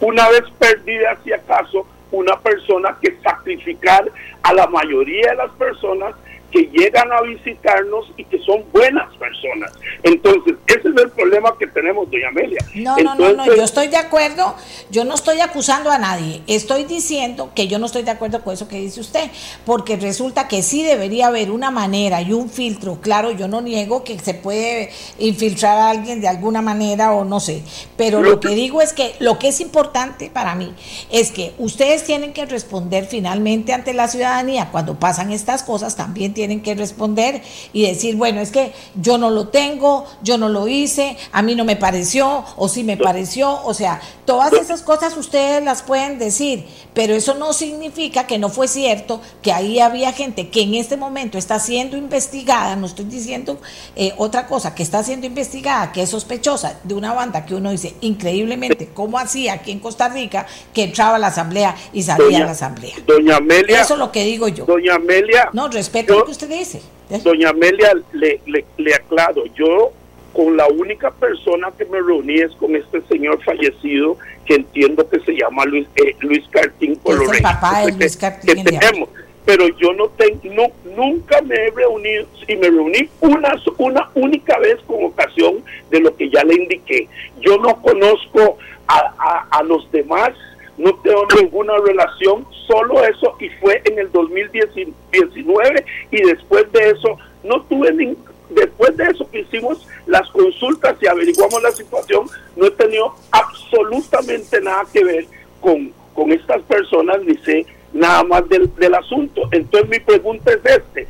una 0.00 0.28
vez 0.28 0.44
perdida, 0.58 1.16
si 1.24 1.32
acaso, 1.32 1.86
una 2.12 2.38
persona 2.40 2.96
que 3.00 3.18
sacrificar 3.22 4.10
a 4.42 4.52
la 4.52 4.66
mayoría 4.66 5.30
de 5.30 5.36
las 5.36 5.50
personas 5.52 6.14
que 6.56 6.70
llegan 6.72 7.12
a 7.12 7.20
visitarnos 7.22 8.06
y 8.16 8.24
que 8.24 8.38
son 8.38 8.64
buenas 8.72 9.14
personas. 9.16 9.72
Entonces, 10.02 10.54
ese 10.66 10.88
es 10.88 10.96
el 10.96 11.10
problema 11.10 11.54
que 11.58 11.66
tenemos, 11.66 12.10
doña 12.10 12.28
Amelia. 12.28 12.58
No, 12.74 12.96
no, 12.96 13.14
no, 13.14 13.32
no, 13.32 13.46
yo 13.46 13.62
estoy 13.62 13.88
de 13.88 13.98
acuerdo, 13.98 14.54
yo 14.90 15.04
no 15.04 15.14
estoy 15.14 15.40
acusando 15.40 15.90
a 15.90 15.98
nadie, 15.98 16.42
estoy 16.46 16.84
diciendo 16.84 17.50
que 17.54 17.68
yo 17.68 17.78
no 17.78 17.86
estoy 17.86 18.02
de 18.02 18.10
acuerdo 18.10 18.42
con 18.42 18.54
eso 18.54 18.68
que 18.68 18.80
dice 18.80 19.00
usted, 19.00 19.30
porque 19.64 19.96
resulta 19.96 20.48
que 20.48 20.62
sí 20.62 20.82
debería 20.82 21.26
haber 21.26 21.50
una 21.50 21.70
manera 21.70 22.22
y 22.22 22.32
un 22.32 22.48
filtro, 22.48 23.00
claro, 23.00 23.30
yo 23.32 23.48
no 23.48 23.60
niego 23.60 24.04
que 24.04 24.18
se 24.18 24.34
puede 24.34 24.90
infiltrar 25.18 25.78
a 25.78 25.90
alguien 25.90 26.20
de 26.20 26.28
alguna 26.28 26.62
manera 26.62 27.12
o 27.12 27.24
no 27.24 27.40
sé, 27.40 27.62
pero 27.96 28.22
lo 28.22 28.40
que 28.40 28.50
digo 28.50 28.80
es 28.80 28.92
que 28.92 29.14
lo 29.18 29.38
que 29.38 29.48
es 29.48 29.60
importante 29.60 30.30
para 30.30 30.54
mí 30.54 30.74
es 31.10 31.30
que 31.30 31.52
ustedes 31.58 32.04
tienen 32.04 32.32
que 32.32 32.46
responder 32.46 33.06
finalmente 33.06 33.72
ante 33.72 33.92
la 33.92 34.08
ciudadanía 34.08 34.70
cuando 34.70 34.98
pasan 34.98 35.32
estas 35.32 35.62
cosas, 35.62 35.96
también 35.96 36.32
tienen 36.32 36.45
que 36.62 36.74
responder 36.74 37.42
y 37.72 37.86
decir, 37.86 38.16
bueno, 38.16 38.40
es 38.40 38.50
que 38.50 38.72
yo 38.94 39.18
no 39.18 39.30
lo 39.30 39.48
tengo, 39.48 40.06
yo 40.22 40.38
no 40.38 40.48
lo 40.48 40.68
hice, 40.68 41.16
a 41.32 41.42
mí 41.42 41.54
no 41.54 41.64
me 41.64 41.76
pareció 41.76 42.44
o 42.56 42.68
sí 42.68 42.84
me 42.84 42.96
pareció, 42.96 43.62
o 43.64 43.74
sea, 43.74 44.00
todas 44.24 44.52
esas 44.52 44.82
cosas 44.82 45.16
ustedes 45.16 45.62
las 45.62 45.82
pueden 45.82 46.18
decir, 46.18 46.66
pero 46.94 47.14
eso 47.14 47.34
no 47.34 47.52
significa 47.52 48.26
que 48.26 48.38
no 48.38 48.48
fue 48.48 48.68
cierto, 48.68 49.20
que 49.42 49.52
ahí 49.52 49.80
había 49.80 50.12
gente 50.12 50.48
que 50.48 50.62
en 50.62 50.74
este 50.74 50.96
momento 50.96 51.38
está 51.38 51.58
siendo 51.58 51.96
investigada, 51.96 52.76
no 52.76 52.86
estoy 52.86 53.04
diciendo 53.06 53.58
eh, 53.94 54.12
otra 54.16 54.46
cosa, 54.46 54.74
que 54.74 54.82
está 54.82 55.02
siendo 55.02 55.26
investigada, 55.26 55.92
que 55.92 56.02
es 56.02 56.10
sospechosa 56.10 56.78
de 56.84 56.94
una 56.94 57.12
banda 57.12 57.44
que 57.44 57.54
uno 57.54 57.70
dice 57.70 57.94
increíblemente, 58.00 58.90
¿cómo 58.94 59.18
hacía 59.18 59.54
aquí 59.54 59.72
en 59.72 59.80
Costa 59.80 60.08
Rica 60.08 60.46
que 60.72 60.84
entraba 60.84 61.16
a 61.16 61.18
la 61.18 61.28
asamblea 61.28 61.76
y 61.92 62.02
salía 62.02 62.38
a 62.38 62.46
la 62.46 62.52
asamblea? 62.52 62.94
Doña 63.06 63.36
Amelia. 63.36 63.80
Eso 63.80 63.94
es 63.94 63.98
lo 63.98 64.12
que 64.12 64.24
digo 64.24 64.48
yo. 64.48 64.64
Doña 64.64 64.94
Amelia. 64.94 65.50
No, 65.52 65.68
respeto 65.68 66.25
que 66.26 66.32
usted 66.32 66.48
dice. 66.48 66.82
Doña 67.22 67.50
Amelia, 67.50 67.92
le, 68.12 68.40
le, 68.46 68.64
le 68.76 68.94
aclaro, 68.94 69.46
yo 69.54 69.92
con 70.32 70.56
la 70.56 70.66
única 70.66 71.10
persona 71.12 71.72
que 71.78 71.86
me 71.86 71.98
reuní 71.98 72.40
es 72.40 72.52
con 72.56 72.76
este 72.76 73.00
señor 73.08 73.42
fallecido 73.42 74.18
que 74.44 74.56
entiendo 74.56 75.08
que 75.08 75.18
se 75.20 75.32
llama 75.32 75.64
Luis, 75.64 75.86
eh, 75.96 76.14
Luis 76.20 76.44
Cartín 76.50 77.00
el 77.06 77.42
papá 77.42 77.86
de 77.86 77.92
Luis 77.92 78.16
Cartín 78.16 78.54
que 78.54 78.62
tenemos. 78.62 79.08
Pero 79.46 79.68
yo 79.78 79.92
no 79.92 80.08
tengo, 80.08 80.40
no, 80.44 80.94
nunca 80.96 81.40
me 81.40 81.54
he 81.54 81.70
reunido, 81.70 82.26
y 82.48 82.56
me 82.56 82.68
reuní 82.68 83.08
una, 83.20 83.54
una 83.78 84.10
única 84.14 84.58
vez 84.58 84.76
con 84.86 85.04
ocasión 85.04 85.62
de 85.90 86.00
lo 86.00 86.14
que 86.16 86.28
ya 86.28 86.42
le 86.42 86.54
indiqué. 86.54 87.08
Yo 87.40 87.56
no 87.58 87.80
conozco 87.80 88.58
a, 88.88 89.46
a, 89.50 89.62
los 89.62 89.90
demás, 89.92 90.30
no 90.78 90.94
tengo 90.96 91.26
ninguna 91.40 91.74
relación, 91.84 92.46
solo 92.66 93.04
eso, 93.04 93.36
y 93.40 93.48
fue 93.60 93.80
en 93.84 93.98
el 93.98 94.12
2019, 94.12 95.84
y 96.10 96.22
después 96.22 96.70
de 96.72 96.90
eso 96.90 97.18
no 97.44 97.62
tuve 97.62 97.92
ningún 97.92 98.36
después 98.50 98.96
de 98.96 99.04
eso 99.04 99.28
que 99.30 99.40
hicimos 99.40 99.86
las 100.06 100.28
consultas 100.30 100.96
y 101.00 101.06
averiguamos 101.06 101.62
la 101.62 101.72
situación, 101.72 102.26
no 102.56 102.66
he 102.66 102.70
tenido 102.70 103.14
absolutamente 103.32 104.60
nada 104.60 104.84
que 104.92 105.04
ver 105.04 105.26
con, 105.60 105.92
con 106.14 106.32
estas 106.32 106.62
personas, 106.62 107.22
ni 107.24 107.36
sé 107.38 107.66
nada 107.92 108.22
más 108.24 108.48
del, 108.48 108.72
del 108.76 108.94
asunto. 108.94 109.42
Entonces 109.50 109.88
mi 109.90 110.00
pregunta 110.00 110.52
es 110.52 110.60
este, 110.64 111.06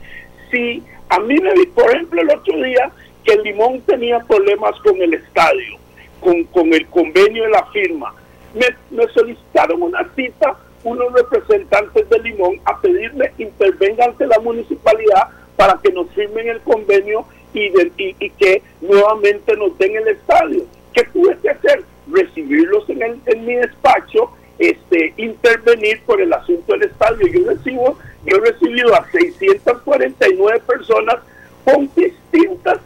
si 0.51 0.83
a 1.09 1.19
mí 1.21 1.37
me 1.39 1.53
vi, 1.55 1.67
por 1.67 1.91
ejemplo, 1.91 2.21
el 2.21 2.31
otro 2.31 2.63
día 2.63 2.91
que 3.25 3.37
Limón 3.39 3.81
tenía 3.83 4.21
problemas 4.21 4.79
con 4.81 5.01
el 5.01 5.15
estadio, 5.15 5.79
con, 6.21 6.45
con 6.45 6.73
el 6.73 6.87
convenio 6.87 7.45
de 7.45 7.51
la 7.51 7.67
firma, 7.67 8.15
me, 8.55 9.09
solicitaron 9.09 9.83
una 9.83 10.09
cita 10.15 10.57
unos 10.85 11.13
representantes 11.13 12.09
de 12.09 12.19
Limón 12.21 12.61
a 12.65 12.81
pedirme 12.81 13.33
intervenga 13.39 14.05
ante 14.05 14.27
la 14.27 14.39
municipalidad 14.39 15.29
para 15.57 15.79
que 15.83 15.93
nos 15.93 16.09
firmen 16.11 16.49
el 16.49 16.61
convenio 16.61 17.27
y, 17.53 17.73
y, 17.97 18.31
que 18.31 18.63
nuevamente 18.83 19.57
nos 19.57 19.77
den 19.79 19.97
el 19.97 20.09
estadio. 20.09 20.65
¿Qué 20.93 21.05
tuve 21.05 21.37
que 21.39 21.51
hacer? 21.51 21.83
Recibirlos 22.09 22.89
en, 22.91 23.03
el, 23.03 23.21
en 23.25 23.47
mi 23.47 23.55
despacho, 23.55 24.31
este, 24.59 25.15
intervenir 25.17 26.03
por 26.05 26.21
el 26.21 26.33
asunto 26.33 26.73
del 26.73 26.85
estadio. 26.85 27.27
Yo 27.27 27.49
recibo, 27.49 27.99
yo 28.27 28.37
he 28.37 28.41
recibido 28.41 28.95
a 28.95 29.11
649 29.11 30.61
personas 30.67 31.17
con 31.65 31.91
distintos 31.97 32.79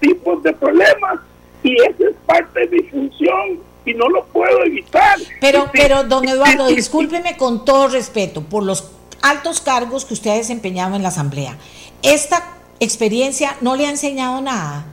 tipos 0.00 0.42
de 0.42 0.52
problemas 0.52 1.20
y 1.62 1.74
esa 1.82 2.08
es 2.10 2.16
parte 2.26 2.60
de 2.60 2.68
mi 2.68 2.82
función 2.84 3.60
y 3.86 3.94
no 3.94 4.08
lo 4.08 4.26
puedo 4.26 4.64
evitar. 4.64 5.18
Pero, 5.40 5.70
pero 5.72 6.04
don 6.04 6.28
Eduardo, 6.28 6.66
discúlpeme 6.66 7.36
con 7.38 7.64
todo 7.64 7.88
respeto 7.88 8.42
por 8.42 8.62
los 8.62 8.90
altos 9.22 9.60
cargos 9.60 10.04
que 10.04 10.12
usted 10.12 10.30
ha 10.30 10.34
desempeñado 10.34 10.94
en 10.96 11.02
la 11.02 11.08
Asamblea 11.08 11.56
esta 12.02 12.56
experiencia 12.80 13.56
no 13.60 13.76
le 13.76 13.86
ha 13.86 13.90
enseñado 13.90 14.40
nada. 14.40 14.86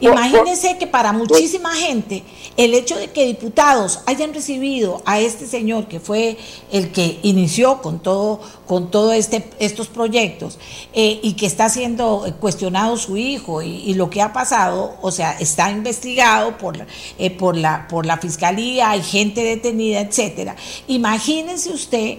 Imagínense 0.00 0.78
que 0.78 0.86
para 0.86 1.12
muchísima 1.12 1.74
gente 1.74 2.22
el 2.56 2.74
hecho 2.74 2.96
de 2.96 3.10
que 3.10 3.26
diputados 3.26 4.00
hayan 4.06 4.34
recibido 4.34 5.02
a 5.04 5.20
este 5.20 5.46
señor 5.46 5.88
que 5.88 6.00
fue 6.00 6.36
el 6.70 6.92
que 6.92 7.20
inició 7.22 7.80
con 7.82 8.00
todo 8.00 8.40
con 8.66 8.90
todo 8.90 9.12
este 9.12 9.48
estos 9.58 9.88
proyectos 9.88 10.58
eh, 10.92 11.20
y 11.22 11.34
que 11.34 11.46
está 11.46 11.68
siendo 11.68 12.26
cuestionado 12.40 12.96
su 12.96 13.16
hijo 13.16 13.62
y, 13.62 13.92
lo 13.94 14.08
que 14.08 14.22
ha 14.22 14.32
pasado, 14.32 14.96
o 15.02 15.10
sea, 15.10 15.32
está 15.32 15.70
investigado 15.70 16.56
por 16.56 16.86
eh, 17.18 17.30
por 17.30 17.56
la 17.56 17.86
por 17.88 18.06
la 18.06 18.16
fiscalía, 18.16 18.90
hay 18.90 19.02
gente 19.02 19.42
detenida, 19.42 20.00
etcétera. 20.00 20.56
Imagínense 20.88 21.70
usted 21.70 22.18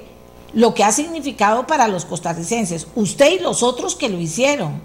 lo 0.54 0.74
que 0.74 0.84
ha 0.84 0.92
significado 0.92 1.66
para 1.66 1.88
los 1.88 2.06
costarricenses, 2.06 2.88
usted 2.96 3.34
y 3.34 3.40
los 3.40 3.64
otros 3.64 3.96
que 3.96 4.10
lo 4.10 4.20
hicieron. 4.20 4.82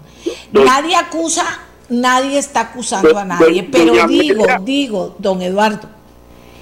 Nadie 0.51 0.95
acusa, 0.95 1.45
nadie 1.89 2.37
está 2.37 2.61
acusando 2.61 3.17
a 3.17 3.25
nadie, 3.25 3.63
pero 3.63 4.07
digo, 4.07 4.45
digo, 4.63 5.15
don 5.19 5.41
Eduardo, 5.41 5.89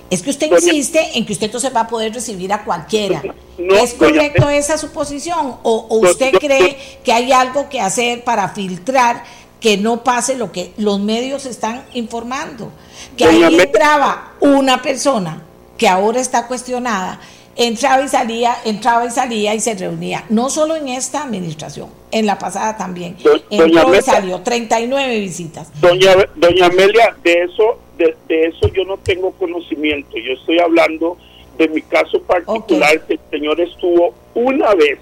es 0.09 0.21
que 0.21 0.29
usted 0.29 0.49
insiste 0.51 1.17
en 1.17 1.25
que 1.25 1.33
usted 1.33 1.47
entonces 1.47 1.75
va 1.75 1.81
a 1.81 1.87
poder 1.87 2.13
recibir 2.13 2.53
a 2.53 2.63
cualquiera. 2.63 3.21
¿Es 3.57 3.93
correcto 3.93 4.49
esa 4.49 4.77
suposición? 4.77 5.57
¿O, 5.63 5.87
usted 5.89 6.31
cree 6.33 6.77
que 7.03 7.11
hay 7.11 7.31
algo 7.31 7.67
que 7.69 7.81
hacer 7.81 8.23
para 8.23 8.49
filtrar 8.49 9.23
que 9.59 9.75
no 9.77 10.03
pase 10.03 10.35
lo 10.35 10.51
que 10.51 10.73
los 10.77 10.99
medios 10.99 11.45
están 11.45 11.85
informando? 11.93 12.71
Que 13.17 13.25
ahí 13.25 13.59
entraba 13.59 14.33
una 14.39 14.81
persona 14.81 15.43
que 15.77 15.89
ahora 15.89 16.21
está 16.21 16.47
cuestionada 16.47 17.19
entraba 17.57 18.03
y 18.03 18.07
salía, 18.07 18.55
entraba 18.65 19.05
y 19.05 19.09
salía 19.09 19.55
y 19.55 19.59
se 19.59 19.75
reunía, 19.75 20.25
no 20.29 20.49
solo 20.49 20.75
en 20.75 20.87
esta 20.87 21.23
administración, 21.23 21.89
en 22.11 22.25
la 22.25 22.37
pasada 22.37 22.77
también. 22.77 23.17
Entró 23.49 23.95
y 23.95 24.01
salió, 24.01 24.41
39 24.41 25.19
visitas. 25.19 25.71
Doña, 25.81 26.15
doña 26.35 26.67
Amelia, 26.67 27.15
de 27.23 27.43
eso, 27.43 27.79
de, 27.97 28.15
eso 28.29 28.67
yo 28.73 28.85
no 28.85 28.97
tengo 28.97 29.31
conocimiento, 29.31 30.17
yo 30.17 30.33
estoy 30.33 30.59
hablando 30.59 31.17
de 31.57 31.67
mi 31.69 31.81
caso 31.81 32.21
particular, 32.21 33.01
que 33.07 33.13
el 33.13 33.19
señor 33.31 33.59
estuvo 33.59 34.13
una 34.35 34.75
vez, 34.75 34.99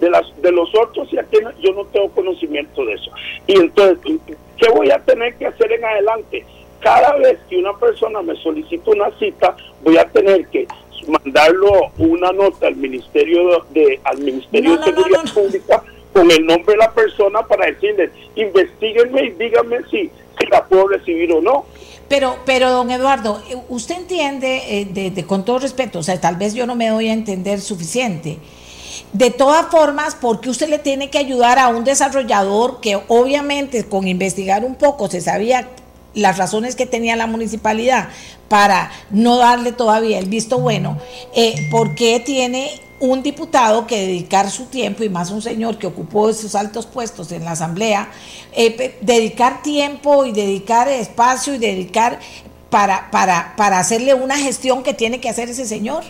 de, 0.00 0.10
las, 0.10 0.24
de 0.42 0.52
los 0.52 0.68
otros 0.74 1.08
y 1.10 1.16
yo 1.62 1.72
no 1.72 1.84
tengo 1.86 2.10
conocimiento 2.10 2.84
de 2.84 2.94
eso. 2.94 3.10
Y 3.46 3.58
entonces, 3.58 3.98
¿qué 4.58 4.68
voy 4.68 4.90
a 4.90 4.98
tener 5.00 5.34
que 5.36 5.46
hacer 5.46 5.72
en 5.72 5.84
adelante? 5.84 6.44
Cada 6.80 7.16
vez 7.16 7.38
que 7.48 7.56
una 7.56 7.72
persona 7.78 8.20
me 8.22 8.36
solicita 8.36 8.90
una 8.90 9.10
cita, 9.18 9.56
voy 9.82 9.96
a 9.96 10.06
tener 10.08 10.46
que 10.48 10.68
mandarlo 11.06 11.90
una 11.98 12.32
nota 12.32 12.66
al 12.66 12.76
Ministerio 12.76 13.64
de 13.70 14.00
al 14.04 14.18
Ministerio 14.18 14.76
de 14.76 14.84
Seguridad 14.84 15.24
Pública 15.32 15.82
con 16.12 16.30
el 16.30 16.46
nombre 16.46 16.72
de 16.72 16.78
la 16.78 16.90
persona 16.92 17.42
para 17.42 17.66
decirle, 17.66 18.10
investiguenme 18.36 19.24
y 19.24 19.30
díganme 19.32 19.80
si, 19.90 20.10
si 20.38 20.46
la 20.50 20.64
puedo 20.64 20.88
recibir 20.88 21.30
o 21.30 21.42
no. 21.42 21.66
Pero, 22.08 22.36
pero 22.46 22.70
don 22.70 22.90
Eduardo, 22.90 23.42
usted 23.68 23.96
entiende, 23.96 24.80
eh, 24.80 25.10
de, 25.10 25.26
con 25.26 25.44
todo 25.44 25.58
respeto, 25.58 25.98
o 25.98 26.02
sea, 26.02 26.18
tal 26.18 26.36
vez 26.36 26.54
yo 26.54 26.66
no 26.66 26.74
me 26.74 26.88
doy 26.88 27.08
a 27.08 27.12
entender 27.12 27.60
suficiente. 27.60 28.38
De 29.12 29.30
todas 29.30 29.66
formas, 29.66 30.14
porque 30.14 30.48
usted 30.48 30.70
le 30.70 30.78
tiene 30.78 31.10
que 31.10 31.18
ayudar 31.18 31.58
a 31.58 31.68
un 31.68 31.84
desarrollador 31.84 32.80
que 32.80 32.98
obviamente 33.08 33.84
con 33.84 34.08
investigar 34.08 34.64
un 34.64 34.76
poco 34.76 35.08
se 35.08 35.20
sabía 35.20 35.68
las 36.16 36.38
razones 36.38 36.74
que 36.74 36.86
tenía 36.86 37.14
la 37.14 37.26
municipalidad 37.26 38.08
para 38.48 38.90
no 39.10 39.36
darle 39.36 39.72
todavía 39.72 40.18
el 40.18 40.26
visto 40.26 40.58
bueno, 40.58 40.98
eh, 41.34 41.68
¿por 41.70 41.94
qué 41.94 42.20
tiene 42.20 42.80
un 42.98 43.22
diputado 43.22 43.86
que 43.86 44.00
dedicar 44.00 44.50
su 44.50 44.66
tiempo, 44.66 45.04
y 45.04 45.08
más 45.08 45.30
un 45.30 45.42
señor 45.42 45.78
que 45.78 45.86
ocupó 45.86 46.30
esos 46.30 46.54
altos 46.54 46.86
puestos 46.86 47.30
en 47.32 47.44
la 47.44 47.52
Asamblea, 47.52 48.08
eh, 48.52 48.96
dedicar 49.02 49.62
tiempo 49.62 50.24
y 50.24 50.32
dedicar 50.32 50.88
espacio 50.88 51.54
y 51.54 51.58
dedicar 51.58 52.18
para, 52.70 53.10
para, 53.10 53.54
para 53.56 53.78
hacerle 53.78 54.14
una 54.14 54.36
gestión 54.36 54.82
que 54.82 54.94
tiene 54.94 55.20
que 55.20 55.28
hacer 55.28 55.48
ese 55.50 55.66
señor? 55.66 56.04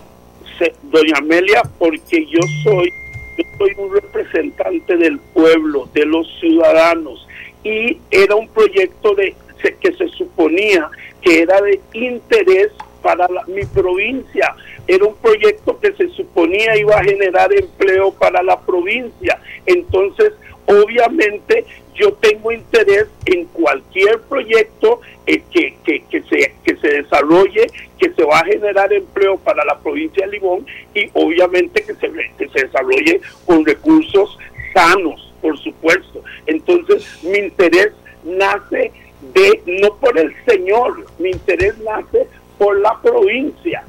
doña 0.84 1.18
Amelia, 1.18 1.62
porque 1.78 2.24
yo 2.26 2.40
soy, 2.62 2.90
yo 3.36 3.44
soy 3.58 3.72
un 3.76 3.92
representante 3.94 4.96
del 4.96 5.18
pueblo, 5.18 5.88
de 5.92 6.06
los 6.06 6.26
ciudadanos, 6.40 7.26
y 7.62 7.98
era 8.10 8.36
un 8.36 8.48
proyecto 8.48 9.14
de 9.14 9.34
que 9.80 9.92
se 9.92 10.08
suponía 10.08 10.88
que 11.22 11.42
era 11.42 11.60
de 11.60 11.80
interés 11.94 12.70
para 13.02 13.28
mi 13.46 13.64
provincia. 13.64 14.54
Era 14.86 15.04
un 15.04 15.16
proyecto 15.16 15.78
que 15.80 15.92
se 15.92 16.08
suponía 16.10 16.76
iba 16.76 16.96
a 16.96 17.04
generar 17.04 17.52
empleo 17.52 18.12
para 18.12 18.42
la 18.42 18.60
provincia. 18.60 19.40
Entonces, 19.64 20.32
obviamente, 20.66 21.64
yo 21.94 22.12
tengo 22.14 22.52
interés 22.52 23.06
en 23.24 23.46
cualquier 23.46 24.20
proyecto 24.22 25.00
eh, 25.26 25.42
que, 25.50 25.74
que, 25.84 26.22
se, 26.28 26.54
que 26.64 26.76
se 26.76 27.02
desarrolle, 27.02 27.66
que 27.98 28.12
se 28.12 28.24
va 28.24 28.40
a 28.40 28.44
generar 28.44 28.92
empleo 28.92 29.38
para 29.38 29.64
la 29.64 29.78
provincia 29.78 30.26
de 30.26 30.32
Limón 30.32 30.66
y 30.94 31.08
obviamente 31.14 31.82
que 31.82 31.94
se, 31.94 32.10
que 32.38 32.48
se 32.48 32.66
desarrolle 32.66 33.20
con 33.46 33.64
recursos 33.64 34.38
sanos, 34.74 35.32
por 35.40 35.58
supuesto. 35.58 36.22
Entonces, 36.46 37.06
mi 37.22 37.38
interés 37.38 37.92
nace 38.24 38.92
de, 39.20 39.62
no 39.66 39.96
por 39.96 40.18
el 40.18 40.34
Señor, 40.46 41.06
mi 41.18 41.30
interés 41.30 41.78
nace 41.78 42.26
por 42.58 42.78
la 42.80 43.00
provincia, 43.02 43.84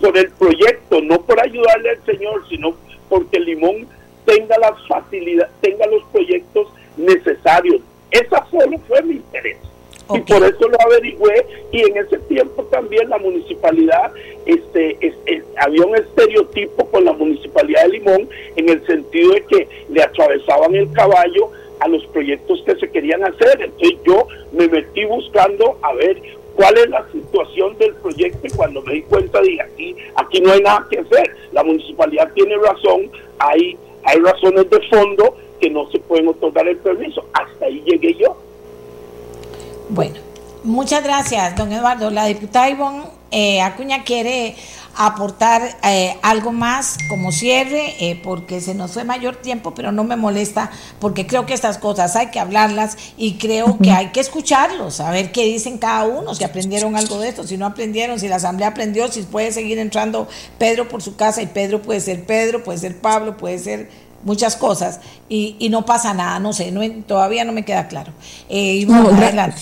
por 0.00 0.16
el 0.16 0.30
proyecto, 0.30 1.00
no 1.02 1.20
por 1.22 1.40
ayudarle 1.40 1.90
al 1.90 2.04
Señor, 2.04 2.48
sino 2.48 2.74
porque 3.08 3.40
Limón 3.40 3.86
tenga 4.24 4.56
las 4.58 4.86
facilidades, 4.86 5.52
tenga 5.60 5.86
los 5.86 6.02
proyectos 6.12 6.68
necesarios. 6.96 7.80
Esa 8.10 8.44
solo 8.50 8.78
fue 8.86 9.02
mi 9.02 9.14
interés. 9.14 9.58
Y 10.12 10.20
por 10.20 10.42
eso 10.42 10.68
lo 10.68 10.80
averigüé 10.80 11.46
y 11.70 11.82
en 11.82 11.96
ese 11.98 12.18
tiempo 12.18 12.64
también 12.64 13.08
la 13.08 13.18
municipalidad, 13.18 14.12
este, 14.44 15.14
había 15.56 15.86
un 15.86 15.94
estereotipo 15.94 16.84
con 16.90 17.04
la 17.04 17.12
municipalidad 17.12 17.82
de 17.82 17.88
Limón 17.90 18.28
en 18.56 18.68
el 18.68 18.84
sentido 18.86 19.34
de 19.34 19.44
que 19.44 19.68
le 19.88 20.02
atravesaban 20.02 20.74
el 20.74 20.90
caballo 20.92 21.52
a 21.80 21.88
los 21.88 22.04
proyectos 22.06 22.62
que 22.64 22.76
se 22.76 22.90
querían 22.90 23.24
hacer. 23.24 23.60
Entonces 23.60 23.98
yo 24.06 24.26
me 24.52 24.68
metí 24.68 25.04
buscando 25.04 25.78
a 25.82 25.92
ver 25.94 26.20
cuál 26.54 26.76
es 26.78 26.88
la 26.90 27.04
situación 27.10 27.76
del 27.78 27.94
proyecto 27.96 28.46
y 28.46 28.50
cuando 28.50 28.82
me 28.82 28.94
di 28.94 29.02
cuenta 29.02 29.40
dije 29.40 29.62
aquí, 29.62 29.96
aquí 30.14 30.40
no 30.40 30.52
hay 30.52 30.60
nada 30.60 30.86
que 30.90 30.98
hacer. 30.98 31.36
La 31.52 31.64
municipalidad 31.64 32.30
tiene 32.34 32.56
razón, 32.56 33.10
hay, 33.38 33.76
hay 34.04 34.18
razones 34.20 34.68
de 34.70 34.80
fondo 34.88 35.36
que 35.60 35.70
no 35.70 35.90
se 35.90 35.98
pueden 36.00 36.28
otorgar 36.28 36.68
el 36.68 36.76
permiso. 36.76 37.24
Hasta 37.32 37.66
ahí 37.66 37.82
llegué 37.86 38.14
yo. 38.14 38.36
Bueno, 39.88 40.16
muchas 40.62 41.02
gracias, 41.02 41.56
don 41.56 41.72
Eduardo. 41.72 42.10
La 42.10 42.26
diputada 42.26 42.70
Ivonne 42.70 43.04
eh, 43.30 43.60
Acuña 43.60 44.04
quiere 44.04 44.54
aportar 45.06 45.78
eh, 45.82 46.18
algo 46.20 46.52
más 46.52 46.98
como 47.08 47.32
cierre, 47.32 47.94
eh, 48.00 48.20
porque 48.22 48.60
se 48.60 48.74
nos 48.74 48.92
fue 48.92 49.02
mayor 49.02 49.36
tiempo, 49.36 49.72
pero 49.72 49.92
no 49.92 50.04
me 50.04 50.14
molesta, 50.14 50.70
porque 50.98 51.26
creo 51.26 51.46
que 51.46 51.54
estas 51.54 51.78
cosas 51.78 52.16
hay 52.16 52.26
que 52.26 52.38
hablarlas 52.38 52.98
y 53.16 53.38
creo 53.38 53.78
que 53.78 53.92
hay 53.92 54.08
que 54.08 54.20
escucharlos, 54.20 55.00
a 55.00 55.10
ver 55.10 55.32
qué 55.32 55.44
dicen 55.44 55.78
cada 55.78 56.04
uno, 56.04 56.34
si 56.34 56.44
aprendieron 56.44 56.96
algo 56.96 57.18
de 57.18 57.30
esto, 57.30 57.46
si 57.46 57.56
no 57.56 57.64
aprendieron, 57.64 58.20
si 58.20 58.28
la 58.28 58.36
asamblea 58.36 58.68
aprendió, 58.68 59.08
si 59.08 59.22
puede 59.22 59.52
seguir 59.52 59.78
entrando 59.78 60.28
Pedro 60.58 60.86
por 60.86 61.00
su 61.00 61.16
casa 61.16 61.40
y 61.40 61.46
Pedro 61.46 61.80
puede 61.80 62.00
ser 62.00 62.26
Pedro, 62.26 62.62
puede 62.62 62.78
ser 62.78 62.98
Pablo, 62.98 63.38
puede 63.38 63.58
ser 63.58 63.88
muchas 64.24 64.56
cosas 64.56 65.00
y, 65.28 65.56
y, 65.58 65.68
no 65.68 65.84
pasa 65.84 66.14
nada, 66.14 66.38
no 66.38 66.52
sé, 66.52 66.70
no, 66.72 66.80
todavía 67.06 67.44
no 67.44 67.52
me 67.52 67.64
queda 67.64 67.88
claro. 67.88 68.12
Eh, 68.48 68.86
adelante. 68.90 69.60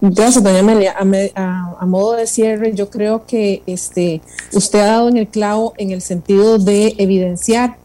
Gracias, 0.00 0.42
doña 0.42 0.60
Amelia. 0.60 0.94
A, 1.36 1.76
a, 1.78 1.86
modo 1.86 2.12
de 2.12 2.26
cierre, 2.26 2.74
yo 2.74 2.90
creo 2.90 3.26
que 3.26 3.62
este, 3.66 4.20
usted 4.52 4.80
ha 4.80 4.86
dado 4.86 5.08
en 5.08 5.16
el 5.16 5.28
clavo 5.28 5.74
en 5.76 5.90
el 5.90 6.02
sentido 6.02 6.58
de 6.58 6.94
evidenciar 6.98 7.76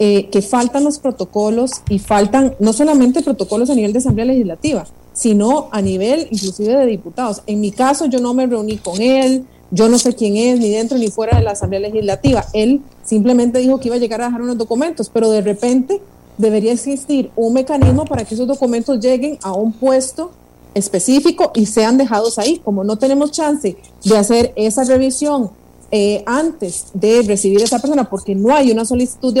eh, 0.00 0.28
que 0.30 0.42
faltan 0.42 0.82
los 0.82 0.98
protocolos 0.98 1.70
y 1.88 2.00
faltan 2.00 2.56
no 2.58 2.72
solamente 2.72 3.22
protocolos 3.22 3.70
a 3.70 3.76
nivel 3.76 3.92
de 3.92 4.00
Asamblea 4.00 4.26
Legislativa, 4.26 4.86
sino 5.12 5.68
a 5.70 5.80
nivel 5.80 6.26
inclusive 6.32 6.76
de 6.76 6.86
diputados. 6.86 7.42
En 7.46 7.60
mi 7.60 7.70
caso, 7.70 8.06
yo 8.06 8.18
no 8.18 8.34
me 8.34 8.46
reuní 8.46 8.78
con 8.78 9.00
él, 9.00 9.46
yo 9.70 9.88
no 9.88 9.98
sé 9.98 10.14
quién 10.14 10.36
es, 10.36 10.58
ni 10.58 10.70
dentro 10.70 10.98
ni 10.98 11.08
fuera 11.08 11.38
de 11.38 11.44
la 11.44 11.52
Asamblea 11.52 11.80
Legislativa. 11.80 12.44
Él 12.52 12.82
simplemente 13.04 13.58
dijo 13.58 13.80
que 13.80 13.88
iba 13.88 13.96
a 13.96 13.98
llegar 13.98 14.20
a 14.20 14.26
dejar 14.26 14.42
unos 14.42 14.58
documentos, 14.58 15.10
pero 15.12 15.30
de 15.30 15.40
repente 15.40 16.00
debería 16.38 16.72
existir 16.72 17.30
un 17.36 17.54
mecanismo 17.54 18.04
para 18.04 18.24
que 18.24 18.34
esos 18.34 18.46
documentos 18.46 19.00
lleguen 19.00 19.38
a 19.42 19.52
un 19.52 19.72
puesto 19.72 20.32
específico 20.74 21.52
y 21.54 21.66
sean 21.66 21.96
dejados 21.96 22.38
ahí. 22.38 22.60
Como 22.64 22.84
no 22.84 22.96
tenemos 22.98 23.30
chance 23.30 23.76
de 24.04 24.16
hacer 24.16 24.52
esa 24.56 24.84
revisión 24.84 25.50
eh, 25.90 26.22
antes 26.26 26.86
de 26.92 27.22
recibir 27.22 27.60
a 27.60 27.64
esa 27.64 27.78
persona, 27.78 28.08
porque 28.10 28.34
no 28.34 28.54
hay 28.54 28.70
una 28.70 28.84
solicitud 28.84 29.32
de 29.32 29.40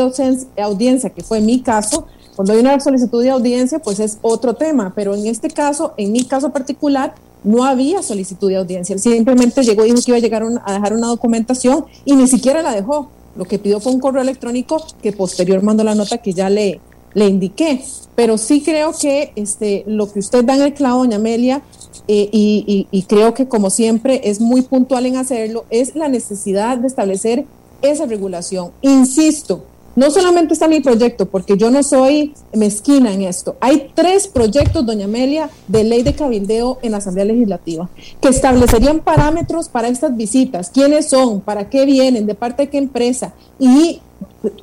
audiencia, 0.62 1.10
que 1.10 1.22
fue 1.22 1.40
mi 1.40 1.60
caso, 1.60 2.06
cuando 2.36 2.52
hay 2.52 2.60
una 2.60 2.78
solicitud 2.80 3.22
de 3.22 3.30
audiencia, 3.30 3.78
pues 3.78 4.00
es 4.00 4.18
otro 4.22 4.54
tema, 4.54 4.92
pero 4.94 5.14
en 5.14 5.26
este 5.26 5.50
caso, 5.50 5.94
en 5.96 6.12
mi 6.12 6.24
caso 6.24 6.50
particular, 6.50 7.14
no 7.44 7.64
había 7.64 8.02
solicitud 8.02 8.48
de 8.48 8.56
audiencia. 8.56 8.94
Él 8.94 9.00
simplemente 9.00 9.62
llegó 9.62 9.84
y 9.84 9.90
dijo 9.90 10.02
que 10.04 10.10
iba 10.10 10.16
a 10.16 10.20
llegar 10.20 10.42
a 10.64 10.72
dejar 10.72 10.94
una 10.94 11.08
documentación 11.08 11.84
y 12.04 12.16
ni 12.16 12.26
siquiera 12.26 12.62
la 12.62 12.74
dejó. 12.74 13.10
Lo 13.36 13.44
que 13.44 13.58
pidió 13.58 13.80
fue 13.80 13.92
un 13.92 14.00
correo 14.00 14.22
electrónico 14.22 14.84
que 15.02 15.12
posterior 15.12 15.62
mandó 15.62 15.84
la 15.84 15.94
nota 15.94 16.18
que 16.18 16.32
ya 16.32 16.48
le, 16.48 16.80
le 17.14 17.26
indiqué. 17.26 17.84
Pero 18.14 18.38
sí 18.38 18.62
creo 18.62 18.92
que 18.92 19.32
este, 19.36 19.84
lo 19.86 20.10
que 20.12 20.20
usted 20.20 20.44
da 20.44 20.54
en 20.54 20.62
el 20.62 20.74
clavo, 20.74 21.00
doña 21.00 21.16
Amelia, 21.16 21.62
eh, 22.06 22.28
y, 22.32 22.86
y 22.90 23.02
creo 23.02 23.34
que 23.34 23.48
como 23.48 23.70
siempre 23.70 24.20
es 24.24 24.40
muy 24.40 24.62
puntual 24.62 25.06
en 25.06 25.16
hacerlo, 25.16 25.64
es 25.70 25.96
la 25.96 26.08
necesidad 26.08 26.78
de 26.78 26.86
establecer 26.86 27.44
esa 27.82 28.06
regulación. 28.06 28.70
Insisto, 28.82 29.64
no 29.96 30.10
solamente 30.10 30.54
está 30.54 30.68
mi 30.68 30.80
proyecto, 30.80 31.26
porque 31.26 31.56
yo 31.56 31.70
no 31.70 31.82
soy 31.82 32.34
mezquina 32.52 33.12
en 33.12 33.22
esto. 33.22 33.56
Hay 33.60 33.90
tres 33.94 34.26
proyectos, 34.28 34.84
doña 34.84 35.04
Amelia, 35.04 35.50
de 35.68 35.84
ley 35.84 36.02
de 36.02 36.14
cabildeo 36.14 36.78
en 36.82 36.92
la 36.92 36.98
Asamblea 36.98 37.24
Legislativa, 37.24 37.88
que 38.20 38.28
establecerían 38.28 39.00
parámetros 39.00 39.68
para 39.68 39.88
estas 39.88 40.16
visitas, 40.16 40.70
quiénes 40.70 41.08
son, 41.08 41.40
para 41.40 41.70
qué 41.70 41.86
vienen, 41.86 42.26
de 42.26 42.34
parte 42.34 42.64
de 42.64 42.70
qué 42.70 42.78
empresa, 42.78 43.34
y 43.58 44.00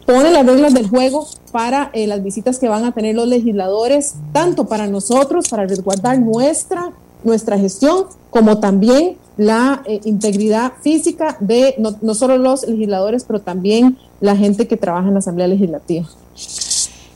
pone 0.06 0.32
las 0.32 0.46
reglas 0.46 0.74
del 0.74 0.88
juego 0.90 1.28
para 1.52 1.90
eh, 1.94 2.08
las 2.08 2.24
visitas 2.24 2.60
que 2.60 2.68
van 2.68 2.86
a 2.86 2.94
tener 2.94 3.16
los 3.16 3.28
legisladores, 3.28 4.16
tanto 4.34 4.68
para 4.68 4.88
nosotros, 4.88 5.50
para 5.50 5.66
resguardar 5.66 6.20
nuestra, 6.20 6.92
nuestra 7.24 7.58
gestión, 7.58 8.06
como 8.30 8.60
también 8.60 9.18
la 9.38 9.82
eh, 9.86 10.00
integridad 10.06 10.74
física 10.82 11.38
de 11.40 11.76
no, 11.78 11.96
no 12.02 12.14
solo 12.14 12.38
los 12.38 12.68
legisladores, 12.68 13.24
pero 13.24 13.42
también 13.42 13.98
la 14.20 14.36
gente 14.36 14.68
que 14.68 14.78
trabaja 14.78 15.08
en 15.08 15.14
la 15.14 15.20
Asamblea 15.20 15.48
Legislativa. 15.48 16.08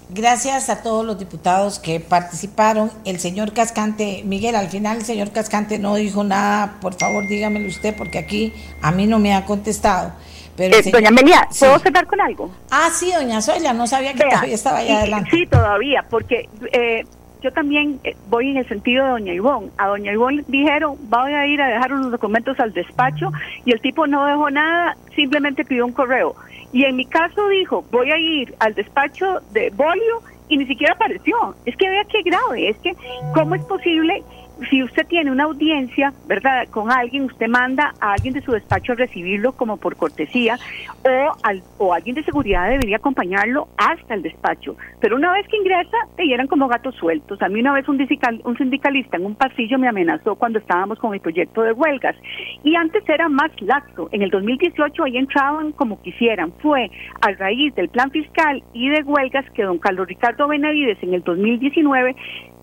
Gracias 0.10 0.70
a 0.70 0.82
todos 0.82 1.06
los 1.06 1.18
diputados 1.18 1.80
que 1.80 2.00
participaron. 2.00 2.92
El 3.06 3.20
señor 3.20 3.54
Cascante, 3.54 4.22
Miguel, 4.24 4.56
al 4.56 4.70
final 4.70 4.98
el 4.98 5.06
señor 5.06 5.32
Cascante 5.32 5.80
no 5.80 5.96
dijo 5.96 6.24
nada. 6.24 6.78
Por 6.80 6.94
favor, 6.94 7.28
dígamelo 7.28 7.68
usted, 7.68 7.96
porque 7.98 8.20
aquí 8.20 8.54
a 8.82 8.92
mí 8.92 9.08
no 9.08 9.20
me 9.20 9.34
ha 9.34 9.46
contestado. 9.46 10.14
Pero 10.56 10.78
eh, 10.78 10.90
doña 10.92 11.10
Amelia, 11.10 11.48
¿puedo 11.60 11.80
cerrar 11.80 12.08
con 12.08 12.22
algo? 12.22 12.50
Ah, 12.72 12.90
sí, 12.94 13.12
doña 13.12 13.42
Soya, 13.42 13.74
no 13.74 13.88
sabía 13.88 14.14
que 14.14 14.24
todavía 14.24 14.56
estaba 14.56 14.78
allá 14.78 15.00
adelante. 15.00 15.30
Sí, 15.32 15.48
todavía, 15.48 16.06
porque 16.10 16.50
eh, 16.72 17.04
yo 17.46 17.52
también 17.52 18.00
eh, 18.04 18.16
voy 18.28 18.50
en 18.50 18.58
el 18.58 18.68
sentido 18.68 19.06
de 19.06 19.12
doña 19.12 19.34
Ivonne. 19.34 19.70
A 19.78 19.88
doña 19.88 20.12
Ivonne 20.12 20.44
dijeron, 20.48 20.98
voy 21.10 21.32
a 21.32 21.46
ir 21.46 21.62
a 21.62 21.68
dejar 21.68 21.94
unos 21.94 22.12
documentos 22.12 22.60
al 22.60 22.74
despacho 22.74 23.32
y 23.66 23.72
el 23.72 23.80
tipo 23.82 24.08
no 24.08 24.26
dejó 24.26 24.50
nada, 24.50 24.98
simplemente 25.16 25.64
pidió 25.64 25.86
un 25.86 25.94
correo. 25.94 26.36
Y 26.74 26.86
en 26.86 26.96
mi 26.96 27.06
caso 27.06 27.48
dijo, 27.50 27.86
voy 27.92 28.10
a 28.10 28.18
ir 28.18 28.56
al 28.60 28.74
despacho 28.74 29.42
de 29.52 29.70
Bolio 29.76 30.24
y 30.50 30.58
ni 30.58 30.66
siquiera 30.66 30.94
apareció. 30.94 31.56
Es 31.66 31.78
que 31.78 31.88
vea 31.88 32.04
qué 32.06 32.24
grave, 32.24 32.70
es 32.70 32.78
que 32.80 32.94
cómo 33.36 33.54
es 33.54 33.64
posible 33.66 34.24
si 34.70 34.84
usted 34.84 35.06
tiene 35.08 35.32
una 35.32 35.46
audiencia, 35.46 36.14
¿verdad? 36.28 36.68
Con 36.70 36.92
alguien, 36.92 37.24
usted 37.24 37.48
manda 37.48 37.94
a 38.00 38.14
alguien 38.14 38.34
de 38.34 38.42
su 38.42 38.52
despacho 38.52 38.94
a 38.94 38.96
recibirlo 38.96 39.54
como 39.54 39.78
por 39.78 39.96
cortesía 39.96 40.58
o, 41.04 41.36
al, 41.44 41.62
o 41.78 41.94
alguien 41.94 42.16
de 42.16 42.24
seguridad 42.24 42.70
debería 42.70 42.98
acompañarlo 42.98 43.68
hasta 43.78 44.14
el 44.14 44.22
despacho. 44.22 44.76
Pero 45.00 45.16
una 45.16 45.34
vez 45.34 45.48
que 45.48 45.58
ingresa, 45.58 45.98
te 46.16 46.24
dieran 46.24 46.48
como 46.48 46.68
gatos 46.68 46.96
sueltos. 46.96 47.42
A 47.42 47.50
mí 47.50 47.60
una 47.60 47.74
vez 47.74 47.88
un, 47.88 48.00
un 48.44 48.58
sindicalista 48.58 49.18
en 49.18 49.26
un 49.26 49.36
pasillo 49.36 49.78
me 49.78 49.88
amenazó 49.88 50.36
cuando 50.36 50.60
estábamos 50.60 51.00
con 51.00 51.14
el 51.14 51.20
proyecto 51.20 51.62
de 51.62 51.74
huelgas. 51.74 52.16
Y 52.64 52.76
antes 52.76 53.08
era 53.08 53.30
más 53.30 53.52
laxo. 53.62 54.10
En 54.12 54.22
el 54.22 54.30
2018 54.30 55.04
ahí 55.04 55.18
entraban 55.18 55.72
como 55.74 56.02
quisieran. 56.02 56.54
Fue 56.62 56.90
a 57.22 57.32
raíz 57.32 57.74
del 57.76 57.90
plan 57.90 58.12
fiscal 58.12 58.64
y 58.74 58.90
de 58.90 59.04
huelgas 59.04 59.46
que 59.52 59.64
don 59.64 59.78
Carlos 59.78 60.08
Ricardo 60.08 60.48
Benavides 60.48 61.02
en 61.02 61.14
el 61.14 61.24
2019 61.24 62.16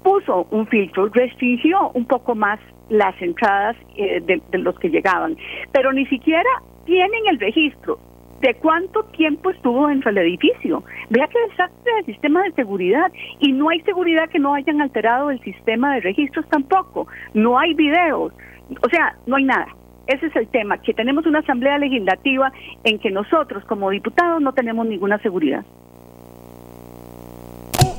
puso 0.03 0.47
un 0.51 0.67
filtro, 0.67 1.09
restringió 1.09 1.91
un 1.95 2.05
poco 2.05 2.35
más 2.35 2.59
las 2.89 3.21
entradas 3.23 3.77
eh, 3.97 4.21
de, 4.21 4.59
los 4.59 4.79
que 4.79 4.91
llegaban, 4.91 5.37
pero 5.73 5.93
ni 5.93 6.07
siquiera 6.07 6.51
tienen 6.85 7.27
el 7.31 7.39
registro 7.39 7.99
de 8.41 8.55
cuánto 8.55 9.05
tiempo 9.17 9.51
estuvo 9.51 9.87
dentro 9.87 10.13
del 10.13 10.27
edificio. 10.27 10.83
Vea 11.11 11.29
que 11.29 11.39
desastre 11.51 11.95
del 11.95 12.07
sistema 12.07 12.43
de 12.43 12.53
seguridad 12.53 13.13
y 13.39 13.53
no 13.53 13.69
hay 13.69 13.81
seguridad 13.83 14.29
que 14.29 14.41
no 14.41 14.55
hayan 14.55 14.81
alterado 14.81 15.31
el 15.31 15.41
sistema 15.41 15.95
de 15.95 16.01
registros 16.01 16.47
tampoco. 16.49 17.07
No 17.35 17.59
hay 17.59 17.75
videos, 17.75 18.33
o 18.81 18.89
sea, 18.91 19.17
no 19.27 19.37
hay 19.37 19.45
nada. 19.45 19.69
Ese 20.09 20.27
es 20.27 20.35
el 20.35 20.49
tema, 20.49 20.79
que 20.79 20.93
tenemos 20.93 21.25
una 21.27 21.39
asamblea 21.39 21.79
legislativa 21.79 22.53
en 22.83 22.99
que 22.99 23.11
nosotros 23.11 23.65
como 23.67 23.91
diputados 23.91 24.43
no 24.43 24.53
tenemos 24.53 24.87
ninguna 24.87 25.19
seguridad. 25.19 25.65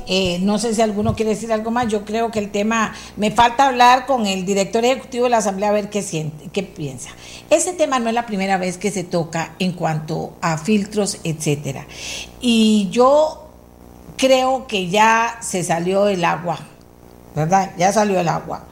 Eh, 0.06 0.38
no 0.40 0.58
sé 0.58 0.74
si 0.74 0.82
alguno 0.82 1.14
quiere 1.14 1.30
decir 1.30 1.52
algo 1.52 1.70
más. 1.70 1.88
Yo 1.88 2.04
creo 2.04 2.30
que 2.30 2.38
el 2.38 2.50
tema, 2.50 2.94
me 3.16 3.30
falta 3.30 3.68
hablar 3.68 4.06
con 4.06 4.26
el 4.26 4.44
director 4.44 4.84
ejecutivo 4.84 5.24
de 5.24 5.30
la 5.30 5.38
Asamblea 5.38 5.70
a 5.70 5.72
ver 5.72 5.90
qué 5.90 6.02
siente, 6.02 6.48
qué 6.52 6.62
piensa. 6.62 7.10
Ese 7.50 7.72
tema 7.72 7.98
no 7.98 8.08
es 8.08 8.14
la 8.14 8.26
primera 8.26 8.58
vez 8.58 8.78
que 8.78 8.90
se 8.90 9.04
toca 9.04 9.54
en 9.58 9.72
cuanto 9.72 10.34
a 10.40 10.58
filtros, 10.58 11.18
etcétera. 11.24 11.86
Y 12.40 12.88
yo 12.90 13.48
creo 14.16 14.66
que 14.66 14.88
ya 14.88 15.38
se 15.40 15.64
salió 15.64 16.08
el 16.08 16.24
agua, 16.24 16.58
¿verdad? 17.34 17.72
Ya 17.78 17.92
salió 17.92 18.20
el 18.20 18.28
agua 18.28 18.64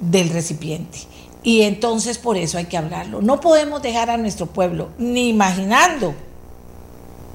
del 0.00 0.30
recipiente. 0.30 0.98
Y 1.42 1.62
entonces 1.62 2.18
por 2.18 2.36
eso 2.36 2.58
hay 2.58 2.66
que 2.66 2.76
hablarlo. 2.76 3.20
No 3.20 3.40
podemos 3.40 3.82
dejar 3.82 4.10
a 4.10 4.16
nuestro 4.16 4.46
pueblo 4.46 4.90
ni 4.98 5.28
imaginando, 5.28 6.14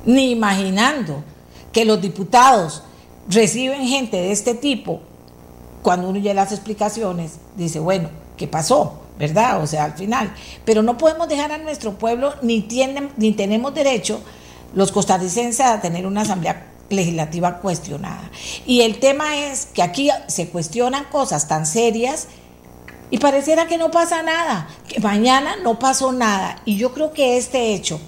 ni 0.06 0.32
imaginando 0.32 1.24
que 1.74 1.84
los 1.84 2.02
diputados 2.02 2.84
reciben 3.30 3.88
gente 3.88 4.18
de 4.18 4.32
este 4.32 4.54
tipo. 4.54 5.02
Cuando 5.82 6.10
uno 6.10 6.20
ya 6.20 6.34
las 6.34 6.52
explicaciones, 6.52 7.34
dice, 7.56 7.80
bueno, 7.80 8.10
¿qué 8.36 8.48
pasó? 8.48 9.02
¿Verdad? 9.18 9.62
O 9.64 9.68
sea, 9.68 9.86
al 9.86 9.94
final. 9.94 10.34
Pero 10.66 10.84
no 10.84 10.98
podemos 10.98 11.28
dejar 11.28 11.52
a 11.52 11.58
nuestro 11.58 11.94
pueblo, 11.98 12.34
ni, 12.42 12.68
ni 13.18 13.32
tenemos 13.32 13.74
derecho 13.74 14.22
los 14.76 14.92
costarricenses 14.92 15.66
a 15.66 15.82
tener 15.82 16.06
una 16.06 16.22
asamblea 16.22 16.68
legislativa 16.90 17.60
cuestionada. 17.60 18.30
Y 18.66 18.82
el 18.82 19.00
tema 19.00 19.38
es 19.38 19.68
que 19.68 19.82
aquí 19.82 20.10
se 20.28 20.50
cuestionan 20.50 21.06
cosas 21.06 21.48
tan 21.48 21.66
serias 21.66 22.28
y 23.10 23.20
pareciera 23.20 23.68
que 23.68 23.78
no 23.78 23.92
pasa 23.92 24.22
nada, 24.22 24.68
que 24.88 25.00
mañana 25.00 25.56
no 25.64 25.80
pasó 25.80 26.12
nada. 26.12 26.62
Y 26.66 26.78
yo 26.78 26.94
creo 26.94 27.14
que 27.14 27.38
este 27.38 27.74
hecho 27.74 28.00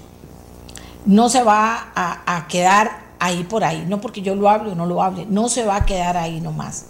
no 1.06 1.28
se 1.28 1.42
va 1.42 1.92
a, 1.94 2.46
quedar 2.48 3.09
ahí 3.20 3.44
por 3.44 3.62
ahí, 3.62 3.84
no 3.86 4.00
porque 4.00 4.22
yo 4.22 4.34
lo 4.34 4.48
hable 4.48 4.72
o 4.72 4.74
no 4.74 4.86
lo 4.86 5.02
hable, 5.02 5.26
no 5.28 5.48
se 5.48 5.64
va 5.64 5.76
a 5.76 5.86
quedar 5.86 6.16
ahí 6.16 6.40
nomás. 6.40 6.86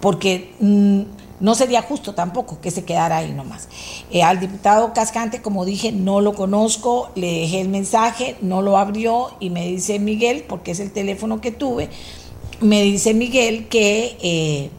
Porque 0.00 0.54
mm, 0.58 1.02
no 1.38 1.54
sería 1.54 1.82
justo 1.82 2.14
tampoco 2.14 2.60
que 2.60 2.70
se 2.70 2.84
quedara 2.84 3.18
ahí 3.18 3.32
nomás. 3.32 3.68
Eh, 4.10 4.22
al 4.22 4.40
diputado 4.40 4.92
Cascante, 4.92 5.42
como 5.42 5.64
dije, 5.64 5.92
no 5.92 6.20
lo 6.20 6.34
conozco, 6.34 7.10
le 7.14 7.40
dejé 7.40 7.60
el 7.60 7.68
mensaje, 7.68 8.36
no 8.40 8.62
lo 8.62 8.78
abrió 8.78 9.30
y 9.40 9.50
me 9.50 9.66
dice 9.66 9.98
Miguel, 9.98 10.44
porque 10.48 10.70
es 10.70 10.80
el 10.80 10.90
teléfono 10.90 11.40
que 11.40 11.52
tuve, 11.52 11.90
me 12.60 12.82
dice 12.82 13.12
Miguel 13.12 13.68
que, 13.68 14.16
eh, 14.22 14.70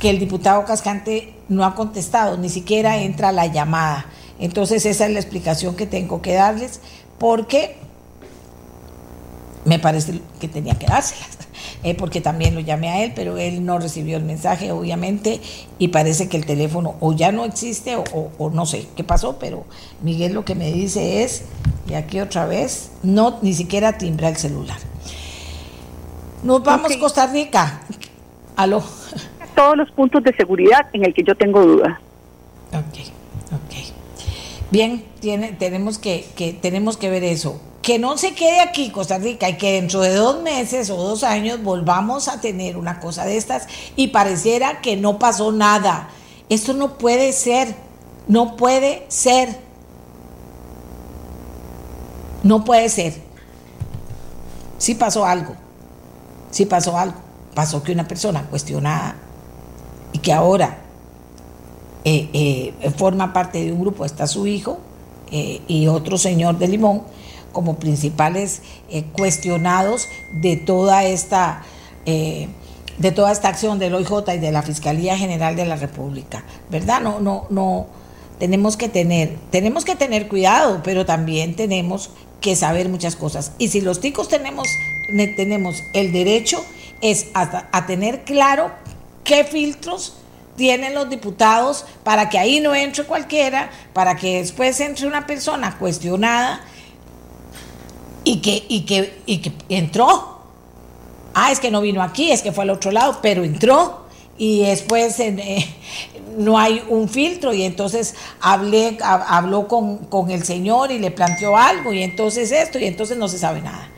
que 0.00 0.10
el 0.10 0.18
diputado 0.18 0.64
Cascante 0.64 1.34
no 1.48 1.64
ha 1.64 1.74
contestado, 1.74 2.36
ni 2.36 2.48
siquiera 2.48 2.98
entra 3.02 3.30
la 3.30 3.46
llamada. 3.46 4.06
Entonces 4.38 4.86
esa 4.86 5.06
es 5.06 5.12
la 5.12 5.20
explicación 5.20 5.76
que 5.76 5.86
tengo 5.86 6.22
que 6.22 6.32
darles, 6.32 6.80
porque 7.18 7.76
me 9.64 9.78
parece 9.78 10.20
que 10.40 10.48
tenía 10.48 10.74
que 10.74 10.86
dárselas. 10.86 11.28
Eh, 11.84 11.94
porque 11.94 12.20
también 12.20 12.54
lo 12.56 12.60
llamé 12.60 12.88
a 12.88 13.04
él, 13.04 13.12
pero 13.14 13.38
él 13.38 13.64
no 13.64 13.78
recibió 13.78 14.16
el 14.16 14.24
mensaje, 14.24 14.72
obviamente, 14.72 15.40
y 15.78 15.88
parece 15.88 16.28
que 16.28 16.36
el 16.36 16.44
teléfono 16.44 16.96
o 16.98 17.12
ya 17.12 17.30
no 17.30 17.44
existe 17.44 17.96
o, 17.96 18.50
no 18.50 18.66
sé 18.66 18.88
qué 18.96 19.04
pasó, 19.04 19.38
pero 19.38 19.64
Miguel 20.02 20.32
lo 20.32 20.44
que 20.44 20.56
me 20.56 20.72
dice 20.72 21.22
es, 21.22 21.44
y 21.88 21.94
aquí 21.94 22.18
otra 22.18 22.46
vez, 22.46 22.90
no, 23.04 23.38
ni 23.42 23.54
siquiera 23.54 23.96
timbra 23.96 24.28
el 24.28 24.36
celular. 24.36 24.78
Nos 26.42 26.64
vamos 26.64 26.90
a 26.90 26.98
Costa 26.98 27.26
Rica. 27.28 27.82
Aló. 28.56 28.82
Todos 29.54 29.76
los 29.76 29.90
puntos 29.92 30.24
de 30.24 30.34
seguridad 30.34 30.86
en 30.92 31.04
el 31.04 31.14
que 31.14 31.22
yo 31.22 31.36
tengo 31.36 31.64
duda. 31.64 32.00
Ok, 32.72 32.98
ok. 33.52 33.94
Bien, 34.72 35.04
tiene, 35.20 35.52
tenemos, 35.52 35.98
que, 35.98 36.26
que, 36.34 36.52
tenemos 36.52 36.96
que 36.96 37.08
ver 37.08 37.22
eso 37.22 37.60
que 37.88 37.98
no 37.98 38.18
se 38.18 38.34
quede 38.34 38.60
aquí 38.60 38.90
Costa 38.90 39.16
Rica 39.16 39.48
y 39.48 39.56
que 39.56 39.72
dentro 39.72 40.02
de 40.02 40.14
dos 40.14 40.42
meses 40.42 40.90
o 40.90 40.96
dos 40.96 41.24
años 41.24 41.62
volvamos 41.62 42.28
a 42.28 42.38
tener 42.38 42.76
una 42.76 43.00
cosa 43.00 43.24
de 43.24 43.38
estas 43.38 43.66
y 43.96 44.08
pareciera 44.08 44.82
que 44.82 44.94
no 44.98 45.18
pasó 45.18 45.52
nada. 45.52 46.10
Esto 46.50 46.74
no 46.74 46.98
puede 46.98 47.32
ser, 47.32 47.74
no 48.26 48.56
puede 48.56 49.06
ser. 49.08 49.58
No 52.42 52.62
puede 52.62 52.90
ser. 52.90 53.22
Sí 54.76 54.94
pasó 54.94 55.24
algo, 55.24 55.54
sí 56.50 56.66
pasó 56.66 56.98
algo. 56.98 57.16
Pasó 57.54 57.82
que 57.82 57.92
una 57.92 58.06
persona 58.06 58.42
cuestionada 58.50 59.16
y 60.12 60.18
que 60.18 60.34
ahora 60.34 60.76
eh, 62.04 62.28
eh, 62.34 62.90
forma 62.98 63.32
parte 63.32 63.64
de 63.64 63.72
un 63.72 63.80
grupo, 63.80 64.04
está 64.04 64.26
su 64.26 64.46
hijo 64.46 64.78
eh, 65.30 65.62
y 65.68 65.86
otro 65.86 66.18
señor 66.18 66.58
de 66.58 66.68
Limón, 66.68 67.04
como 67.52 67.78
principales 67.78 68.62
eh, 68.90 69.04
cuestionados 69.12 70.08
de 70.32 70.56
toda 70.56 71.04
esta 71.04 71.62
eh, 72.06 72.48
de 72.98 73.12
toda 73.12 73.30
esta 73.32 73.48
acción 73.48 73.78
del 73.78 73.94
OIJ 73.94 74.34
y 74.34 74.38
de 74.38 74.50
la 74.50 74.62
Fiscalía 74.62 75.16
General 75.16 75.54
de 75.54 75.64
la 75.64 75.76
República, 75.76 76.44
¿verdad? 76.68 77.00
No, 77.00 77.20
no, 77.20 77.46
no, 77.48 77.86
tenemos 78.38 78.76
que 78.76 78.88
tener, 78.88 79.36
tenemos 79.50 79.84
que 79.84 79.94
tener 79.94 80.28
cuidado, 80.28 80.80
pero 80.82 81.06
también 81.06 81.54
tenemos 81.54 82.10
que 82.40 82.56
saber 82.56 82.88
muchas 82.88 83.16
cosas. 83.16 83.52
Y 83.58 83.68
si 83.68 83.80
los 83.80 84.00
ticos 84.00 84.28
tenemos, 84.28 84.66
tenemos 85.36 85.82
el 85.92 86.12
derecho 86.12 86.64
es 87.00 87.28
a, 87.34 87.68
a 87.70 87.86
tener 87.86 88.24
claro 88.24 88.72
qué 89.22 89.44
filtros 89.44 90.14
tienen 90.56 90.94
los 90.94 91.08
diputados 91.08 91.84
para 92.02 92.28
que 92.28 92.38
ahí 92.38 92.58
no 92.58 92.74
entre 92.74 93.04
cualquiera, 93.04 93.70
para 93.92 94.16
que 94.16 94.38
después 94.38 94.80
entre 94.80 95.06
una 95.06 95.26
persona 95.26 95.78
cuestionada 95.78 96.60
y 98.28 98.40
que, 98.40 98.64
y 98.68 98.82
que, 98.82 99.20
y 99.24 99.38
que 99.38 99.52
entró. 99.70 100.36
Ah, 101.32 101.50
es 101.50 101.60
que 101.60 101.70
no 101.70 101.80
vino 101.80 102.02
aquí, 102.02 102.30
es 102.30 102.42
que 102.42 102.52
fue 102.52 102.64
al 102.64 102.70
otro 102.70 102.90
lado, 102.90 103.20
pero 103.22 103.42
entró 103.42 104.02
y 104.36 104.64
después 104.64 105.18
eh, 105.18 105.66
no 106.36 106.58
hay 106.58 106.84
un 106.90 107.08
filtro 107.08 107.54
y 107.54 107.62
entonces 107.62 108.14
hablé, 108.40 108.98
habló 109.02 109.66
con, 109.66 109.96
con, 110.06 110.30
el 110.30 110.44
señor 110.44 110.92
y 110.92 110.98
le 110.98 111.10
planteó 111.10 111.56
algo 111.56 111.94
y 111.94 112.02
entonces 112.02 112.52
esto 112.52 112.78
y 112.78 112.84
entonces 112.84 113.16
no 113.16 113.28
se 113.28 113.38
sabe 113.38 113.62
nada. 113.62 113.88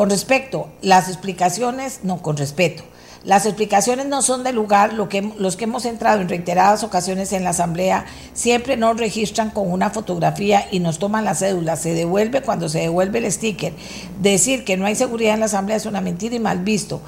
con 0.00 0.08
respecto, 0.08 0.70
las 0.80 1.08
explicaciones, 1.08 2.00
no, 2.04 2.22
con 2.22 2.38
respeto. 2.38 2.84
Las 3.22 3.44
explicaciones 3.44 4.06
no 4.06 4.22
son 4.22 4.44
de 4.44 4.54
lugar, 4.54 4.94
lo 4.94 5.10
que, 5.10 5.20
los 5.36 5.56
que 5.56 5.64
hemos 5.64 5.84
entrado 5.84 6.22
en 6.22 6.28
reiteradas 6.30 6.84
ocasiones 6.84 7.34
en 7.34 7.44
la 7.44 7.50
Asamblea 7.50 8.06
siempre 8.32 8.78
nos 8.78 8.96
registran 8.96 9.50
con 9.50 9.70
una 9.70 9.90
fotografía 9.90 10.66
y 10.70 10.80
nos 10.80 10.98
toman 10.98 11.26
la 11.26 11.34
cédula, 11.34 11.76
se 11.76 11.92
devuelve 11.92 12.40
cuando 12.40 12.70
se 12.70 12.78
devuelve 12.78 13.18
el 13.18 13.30
sticker. 13.30 13.74
Decir 14.22 14.64
que 14.64 14.78
no 14.78 14.86
hay 14.86 14.94
seguridad 14.94 15.34
en 15.34 15.40
la 15.40 15.46
Asamblea 15.46 15.76
es 15.76 15.84
una 15.84 16.00
mentira 16.00 16.34
y 16.34 16.40
mal 16.40 16.60
visto. 16.60 17.02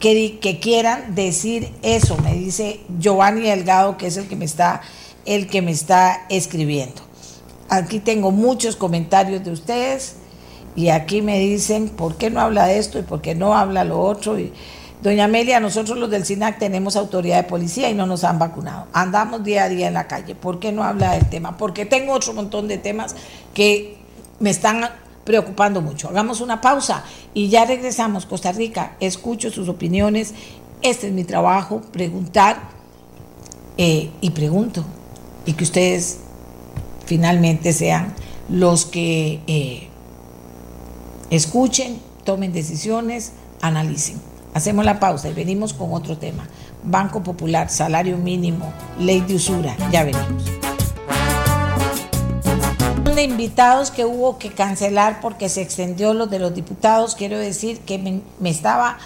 Que, 0.00 0.38
que 0.40 0.58
quieran 0.58 1.14
decir 1.14 1.70
eso, 1.82 2.16
me 2.16 2.32
dice 2.32 2.80
Giovanni 2.98 3.42
Delgado, 3.42 3.98
que 3.98 4.06
es 4.06 4.16
el 4.16 4.26
que 4.26 4.36
me 4.36 4.46
está, 4.46 4.80
el 5.26 5.48
que 5.48 5.60
me 5.60 5.72
está 5.72 6.24
escribiendo. 6.30 7.02
Aquí 7.68 8.00
tengo 8.00 8.30
muchos 8.30 8.74
comentarios 8.74 9.44
de 9.44 9.50
ustedes 9.50 10.14
y 10.78 10.90
aquí 10.90 11.22
me 11.22 11.40
dicen, 11.40 11.88
¿por 11.88 12.14
qué 12.18 12.30
no 12.30 12.40
habla 12.40 12.66
de 12.66 12.78
esto 12.78 13.00
y 13.00 13.02
por 13.02 13.20
qué 13.20 13.34
no 13.34 13.56
habla 13.56 13.82
lo 13.82 14.00
otro? 14.00 14.38
Y, 14.38 14.52
Doña 15.02 15.24
Amelia, 15.24 15.58
nosotros 15.58 15.98
los 15.98 16.08
del 16.08 16.24
SINAC 16.24 16.60
tenemos 16.60 16.94
autoridad 16.94 17.38
de 17.38 17.48
policía 17.48 17.90
y 17.90 17.94
no 17.94 18.06
nos 18.06 18.22
han 18.22 18.38
vacunado. 18.38 18.86
Andamos 18.92 19.42
día 19.42 19.64
a 19.64 19.68
día 19.68 19.88
en 19.88 19.94
la 19.94 20.06
calle. 20.06 20.36
¿Por 20.36 20.60
qué 20.60 20.70
no 20.70 20.84
habla 20.84 21.14
del 21.14 21.28
tema? 21.28 21.56
Porque 21.56 21.84
tengo 21.84 22.12
otro 22.12 22.32
montón 22.32 22.68
de 22.68 22.78
temas 22.78 23.16
que 23.54 23.96
me 24.38 24.50
están 24.50 24.88
preocupando 25.24 25.80
mucho. 25.80 26.10
Hagamos 26.10 26.40
una 26.40 26.60
pausa 26.60 27.02
y 27.34 27.48
ya 27.48 27.64
regresamos. 27.64 28.24
Costa 28.24 28.52
Rica, 28.52 28.92
escucho 29.00 29.50
sus 29.50 29.68
opiniones. 29.68 30.32
Este 30.82 31.08
es 31.08 31.12
mi 31.12 31.24
trabajo, 31.24 31.82
preguntar 31.90 32.56
eh, 33.78 34.10
y 34.20 34.30
pregunto. 34.30 34.84
Y 35.44 35.54
que 35.54 35.64
ustedes 35.64 36.20
finalmente 37.04 37.72
sean 37.72 38.14
los 38.48 38.86
que... 38.86 39.40
Eh, 39.48 39.88
Escuchen, 41.30 42.00
tomen 42.24 42.54
decisiones, 42.54 43.32
analicen. 43.60 44.18
Hacemos 44.54 44.86
la 44.86 44.98
pausa 44.98 45.28
y 45.28 45.34
venimos 45.34 45.74
con 45.74 45.92
otro 45.92 46.16
tema. 46.16 46.48
Banco 46.82 47.22
Popular, 47.22 47.68
salario 47.68 48.16
mínimo, 48.16 48.72
ley 48.98 49.20
de 49.20 49.34
usura. 49.34 49.76
Ya 49.92 50.04
venimos. 50.04 50.44
De 53.14 53.22
invitados 53.24 53.90
que 53.90 54.06
hubo 54.06 54.38
que 54.38 54.52
cancelar 54.52 55.20
porque 55.20 55.50
se 55.50 55.60
extendió 55.60 56.14
los 56.14 56.30
de 56.30 56.38
los 56.38 56.54
diputados, 56.54 57.14
quiero 57.14 57.38
decir 57.38 57.80
que 57.80 57.98
me, 57.98 58.48
estaba, 58.48 58.96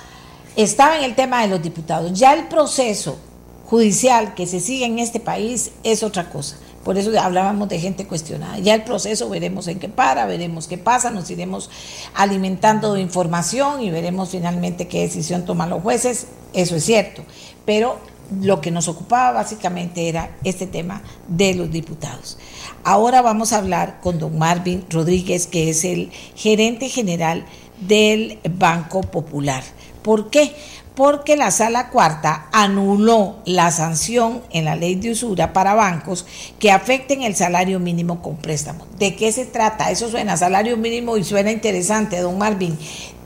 estaba 0.55 0.99
en 0.99 1.05
el 1.05 1.16
tema 1.16 1.43
de 1.43 1.49
los 1.49 1.61
diputados. 1.61 2.12
Ya 2.12 2.35
el 2.35 2.47
proceso 2.47 3.19
judicial 3.66 4.35
que 4.35 4.47
se 4.47 4.61
sigue 4.61 4.85
en 4.85 5.01
este 5.01 5.19
país 5.19 5.73
es 5.82 6.05
otra 6.05 6.31
cosa. 6.31 6.57
Por 6.85 6.99
eso 6.99 7.11
hablábamos 7.21 7.69
de 7.69 7.79
gente 7.79 8.07
cuestionada. 8.07 8.59
Ya 8.59 8.75
el 8.75 8.83
proceso 8.83 9.29
veremos 9.29 9.69
en 9.69 9.79
qué 9.79 9.89
para, 9.89 10.27
veremos 10.27 10.67
qué 10.67 10.79
pasa, 10.79 11.11
nos 11.11 11.31
iremos 11.31 11.71
alimentando 12.15 12.95
de 12.95 13.01
información 13.01 13.83
y 13.83 13.91
veremos 13.91 14.31
finalmente 14.31 14.89
qué 14.89 15.03
decisión 15.03 15.45
toman 15.45 15.71
los 15.71 15.83
jueces. 15.83 16.27
Eso 16.53 16.77
es 16.77 16.85
cierto. 16.85 17.23
Pero 17.65 17.99
lo 18.41 18.61
que 18.61 18.71
nos 18.71 18.89
ocupaba 18.89 19.33
básicamente 19.33 20.09
era 20.09 20.37
este 20.45 20.67
tema 20.67 21.03
de 21.29 21.55
los 21.55 21.71
diputados. 21.71 22.39
Ahora 22.85 23.23
vamos 23.23 23.53
a 23.53 23.59
hablar 23.59 24.01
con 24.01 24.19
don 24.19 24.39
Marvin 24.39 24.85
Rodríguez, 24.91 25.47
que 25.47 25.71
es 25.71 25.85
el 25.85 26.11
gerente 26.35 26.89
general 26.89 27.45
del 27.81 28.39
Banco 28.59 29.03
Popular. 29.03 29.63
¿Por 30.03 30.31
qué? 30.31 30.55
Porque 30.94 31.36
la 31.36 31.51
sala 31.51 31.89
cuarta 31.89 32.48
anuló 32.52 33.36
la 33.47 33.70
sanción 33.70 34.43
en 34.51 34.66
la 34.66 34.77
ley 34.77 34.94
de 34.94 35.12
usura 35.12 35.52
para 35.52 35.74
bancos 35.74 36.27
que 36.59 36.70
afecten 36.70 37.23
el 37.23 37.35
salario 37.35 37.81
mínimo 37.81 38.20
con 38.20 38.36
préstamo. 38.36 38.86
¿De 38.98 39.16
qué 39.16 39.32
se 39.32 39.47
trata? 39.47 39.90
Eso 39.90 40.10
suena 40.10 40.36
salario 40.36 40.77
mínimo 40.77 41.16
y 41.16 41.24
suena 41.24 41.51
interesante, 41.51 42.20
don 42.20 42.36
Marvin. 42.39 42.77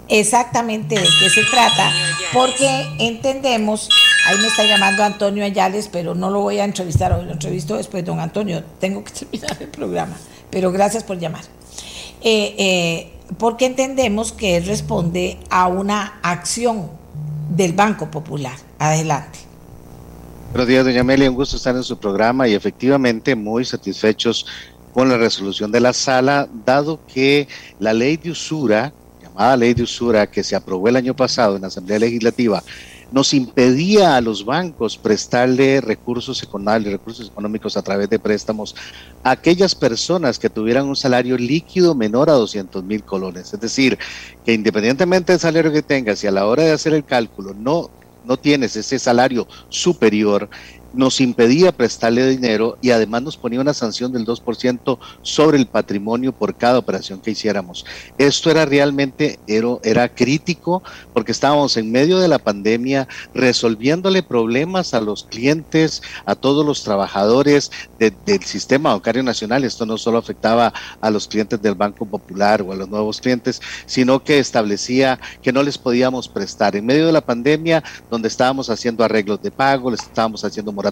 Exactamente 0.09 0.95
de 0.95 1.03
qué 1.19 1.31
se 1.31 1.43
trata, 1.51 1.93
porque 2.33 2.87
entendemos, 3.01 3.89
ahí 4.29 4.39
me 4.39 4.47
está 4.47 4.63
llamando 4.63 5.03
Antonio 5.03 5.45
Ayales, 5.45 5.89
pero 5.89 6.15
no 6.15 6.31
lo 6.31 6.43
voy 6.43 6.61
a 6.61 6.65
entrevistar 6.65 7.13
hoy, 7.13 7.25
lo 7.25 7.33
entrevisto 7.33 7.77
después, 7.77 8.05
don 8.05 8.21
Antonio, 8.21 8.63
tengo 8.79 9.03
que 9.03 9.11
terminar 9.19 9.57
el 9.59 9.67
programa, 9.67 10.17
pero 10.49 10.71
gracias 10.71 11.03
por 11.03 11.19
llamar. 11.19 11.43
Eh, 12.23 12.55
eh, 12.57 13.13
porque 13.37 13.67
entendemos 13.67 14.31
que 14.31 14.61
responde 14.61 15.39
a 15.51 15.67
una 15.67 16.21
acción 16.23 16.89
del 17.57 17.73
Banco 17.73 18.11
Popular. 18.11 18.57
Adelante. 18.79 19.39
Buenos 20.53 20.69
días, 20.69 20.85
doña 20.85 21.01
Amelia. 21.01 21.31
Un 21.31 21.37
gusto 21.37 21.57
estar 21.57 21.75
en 21.75 21.83
su 21.83 21.99
programa 21.99 22.47
y 22.47 22.55
efectivamente 22.55 23.35
muy 23.35 23.65
satisfechos 23.65 24.47
con 24.93 25.09
la 25.09 25.17
resolución 25.17 25.73
de 25.73 25.81
la 25.81 25.93
sala, 25.93 26.49
dado 26.65 27.01
que 27.07 27.49
la 27.79 27.93
ley 27.93 28.17
de 28.17 28.31
usura, 28.31 28.93
llamada 29.23 29.57
ley 29.57 29.75
de 29.75 29.83
usura, 29.83 30.27
que 30.27 30.43
se 30.43 30.57
aprobó 30.57 30.89
el 30.89 30.97
año 30.97 31.15
pasado 31.15 31.57
en 31.57 31.63
la 31.63 31.69
Asamblea 31.69 31.99
Legislativa, 31.99 32.63
nos 33.13 33.35
impedía 33.35 34.17
a 34.17 34.21
los 34.21 34.45
bancos 34.45 34.99
prestarle 34.99 35.81
recursos 35.81 36.43
económicos, 36.43 36.93
recursos 36.93 37.29
económicos 37.29 37.77
a 37.77 37.83
través 37.83 38.11
de 38.11 38.19
préstamos 38.19 38.75
a 39.23 39.31
aquellas 39.31 39.75
personas 39.75 40.39
que 40.39 40.51
tuvieran 40.51 40.87
un 40.87 40.97
salario 40.97 41.39
líquido 41.39 41.95
menor 41.95 42.31
a 42.31 42.35
200 42.35 42.83
mil 42.85 43.05
colones. 43.05 43.53
Es 43.53 43.61
decir, 43.61 43.99
que 44.45 44.53
independientemente 44.53 45.33
del 45.33 45.41
salario 45.41 45.73
que 45.73 45.83
tengas 45.83 46.23
y 46.25 46.27
a 46.27 46.33
la 46.33 46.47
hora 46.47 46.65
de 46.65 46.73
hacer 46.73 46.95
el 46.95 47.05
cálculo 47.05 47.55
no 47.55 47.91
no 48.27 48.37
tienes 48.37 48.77
ese 48.77 48.99
salario 48.99 49.47
superior, 49.69 50.49
nos 50.97 51.21
impedía 51.21 51.73
prestarle 51.73 52.27
dinero 52.27 52.79
y 52.81 52.91
además 52.91 53.23
nos 53.23 53.37
ponía 53.37 53.61
una 53.61 53.75
sanción 53.75 54.13
del 54.13 54.25
2% 54.27 54.99
sobre 55.23 55.59
el 55.59 55.67
patrimonio 55.67 56.33
por 56.33 56.57
cada 56.57 56.79
operación 56.79 57.21
que 57.21 57.31
hiciéramos. 57.31 57.85
Esto 58.19 58.51
era 58.51 58.65
realmente, 58.65 59.39
era, 59.47 60.09
crítico 60.09 60.83
porque 61.13 61.33
estábamos 61.33 61.77
en 61.77 61.91
medio 61.93 62.19
de 62.19 62.29
la 62.29 62.39
pandemia 62.39 63.07
resolviéndole 63.35 64.23
problemas 64.23 64.95
a 64.95 65.01
los 65.01 65.25
clientes, 65.25 66.03
a 66.25 66.35
todos 66.35 66.65
los 66.65 66.83
trabajadores 66.83 67.71
del 67.99 68.43
sistema 68.45 68.93
bancario 68.93 69.23
nacional. 69.23 69.65
Esto 69.65 69.85
no 69.85 69.99
solo 69.99 70.19
afectaba 70.19 70.73
a 71.01 71.11
los 71.11 71.29
clientes 71.29 71.61
del 71.61 71.75
Banco 71.75 72.07
Popular 72.07 72.63
o 72.63 72.73
a 72.73 72.77
los 72.77 72.89
nuevos 72.89 73.21
clientes, 73.21 73.61
sino 73.85 74.23
que 74.23 74.39
establecía 74.39 75.19
que 75.43 75.53
no 75.53 75.63
les 75.63 75.77
podíamos 75.77 76.29
prestar. 76.29 76.77
En 76.77 76.87
medio 76.87 77.07
de 77.07 77.13
la 77.13 77.21
pandemia, 77.21 77.83
donde 78.11 78.29
estábamos 78.29 78.71
haciendo 78.71 79.05
arreglos 79.05 79.43
de 79.43 79.51
pago, 79.51 79.91
les 79.91 80.03
estábamos 80.03 80.45
haciendo 80.45 80.73
moratorias, 80.73 80.86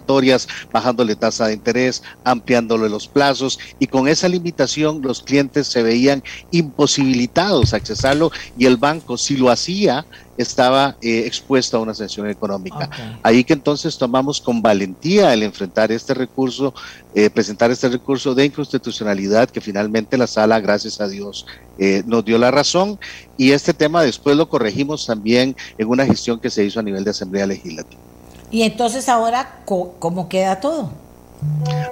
bajándole 0.73 1.17
tasa 1.17 1.47
de 1.47 1.55
interés, 1.55 2.03
ampliándole 2.25 2.89
los 2.89 3.09
plazos 3.09 3.59
y 3.79 3.87
con 3.87 4.09
esa 4.09 4.29
limitación 4.29 5.03
los 5.03 5.23
clientes 5.23 5.67
se 5.67 5.83
veían 5.83 6.23
imposibilitados 6.51 7.73
a 7.73 7.77
accesarlo 7.77 8.31
y 8.57 8.67
el 8.67 8.77
banco 8.77 9.17
si 9.17 9.37
lo 9.37 9.51
hacía 9.51 10.05
estaba 10.37 10.97
eh, 11.01 11.25
expuesto 11.27 11.77
a 11.77 11.81
una 11.81 11.95
sanción 11.95 12.29
económica. 12.29 12.91
Ahí 13.23 13.45
que 13.45 13.53
entonces 13.53 13.97
tomamos 13.97 14.41
con 14.41 14.63
valentía 14.63 15.33
el 15.33 15.43
enfrentar 15.43 15.93
este 15.93 16.15
recurso, 16.15 16.75
eh, 17.15 17.31
presentar 17.31 17.71
este 17.71 17.89
recurso 17.89 18.35
de 18.35 18.47
inconstitucionalidad 18.47 19.49
que 19.49 19.61
finalmente 19.61 20.19
la 20.19 20.27
sala, 20.27 20.61
gracias 20.61 21.01
a 21.01 21.09
Dios, 21.09 21.47
eh, 21.79 22.03
nos 22.07 22.25
dio 22.25 22.39
la 22.39 22.51
razón 22.51 22.99
y 23.37 23.53
este 23.53 23.75
tema 23.75 24.03
después 24.03 24.37
lo 24.37 24.49
corregimos 24.49 25.07
también 25.07 25.57
en 25.79 25.89
una 25.89 26.07
gestión 26.07 26.41
que 26.41 26.51
se 26.51 26.65
hizo 26.65 26.81
a 26.81 26.83
nivel 26.83 27.05
de 27.05 27.11
Asamblea 27.11 27.47
Legislativa. 27.47 28.01
Y 28.55 28.63
entonces 28.63 29.09
ahora, 29.09 29.63
¿cómo 29.65 30.29
queda 30.29 30.61
todo? 30.61 30.89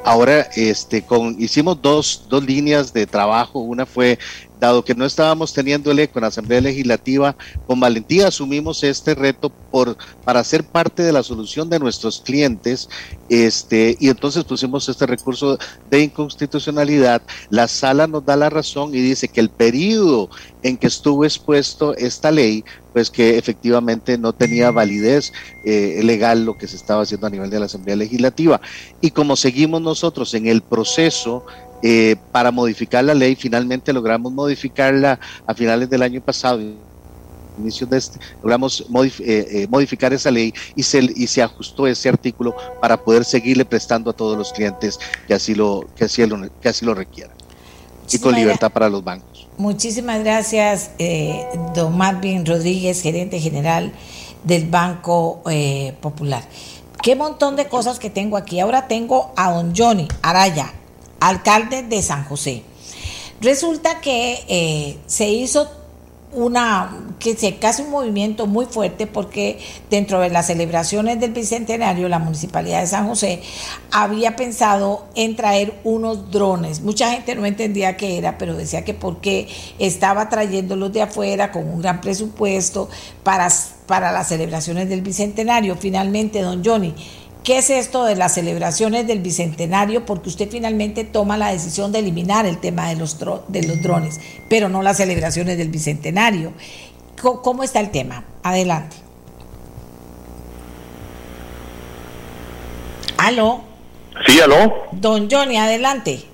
Ahora 0.05 0.43
este, 0.55 1.03
con, 1.03 1.35
hicimos 1.43 1.83
dos, 1.83 2.27
dos 2.29 2.45
líneas 2.45 2.93
de 2.93 3.05
trabajo. 3.05 3.59
Una 3.59 3.85
fue 3.85 4.17
dado 4.63 4.85
que 4.85 4.95
no 4.95 5.05
estábamos 5.05 5.53
teniendo 5.53 5.91
el 5.91 5.99
eco 5.99 6.21
en 6.21 6.23
la 6.23 6.29
Asamblea 6.29 6.61
Legislativa, 6.61 7.35
con 7.67 7.81
valentía 7.81 8.29
asumimos 8.29 8.85
este 8.85 9.17
reto 9.17 9.51
por, 9.51 9.97
para 10.25 10.45
ser 10.45 10.63
parte 10.63 11.03
de 11.03 11.11
la 11.11 11.25
solución 11.25 11.69
de 11.69 11.81
nuestros 11.81 12.21
clientes, 12.21 12.89
este, 13.29 13.97
y 13.99 14.09
entonces 14.09 14.45
pusimos 14.45 14.89
este 14.89 15.05
recurso 15.07 15.59
de 15.91 16.03
inconstitucionalidad. 16.03 17.23
La 17.51 17.67
sala 17.67 18.07
nos 18.07 18.25
da 18.25 18.37
la 18.37 18.51
razón 18.51 18.95
y 18.95 19.01
dice 19.01 19.27
que 19.27 19.41
el 19.41 19.51
periodo 19.51 20.31
en 20.63 20.77
que 20.77 20.87
estuvo 20.87 21.25
expuesto 21.25 21.97
esta 21.97 22.31
ley, 22.31 22.65
pues 22.93 23.11
que 23.11 23.39
efectivamente 23.39 24.17
no 24.17 24.33
tenía 24.33 24.71
validez 24.71 25.33
eh, 25.65 26.01
legal 26.05 26.45
lo 26.45 26.57
que 26.57 26.69
se 26.69 26.77
estaba 26.77 27.03
haciendo 27.03 27.27
a 27.27 27.31
nivel 27.31 27.51
de 27.51 27.59
la 27.59 27.67
Asamblea 27.67 27.97
Legislativa. 27.97 28.61
Y 29.01 29.11
como 29.11 29.35
seguimos 29.35 29.83
nosotros 29.83 30.33
en 30.35 30.47
el 30.47 30.63
proceso 30.63 31.45
eh, 31.83 32.17
para 32.31 32.51
modificar 32.51 33.05
la 33.05 33.15
ley. 33.15 33.35
Finalmente 33.35 33.93
logramos 33.93 34.33
modificarla 34.33 35.19
a 35.47 35.55
finales 35.55 35.91
del 35.91 36.03
año 36.03 36.21
pasado 36.21 36.61
inicio 37.59 37.87
de 37.87 37.99
este, 37.99 38.19
logramos 38.43 38.81
eh, 38.81 39.13
eh, 39.21 39.67
modificar 39.69 40.11
esa 40.15 40.31
ley 40.31 40.55
y 40.75 40.83
se, 40.83 41.01
y 41.15 41.27
se 41.27 41.43
ajustó 41.43 41.87
ese 41.87 42.09
artículo 42.09 42.57
para 42.81 42.97
poder 42.97 43.27
seguirle 43.27 43.67
prestando 43.67 44.11
a 44.11 44.15
todos 44.15 44.39
los 44.39 44.55
clientes 44.55 44.99
que 45.27 45.35
así 45.35 45.55
lo, 45.55 45.87
que 45.95 46.07
así 46.07 46.25
lo, 46.25 46.49
que 46.63 46.69
así 46.71 46.87
lo 46.87 46.95
requieran. 46.95 47.37
y 48.11 48.19
con 48.19 48.35
libertad 48.35 48.73
para 48.73 48.89
los 48.89 49.05
bancos. 49.05 49.47
Muchísimas 49.59 50.21
gracias, 50.25 50.93
don 51.75 51.95
Marvin 51.95 52.47
Rodríguez, 52.47 53.03
gerente 53.03 53.39
general 53.39 53.93
del 54.45 54.67
Banco 54.67 55.43
Popular. 56.01 56.43
Qué 57.03 57.17
montón 57.17 57.57
de 57.57 57.67
cosas 57.67 57.99
que 57.99 58.09
tengo 58.11 58.37
aquí. 58.37 58.61
Ahora 58.61 58.87
tengo 58.89 59.33
a 59.37 59.51
don 59.53 59.75
Johnny 59.77 60.09
Araya, 60.23 60.73
alcalde 61.29 61.83
de 61.83 62.03
San 62.03 62.25
José. 62.25 62.63
Resulta 63.41 64.01
que 64.01 64.45
eh, 64.49 64.99
se 65.07 65.29
hizo 65.29 65.69
una 66.35 67.15
que 67.19 67.37
se 67.37 67.57
casi 67.57 67.83
un 67.83 67.91
movimiento 67.91 68.47
muy 68.47 68.65
fuerte 68.65 69.07
porque 69.07 69.59
dentro 69.91 70.21
de 70.21 70.31
las 70.31 70.47
celebraciones 70.47 71.21
del 71.21 71.33
bicentenario 71.33 72.09
la 72.09 72.19
municipalidad 72.19 72.81
de 72.81 72.87
San 72.87 73.07
José 73.07 73.43
había 73.91 74.35
pensado 74.35 75.05
en 75.15 75.37
traer 75.37 75.75
unos 75.85 76.31
drones. 76.31 76.81
Mucha 76.81 77.13
gente 77.13 77.35
no 77.35 77.45
entendía 77.45 77.99
qué 77.99 78.17
era, 78.17 78.39
pero 78.39 78.55
decía 78.55 78.83
que 78.83 78.95
porque 78.95 79.49
estaba 79.79 80.31
trayéndolos 80.31 80.93
de 80.93 81.03
afuera 81.03 81.53
con 81.53 81.69
un 81.69 81.83
gran 81.83 82.01
presupuesto 82.01 82.89
para 83.23 83.49
para 83.87 84.11
las 84.11 84.29
celebraciones 84.29 84.89
del 84.89 85.03
bicentenario. 85.03 85.77
Finalmente, 85.77 86.41
don 86.41 86.65
Johnny, 86.65 86.95
¿Qué 87.45 87.59
es 87.59 87.71
esto 87.71 88.05
de 88.05 88.15
las 88.15 88.35
celebraciones 88.35 89.09
del 89.09 89.19
Bicentenario? 89.19 90.07
Porque 90.07 90.29
usted 90.29 90.49
finalmente 90.49 91.03
toma 91.03 91.37
la 91.37 91.51
decisión 91.51 91.91
de 91.91 91.99
eliminar 91.99 92.47
el 92.47 92.59
tema 92.59 92.89
de 92.89 92.95
los, 92.95 93.19
de 93.49 93.67
los 93.67 93.83
drones, 93.83 94.21
pero 94.49 94.69
no 94.69 94.83
las 94.83 94.99
celebraciones 94.99 95.59
del 95.59 95.69
Bicentenario. 95.69 96.53
¿Cómo, 97.21 97.65
está 97.65 97.81
el 97.81 97.91
tema? 97.91 98.25
Adelante. 98.45 98.97
¿Aló? 103.19 103.63
Sí, 104.27 104.41
aló. 104.41 104.87
Don 104.93 105.29
Johnny, 105.29 105.57
adelante. 105.57 106.25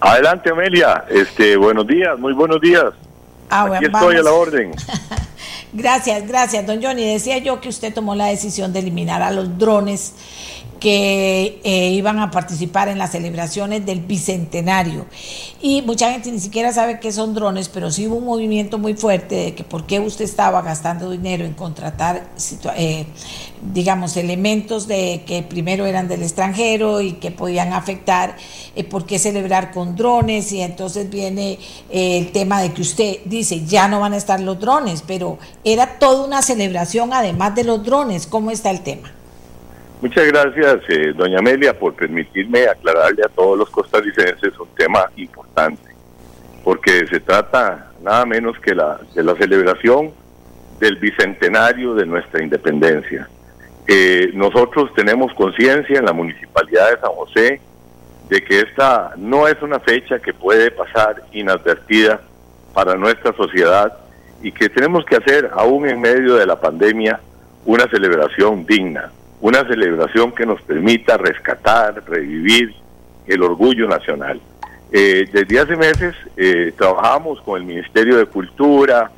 Adelante, 0.00 0.50
Amelia. 0.50 1.04
Este, 1.08 1.56
buenos 1.56 1.86
días, 1.86 2.18
muy 2.18 2.32
buenos 2.32 2.60
días. 2.60 2.84
Ah, 3.48 3.68
Aquí 3.76 3.84
estoy 3.84 4.16
a 4.16 4.22
la 4.22 4.32
orden. 4.32 4.72
Gracias, 5.76 6.28
gracias, 6.28 6.64
don 6.64 6.80
Johnny. 6.80 7.04
Decía 7.04 7.38
yo 7.38 7.60
que 7.60 7.68
usted 7.68 7.92
tomó 7.92 8.14
la 8.14 8.26
decisión 8.26 8.72
de 8.72 8.78
eliminar 8.78 9.22
a 9.22 9.32
los 9.32 9.58
drones 9.58 10.12
que 10.84 11.62
eh, 11.64 11.92
iban 11.92 12.18
a 12.18 12.30
participar 12.30 12.88
en 12.88 12.98
las 12.98 13.12
celebraciones 13.12 13.86
del 13.86 14.00
Bicentenario. 14.00 15.06
Y 15.62 15.80
mucha 15.80 16.12
gente 16.12 16.30
ni 16.30 16.38
siquiera 16.38 16.74
sabe 16.74 17.00
qué 17.00 17.10
son 17.10 17.32
drones, 17.32 17.70
pero 17.70 17.90
sí 17.90 18.06
hubo 18.06 18.16
un 18.16 18.26
movimiento 18.26 18.76
muy 18.76 18.92
fuerte 18.92 19.34
de 19.34 19.54
que 19.54 19.64
por 19.64 19.86
qué 19.86 19.98
usted 19.98 20.26
estaba 20.26 20.60
gastando 20.60 21.10
dinero 21.10 21.46
en 21.46 21.54
contratar, 21.54 22.28
eh, 22.76 23.06
digamos, 23.72 24.18
elementos 24.18 24.86
de 24.86 25.22
que 25.26 25.42
primero 25.42 25.86
eran 25.86 26.06
del 26.06 26.22
extranjero 26.22 27.00
y 27.00 27.12
que 27.12 27.30
podían 27.30 27.72
afectar, 27.72 28.36
eh, 28.76 28.84
por 28.84 29.06
qué 29.06 29.18
celebrar 29.18 29.72
con 29.72 29.96
drones. 29.96 30.52
Y 30.52 30.60
entonces 30.60 31.08
viene 31.08 31.58
el 31.88 32.30
tema 32.30 32.60
de 32.60 32.74
que 32.74 32.82
usted 32.82 33.20
dice, 33.24 33.64
ya 33.64 33.88
no 33.88 34.00
van 34.00 34.12
a 34.12 34.18
estar 34.18 34.38
los 34.38 34.60
drones, 34.60 35.02
pero 35.06 35.38
era 35.64 35.98
toda 35.98 36.26
una 36.26 36.42
celebración 36.42 37.14
además 37.14 37.54
de 37.54 37.64
los 37.64 37.82
drones. 37.82 38.26
¿Cómo 38.26 38.50
está 38.50 38.70
el 38.70 38.82
tema? 38.82 39.23
Muchas 40.00 40.26
gracias, 40.26 40.80
eh, 40.88 41.12
doña 41.16 41.38
Amelia, 41.38 41.78
por 41.78 41.94
permitirme 41.94 42.66
aclararle 42.66 43.22
a 43.24 43.28
todos 43.28 43.58
los 43.58 43.70
costarricenses 43.70 44.58
un 44.58 44.68
tema 44.76 45.10
importante, 45.16 45.94
porque 46.62 47.06
se 47.06 47.20
trata 47.20 47.92
nada 48.02 48.26
menos 48.26 48.58
que 48.58 48.74
la, 48.74 49.00
de 49.14 49.22
la 49.22 49.34
celebración 49.36 50.12
del 50.78 50.96
bicentenario 50.96 51.94
de 51.94 52.04
nuestra 52.04 52.42
independencia. 52.42 53.28
Eh, 53.86 54.30
nosotros 54.34 54.92
tenemos 54.94 55.32
conciencia 55.34 55.98
en 55.98 56.04
la 56.04 56.12
Municipalidad 56.12 56.90
de 56.90 57.00
San 57.00 57.12
José 57.12 57.60
de 58.28 58.42
que 58.42 58.60
esta 58.60 59.12
no 59.16 59.46
es 59.46 59.60
una 59.62 59.80
fecha 59.80 60.18
que 60.18 60.32
puede 60.32 60.70
pasar 60.70 61.22
inadvertida 61.32 62.20
para 62.72 62.94
nuestra 62.96 63.32
sociedad 63.34 63.92
y 64.42 64.52
que 64.52 64.68
tenemos 64.68 65.04
que 65.04 65.16
hacer, 65.16 65.50
aún 65.54 65.88
en 65.88 66.00
medio 66.00 66.34
de 66.34 66.46
la 66.46 66.60
pandemia, 66.60 67.20
una 67.64 67.88
celebración 67.88 68.66
digna, 68.66 69.10
una 69.40 69.66
celebración 69.66 70.32
que 70.32 70.46
nos 70.46 70.60
permita 70.62 71.16
rescatar, 71.16 72.02
revivir 72.06 72.74
el 73.26 73.42
orgullo 73.42 73.86
nacional. 73.88 74.40
Eh, 74.92 75.28
desde 75.32 75.58
hace 75.58 75.76
meses 75.76 76.14
eh, 76.36 76.72
trabajamos 76.76 77.40
con 77.42 77.60
el 77.60 77.66
Ministerio 77.66 78.16
de 78.16 78.26
Cultura, 78.26 79.10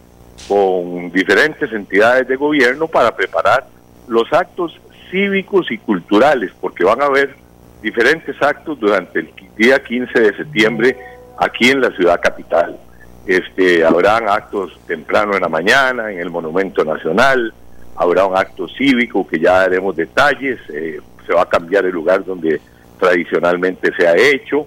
con 0.48 1.10
diferentes 1.10 1.72
entidades 1.72 2.28
de 2.28 2.36
gobierno 2.36 2.86
para 2.86 3.14
preparar 3.14 3.66
los 4.08 4.32
actos 4.32 4.78
cívicos 5.10 5.70
y 5.70 5.78
culturales, 5.78 6.52
porque 6.60 6.84
van 6.84 7.02
a 7.02 7.06
haber 7.06 7.34
diferentes 7.82 8.40
actos 8.40 8.78
durante 8.80 9.20
el 9.20 9.30
día 9.56 9.82
15 9.82 10.18
de 10.18 10.36
septiembre 10.36 10.96
aquí 11.38 11.70
en 11.70 11.80
la 11.80 11.90
ciudad 11.90 12.20
capital. 12.20 12.78
Este, 13.26 13.84
habrán 13.84 14.28
actos 14.28 14.78
temprano 14.86 15.34
en 15.34 15.42
la 15.42 15.48
mañana 15.48 16.10
en 16.10 16.20
el 16.20 16.30
Monumento 16.30 16.84
Nacional, 16.84 17.52
habrá 17.96 18.26
un 18.26 18.36
acto 18.36 18.68
cívico 18.68 19.26
que 19.26 19.38
ya 19.38 19.60
daremos 19.60 19.96
detalles, 19.96 20.58
eh, 20.72 21.00
se 21.26 21.34
va 21.34 21.42
a 21.42 21.48
cambiar 21.48 21.84
el 21.86 21.92
lugar 21.92 22.24
donde 22.24 22.60
tradicionalmente 22.98 23.90
se 23.96 24.06
ha 24.06 24.16
hecho, 24.16 24.66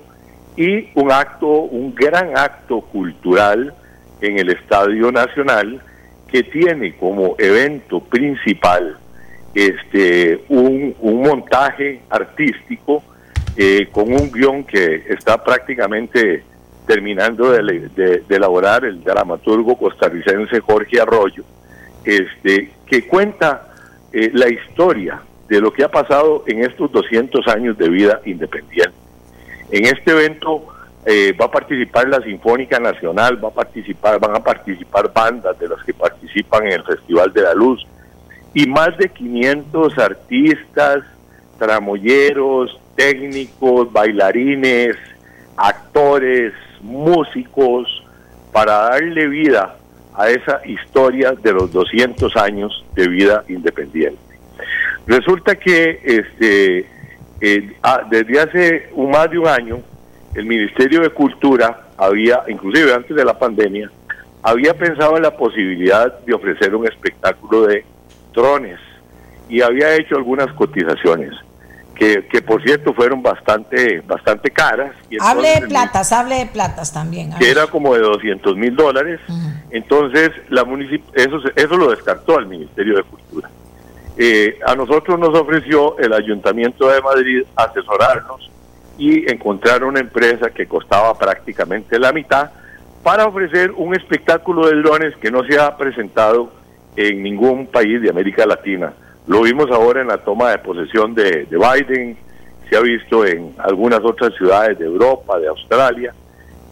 y 0.56 0.90
un 0.96 1.12
acto, 1.12 1.48
un 1.48 1.96
gran 1.96 2.38
acto 2.38 2.82
cultural 2.82 3.74
en 4.22 4.40
el 4.40 4.50
Estadio 4.50 5.12
Nacional 5.12 5.82
que 6.28 6.44
tiene 6.44 6.96
como 6.98 7.36
evento 7.38 8.02
principal 8.02 8.98
este 9.56 10.44
un, 10.50 10.96
un 11.00 11.22
montaje 11.22 12.02
artístico 12.10 13.02
eh, 13.58 13.88
con 13.92 14.12
un 14.14 14.32
guion 14.32 14.64
que 14.64 15.04
está 15.10 15.44
prácticamente 15.44 16.44
terminando 16.86 17.52
de, 17.52 18.24
elaborar 18.30 18.86
el 18.86 19.04
dramaturgo 19.04 19.78
costarricense 19.78 20.60
Jorge 20.60 21.00
Arroyo, 21.00 21.44
este, 22.04 22.72
que 22.90 23.08
cuenta 23.08 23.68
eh, 24.12 24.32
la 24.34 24.50
historia 24.50 25.22
de 25.48 25.62
lo 25.62 25.72
que 25.72 25.84
ha 25.84 25.90
pasado 25.90 26.44
en 26.48 26.64
estos 26.64 26.92
200 26.92 27.48
años 27.48 27.78
de 27.78 27.90
vida 27.90 28.22
independiente. 28.26 28.94
En 29.72 29.86
este 29.86 30.12
evento 30.12 30.68
eh, 31.06 31.34
va 31.40 31.46
a 31.46 31.52
participar 31.52 32.08
la 32.08 32.22
Sinfónica 32.22 32.80
Nacional, 32.80 33.44
va 33.44 33.50
a 33.50 33.54
participar, 33.54 34.20
van 34.20 34.36
a 34.36 34.44
participar 34.44 35.12
bandas 35.14 35.58
de 35.60 35.68
las 35.68 35.84
que 35.84 35.94
participan 35.94 36.68
en 36.68 36.74
el 36.74 36.84
Festival 36.84 37.32
de 37.32 37.42
la 37.42 37.54
Luz 37.54 37.86
y 38.54 38.66
más 38.68 38.98
de 38.98 39.10
500 39.10 39.98
artistas, 39.98 41.04
tramoyeros, 41.58 42.80
técnicos, 42.96 43.92
bailarines, 43.92 44.96
actores, 45.56 46.54
músicos, 46.82 47.88
para 48.52 48.90
darle 48.90 49.28
vida 49.28 49.79
a 50.20 50.30
esa 50.30 50.60
historia 50.66 51.32
de 51.32 51.54
los 51.54 51.72
200 51.72 52.36
años 52.36 52.86
de 52.94 53.08
vida 53.08 53.46
independiente. 53.48 54.20
Resulta 55.08 55.56
que 55.56 56.02
este, 56.04 56.86
ah, 57.82 58.02
desde 58.12 58.40
hace 58.40 58.90
más 58.98 59.32
de 59.32 59.40
un 59.40 59.48
año, 59.48 59.80
el 60.36 60.46
Ministerio 60.46 61.00
de 61.00 61.10
Cultura 61.10 61.88
había, 61.98 62.44
inclusive 62.50 62.94
antes 62.94 63.16
de 63.16 63.24
la 63.24 63.40
pandemia, 63.40 63.90
había 64.44 64.74
pensado 64.74 65.16
en 65.16 65.24
la 65.24 65.38
posibilidad 65.38 66.20
de 66.20 66.34
ofrecer 66.34 66.76
un 66.76 66.86
espectáculo 66.86 67.68
de 67.68 67.86
drones 68.34 68.80
y 69.48 69.62
había 69.62 69.96
hecho 69.96 70.18
algunas 70.18 70.52
cotizaciones 70.54 71.32
que, 72.00 72.42
por 72.42 72.64
cierto 72.64 72.94
fueron 72.94 73.22
bastante 73.22 74.00
bastante 74.02 74.50
caras. 74.52 74.94
hable 75.20 75.60
de 75.60 75.68
platas, 75.68 76.14
hable 76.14 76.36
de 76.36 76.46
platas 76.46 76.94
también. 76.94 77.34
Que 77.38 77.52
era 77.52 77.68
como 77.68 77.94
de 77.94 78.00
200 78.00 78.56
mil 78.56 78.74
dólares. 78.76 79.20
Entonces, 79.70 80.32
la 80.50 80.66
eso, 81.14 81.42
eso 81.56 81.78
lo 81.78 81.92
descartó 81.92 82.40
el 82.40 82.48
Ministerio 82.48 82.96
de 82.96 83.04
Cultura. 83.04 83.50
Eh, 84.18 84.58
a 84.66 84.76
nosotros 84.76 85.20
nos 85.20 85.38
ofreció 85.38 85.98
el 86.00 86.14
Ayuntamiento 86.14 86.88
de 86.90 87.02
Madrid 87.02 87.44
asesorarnos 87.56 88.50
y 88.98 89.30
encontrar 89.30 89.84
una 89.84 90.00
empresa 90.00 90.50
que 90.50 90.68
costaba 90.68 91.18
prácticamente 91.18 92.00
la 92.00 92.12
mitad 92.14 92.52
para 93.04 93.26
ofrecer 93.26 93.72
un 93.72 93.96
espectáculo 93.96 94.68
de 94.68 94.76
drones 94.82 95.16
que 95.18 95.32
no 95.32 95.44
se 95.46 95.60
ha 95.60 95.76
presentado 95.78 96.52
en 96.96 97.24
ningún 97.24 97.68
país 97.68 98.02
de 98.02 98.10
América 98.10 98.46
Latina 98.46 98.94
lo 99.30 99.44
vimos 99.44 99.70
ahora 99.70 100.02
en 100.02 100.08
la 100.08 100.18
toma 100.18 100.50
de 100.50 100.58
posesión 100.58 101.14
de, 101.14 101.46
Biden, 101.52 102.18
se 102.68 102.76
ha 102.76 102.80
visto 102.80 103.24
en 103.28 103.54
algunas 103.60 104.00
otras 104.00 104.34
ciudades 104.34 104.80
de 104.80 104.86
Europa, 104.86 105.38
de 105.38 105.48
Australia, 105.48 106.16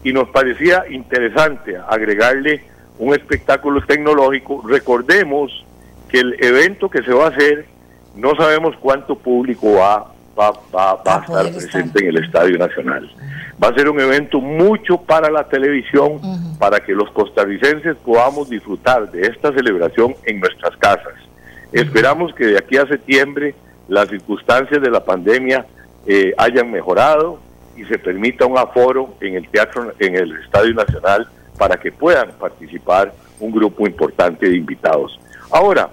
y 0.02 0.12
nos 0.12 0.28
parecía 0.30 0.82
interesante 0.90 1.76
agregarle 1.88 2.64
un 2.98 3.14
espectáculo 3.14 3.80
tecnológico. 3.86 4.60
Recordemos 4.66 5.64
que 6.08 6.18
el 6.18 6.34
evento 6.42 6.90
que 6.90 7.00
se 7.04 7.12
va 7.12 7.26
a 7.26 7.28
hacer, 7.28 7.64
no 8.16 8.34
sabemos 8.34 8.74
cuánto 8.80 9.14
público 9.14 9.74
va, 9.74 10.12
va, 10.36 10.48
a 10.74 11.20
estar 11.20 11.52
presente 11.52 12.02
en 12.02 12.08
el 12.08 12.24
Estadio 12.24 12.58
Nacional. 12.58 13.08
Va 13.62 13.68
a 13.68 13.74
ser 13.74 13.88
un 13.88 14.00
evento 14.00 14.40
mucho 14.40 15.00
para 15.00 15.30
la 15.30 15.44
televisión, 15.44 16.20
para 16.58 16.80
que 16.80 16.92
los 16.92 17.08
costarricenses 17.12 17.96
podamos 18.04 18.50
disfrutar 18.50 19.08
de 19.12 19.28
esta 19.28 19.52
celebración 19.52 20.16
en 20.24 20.40
nuestras 20.40 20.76
casas. 20.78 21.27
Esperamos 21.72 22.34
que 22.34 22.46
de 22.46 22.58
aquí 22.58 22.76
a 22.76 22.86
septiembre 22.86 23.54
las 23.88 24.08
circunstancias 24.08 24.80
de 24.80 24.90
la 24.90 25.04
pandemia 25.04 25.66
eh, 26.06 26.32
hayan 26.38 26.70
mejorado 26.70 27.40
y 27.76 27.84
se 27.84 27.98
permita 27.98 28.46
un 28.46 28.56
aforo 28.56 29.14
en 29.20 29.34
el 29.34 29.48
teatro, 29.48 29.92
en 29.98 30.16
el 30.16 30.32
Estadio 30.44 30.74
Nacional, 30.74 31.28
para 31.58 31.76
que 31.76 31.92
puedan 31.92 32.32
participar 32.32 33.12
un 33.40 33.52
grupo 33.52 33.86
importante 33.86 34.48
de 34.48 34.56
invitados. 34.56 35.18
Ahora, 35.50 35.90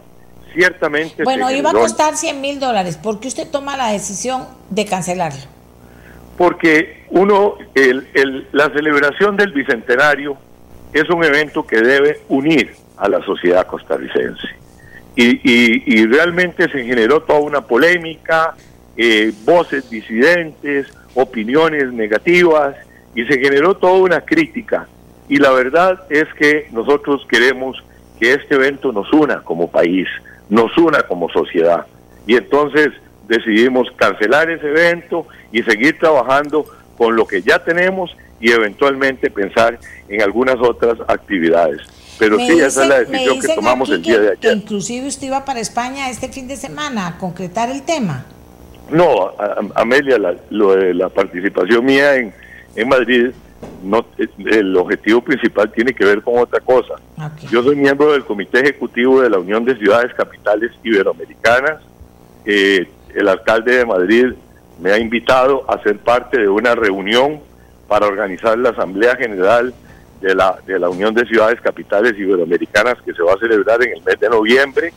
ciertamente... 0.53 1.23
Bueno, 1.23 1.52
iba 1.52 1.69
a 1.69 1.73
costar 1.73 2.15
100 2.15 2.41
mil 2.41 2.60
dólares. 2.60 2.97
¿Por 2.97 3.19
qué 3.19 3.27
usted 3.27 3.49
toma 3.49 3.77
la 3.77 3.91
decisión 3.91 4.47
de 4.69 4.85
cancelarlo? 4.85 5.41
Porque 6.38 7.06
uno, 7.10 7.56
el, 7.76 8.47
la 8.52 8.69
celebración 8.72 9.38
del 9.38 9.52
Bicentenario 9.52 10.38
es 10.93 11.10
un 11.10 11.23
evento 11.23 11.68
que 11.68 11.81
debe 11.81 12.22
unir 12.30 12.76
a 12.97 13.10
la 13.10 13.23
sociedad 13.26 13.68
costarricense 13.68 14.64
y, 15.15 16.05
realmente 16.07 16.69
se 16.69 16.83
generó 16.83 17.21
toda 17.21 17.39
una 17.39 17.61
polémica, 17.61 18.55
eh, 18.97 19.31
voces 19.45 19.89
disidentes, 19.89 20.87
opiniones 21.13 21.91
negativas 21.93 22.75
y 23.13 23.23
se 23.25 23.39
generó 23.39 23.75
toda 23.75 23.93
una 23.93 24.21
crítica. 24.21 24.87
Y 25.29 25.37
la 25.37 25.51
verdad 25.51 25.99
es 26.09 26.25
que 26.37 26.67
nosotros 26.71 27.25
queremos 27.29 27.81
que 28.19 28.33
este 28.33 28.55
evento 28.55 28.91
nos 28.91 29.11
una 29.13 29.41
como 29.41 29.71
país, 29.71 30.07
nos 30.49 30.77
una 30.77 31.03
como 31.03 31.29
sociedad. 31.29 31.85
Y 32.27 32.35
entonces 32.35 32.89
decidimos 33.27 33.87
cancelar 33.95 34.49
ese 34.49 34.67
evento 34.67 35.25
y 35.51 35.63
seguir 35.63 35.97
trabajando 35.97 36.65
con 36.97 37.15
lo 37.15 37.25
que 37.25 37.41
ya 37.41 37.59
tenemos 37.59 38.15
y 38.39 38.51
eventualmente 38.51 39.31
pensar 39.31 39.79
en 40.07 40.21
algunas 40.21 40.57
otras 40.57 40.97
actividades. 41.07 41.81
Pero 42.17 42.37
sí, 42.37 42.59
esa 42.59 42.83
es 42.83 42.89
la 42.89 42.99
decisión 42.99 43.39
que 43.39 43.55
tomamos 43.55 43.89
el 43.89 44.01
día 44.01 44.19
de 44.19 44.27
ayer. 44.27 44.39
Que 44.39 44.51
inclusive 44.51 45.07
usted 45.07 45.27
iba 45.27 45.43
para 45.43 45.59
España 45.59 46.09
este 46.09 46.29
fin 46.29 46.47
de 46.47 46.55
semana 46.55 47.07
a 47.07 47.17
concretar 47.17 47.69
el 47.69 47.83
tema. 47.83 48.25
No, 48.89 49.33
Amelia, 49.73 50.17
la, 50.17 50.35
lo 50.49 50.75
de 50.75 50.93
la 50.93 51.09
participación 51.09 51.83
mía 51.83 52.15
en, 52.15 52.33
en 52.75 52.87
Madrid, 52.87 53.31
no, 53.83 54.05
el 54.17 54.77
objetivo 54.77 55.21
principal 55.21 55.71
tiene 55.71 55.93
que 55.93 56.05
ver 56.05 56.21
con 56.21 56.37
otra 56.37 56.59
cosa. 56.59 56.95
Yo 57.49 57.63
soy 57.63 57.75
miembro 57.75 58.13
del 58.13 58.23
Comité 58.23 58.59
Ejecutivo 58.59 59.21
de 59.21 59.29
la 59.29 59.39
Unión 59.39 59.65
de 59.65 59.75
Ciudades 59.75 60.13
Capitales 60.13 60.71
Iberoamericanas. 60.83 61.81
Eh, 62.45 62.87
el 63.15 63.27
alcalde 63.27 63.77
de 63.77 63.85
Madrid 63.85 64.27
me 64.79 64.91
ha 64.91 64.99
invitado 64.99 65.65
a 65.69 65.81
ser 65.81 65.97
parte 65.97 66.39
de 66.39 66.47
una 66.47 66.75
reunión 66.75 67.39
para 67.87 68.05
organizar 68.07 68.57
la 68.57 68.69
Asamblea 68.69 69.15
General 69.15 69.73
de 70.21 70.35
la, 70.35 70.57
de 70.65 70.79
la 70.79 70.89
Unión 70.89 71.13
de 71.13 71.25
Ciudades 71.25 71.59
Capitales 71.61 72.17
Iberoamericanas 72.17 72.95
que 73.03 73.13
se 73.13 73.23
va 73.23 73.33
a 73.33 73.37
celebrar 73.37 73.81
en 73.83 73.97
el 73.97 74.03
mes 74.03 74.19
de 74.19 74.29
noviembre. 74.29 74.93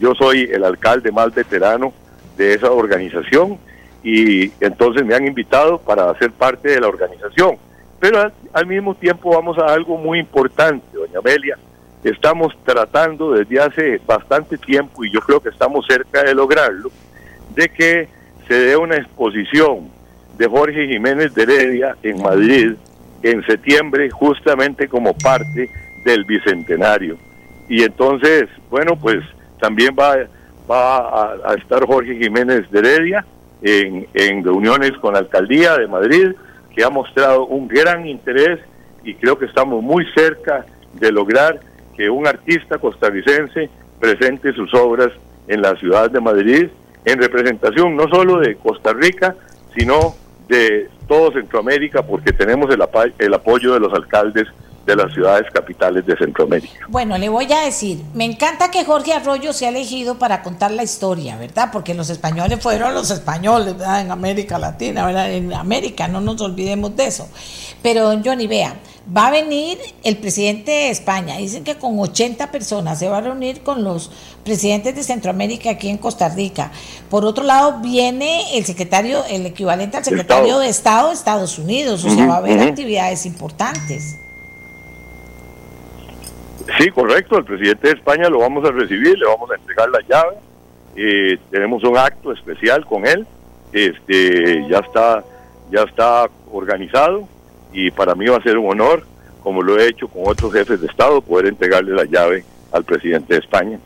Yo 0.00 0.14
soy 0.14 0.48
el 0.52 0.64
alcalde 0.64 1.12
más 1.12 1.34
veterano 1.34 1.92
de 2.36 2.54
esa 2.54 2.70
organización 2.70 3.58
y 4.02 4.50
entonces 4.60 5.04
me 5.04 5.14
han 5.14 5.26
invitado 5.26 5.78
para 5.78 6.12
ser 6.18 6.32
parte 6.32 6.70
de 6.70 6.80
la 6.80 6.88
organización. 6.88 7.56
Pero 8.00 8.32
al, 8.52 8.66
mismo 8.66 8.94
tiempo 8.94 9.30
vamos 9.30 9.56
a 9.58 9.66
algo 9.66 9.96
muy 9.96 10.18
importante, 10.18 10.84
doña 10.92 11.20
Amelia. 11.20 11.56
Estamos 12.02 12.52
tratando 12.64 13.32
desde 13.32 13.60
hace 13.60 14.00
bastante 14.04 14.58
tiempo 14.58 15.04
y 15.04 15.12
yo 15.12 15.20
creo 15.20 15.40
que 15.40 15.50
estamos 15.50 15.86
cerca 15.86 16.24
de 16.24 16.34
lograrlo, 16.34 16.90
de 17.54 17.68
que 17.68 18.08
se 18.48 18.54
dé 18.54 18.76
una 18.76 18.96
exposición 18.96 19.88
de 20.36 20.48
Jorge 20.48 20.88
Jiménez 20.88 21.32
de 21.34 21.42
Heredia 21.44 21.96
en 22.02 22.20
Madrid 22.20 22.72
en 23.22 23.44
septiembre 23.46 24.10
justamente 24.10 24.88
como 24.88 25.14
parte 25.14 25.70
del 26.04 26.24
bicentenario. 26.24 27.16
Y 27.68 27.82
entonces, 27.82 28.44
bueno, 28.70 28.96
pues 28.96 29.18
también 29.60 29.94
va, 29.98 30.16
va 30.70 31.34
a, 31.48 31.54
estar 31.54 31.86
Jorge 31.86 32.16
Jiménez 32.16 32.70
de 32.70 32.78
Heredia 32.80 33.24
en, 33.62 34.06
en 34.14 34.44
reuniones 34.44 34.92
con 35.00 35.14
la 35.14 35.20
alcaldía 35.20 35.76
de 35.76 35.86
Madrid, 35.86 36.32
que 36.74 36.82
ha 36.82 36.90
mostrado 36.90 37.46
un 37.46 37.68
gran 37.68 38.06
interés 38.06 38.58
y 39.04 39.14
creo 39.14 39.38
que 39.38 39.46
estamos 39.46 39.82
muy 39.82 40.04
cerca 40.14 40.66
de 40.94 41.12
lograr 41.12 41.60
que 41.96 42.10
un 42.10 42.26
artista 42.26 42.78
costarricense 42.78 43.70
presente 44.00 44.52
sus 44.52 44.72
obras 44.74 45.10
en 45.48 45.62
la 45.62 45.76
ciudad 45.76 46.10
de 46.10 46.20
Madrid 46.20 46.68
en 47.04 47.18
representación 47.18 47.96
no 47.96 48.08
solo 48.08 48.38
de 48.38 48.56
Costa 48.56 48.92
Rica, 48.92 49.34
sino 49.76 50.14
de 50.52 50.90
todo 51.08 51.32
Centroamérica, 51.32 52.02
porque 52.02 52.32
tenemos 52.32 52.70
el, 52.72 52.82
el 53.18 53.34
apoyo 53.34 53.72
de 53.72 53.80
los 53.80 53.92
alcaldes 53.94 54.46
de 54.86 54.96
las 54.96 55.12
ciudades 55.12 55.46
capitales 55.52 56.04
de 56.04 56.16
Centroamérica. 56.16 56.86
Bueno, 56.88 57.16
le 57.16 57.28
voy 57.28 57.50
a 57.52 57.60
decir, 57.60 58.02
me 58.14 58.24
encanta 58.24 58.70
que 58.70 58.84
Jorge 58.84 59.12
Arroyo 59.12 59.52
sea 59.52 59.68
elegido 59.68 60.18
para 60.18 60.42
contar 60.42 60.72
la 60.72 60.82
historia, 60.82 61.36
¿verdad? 61.36 61.70
Porque 61.72 61.94
los 61.94 62.10
españoles 62.10 62.60
fueron 62.60 62.94
los 62.94 63.10
españoles, 63.10 63.76
¿verdad? 63.76 64.00
En 64.00 64.10
América 64.10 64.58
Latina, 64.58 65.06
¿verdad? 65.06 65.32
En 65.32 65.52
América, 65.52 66.08
no 66.08 66.20
nos 66.20 66.40
olvidemos 66.40 66.96
de 66.96 67.06
eso. 67.06 67.28
Pero, 67.82 68.04
don 68.04 68.24
Johnny, 68.24 68.46
vea, 68.46 68.76
va 69.14 69.28
a 69.28 69.30
venir 69.30 69.78
el 70.04 70.16
presidente 70.18 70.70
de 70.70 70.90
España, 70.90 71.36
dicen 71.36 71.64
que 71.64 71.76
con 71.76 71.98
80 71.98 72.50
personas 72.50 72.98
se 72.98 73.08
va 73.08 73.18
a 73.18 73.20
reunir 73.20 73.62
con 73.62 73.84
los 73.84 74.10
presidentes 74.44 74.94
de 74.94 75.02
Centroamérica 75.02 75.70
aquí 75.70 75.88
en 75.88 75.98
Costa 75.98 76.28
Rica. 76.28 76.72
Por 77.08 77.24
otro 77.24 77.44
lado, 77.44 77.80
viene 77.80 78.56
el 78.56 78.64
secretario, 78.64 79.24
el 79.28 79.46
equivalente 79.46 79.96
al 79.96 80.04
secretario 80.04 80.58
de 80.58 80.68
Estado 80.68 81.08
de 81.08 81.14
Estados 81.14 81.58
Unidos, 81.58 82.04
o 82.04 82.10
sea, 82.10 82.26
va 82.26 82.34
a 82.34 82.38
haber 82.38 82.60
actividades 82.60 83.26
importantes. 83.26 84.18
Sí, 86.78 86.90
correcto, 86.90 87.38
el 87.38 87.44
presidente 87.44 87.88
de 87.88 87.94
España 87.94 88.28
lo 88.28 88.38
vamos 88.38 88.64
a 88.64 88.70
recibir, 88.70 89.18
le 89.18 89.26
vamos 89.26 89.50
a 89.50 89.54
entregar 89.56 89.88
la 89.90 90.00
llave, 90.00 90.36
eh, 90.96 91.38
tenemos 91.50 91.82
un 91.84 91.96
acto 91.96 92.32
especial 92.32 92.84
con 92.86 93.06
él, 93.06 93.26
este 93.72 94.66
ya 94.68 94.78
está, 94.78 95.24
ya 95.70 95.82
está 95.82 96.28
organizado 96.50 97.26
y 97.72 97.90
para 97.90 98.14
mí 98.14 98.26
va 98.26 98.36
a 98.36 98.42
ser 98.42 98.58
un 98.58 98.70
honor, 98.70 99.06
como 99.42 99.62
lo 99.62 99.78
he 99.78 99.88
hecho 99.88 100.08
con 100.08 100.22
otros 100.26 100.52
jefes 100.52 100.80
de 100.80 100.86
Estado, 100.86 101.20
poder 101.20 101.46
entregarle 101.46 101.92
la 101.92 102.04
llave 102.04 102.44
al 102.70 102.84
presidente 102.84 103.34
de 103.34 103.40
España. 103.40 103.78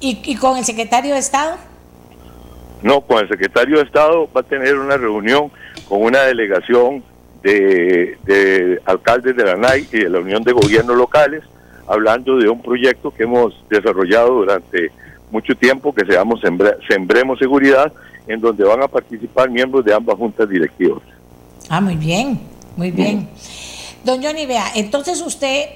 ¿Y, 0.00 0.20
y 0.24 0.36
con 0.36 0.56
el 0.56 0.64
secretario 0.64 1.14
de 1.14 1.20
Estado? 1.20 1.56
No, 2.82 3.00
con 3.00 3.18
el 3.18 3.28
secretario 3.28 3.78
de 3.78 3.84
Estado 3.84 4.28
va 4.34 4.40
a 4.40 4.44
tener 4.44 4.78
una 4.78 4.96
reunión 4.96 5.50
con 5.88 6.02
una 6.02 6.22
delegación 6.22 7.02
de, 7.42 8.18
de 8.24 8.80
alcaldes 8.84 9.36
de 9.36 9.44
la 9.44 9.56
NAI 9.56 9.88
y 9.92 9.98
de 9.98 10.08
la 10.08 10.20
Unión 10.20 10.42
de 10.42 10.52
Gobiernos 10.52 10.96
Locales 10.96 11.42
hablando 11.86 12.36
de 12.36 12.48
un 12.48 12.60
proyecto 12.60 13.10
que 13.10 13.24
hemos 13.24 13.54
desarrollado 13.68 14.34
durante 14.34 14.90
mucho 15.30 15.54
tiempo 15.54 15.94
que 15.94 16.04
se 16.04 16.12
llama 16.12 16.34
Sembremos 16.88 17.38
Seguridad, 17.38 17.92
en 18.26 18.40
donde 18.40 18.64
van 18.64 18.82
a 18.82 18.88
participar 18.88 19.50
miembros 19.50 19.84
de 19.84 19.94
ambas 19.94 20.16
juntas 20.16 20.48
directivas. 20.48 21.02
Ah, 21.68 21.80
muy 21.80 21.96
bien, 21.96 22.40
muy 22.76 22.90
bien. 22.90 23.28
Don 24.04 24.22
Johnny, 24.22 24.46
vea, 24.46 24.64
entonces 24.74 25.20
usted 25.20 25.66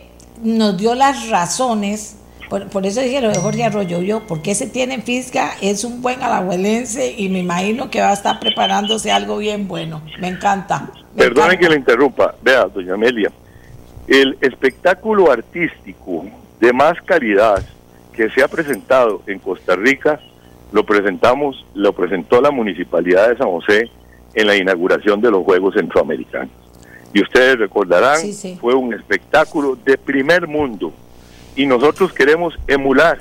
nos 0.42 0.76
dio 0.76 0.94
las 0.94 1.28
razones, 1.28 2.16
por, 2.48 2.84
eso 2.84 3.00
dije 3.00 3.20
lo 3.20 3.28
de 3.28 3.38
Jorge 3.38 3.64
Arroyo, 3.64 4.00
yo, 4.02 4.26
porque 4.26 4.52
ese 4.52 4.66
tiene 4.66 4.94
en 4.94 5.02
Fisca, 5.02 5.52
es 5.60 5.84
un 5.84 6.02
buen 6.02 6.20
alajuelense 6.22 7.14
y 7.16 7.28
me 7.28 7.38
imagino 7.38 7.90
que 7.90 8.00
va 8.00 8.10
a 8.10 8.12
estar 8.12 8.40
preparándose 8.40 9.12
algo 9.12 9.38
bien 9.38 9.68
bueno. 9.68 10.02
Me 10.20 10.28
encanta. 10.28 10.90
Perdone 11.16 11.58
que 11.58 11.68
le 11.68 11.76
interrumpa, 11.76 12.34
vea, 12.42 12.66
doña 12.66 12.94
Amelia, 12.94 13.30
el 14.10 14.36
espectáculo 14.40 15.30
artístico 15.30 16.26
de 16.58 16.72
más 16.72 17.00
calidad 17.02 17.64
que 18.12 18.28
se 18.30 18.42
ha 18.42 18.48
presentado 18.48 19.22
en 19.26 19.38
Costa 19.38 19.76
Rica 19.76 20.20
lo 20.72 20.84
presentamos, 20.84 21.64
lo 21.74 21.92
presentó 21.92 22.40
la 22.40 22.50
Municipalidad 22.50 23.28
de 23.28 23.36
San 23.36 23.48
José 23.48 23.88
en 24.34 24.46
la 24.46 24.56
inauguración 24.56 25.20
de 25.20 25.30
los 25.30 25.44
Juegos 25.44 25.74
Centroamericanos. 25.74 26.50
Y 27.12 27.22
ustedes 27.22 27.58
recordarán, 27.58 28.18
fue 28.60 28.74
un 28.74 28.94
espectáculo 28.94 29.76
de 29.76 29.96
primer 29.96 30.46
mundo. 30.46 30.92
Y 31.56 31.66
nosotros 31.66 32.12
queremos 32.12 32.54
emular 32.68 33.20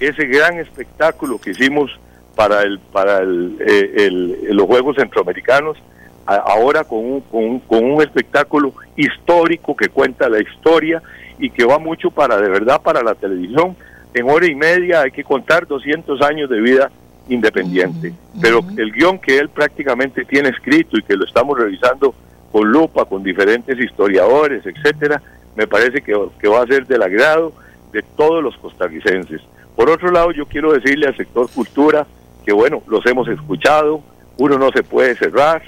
ese 0.00 0.26
gran 0.26 0.58
espectáculo 0.58 1.38
que 1.38 1.50
hicimos 1.50 1.90
para 2.34 2.62
el 2.62 2.78
para 2.78 3.18
el, 3.18 3.56
eh, 3.60 4.10
los 4.50 4.66
Juegos 4.66 4.96
Centroamericanos 4.96 5.78
ahora 6.26 6.84
con 6.84 6.98
un, 6.98 7.20
con, 7.22 7.58
con 7.60 7.84
un 7.84 8.02
espectáculo 8.02 8.74
histórico 8.96 9.76
que 9.76 9.88
cuenta 9.88 10.28
la 10.28 10.40
historia 10.40 11.02
y 11.38 11.50
que 11.50 11.64
va 11.64 11.78
mucho 11.78 12.10
para, 12.10 12.36
de 12.36 12.48
verdad, 12.48 12.80
para 12.82 13.02
la 13.02 13.14
televisión. 13.14 13.76
En 14.14 14.28
hora 14.28 14.46
y 14.46 14.54
media 14.54 15.02
hay 15.02 15.10
que 15.10 15.24
contar 15.24 15.66
200 15.66 16.20
años 16.22 16.48
de 16.50 16.60
vida 16.60 16.90
independiente. 17.28 18.12
Pero 18.40 18.60
el 18.76 18.92
guion 18.92 19.18
que 19.18 19.38
él 19.38 19.48
prácticamente 19.48 20.24
tiene 20.24 20.50
escrito 20.50 20.98
y 20.98 21.02
que 21.02 21.16
lo 21.16 21.24
estamos 21.24 21.58
revisando 21.58 22.14
con 22.50 22.70
lupa, 22.70 23.04
con 23.06 23.22
diferentes 23.22 23.78
historiadores, 23.78 24.64
etcétera, 24.66 25.22
me 25.56 25.66
parece 25.66 26.02
que, 26.02 26.14
que 26.38 26.48
va 26.48 26.62
a 26.62 26.66
ser 26.66 26.86
del 26.86 27.02
agrado 27.02 27.52
de 27.92 28.02
todos 28.02 28.42
los 28.42 28.56
costarricenses. 28.58 29.40
Por 29.74 29.88
otro 29.90 30.10
lado, 30.10 30.32
yo 30.32 30.46
quiero 30.46 30.72
decirle 30.72 31.06
al 31.06 31.16
sector 31.16 31.48
cultura 31.50 32.06
que, 32.44 32.52
bueno, 32.52 32.82
los 32.86 33.04
hemos 33.06 33.28
escuchado, 33.28 34.02
uno 34.38 34.58
no 34.58 34.70
se 34.70 34.82
puede 34.82 35.14
cerrar, 35.16 35.62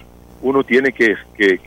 uno 0.45 0.62
tiene 0.62 0.93
que, 0.93 1.16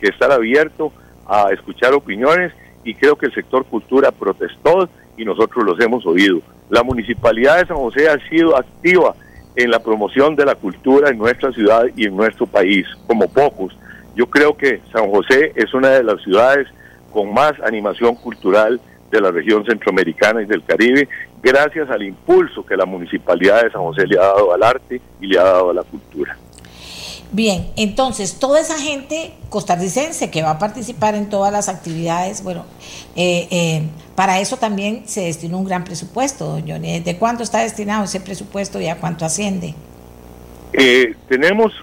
estar 0.02 0.32
abierto 0.32 0.94
a 1.28 1.52
escuchar 1.52 1.94
opiniones 1.94 2.54
y 2.84 2.94
creo 2.94 3.16
que 3.18 3.26
el 3.26 3.34
sector 3.34 3.66
cultura 3.66 4.12
protestó 4.12 4.88
y 5.18 5.26
nosotros 5.26 5.66
los 5.66 5.80
hemos 5.82 6.06
oído. 6.06 6.42
La 6.70 6.84
municipalidad 6.84 7.58
de 7.60 7.66
San 7.66 7.78
José 7.78 8.08
ha 8.08 8.18
sido 8.30 8.56
activa 8.56 9.16
en 9.56 9.72
la 9.72 9.80
promoción 9.80 10.36
de 10.36 10.46
la 10.46 10.54
cultura 10.54 11.10
en 11.10 11.18
nuestra 11.18 11.52
ciudad 11.52 11.86
y 11.96 12.06
en 12.06 12.16
nuestro 12.16 12.46
país, 12.46 12.86
como 13.08 13.28
pocos. 13.28 13.76
Yo 14.16 14.28
creo 14.28 14.56
que 14.56 14.80
San 14.94 15.10
José 15.10 15.54
es 15.56 15.74
una 15.74 15.90
de 15.90 16.04
las 16.04 16.22
ciudades 16.22 16.68
con 17.12 17.34
más 17.34 17.54
animación 17.62 18.16
cultural 18.16 18.80
de 19.10 19.22
la 19.22 19.32
región 19.32 19.66
centroamericana 19.66 20.44
y 20.44 20.46
del 20.46 20.64
Caribe, 20.64 21.10
gracias 21.42 21.90
al 21.90 22.04
impulso 22.04 22.64
que 22.64 22.78
la 22.78 22.86
municipalidad 22.86 23.64
de 23.64 23.72
San 23.72 23.82
José 23.82 24.06
le 24.06 24.20
ha 24.20 24.24
dado 24.24 24.54
al 24.54 24.62
arte 24.62 25.02
y 25.20 25.28
le 25.28 25.40
ha 25.40 25.44
dado 25.44 25.72
a 25.72 25.74
la 25.74 25.84
cultura. 25.84 26.38
Bien, 27.32 27.68
entonces 27.76 28.40
toda 28.40 28.62
esa 28.62 28.80
gente 28.80 29.34
costarricense 29.50 30.32
que 30.32 30.42
va 30.42 30.52
a 30.52 30.60
participar 30.60 31.14
en 31.16 31.30
todas 31.30 31.52
las 31.52 31.68
actividades, 31.68 32.42
bueno, 32.42 32.66
eh, 33.16 33.48
eh, 33.52 33.82
para 34.16 34.40
eso 34.40 34.58
también 34.58 35.04
se 35.08 35.22
destinó 35.22 35.58
un 35.58 35.66
gran 35.66 35.84
presupuesto, 35.84 36.46
don 36.46 36.68
Johnny. 36.68 37.02
¿De 37.02 37.18
cuánto 37.18 37.44
está 37.44 37.60
destinado 37.60 38.06
ese 38.06 38.22
presupuesto 38.22 38.80
y 38.80 38.88
a 38.88 38.98
cuánto 38.98 39.26
asciende? 39.26 39.74
Eh, 40.72 41.16
tenemos, 41.28 41.74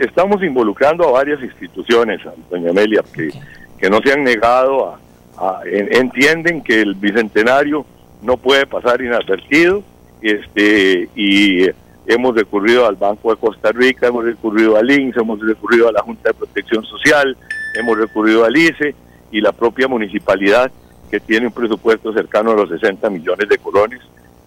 estamos 0.00 0.42
involucrando 0.42 1.06
a 1.08 1.12
varias 1.12 1.42
instituciones, 1.42 2.20
doña 2.50 2.70
Amelia, 2.70 3.02
que, 3.12 3.30
que 3.78 3.90
no 3.90 4.00
se 4.02 4.12
han 4.12 4.24
negado 4.24 4.96
a, 5.36 5.60
entienden 5.66 6.62
que 6.62 6.80
el 6.80 6.94
bicentenario 6.94 7.84
no 8.22 8.38
puede 8.38 8.66
pasar 8.66 9.02
inadvertido, 9.02 9.82
este, 10.22 11.10
y 11.14 11.66
hemos 12.06 12.34
recurrido 12.34 12.86
al 12.86 12.96
Banco 12.96 13.30
de 13.30 13.36
Costa 13.36 13.72
Rica, 13.72 14.08
hemos 14.08 14.24
recurrido 14.24 14.76
al 14.76 14.90
INSS, 14.90 15.16
hemos 15.18 15.40
recurrido 15.40 15.88
a 15.88 15.92
la 15.92 16.02
Junta 16.02 16.30
de 16.30 16.34
Protección 16.34 16.84
Social, 16.84 17.36
hemos 17.74 17.98
recurrido 17.98 18.44
al 18.44 18.56
ICE 18.56 18.94
y 19.32 19.40
la 19.40 19.52
propia 19.52 19.88
municipalidad 19.88 20.70
que 21.10 21.20
tiene 21.20 21.46
un 21.46 21.52
presupuesto 21.52 22.12
cercano 22.12 22.52
a 22.52 22.54
los 22.54 22.68
60 22.68 23.10
millones 23.10 23.48
de 23.48 23.58
colones, 23.58 24.00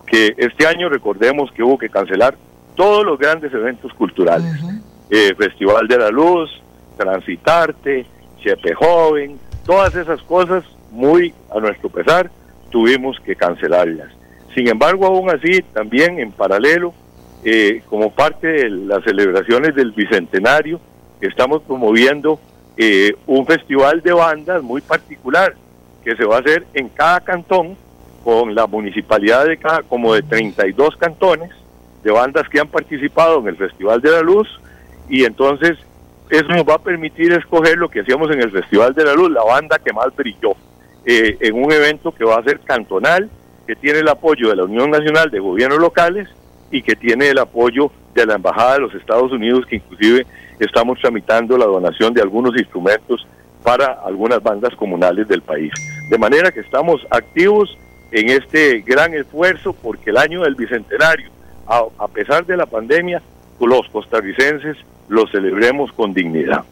que 0.05 0.33
este 0.37 0.67
año 0.67 0.89
recordemos 0.89 1.51
que 1.51 1.63
hubo 1.63 1.77
que 1.77 1.89
cancelar 1.89 2.35
todos 2.75 3.05
los 3.05 3.19
grandes 3.19 3.53
eventos 3.53 3.93
culturales, 3.93 4.53
eh, 5.09 5.33
Festival 5.37 5.87
de 5.87 5.97
la 5.97 6.09
Luz, 6.09 6.49
Transitarte, 6.97 8.05
Chepe 8.41 8.73
Joven, 8.73 9.37
todas 9.65 9.95
esas 9.95 10.21
cosas 10.23 10.63
muy 10.91 11.33
a 11.53 11.59
nuestro 11.59 11.89
pesar 11.89 12.31
tuvimos 12.71 13.19
que 13.19 13.35
cancelarlas. 13.35 14.11
Sin 14.55 14.67
embargo, 14.67 15.05
aún 15.05 15.29
así, 15.29 15.61
también 15.73 16.19
en 16.19 16.31
paralelo, 16.31 16.93
eh, 17.43 17.81
como 17.89 18.11
parte 18.11 18.47
de 18.47 18.69
las 18.69 19.03
celebraciones 19.03 19.75
del 19.75 19.91
Bicentenario, 19.91 20.79
estamos 21.21 21.61
promoviendo 21.63 22.39
eh, 22.77 23.13
un 23.27 23.45
festival 23.45 24.01
de 24.01 24.13
bandas 24.13 24.61
muy 24.61 24.81
particular 24.81 25.53
que 26.03 26.15
se 26.15 26.25
va 26.25 26.37
a 26.37 26.39
hacer 26.39 26.65
en 26.73 26.89
cada 26.89 27.21
cantón 27.21 27.77
con 28.23 28.55
la 28.55 28.67
municipalidad 28.67 29.45
de 29.45 29.57
cada, 29.57 29.83
como 29.83 30.13
de 30.13 30.21
32 30.21 30.95
cantones 30.97 31.49
de 32.03 32.11
bandas 32.11 32.47
que 32.49 32.59
han 32.59 32.67
participado 32.67 33.39
en 33.39 33.47
el 33.47 33.57
Festival 33.57 34.01
de 34.01 34.11
la 34.11 34.21
Luz 34.21 34.47
y 35.09 35.23
entonces 35.25 35.77
eso 36.29 36.47
nos 36.49 36.63
va 36.63 36.75
a 36.75 36.83
permitir 36.83 37.31
escoger 37.33 37.77
lo 37.77 37.89
que 37.89 38.01
hacíamos 38.01 38.31
en 38.31 38.41
el 38.41 38.51
Festival 38.51 38.93
de 38.93 39.03
la 39.03 39.13
Luz, 39.13 39.31
la 39.31 39.43
banda 39.43 39.79
que 39.79 39.91
más 39.91 40.15
brilló, 40.15 40.53
eh, 41.05 41.37
en 41.39 41.61
un 41.61 41.71
evento 41.71 42.11
que 42.11 42.23
va 42.23 42.37
a 42.37 42.43
ser 42.43 42.59
cantonal, 42.59 43.29
que 43.65 43.75
tiene 43.75 43.99
el 43.99 44.07
apoyo 44.07 44.49
de 44.49 44.55
la 44.55 44.65
Unión 44.65 44.91
Nacional 44.91 45.31
de 45.31 45.39
Gobiernos 45.39 45.79
Locales 45.79 46.29
y 46.71 46.81
que 46.81 46.95
tiene 46.95 47.29
el 47.29 47.39
apoyo 47.39 47.91
de 48.13 48.25
la 48.25 48.35
Embajada 48.35 48.73
de 48.73 48.79
los 48.79 48.95
Estados 48.95 49.31
Unidos, 49.31 49.65
que 49.65 49.77
inclusive 49.77 50.25
estamos 50.59 50.99
tramitando 50.99 51.57
la 51.57 51.65
donación 51.65 52.13
de 52.13 52.21
algunos 52.21 52.55
instrumentos 52.57 53.25
para 53.63 53.93
algunas 54.05 54.41
bandas 54.41 54.75
comunales 54.75 55.27
del 55.27 55.41
país. 55.41 55.71
De 56.09 56.17
manera 56.17 56.51
que 56.51 56.61
estamos 56.61 57.05
activos 57.09 57.77
en 58.11 58.29
este 58.29 58.81
gran 58.81 59.13
esfuerzo 59.13 59.73
porque 59.73 60.09
el 60.09 60.17
año 60.17 60.43
del 60.43 60.55
Bicentenario, 60.55 61.29
a, 61.67 62.07
pesar 62.07 62.45
de 62.45 62.57
la 62.57 62.65
pandemia, 62.65 63.21
los 63.59 63.87
costarricenses 63.89 64.77
lo 65.07 65.27
celebremos 65.27 65.91
con 65.91 66.13
dignidad. 66.13 66.63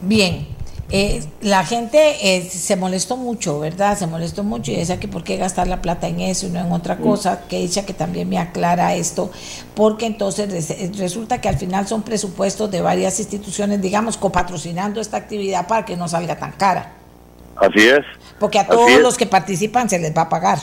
Bien, 0.00 0.46
Eh, 0.92 1.22
la 1.42 1.64
gente 1.64 2.16
eh, 2.20 2.42
se 2.42 2.74
molestó 2.74 3.16
mucho, 3.16 3.60
¿verdad? 3.60 3.96
Se 3.96 4.08
molestó 4.08 4.42
mucho 4.42 4.72
y 4.72 4.76
decía 4.76 4.98
que 4.98 5.06
por 5.06 5.22
qué 5.22 5.36
gastar 5.36 5.68
la 5.68 5.80
plata 5.80 6.08
en 6.08 6.20
eso 6.20 6.46
y 6.46 6.50
no 6.50 6.58
en 6.58 6.72
otra 6.72 6.96
cosa, 6.96 7.42
que 7.48 7.58
ella 7.58 7.86
que 7.86 7.94
también 7.94 8.28
me 8.28 8.38
aclara 8.38 8.94
esto, 8.96 9.30
porque 9.74 10.06
entonces 10.06 10.98
resulta 10.98 11.40
que 11.40 11.48
al 11.48 11.56
final 11.56 11.86
son 11.86 12.02
presupuestos 12.02 12.70
de 12.72 12.80
varias 12.80 13.20
instituciones, 13.20 13.80
digamos, 13.80 14.16
copatrocinando 14.16 15.00
esta 15.00 15.16
actividad 15.16 15.68
para 15.68 15.84
que 15.84 15.96
no 15.96 16.08
salga 16.08 16.36
tan 16.36 16.52
cara. 16.52 16.92
Así 17.54 17.86
es. 17.86 18.00
Porque 18.40 18.58
a 18.58 18.66
todos 18.66 19.00
los 19.00 19.16
que 19.16 19.26
participan 19.26 19.88
se 19.88 19.98
les 19.98 20.16
va 20.16 20.22
a 20.22 20.28
pagar. 20.28 20.58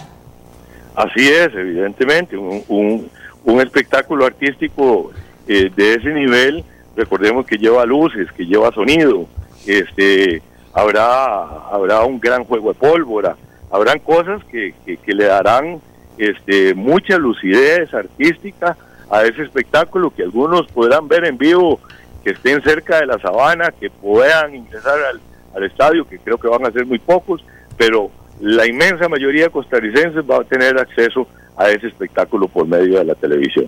Así 0.96 1.26
es, 1.26 1.50
evidentemente, 1.54 2.36
un, 2.36 3.10
un, 3.46 3.62
espectáculo 3.62 4.26
artístico 4.26 5.12
eh, 5.48 5.70
de 5.76 5.94
ese 5.94 6.10
nivel, 6.10 6.66
recordemos 6.96 7.46
que 7.46 7.56
lleva 7.56 7.86
luces, 7.86 8.28
que 8.36 8.46
lleva 8.46 8.74
sonido, 8.74 9.28
este, 9.68 10.42
habrá, 10.74 11.44
habrá 11.72 12.04
un 12.04 12.20
gran 12.20 12.44
juego 12.46 12.74
de 12.74 12.80
pólvora, 12.80 13.36
habrán 13.70 14.00
cosas 14.00 14.44
que, 14.46 14.74
que, 14.86 15.14
le 15.14 15.26
darán 15.26 15.80
este, 16.18 16.74
mucha 16.74 17.18
lucidez 17.18 17.94
artística 17.94 18.78
a 19.10 19.24
ese 19.24 19.44
espectáculo 19.44 20.10
que 20.10 20.24
algunos 20.24 20.68
podrán 20.68 21.08
ver 21.08 21.26
en 21.26 21.38
vivo, 21.38 21.80
que 22.24 22.32
estén 22.32 22.62
cerca 22.64 23.00
de 23.00 23.06
la 23.06 23.20
sabana, 23.20 23.74
que 23.80 23.90
puedan 23.90 24.56
ingresar 24.56 24.98
al, 25.12 25.22
al 25.56 25.64
estadio, 25.64 26.08
que 26.08 26.20
creo 26.20 26.38
que 26.38 26.48
van 26.48 26.66
a 26.66 26.72
ser 26.72 26.86
muy 26.86 27.00
pocos, 27.00 27.44
pero 27.78 28.10
la 28.40 28.66
inmensa 28.68 29.10
mayoría 29.10 29.46
de 29.46 29.50
costarricenses 29.50 30.24
va 30.30 30.38
a 30.38 30.44
tener 30.44 30.78
acceso 30.78 31.28
a 31.58 31.70
ese 31.70 31.88
espectáculo 31.88 32.48
por 32.48 32.68
medio 32.68 33.00
de 33.00 33.06
la 33.06 33.16
televisión. 33.16 33.68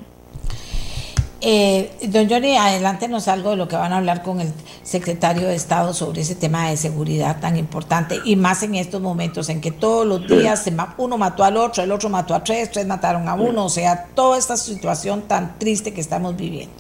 Eh, 1.42 1.92
don 2.10 2.30
Johnny, 2.30 2.58
adelántenos 2.58 3.30
algo 3.30 3.52
de 3.52 3.56
lo 3.56 3.70
que 3.70 3.78
van 3.78 3.94
a 3.94 3.98
hablar 3.98 4.24
con 4.24 4.42
el 4.42 4.50
secretario 4.84 5.48
de 5.48 5.56
Estado 5.56 5.94
sobre 5.94 6.22
ese 6.22 6.36
tema 6.36 6.70
de 6.70 6.76
seguridad 6.76 7.40
tan 7.40 7.56
importante 7.56 8.20
y 8.26 8.36
más 8.36 8.62
en 8.64 8.76
estos 8.76 9.02
momentos 9.02 9.48
en 9.48 9.62
que 9.62 9.72
todos 9.72 10.06
los 10.06 10.28
días 10.28 10.70
uno 10.98 11.18
mató 11.18 11.46
al 11.46 11.56
otro, 11.56 11.82
el 11.82 11.94
otro 11.94 12.10
mató 12.10 12.36
a 12.36 12.44
tres, 12.44 12.72
tres 12.72 12.86
mataron 12.86 13.30
a 13.30 13.36
uno, 13.36 13.66
o 13.66 13.70
sea, 13.70 14.08
toda 14.16 14.38
esta 14.38 14.58
situación 14.58 15.22
tan 15.30 15.58
triste 15.58 15.94
que 15.94 16.02
estamos 16.02 16.36
viviendo. 16.36 16.76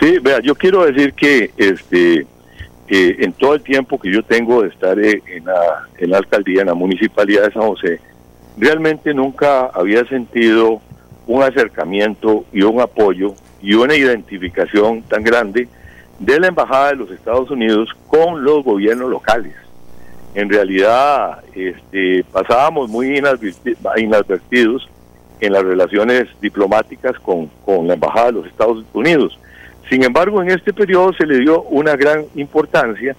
Sí, 0.00 0.18
vea, 0.18 0.40
yo 0.40 0.56
quiero 0.56 0.84
decir 0.84 1.14
que 1.14 1.52
este 1.56 2.26
eh, 2.88 3.16
en 3.20 3.32
todo 3.34 3.54
el 3.54 3.62
tiempo 3.62 4.00
que 4.00 4.12
yo 4.12 4.22
tengo 4.24 4.62
de 4.62 4.68
estar 4.68 4.98
en 4.98 5.44
la, 5.44 5.88
en 5.98 6.10
la 6.10 6.18
alcaldía, 6.18 6.62
en 6.62 6.68
la 6.68 6.74
municipalidad 6.74 7.44
de 7.44 7.52
San 7.52 7.62
José, 7.62 8.00
realmente 8.56 9.14
nunca 9.14 9.66
había 9.66 10.04
sentido 10.08 10.80
un 11.26 11.42
acercamiento 11.42 12.44
y 12.52 12.62
un 12.62 12.80
apoyo 12.80 13.34
y 13.62 13.74
una 13.74 13.94
identificación 13.94 15.02
tan 15.02 15.22
grande 15.22 15.68
de 16.18 16.40
la 16.40 16.48
Embajada 16.48 16.90
de 16.90 16.96
los 16.96 17.10
Estados 17.10 17.50
Unidos 17.50 17.90
con 18.06 18.42
los 18.44 18.64
gobiernos 18.64 19.10
locales. 19.10 19.54
En 20.34 20.48
realidad, 20.50 21.42
este, 21.54 22.24
pasábamos 22.30 22.90
muy 22.90 23.16
inadvertidos 23.16 24.88
en 25.40 25.52
las 25.52 25.62
relaciones 25.62 26.28
diplomáticas 26.40 27.18
con, 27.20 27.46
con 27.64 27.86
la 27.86 27.94
Embajada 27.94 28.26
de 28.26 28.32
los 28.32 28.46
Estados 28.46 28.84
Unidos. 28.92 29.38
Sin 29.88 30.02
embargo, 30.02 30.42
en 30.42 30.50
este 30.50 30.72
periodo 30.72 31.12
se 31.12 31.26
le 31.26 31.38
dio 31.38 31.62
una 31.62 31.96
gran 31.96 32.24
importancia 32.34 33.14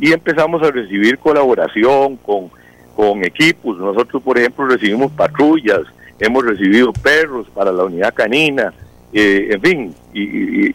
y 0.00 0.12
empezamos 0.12 0.62
a 0.62 0.70
recibir 0.70 1.18
colaboración 1.18 2.16
con, 2.16 2.50
con 2.94 3.24
equipos. 3.24 3.78
Nosotros, 3.78 4.22
por 4.22 4.38
ejemplo, 4.38 4.66
recibimos 4.66 5.12
patrullas, 5.12 5.80
hemos 6.18 6.44
recibido 6.44 6.92
perros 6.92 7.46
para 7.54 7.72
la 7.72 7.84
unidad 7.84 8.14
canina, 8.14 8.72
eh, 9.12 9.48
en 9.50 9.60
fin, 9.60 9.94
y, 10.14 10.74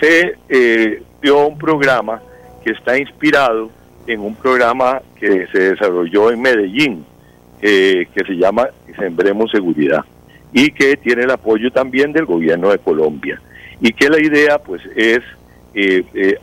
se 0.00 0.34
eh, 0.48 1.02
dio 1.22 1.46
un 1.46 1.56
programa 1.56 2.20
que 2.62 2.72
está 2.72 2.98
inspirado 2.98 3.70
en 4.06 4.20
un 4.20 4.34
programa 4.34 5.00
que 5.18 5.46
se 5.46 5.70
desarrolló 5.70 6.30
en 6.30 6.42
Medellín, 6.42 7.04
eh, 7.62 8.06
que 8.14 8.24
se 8.24 8.34
llama 8.34 8.68
Sembremos 8.98 9.50
Seguridad, 9.50 10.04
y 10.52 10.70
que 10.70 10.96
tiene 10.98 11.22
el 11.22 11.30
apoyo 11.30 11.70
también 11.70 12.12
del 12.12 12.26
gobierno 12.26 12.70
de 12.70 12.78
Colombia. 12.78 13.40
Y 13.80 13.92
que 13.92 14.10
la 14.10 14.20
idea, 14.20 14.58
pues, 14.58 14.82
es 14.94 15.20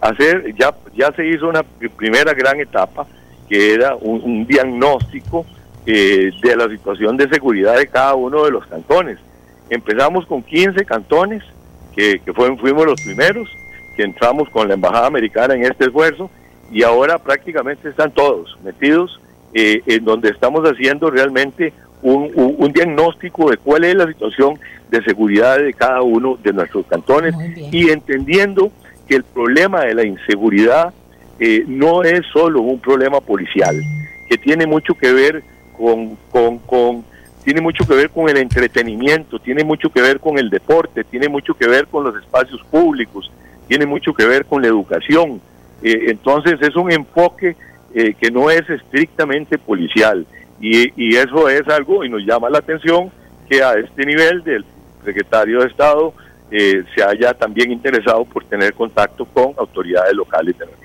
hacer, 0.01 0.53
ya, 0.55 0.73
ya 0.95 1.11
se 1.13 1.27
hizo 1.27 1.49
una 1.49 1.63
primera 1.97 2.33
gran 2.33 2.59
etapa, 2.59 3.05
que 3.49 3.73
era 3.73 3.95
un, 3.95 4.45
diagnóstico 4.45 5.45
de 5.85 6.55
la 6.55 6.69
situación 6.69 7.17
de 7.17 7.27
seguridad 7.29 7.77
de 7.77 7.87
cada 7.87 8.15
uno 8.15 8.45
de 8.45 8.51
los 8.51 8.65
cantones 8.67 9.19
Empezamos 9.69 10.25
con 10.25 10.43
15 10.43 10.85
cantones, 10.85 11.43
que, 11.95 12.19
fuimos 12.33 12.85
los 12.85 13.01
primeros, 13.01 13.49
que 13.95 14.03
entramos 14.03 14.49
con 14.49 14.67
la 14.67 14.73
Embajada 14.73 15.07
Americana 15.07 15.53
en 15.53 15.63
este 15.63 15.85
esfuerzo, 15.85 16.29
y 16.71 16.83
ahora 16.83 17.19
prácticamente 17.19 17.89
están 17.89 18.11
todos 18.11 18.57
metidos 18.63 19.19
eh, 19.53 19.81
en 19.85 20.03
donde 20.03 20.29
estamos 20.29 20.63
haciendo 20.63 21.11
realmente 21.11 21.73
un, 22.01 22.71
diagnóstico 22.73 23.49
de 23.49 23.57
cuál 23.57 23.83
es 23.83 23.95
la 23.95 24.07
situación 24.07 24.59
de 24.89 25.03
seguridad 25.03 25.59
de 25.59 25.73
cada 25.73 26.01
uno 26.01 26.37
de 26.43 26.51
nuestros 26.51 26.85
cantones 26.87 27.33
y 27.71 27.89
entendiendo 27.89 28.71
que 29.07 29.15
el 29.15 29.23
problema 29.23 29.81
de 29.81 29.93
la 29.93 30.03
inseguridad 30.03 30.93
eh, 31.39 31.63
no 31.67 32.03
es 32.03 32.25
solo 32.31 32.61
un 32.61 32.79
problema 32.79 33.21
policial, 33.21 33.79
que 34.29 34.37
tiene 34.37 34.65
mucho 34.65 34.95
que 34.95 35.13
ver 35.13 35.43
con, 35.77 36.15
con 36.65 37.03
tiene 37.43 37.61
mucho 37.61 37.85
que 37.85 37.95
ver 37.95 38.09
con 38.09 38.29
el 38.29 38.37
entretenimiento, 38.37 39.39
tiene 39.39 39.63
mucho 39.63 39.89
que 39.89 40.01
ver 40.01 40.19
con 40.19 40.37
el 40.37 40.49
deporte, 40.49 41.03
tiene 41.03 41.27
mucho 41.27 41.53
que 41.53 41.67
ver 41.67 41.87
con 41.87 42.03
los 42.03 42.15
espacios 42.15 42.61
públicos, 42.71 43.31
tiene 43.67 43.85
mucho 43.85 44.13
que 44.13 44.25
ver 44.25 44.45
con 44.45 44.61
la 44.61 44.69
educación. 44.69 45.41
Eh, 45.81 46.05
entonces 46.07 46.61
es 46.61 46.75
un 46.75 46.91
enfoque 46.91 47.55
eh, 47.93 48.13
que 48.19 48.31
no 48.31 48.49
es 48.49 48.67
estrictamente 48.69 49.57
policial 49.57 50.25
y, 50.59 51.15
eso 51.15 51.49
es 51.49 51.67
algo 51.67 52.05
y 52.05 52.09
nos 52.09 52.23
llama 52.25 52.49
la 52.49 52.59
atención 52.59 53.11
que 53.49 53.61
a 53.61 53.73
este 53.73 54.05
nivel 54.05 54.43
del 54.43 54.63
secretario 55.03 55.59
de 55.59 55.67
Estado 55.67 56.13
eh, 56.49 56.83
se 56.95 57.03
haya 57.03 57.33
también 57.33 57.71
interesado 57.71 58.23
por 58.23 58.45
tener 58.45 58.73
contacto 58.73 59.25
con 59.25 59.53
autoridades 59.57 60.13
locales 60.13 60.57
de 60.57 60.65
nuestro 60.65 60.82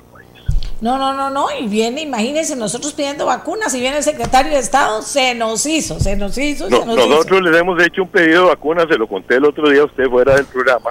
no, 0.80 0.96
no, 0.96 1.12
no, 1.12 1.30
no. 1.30 1.46
Y 1.60 1.66
viene, 1.66 2.02
imagínense, 2.02 2.54
nosotros 2.54 2.92
pidiendo 2.92 3.26
vacunas 3.26 3.74
y 3.74 3.80
viene 3.80 3.96
el 3.96 4.02
secretario 4.02 4.52
de 4.52 4.58
Estado, 4.58 5.02
se 5.02 5.34
nos 5.34 5.66
hizo, 5.66 5.98
se 5.98 6.16
nos 6.16 6.38
hizo. 6.38 6.68
nosotros 6.70 7.42
les 7.42 7.56
hemos 7.60 7.82
hecho 7.82 8.02
un 8.02 8.08
pedido 8.08 8.42
de 8.42 8.48
vacunas, 8.50 8.86
se 8.88 8.96
lo 8.96 9.06
conté 9.08 9.36
el 9.36 9.44
otro 9.44 9.68
día 9.68 9.82
a 9.82 9.86
usted 9.86 10.08
fuera 10.08 10.36
del 10.36 10.46
programa. 10.46 10.90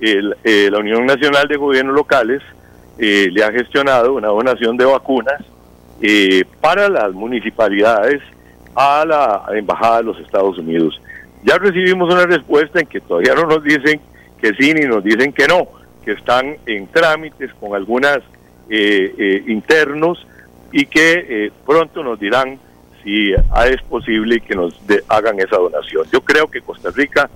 Eh, 0.00 0.68
la 0.70 0.78
Unión 0.78 1.06
Nacional 1.06 1.46
de 1.46 1.56
Gobiernos 1.56 1.94
Locales 1.94 2.42
eh, 2.98 3.28
le 3.30 3.44
ha 3.44 3.52
gestionado 3.52 4.14
una 4.14 4.28
donación 4.28 4.76
de 4.76 4.84
vacunas 4.84 5.42
eh, 6.02 6.44
para 6.60 6.88
las 6.88 7.12
municipalidades 7.12 8.20
a 8.74 9.04
la 9.04 9.44
Embajada 9.54 9.98
de 9.98 10.04
los 10.04 10.18
Estados 10.18 10.58
Unidos. 10.58 11.00
Ya 11.44 11.56
recibimos 11.56 12.12
una 12.12 12.26
respuesta 12.26 12.80
en 12.80 12.86
que 12.86 13.00
todavía 13.00 13.34
no 13.34 13.44
nos 13.44 13.62
dicen 13.62 14.00
que 14.40 14.52
sí 14.54 14.74
ni 14.74 14.86
nos 14.86 15.04
dicen 15.04 15.32
que 15.32 15.46
no, 15.46 15.68
que 16.04 16.12
están 16.12 16.56
en 16.66 16.86
trámites 16.88 17.52
con 17.60 17.74
algunas 17.74 18.18
internos 18.70 20.26
y 20.72 20.86
que 20.86 21.26
eh, 21.28 21.52
pronto 21.66 22.02
nos 22.02 22.18
dirán 22.18 22.58
si 23.02 23.32
es 23.32 23.82
posible 23.88 24.40
que 24.40 24.54
nos 24.54 24.74
hagan 25.08 25.40
esa 25.40 25.56
donación. 25.56 26.06
Yo 26.12 26.20
creo 26.20 26.48
que 26.48 26.60
Costa 26.60 26.90
Rica 26.94 27.30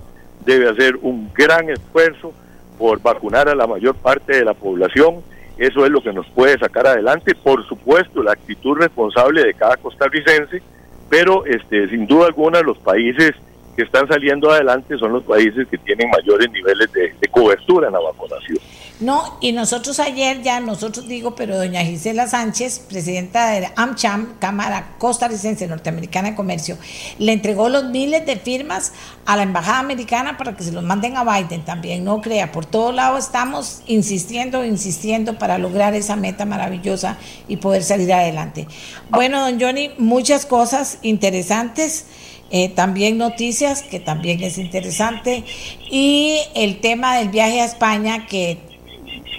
debe 0.45 0.69
hacer 0.69 0.95
un 1.01 1.31
gran 1.33 1.69
esfuerzo 1.69 2.33
por 2.77 3.01
vacunar 3.01 3.49
a 3.49 3.55
la 3.55 3.65
mayor 3.67 3.95
parte 3.95 4.35
de 4.35 4.45
la 4.45 4.53
población. 4.53 5.23
Eso 5.57 5.85
es 5.85 5.91
lo 5.91 6.01
que 6.01 6.13
nos 6.13 6.27
puede 6.27 6.57
sacar 6.59 6.85
adelante. 6.87 7.33
Por 7.33 7.65
supuesto, 7.67 8.21
la 8.21 8.33
actitud 8.33 8.77
responsable 8.77 9.43
de 9.43 9.53
cada 9.53 9.77
costarricense, 9.77 10.61
pero 11.09 11.45
este, 11.45 11.89
sin 11.89 12.05
duda 12.05 12.27
alguna 12.27 12.61
los 12.61 12.77
países 12.77 13.31
que 13.75 13.83
están 13.83 14.07
saliendo 14.07 14.51
adelante 14.51 14.97
son 14.97 15.13
los 15.13 15.23
países 15.23 15.67
que 15.67 15.77
tienen 15.79 16.09
mayores 16.09 16.49
niveles 16.51 16.91
de, 16.93 17.13
de 17.19 17.27
cobertura 17.27 17.87
en 17.87 17.93
la 17.93 17.99
vacunación. 17.99 18.59
No, 19.01 19.37
y 19.41 19.51
nosotros 19.51 19.99
ayer 19.99 20.41
ya, 20.41 20.61
nosotros 20.61 21.05
digo, 21.05 21.35
pero 21.35 21.57
doña 21.57 21.81
Gisela 21.81 22.27
Sánchez, 22.27 22.79
presidenta 22.79 23.49
de 23.49 23.69
AmCham, 23.75 24.39
Cámara 24.39 24.95
Costarricense 24.99 25.67
Norteamericana 25.67 26.29
de 26.29 26.35
Comercio, 26.35 26.77
le 27.19 27.33
entregó 27.33 27.67
los 27.67 27.83
miles 27.85 28.25
de 28.25 28.37
firmas 28.37 28.93
a 29.25 29.35
la 29.35 29.43
Embajada 29.43 29.79
Americana 29.79 30.37
para 30.37 30.55
que 30.55 30.63
se 30.63 30.71
los 30.71 30.81
manden 30.81 31.17
a 31.17 31.25
Biden 31.25 31.65
también, 31.65 32.05
no 32.05 32.21
crea, 32.21 32.53
por 32.53 32.65
todo 32.65 32.93
lado 32.93 33.17
estamos 33.17 33.81
insistiendo, 33.85 34.63
insistiendo 34.63 35.37
para 35.37 35.57
lograr 35.57 35.93
esa 35.93 36.15
meta 36.15 36.45
maravillosa 36.45 37.17
y 37.49 37.57
poder 37.57 37.83
salir 37.83 38.13
adelante. 38.13 38.65
Bueno, 39.09 39.41
don 39.41 39.59
Johnny, 39.59 39.91
muchas 39.97 40.45
cosas 40.45 40.99
interesantes. 41.01 42.05
Eh, 42.51 42.69
también 42.69 43.17
noticias, 43.17 43.81
que 43.81 43.99
también 43.99 44.41
es 44.43 44.59
interesante, 44.59 45.43
y 45.89 46.39
el 46.53 46.79
tema 46.79 47.17
del 47.17 47.29
viaje 47.29 47.59
a 47.59 47.65
España, 47.65 48.27
que 48.27 48.74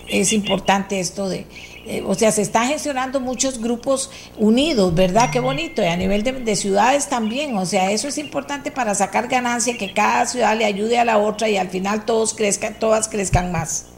es 0.08 0.32
importante 0.32 1.00
esto 1.00 1.28
de, 1.28 1.46
eh, 1.86 2.02
o 2.04 2.14
sea, 2.14 2.32
se 2.32 2.42
están 2.42 2.66
gestionando 2.66 3.20
muchos 3.20 3.60
grupos 3.60 4.10
unidos, 4.36 4.94
¿verdad? 4.94 5.30
Qué 5.32 5.38
bonito, 5.40 5.82
y 5.82 5.86
a 5.86 5.96
nivel 5.96 6.22
de, 6.22 6.56
ciudades 6.56 7.08
también, 7.08 7.56
o 7.56 7.64
sea, 7.64 7.92
eso 7.92 8.08
es 8.08 8.18
importante 8.18 8.70
para 8.70 8.94
sacar 8.94 9.28
ganancia, 9.28 9.78
que 9.78 9.92
cada 9.92 10.26
ciudad 10.26 10.56
le 10.56 10.64
ayude 10.64 10.98
a 10.98 11.04
la 11.04 11.18
otra 11.18 11.48
y 11.48 11.56
al 11.56 11.68
final 11.68 12.04
todos 12.04 12.34
crezcan, 12.34 12.74
todas 12.78 13.08
crezcan 13.08 13.52
más. 13.52 13.92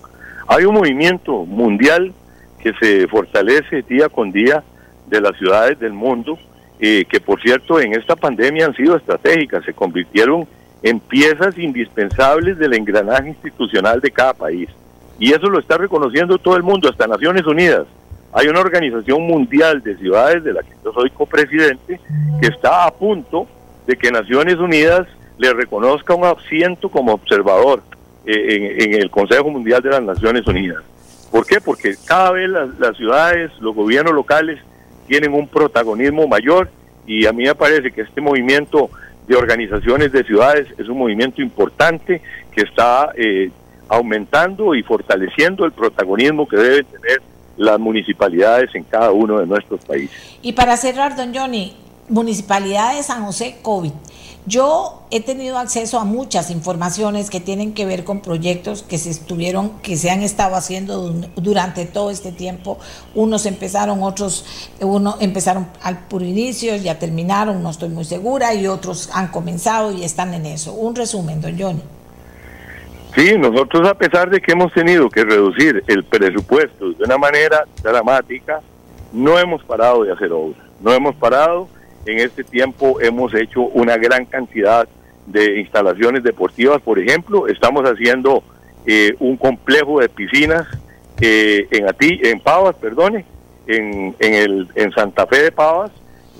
Hay 0.47 0.64
un 0.64 0.74
movimiento 0.74 1.47
mundial 1.47 2.12
que 2.62 2.72
se 2.80 3.06
fortalece 3.09 3.82
día 3.82 4.09
con 4.09 4.32
día 4.32 4.62
de 5.06 5.20
las 5.20 5.36
ciudades 5.39 5.78
del 5.78 5.93
mundo, 5.93 6.39
eh, 6.80 7.05
que 7.09 7.20
por 7.20 7.40
cierto 7.40 7.80
en 7.80 7.94
esta 7.94 8.16
pandemia 8.16 8.66
han 8.66 8.74
sido 8.74 8.97
estratégicas, 8.97 9.64
se 9.64 9.72
convirtieron 9.72 10.47
en 10.82 11.01
piezas 11.01 11.56
indispensables 11.59 12.59
del 12.59 12.74
engranaje 12.74 13.30
institucional 13.30 14.01
de 14.01 14.10
cada 14.10 14.35
país. 14.35 14.68
Y 15.19 15.32
eso 15.32 15.49
lo 15.49 15.59
está 15.59 15.77
reconociendo 15.77 16.39
todo 16.39 16.57
el 16.57 16.62
mundo, 16.62 16.89
hasta 16.89 17.07
Naciones 17.07 17.45
Unidas. 17.47 17.86
Hay 18.32 18.47
una 18.49 18.61
organización 18.61 19.23
mundial 19.23 19.82
de 19.82 19.97
ciudades 19.97 20.45
de 20.45 20.53
la 20.53 20.62
que 20.62 20.74
yo 20.85 20.93
soy 20.93 21.11
copresidente 21.11 22.01
que 22.40 22.47
está 22.47 22.85
a 22.85 22.90
punto 22.90 23.47
de 23.86 23.97
que 23.97 24.11
Naciones 24.11 24.57
Unidas 24.57 25.09
le 25.39 25.53
reconozca 25.55 26.15
un 26.15 26.24
asiento 26.24 26.89
como 26.90 27.12
observador 27.12 27.82
eh, 28.27 28.77
en, 28.81 28.95
el 28.95 29.11
Consejo 29.11 29.49
Mundial 29.49 29.82
de 29.82 29.90
las 29.90 30.03
Naciones 30.03 30.47
Unidas. 30.47 30.82
¿Por 31.31 31.47
qué? 31.47 31.61
Porque 31.61 31.95
cada 32.07 32.32
vez 32.32 32.51
las, 32.51 32.97
ciudades, 32.97 33.51
los 33.61 33.74
gobiernos 33.74 34.15
locales 34.15 34.61
tienen 35.07 35.32
un 35.32 35.49
protagonismo 35.49 36.27
mayor 36.27 36.70
y 37.07 37.27
a 37.27 37.32
mí 37.32 37.45
me 37.45 37.55
parece 37.55 37.90
que 37.90 38.03
este 38.03 38.20
movimiento 38.20 38.90
de 39.27 39.36
organizaciones 39.36 40.12
de 40.12 40.24
ciudades 40.24 40.66
es 40.77 40.89
un 40.89 40.99
movimiento 40.99 41.40
importante 41.40 42.20
que 42.55 42.62
está 42.62 43.12
eh, 43.16 43.51
aumentando 43.89 44.74
y 44.74 44.82
fortaleciendo 44.82 45.65
el 45.65 45.73
protagonismo 45.73 46.47
que 46.47 46.56
deben 46.56 46.86
tener 46.86 47.23
las 47.56 47.78
municipalidades 47.78 48.74
en 48.74 48.85
cada 48.85 49.10
uno 49.10 49.40
de 49.40 49.47
nuestros 49.47 49.85
países. 49.85 50.16
Y 50.43 50.52
para 50.52 50.77
cerrar, 50.77 51.16
don 51.16 51.35
Johnny, 51.35 51.74
Municipalidad 52.09 52.97
de 52.97 53.02
San 53.02 53.24
José 53.24 53.59
COVID. 53.60 53.93
Yo 54.47 55.02
he 55.10 55.20
tenido 55.20 55.59
acceso 55.59 55.98
a 55.98 56.05
muchas 56.05 56.51
informaciones 56.51 57.28
que 57.28 57.39
tienen 57.39 57.74
que 57.74 57.85
ver 57.85 58.05
con 58.05 58.20
proyectos 58.20 58.82
que 58.82 58.97
se 58.97 59.10
estuvieron, 59.10 59.78
que 59.82 59.98
se 59.98 60.10
han 60.10 60.23
estado 60.23 60.56
haciendo 60.56 61.12
durante 61.36 61.85
todo 61.85 62.10
este 62.10 62.32
tiempo. 62.32 62.78
Unos 63.15 63.44
empezaron, 63.44 64.02
otros, 64.02 64.47
uno 64.81 65.16
empezaron 65.20 65.69
al 65.82 65.98
puro 66.06 66.24
inicio, 66.24 66.77
ya 66.77 66.98
terminaron, 66.98 67.62
no 67.62 67.69
estoy 67.69 67.90
muy 67.90 68.06
segura, 68.06 68.55
y 68.55 68.66
otros 68.66 69.10
han 69.12 69.28
comenzado 69.28 69.93
y 69.93 70.02
están 70.02 70.32
en 70.32 70.47
eso. 70.47 70.73
Un 70.73 70.94
resumen, 70.94 71.43
don 71.43 71.59
Johnny. 71.59 71.82
Sí, 73.14 73.36
nosotros 73.39 73.89
a 73.89 73.94
pesar 73.94 74.30
de 74.30 74.40
que 74.40 74.52
hemos 74.52 74.72
tenido 74.72 75.09
que 75.09 75.24
reducir 75.24 75.82
el 75.86 76.05
presupuesto 76.05 76.90
de 76.90 77.05
una 77.05 77.18
manera 77.18 77.64
dramática, 77.82 78.60
no 79.12 79.39
hemos 79.39 79.64
parado 79.64 80.05
de 80.05 80.12
hacer 80.12 80.30
obras, 80.32 80.60
no 80.80 80.93
hemos 80.93 81.16
parado 81.16 81.68
en 82.06 82.20
este 82.20 82.44
tiempo 82.44 83.01
hemos 83.01 83.35
hecho 83.35 83.62
una 83.62 83.97
gran 83.97 84.24
cantidad 84.24 84.89
de 85.26 85.60
instalaciones 85.60 86.22
deportivas. 86.22 86.80
Por 86.80 86.98
ejemplo, 86.98 87.48
estamos 87.48 87.85
haciendo 87.85 88.43
eh, 88.86 89.14
un 89.18 89.36
complejo 89.36 90.01
de 90.01 90.09
piscinas 90.09 90.66
eh, 91.20 91.66
en 91.70 91.86
Ati, 91.89 92.20
en 92.24 92.40
Pavas, 92.40 92.76
perdone, 92.76 93.26
en, 93.66 94.14
en, 94.20 94.35
el, 94.35 94.68
en 94.74 94.90
Santa 94.93 95.26
Fe 95.26 95.43
de 95.43 95.52
Pavas. 95.52 95.90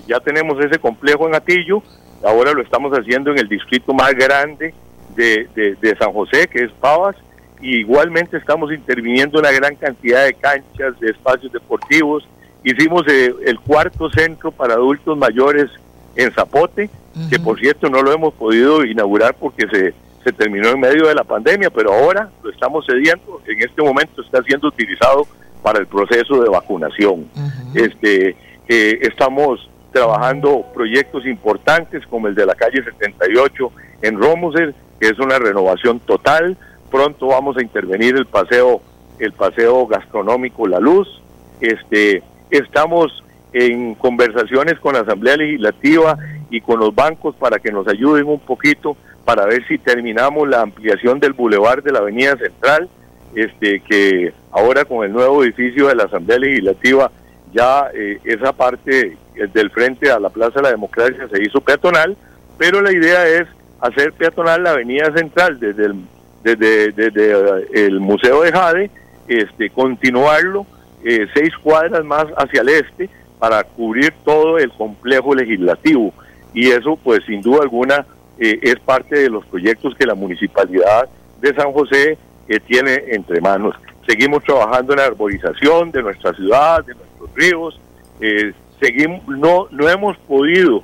Ya 0.07 0.21
tenemos 0.21 0.59
ese 0.65 0.79
complejo 0.79 1.29
en 1.29 1.35
Atillo. 1.35 1.83
Ahora 2.25 2.53
lo 2.53 2.63
estamos 2.63 2.93
haciendo 2.93 3.31
en 3.31 3.39
el 3.39 3.49
distrito 3.49 3.93
más 3.93 4.15
grande 4.15 4.73
de, 5.17 5.49
de, 5.55 5.97
San 5.97 6.13
José, 6.13 6.49
que 6.49 6.65
es 6.65 6.73
Pavas. 6.81 7.17
Y 7.61 7.77
igualmente 7.79 8.37
estamos 8.37 8.73
interviniendo 8.73 9.41
una 9.41 9.51
gran 9.51 9.75
cantidad 9.75 10.25
de 10.25 10.35
canchas, 10.35 10.99
de 11.01 11.11
espacios 11.11 11.53
deportivos, 11.53 12.25
Hicimos 12.65 13.05
eh, 13.09 13.33
el 13.47 13.61
cuarto 13.61 14.11
centro 14.11 14.51
para 14.51 14.75
adultos 14.75 15.17
mayores 15.17 15.71
en 16.17 16.33
Zapote, 16.33 16.91
que 17.31 17.39
por 17.39 17.59
cierto 17.59 17.89
no 17.89 18.03
lo 18.03 18.13
hemos 18.13 18.35
podido 18.35 18.85
inaugurar 18.85 19.35
porque 19.35 19.67
se, 19.69 19.95
se 20.23 20.33
terminó 20.33 20.69
en 20.69 20.81
medio 20.81 21.07
de 21.07 21.15
la 21.15 21.25
pandemia, 21.25 21.71
pero 21.71 21.93
ahora 21.93 22.29
lo 22.43 22.51
estamos 22.51 22.85
cediendo. 22.87 23.41
En 23.47 23.61
este 23.63 23.83
momento 23.83 24.23
está 24.23 24.43
siendo 24.43 24.69
utilizado 24.69 25.27
para 25.63 25.79
el 25.79 25.87
proceso 25.87 26.43
de 26.43 26.49
vacunación. 26.49 27.29
Este, 27.75 28.37
eh, 28.69 28.99
estamos 29.03 29.69
trabajando 29.93 30.65
proyectos 30.75 31.27
importantes 31.27 32.07
como 32.07 32.29
el 32.29 32.35
de 32.35 32.47
la 32.47 32.55
calle 32.55 32.83
78 32.83 33.73
en 34.03 34.21
Romoser, 34.21 34.75
que 35.01 35.09
es 35.09 35.19
una 35.19 35.39
renovación 35.39 36.01
total. 36.01 36.57
Pronto 36.91 37.27
vamos 37.29 37.57
a 37.57 37.63
intervenir 37.63 38.17
el 38.17 38.27
paseo, 38.27 38.81
el 39.19 39.33
paseo 39.33 39.87
gastronómico 39.87 40.67
La 40.67 40.81
Luz. 40.81 41.09
Este, 41.61 42.23
Estamos 42.51 43.23
en 43.53 43.95
conversaciones 43.95 44.79
con 44.81 44.95
la 44.95 45.01
Asamblea 45.01 45.37
Legislativa 45.37 46.17
y 46.51 46.61
con 46.63 46.81
los 46.81 46.95
bancos 46.95 47.35
para 47.37 47.59
que 47.59 47.71
nos 47.71 47.87
ayuden 47.87 48.27
un 48.27 48.41
poquito 48.41 48.97
para 49.25 49.45
ver 49.45 49.67
si 49.69 49.77
terminamos 49.77 50.49
la 50.49 50.63
ampliación 50.63 51.21
del 51.21 51.35
bulevar 51.35 51.83
de 51.83 51.93
la 51.93 51.99
Avenida 51.99 52.37
Central, 52.39 52.89
este 53.35 53.81
que 53.81 54.33
ahora 54.51 54.87
con 54.87 55.05
el 55.05 55.13
nuevo 55.13 55.45
edificio 55.45 55.89
de 55.89 55.95
la 55.95 56.05
Asamblea 56.05 56.39
Legislativa 56.39 57.11
ya 57.53 57.91
eh, 57.95 58.19
esa 58.25 58.55
parte 58.55 59.19
del 59.37 59.71
frente 59.71 60.11
a 60.11 60.19
la 60.19 60.31
Plaza 60.31 60.57
de 60.57 60.63
la 60.63 60.71
Democracia 60.71 61.29
se 61.31 61.43
hizo 61.43 61.61
peatonal, 61.61 62.17
pero 62.57 62.81
la 62.81 62.93
idea 62.93 63.29
es 63.29 63.47
hacer 63.81 64.13
peatonal 64.13 64.63
la 64.63 64.71
Avenida 64.71 65.13
Central 65.15 65.59
desde 65.61 65.87
el, 65.87 66.05
desde, 66.43 67.59
eh, 67.61 67.67
el 67.73 68.01
Museo 68.01 68.43
de 68.43 68.53
Jade, 68.53 68.91
este 69.29 69.71
continuarlo 69.71 70.67
eh, 71.05 71.27
seis 71.33 71.57
cuadras 71.63 72.05
más 72.05 72.27
hacia 72.37 72.63
el 72.63 72.71
este 72.71 73.09
para 73.39 73.63
cubrir 73.63 74.13
todo 74.25 74.59
el 74.59 74.71
complejo 74.73 75.35
legislativo. 75.35 76.13
Y 76.53 76.69
eso, 76.71 76.97
pues 76.97 77.21
sin 77.25 77.41
duda 77.41 77.63
alguna, 77.63 78.05
eh, 78.39 78.59
es 78.63 78.81
parte 78.81 79.17
de 79.17 79.31
los 79.31 79.47
proyectos 79.47 79.95
que 79.95 80.07
la 80.07 80.15
municipalidad 80.15 81.09
de 81.41 81.55
San 81.55 81.73
José 81.73 82.19
eh, 82.49 82.61
tiene 82.67 83.05
entre 83.13 83.41
manos. 83.41 83.77
Seguimos 84.09 84.43
trabajando 84.43 84.93
en 84.93 84.99
la 84.99 85.07
arborización 85.07 85.93
de 85.93 86.03
nuestra 86.03 86.33
ciudad, 86.35 86.85
de 86.85 86.95
nuestros 86.95 87.31
ríos. 87.35 87.81
seguimos, 88.81 89.27
no, 89.29 89.69
no 89.71 89.89
hemos 89.89 90.17
podido 90.19 90.83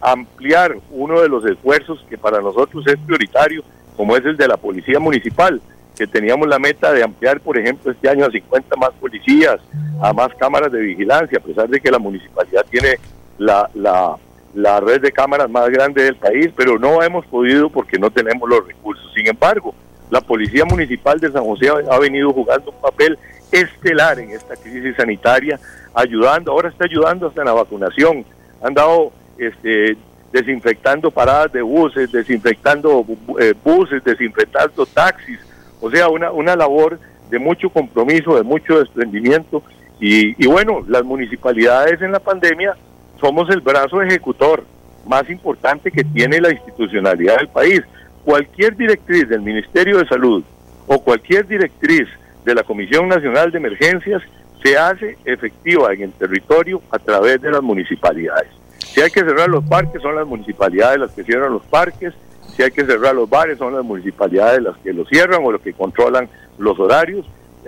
ampliar 0.00 0.76
uno 0.90 1.20
de 1.20 1.28
los 1.28 1.44
esfuerzos 1.44 2.04
que 2.08 2.18
para 2.18 2.40
nosotros 2.40 2.86
es 2.86 2.96
prioritario, 2.98 3.62
como 3.96 4.16
es 4.16 4.24
el 4.24 4.36
de 4.36 4.48
la 4.48 4.56
Policía 4.56 5.00
Municipal 5.00 5.60
que 5.96 6.06
teníamos 6.06 6.48
la 6.48 6.58
meta 6.58 6.92
de 6.92 7.02
ampliar, 7.02 7.40
por 7.40 7.56
ejemplo, 7.58 7.92
este 7.92 8.08
año 8.08 8.26
a 8.26 8.30
50 8.30 8.76
más 8.76 8.90
policías, 9.00 9.60
a 10.02 10.12
más 10.12 10.34
cámaras 10.34 10.72
de 10.72 10.80
vigilancia, 10.80 11.38
a 11.38 11.42
pesar 11.42 11.68
de 11.68 11.80
que 11.80 11.90
la 11.90 11.98
municipalidad 11.98 12.66
tiene 12.68 12.98
la, 13.38 13.70
la, 13.74 14.16
la 14.54 14.80
red 14.80 15.00
de 15.00 15.12
cámaras 15.12 15.48
más 15.48 15.68
grande 15.70 16.02
del 16.02 16.16
país, 16.16 16.50
pero 16.56 16.78
no 16.78 17.02
hemos 17.02 17.24
podido 17.26 17.70
porque 17.70 17.98
no 17.98 18.10
tenemos 18.10 18.48
los 18.48 18.66
recursos. 18.66 19.12
Sin 19.14 19.28
embargo, 19.28 19.74
la 20.10 20.20
Policía 20.20 20.64
Municipal 20.64 21.20
de 21.20 21.30
San 21.30 21.44
José 21.44 21.68
ha 21.68 21.98
venido 21.98 22.32
jugando 22.32 22.70
un 22.70 22.80
papel 22.80 23.18
estelar 23.52 24.18
en 24.18 24.30
esta 24.30 24.56
crisis 24.56 24.96
sanitaria, 24.96 25.60
ayudando, 25.94 26.50
ahora 26.50 26.70
está 26.70 26.86
ayudando 26.86 27.28
hasta 27.28 27.42
en 27.42 27.46
la 27.46 27.52
vacunación. 27.52 28.24
Han 28.64 28.74
dado 28.74 29.12
este, 29.38 29.96
desinfectando 30.32 31.12
paradas 31.12 31.52
de 31.52 31.62
buses, 31.62 32.10
desinfectando 32.10 33.06
eh, 33.40 33.54
buses, 33.62 34.02
desinfectando 34.02 34.84
taxis, 34.86 35.38
o 35.80 35.88
sea, 35.90 36.08
una, 36.08 36.32
una 36.32 36.56
labor 36.56 36.98
de 37.30 37.38
mucho 37.38 37.70
compromiso, 37.70 38.36
de 38.36 38.42
mucho 38.42 38.80
desprendimiento. 38.80 39.62
Y 40.00 40.46
bueno, 40.46 40.84
las 40.86 41.02
municipalidades 41.02 42.02
en 42.02 42.12
la 42.12 42.18
pandemia 42.18 42.76
somos 43.20 43.48
el 43.48 43.60
brazo 43.60 44.02
ejecutor 44.02 44.64
más 45.06 45.28
importante 45.30 45.90
que 45.90 46.04
tiene 46.04 46.40
la 46.40 46.50
institucionalidad 46.50 47.36
del 47.36 47.48
país. 47.48 47.80
Cualquier 48.24 48.76
directriz 48.76 49.28
del 49.28 49.42
Ministerio 49.42 49.98
de 49.98 50.08
Salud 50.08 50.42
o 50.86 51.02
cualquier 51.02 51.46
directriz 51.46 52.08
de 52.44 52.54
la 52.54 52.62
Comisión 52.62 53.08
Nacional 53.08 53.50
de 53.50 53.58
Emergencias 53.58 54.22
se 54.64 54.78
hace 54.78 55.18
efectiva 55.24 55.92
en 55.92 56.02
el 56.02 56.12
territorio 56.12 56.82
a 56.90 56.98
través 56.98 57.40
de 57.42 57.50
las 57.50 57.62
municipalidades. 57.62 58.48
Si 58.78 59.00
hay 59.00 59.10
que 59.10 59.20
cerrar 59.20 59.48
los 59.48 59.62
parques, 59.64 60.00
son 60.02 60.16
las 60.16 60.26
municipalidades 60.26 60.98
las 60.98 61.12
que 61.12 61.22
cierran 61.22 61.52
los 61.52 61.62
parques 61.64 62.14
si 62.56 62.62
hay 62.62 62.70
que 62.70 62.84
cerrar 62.84 63.14
los 63.14 63.28
bares, 63.28 63.58
son 63.58 63.74
las 63.74 63.84
municipalidades 63.84 64.62
las 64.62 64.76
que 64.78 64.92
los 64.92 65.08
cierran 65.08 65.44
o 65.44 65.50
los 65.50 65.60
que 65.60 65.72
controlan 65.72 66.28
los 66.58 66.78
horarios. 66.78 67.26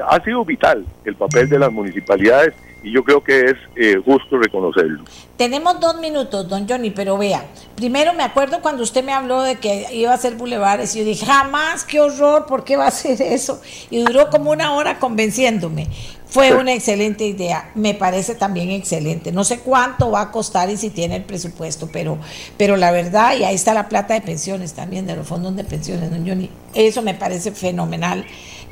Ha 0.08 0.22
sido 0.22 0.44
vital 0.44 0.84
el 1.04 1.16
papel 1.16 1.48
de 1.48 1.58
las 1.58 1.72
municipalidades 1.72 2.54
y 2.86 2.92
yo 2.92 3.02
creo 3.02 3.22
que 3.22 3.46
es 3.46 3.54
eh, 3.74 4.00
justo 4.04 4.38
reconocerlo. 4.38 5.02
Tenemos 5.36 5.80
dos 5.80 5.98
minutos, 5.98 6.48
don 6.48 6.68
Johnny, 6.68 6.90
pero 6.90 7.18
vea, 7.18 7.44
primero 7.74 8.14
me 8.14 8.22
acuerdo 8.22 8.62
cuando 8.62 8.84
usted 8.84 9.02
me 9.02 9.12
habló 9.12 9.42
de 9.42 9.56
que 9.56 9.88
iba 9.92 10.12
a 10.12 10.14
hacer 10.14 10.36
bulevares 10.36 10.94
y 10.94 11.00
yo 11.00 11.04
dije, 11.04 11.26
jamás, 11.26 11.82
qué 11.82 12.00
horror, 12.00 12.46
¿por 12.46 12.62
qué 12.62 12.76
va 12.76 12.84
a 12.84 12.88
hacer 12.88 13.20
eso? 13.20 13.60
Y 13.90 14.04
duró 14.04 14.30
como 14.30 14.52
una 14.52 14.72
hora 14.74 15.00
convenciéndome. 15.00 15.88
Fue 16.28 16.54
una 16.54 16.74
excelente 16.74 17.24
idea, 17.26 17.72
me 17.74 17.94
parece 17.94 18.36
también 18.36 18.70
excelente. 18.70 19.32
No 19.32 19.42
sé 19.42 19.58
cuánto 19.58 20.12
va 20.12 20.20
a 20.20 20.30
costar 20.30 20.70
y 20.70 20.76
si 20.76 20.90
tiene 20.90 21.16
el 21.16 21.24
presupuesto, 21.24 21.88
pero, 21.92 22.18
pero 22.56 22.76
la 22.76 22.92
verdad, 22.92 23.36
y 23.36 23.42
ahí 23.42 23.56
está 23.56 23.74
la 23.74 23.88
plata 23.88 24.14
de 24.14 24.20
pensiones 24.20 24.74
también, 24.74 25.06
de 25.06 25.16
los 25.16 25.26
fondos 25.26 25.56
de 25.56 25.64
pensiones, 25.64 26.08
don 26.08 26.24
Johnny, 26.24 26.50
eso 26.72 27.02
me 27.02 27.14
parece 27.14 27.50
fenomenal, 27.50 28.24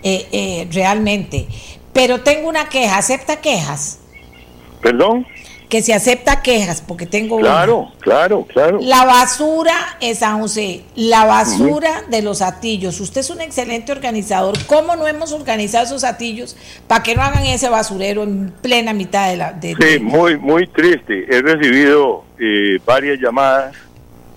eh, 0.05 0.29
eh, 0.31 0.69
realmente. 0.71 1.49
Pero 1.93 2.21
tengo 2.21 2.49
una 2.49 2.69
queja, 2.69 2.99
¿acepta 2.99 3.41
quejas? 3.41 3.99
¿Perdón? 4.85 5.27
que 5.69 5.83
se 5.83 5.93
acepta 5.93 6.41
quejas, 6.41 6.81
porque 6.87 7.05
tengo 7.05 7.41
Claro, 7.41 7.91
claro, 7.99 8.47
claro. 8.47 8.79
La 8.81 9.05
basura 9.07 9.75
es 10.01 10.19
San 10.19 10.41
José, 10.41 10.85
la 10.95 11.25
basura 11.25 12.05
de 12.09 12.23
los 12.23 12.43
atillos. 12.43 13.01
Usted 13.01 13.23
es 13.23 13.31
un 13.31 13.41
excelente 13.41 13.91
organizador. 13.91 14.55
¿Cómo 14.67 14.95
no 14.95 15.09
hemos 15.09 15.33
organizado 15.33 15.85
esos 15.87 16.05
atillos 16.05 16.57
para 16.87 17.03
que 17.03 17.17
no 17.17 17.23
hagan 17.23 17.45
ese 17.47 17.69
basurero 17.69 18.23
en 18.23 18.53
plena 18.63 18.93
mitad 18.93 19.29
de 19.31 19.37
la... 19.37 19.53
De, 19.53 19.75
sí, 19.75 19.99
muy, 19.99 20.37
muy 20.39 20.69
triste. 20.69 21.27
He 21.29 21.43
recibido 21.43 22.25
eh, 22.39 22.79
varias 22.87 23.19
llamadas 23.19 23.75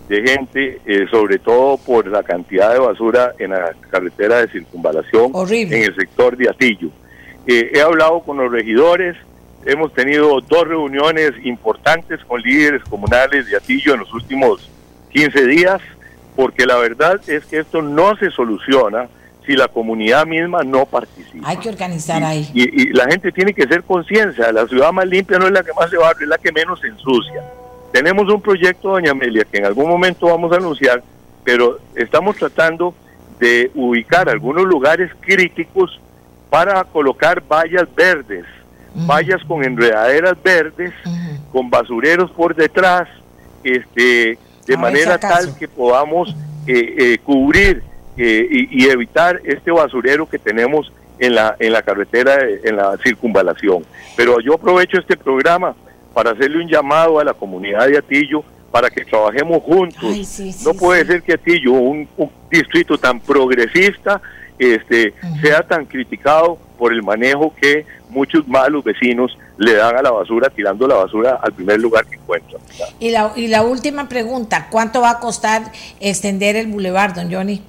de 0.10 0.22
gente, 0.24 0.82
eh, 0.88 1.06
sobre 1.11 1.38
todo 1.38 1.78
por 1.78 2.07
la 2.07 2.24
cantidad 2.24 2.74
de 2.74 2.80
basura 2.80 3.34
en 3.38 3.52
la 3.52 3.76
carretera 3.91 4.38
de 4.38 4.48
circunvalación, 4.48 5.32
en 5.52 5.84
el 5.84 5.95
sector 5.95 6.36
de 6.36 6.49
Atillo. 6.49 6.90
Eh, 7.45 7.72
he 7.76 7.82
hablado 7.82 8.22
con 8.22 8.38
los 8.38 8.52
regidores, 8.52 9.15
hemos 9.68 9.94
tenido 9.94 10.39
dos 10.41 10.68
reuniones 10.68 11.34
importantes 11.44 12.23
con 12.26 12.41
líderes 12.41 12.81
comunales 12.84 13.48
de 13.48 13.57
Atillo 13.57 13.94
en 13.94 13.99
los 13.99 14.14
últimos 14.14 14.69
15 15.10 15.45
días, 15.45 15.81
porque 16.35 16.65
la 16.65 16.77
verdad 16.77 17.19
es 17.27 17.45
que 17.45 17.60
esto 17.60 17.81
no 17.81 18.15
se 18.15 18.31
soluciona 18.31 19.07
si 19.45 19.56
la 19.56 19.68
comunidad 19.68 20.26
misma 20.26 20.64
no 20.64 20.85
participa. 20.85 21.49
Hay 21.49 21.57
que 21.57 21.69
organizar 21.69 22.23
ahí. 22.23 22.49
Y, 22.53 22.94
la 22.94 23.06
gente 23.06 23.31
tiene 23.31 23.53
que 23.53 23.68
ser 23.68 23.84
conciencia, 23.84 24.52
la 24.52 24.68
ciudad 24.68 24.91
más 24.91 25.07
limpia 25.07 25.38
no 25.38 25.48
es 25.48 25.52
la 25.52 25.64
que 25.64 25.73
más 25.73 25.89
se 25.89 25.98
barre, 25.98 26.23
es 26.23 26.30
la 26.30 26.38
que 26.38 26.52
menos 26.52 26.80
se 26.80 26.88
ensucia. 26.88 27.44
Tenemos 27.91 28.31
un 28.31 28.41
proyecto, 28.41 28.89
doña 28.89 29.11
Amelia, 29.11 29.45
que 29.45 29.57
en 29.57 29.65
algún 29.65 29.89
momento 29.89 30.27
vamos 30.27 30.52
a 30.52 30.57
anunciar, 30.57 31.03
pero 31.44 31.80
estamos 31.95 32.35
tratando 32.38 32.94
de 33.39 33.72
ubicar 33.76 34.30
algunos 34.30 34.65
lugares 34.65 35.11
críticos 35.22 35.99
para 36.49 36.84
colocar 36.85 37.41
vallas 37.41 37.88
verdes, 37.95 38.45
vallas 39.06 39.44
con 39.45 39.64
enredaderas 39.64 40.41
verdes, 40.44 40.94
con 41.52 41.69
basureros 41.69 42.32
por 42.32 42.56
detrás, 42.56 43.07
este, 43.64 44.38
de 44.65 44.78
manera 44.78 45.18
tal 45.18 45.57
que 45.57 45.68
podamos 45.68 46.36
eh, 46.68 46.95
eh, 46.98 47.18
cubrir 47.24 47.84
eh, 48.18 48.48
y, 48.49 48.84
y, 48.84 48.90
evitar 48.90 49.40
este 49.45 49.72
basurero 49.72 50.28
que 50.28 50.40
tenemos 50.40 50.91
en 51.19 51.36
la, 51.36 51.56
en 51.60 51.72
la 51.72 51.82
carretera, 51.82 52.38
en 52.64 52.76
la 52.76 52.98
circunvalación. 52.98 53.86
Pero 54.15 54.40
yo 54.40 54.56
aprovecho 54.56 54.98
este 54.98 55.15
programa 55.15 55.76
para 56.14 56.32
hacerle 56.32 56.64
un 56.64 56.68
llamado 56.68 57.19
a 57.19 57.24
la 57.24 57.34
comunidad 57.34 57.88
de 57.88 57.98
Atillo 57.98 58.44
para 58.72 58.90
que 58.90 59.06
trabajemos 59.06 59.61
juntos. 59.64 60.40
no 60.65 60.74
puede 60.74 61.06
ser 61.06 61.22
que 61.22 61.34
Atillo, 61.34 61.74
un, 61.74 62.07
distrito 62.52 62.98
tan 62.98 63.19
progresista, 63.19 64.22
este, 64.57 65.14
sea 65.41 65.61
tan 65.64 65.86
criticado 65.86 66.57
por 66.78 66.91
el 66.91 67.03
manejo 67.03 67.53
que 67.60 67.86
muchos 68.09 68.47
malos 68.47 68.84
vecinos 68.84 69.38
le 69.57 69.73
dan 69.73 69.97
a 69.97 70.01
la 70.01 70.11
basura, 70.11 70.49
tirando 70.49 70.88
la 70.88 70.95
basura 70.95 71.39
al 71.41 71.53
primer 71.53 71.79
lugar 71.79 72.05
que 72.05 72.15
encuentran. 72.15 72.61
Y 72.99 73.11
la, 73.11 73.34
y 73.35 73.47
la 73.47 73.63
última 73.63 74.07
pregunta, 74.07 74.67
¿cuánto 74.69 75.01
va 75.01 75.11
a 75.11 75.19
costar 75.19 75.63
extender 75.99 76.55
el 76.55 76.67
bulevar, 76.67 77.13
don 77.13 77.31
Johnny? 77.31 77.61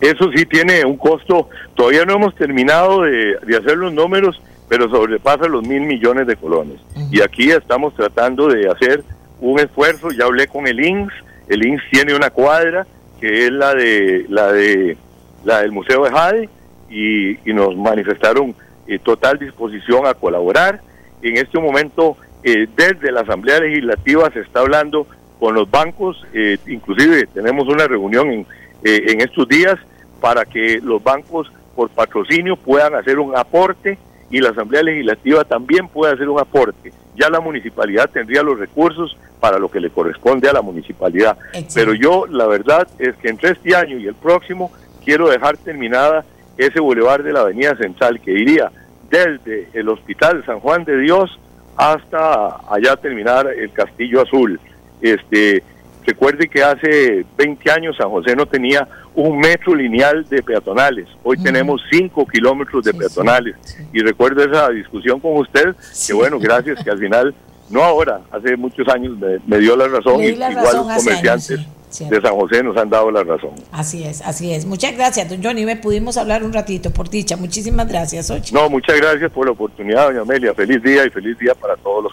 Eso 0.00 0.30
sí 0.34 0.46
tiene 0.46 0.84
un 0.84 0.96
costo, 0.96 1.48
todavía 1.74 2.04
no 2.04 2.14
hemos 2.14 2.34
terminado 2.34 3.02
de, 3.02 3.36
de 3.46 3.56
hacer 3.56 3.76
los 3.76 3.92
números, 3.92 4.40
pero 4.68 4.88
sobrepasa 4.88 5.46
los 5.46 5.66
mil 5.66 5.82
millones 5.82 6.26
de 6.26 6.36
colones. 6.36 6.80
Y 7.10 7.20
aquí 7.20 7.50
estamos 7.50 7.94
tratando 7.94 8.48
de 8.48 8.70
hacer 8.70 9.04
un 9.40 9.58
esfuerzo, 9.58 10.10
ya 10.10 10.24
hablé 10.24 10.46
con 10.46 10.66
el 10.66 10.80
INS, 10.84 11.12
el 11.48 11.66
INS 11.66 11.82
tiene 11.90 12.14
una 12.14 12.30
cuadra 12.30 12.86
que 13.20 13.46
es 13.46 13.52
la 13.52 13.74
de 13.74 14.24
la 14.28 14.52
de 14.52 14.96
la 15.44 15.60
del 15.60 15.72
Museo 15.72 16.04
de 16.04 16.10
Jade 16.10 16.48
y, 16.90 17.52
nos 17.52 17.76
manifestaron 17.76 18.54
eh, 18.90 18.98
total 18.98 19.38
disposición 19.38 20.04
a 20.04 20.14
colaborar. 20.14 20.80
En 21.22 21.36
este 21.36 21.60
momento, 21.60 22.16
eh, 22.42 22.66
desde 22.76 23.12
la 23.12 23.20
Asamblea 23.20 23.60
Legislativa 23.60 24.28
se 24.32 24.40
está 24.40 24.60
hablando 24.60 25.06
con 25.38 25.54
los 25.54 25.70
bancos, 25.70 26.26
eh, 26.34 26.58
inclusive 26.66 27.28
tenemos 27.32 27.68
una 27.68 27.86
reunión 27.86 28.32
en, 28.32 28.46
en 28.82 29.20
estos 29.20 29.46
días 29.46 29.76
para 30.20 30.44
que 30.44 30.80
los 30.82 31.00
bancos 31.02 31.52
por 31.76 31.88
patrocinio 31.90 32.56
puedan 32.56 32.96
hacer 32.96 33.20
un 33.20 33.36
aporte 33.36 33.96
y 34.28 34.40
la 34.40 34.50
Asamblea 34.50 34.82
Legislativa 34.82 35.44
también 35.44 35.86
puede 35.86 36.14
hacer 36.14 36.28
un 36.28 36.40
aporte. 36.40 36.92
Ya 37.16 37.30
la 37.30 37.38
municipalidad 37.38 38.10
tendría 38.10 38.42
los 38.42 38.58
recursos 38.58 39.16
para 39.38 39.60
lo 39.60 39.70
que 39.70 39.78
le 39.78 39.90
corresponde 39.90 40.48
a 40.48 40.52
la 40.52 40.62
municipalidad. 40.62 41.38
Pero 41.72 41.94
yo 41.94 42.26
la 42.26 42.46
verdad 42.46 42.88
es 42.98 43.14
que 43.16 43.28
entre 43.28 43.50
este 43.50 43.76
año 43.76 43.98
y 43.98 44.06
el 44.08 44.14
próximo 44.14 44.72
quiero 45.04 45.28
dejar 45.28 45.56
terminada 45.58 46.24
ese 46.56 46.80
bulevar 46.80 47.22
de 47.22 47.32
la 47.32 47.40
Avenida 47.40 47.76
Central 47.76 48.20
que 48.20 48.32
iría 48.32 48.70
desde 49.10 49.68
el 49.72 49.88
Hospital 49.88 50.44
San 50.46 50.60
Juan 50.60 50.84
de 50.84 50.96
Dios 50.98 51.38
hasta 51.76 52.60
allá 52.70 52.96
terminar 52.96 53.46
el 53.48 53.72
Castillo 53.72 54.22
Azul. 54.22 54.60
Este, 55.00 55.62
recuerde 56.04 56.48
que 56.48 56.62
hace 56.62 57.24
20 57.36 57.70
años 57.70 57.96
San 57.96 58.10
José 58.10 58.36
no 58.36 58.46
tenía 58.46 58.86
un 59.14 59.38
metro 59.38 59.74
lineal 59.74 60.28
de 60.28 60.42
peatonales. 60.42 61.08
Hoy 61.22 61.42
tenemos 61.42 61.80
cinco 61.90 62.26
kilómetros 62.26 62.84
de 62.84 62.94
peatonales. 62.94 63.56
Y 63.92 64.00
recuerdo 64.00 64.44
esa 64.44 64.68
discusión 64.70 65.20
con 65.20 65.36
usted, 65.36 65.74
que 66.06 66.12
bueno, 66.12 66.38
gracias, 66.38 66.82
que 66.84 66.90
al 66.90 66.98
final, 66.98 67.34
no 67.70 67.82
ahora, 67.82 68.20
hace 68.30 68.56
muchos 68.56 68.86
años 68.88 69.16
me, 69.46 69.58
dio 69.58 69.76
la 69.76 69.88
razón, 69.88 70.22
igual 70.22 70.54
los 70.54 70.96
comerciantes. 70.96 71.60
De 71.98 72.20
San 72.20 72.34
José 72.34 72.62
nos 72.62 72.76
han 72.76 72.88
dado 72.88 73.10
la 73.10 73.24
razón. 73.24 73.50
Así 73.72 74.04
es, 74.04 74.20
así 74.22 74.52
es. 74.52 74.64
Muchas 74.64 74.94
gracias, 74.94 75.28
don 75.28 75.42
Johnny. 75.42 75.64
Me 75.64 75.76
pudimos 75.76 76.16
hablar 76.16 76.44
un 76.44 76.52
ratito, 76.52 76.90
por 76.90 77.10
dicha. 77.10 77.36
Muchísimas 77.36 77.88
gracias, 77.88 78.30
Ochi. 78.30 78.54
No, 78.54 78.70
muchas 78.70 78.96
gracias 78.96 79.30
por 79.32 79.46
la 79.46 79.52
oportunidad, 79.52 80.06
doña 80.06 80.20
Amelia. 80.20 80.54
Feliz 80.54 80.82
día 80.82 81.04
y 81.04 81.10
feliz 81.10 81.38
día 81.38 81.54
para 81.54 81.76
todos 81.76 82.04
los 82.04 82.12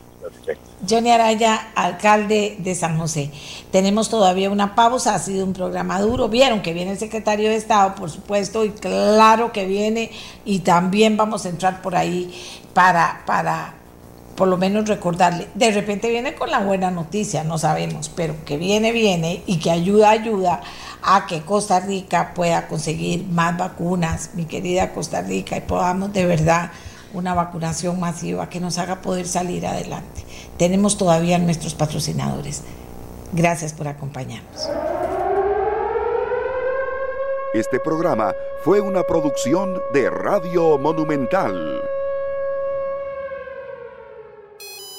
Johnny 0.88 1.12
Araya, 1.12 1.72
alcalde 1.76 2.56
de 2.60 2.76
San 2.76 2.98
José. 2.98 3.32
Tenemos 3.72 4.10
todavía 4.10 4.50
una 4.50 4.76
pausa, 4.76 5.16
ha 5.16 5.20
sido 5.20 5.46
un 5.46 5.54
programa 5.54 6.00
duro. 6.00 6.30
Vieron 6.30 6.62
que 6.62 6.74
viene 6.74 6.92
el 6.92 6.98
secretario 6.98 7.50
de 7.50 7.56
Estado, 7.56 7.96
por 7.96 8.10
supuesto, 8.10 8.64
y 8.64 8.70
claro 8.72 9.52
que 9.52 9.66
viene, 9.66 10.12
y 10.46 10.60
también 10.60 11.18
vamos 11.18 11.46
a 11.46 11.50
entrar 11.50 11.82
por 11.82 11.96
ahí 11.96 12.34
para, 12.74 13.24
para 13.26 13.74
por 14.38 14.48
lo 14.48 14.56
menos 14.56 14.88
recordarle. 14.88 15.48
De 15.56 15.72
repente 15.72 16.10
viene 16.10 16.36
con 16.36 16.52
la 16.52 16.60
buena 16.60 16.92
noticia, 16.92 17.44
no 17.44 17.58
sabemos, 17.58 18.10
pero 18.10 18.36
que 18.46 18.58
viene, 18.58 18.92
viene 18.92 19.42
y 19.48 19.58
que 19.58 19.72
ayuda, 19.72 20.12
ayuda 20.12 20.62
a 21.02 21.26
que 21.26 21.42
Costa 21.42 21.80
Rica 21.80 22.34
pueda 22.36 22.68
conseguir 22.68 23.26
más 23.26 23.58
vacunas, 23.58 24.30
mi 24.36 24.46
querida 24.46 24.94
Costa 24.94 25.22
Rica, 25.24 25.58
y 25.58 25.62
podamos 25.62 26.14
de 26.14 26.28
verdad 26.28 26.72
una 27.14 27.34
vacunación 27.34 28.00
masiva 28.00 28.48
que 28.48 28.60
nos 28.60 28.78
haga 28.78 29.02
poder 29.02 29.28
salir 29.28 29.66
adelante. 29.66 30.24
Tenemos 30.58 31.00
todavía 31.00 31.40
nuestros 31.40 31.74
patrocinadores. 31.74 32.62
Gracias 33.34 33.74
por 33.74 33.88
acompañarnos. 33.88 34.70
Este 37.56 37.80
programa 37.80 38.34
fue 38.64 38.82
una 38.82 39.02
producción 39.02 39.82
de 39.94 40.12
Radio 40.12 40.78
Monumental. 40.78 41.82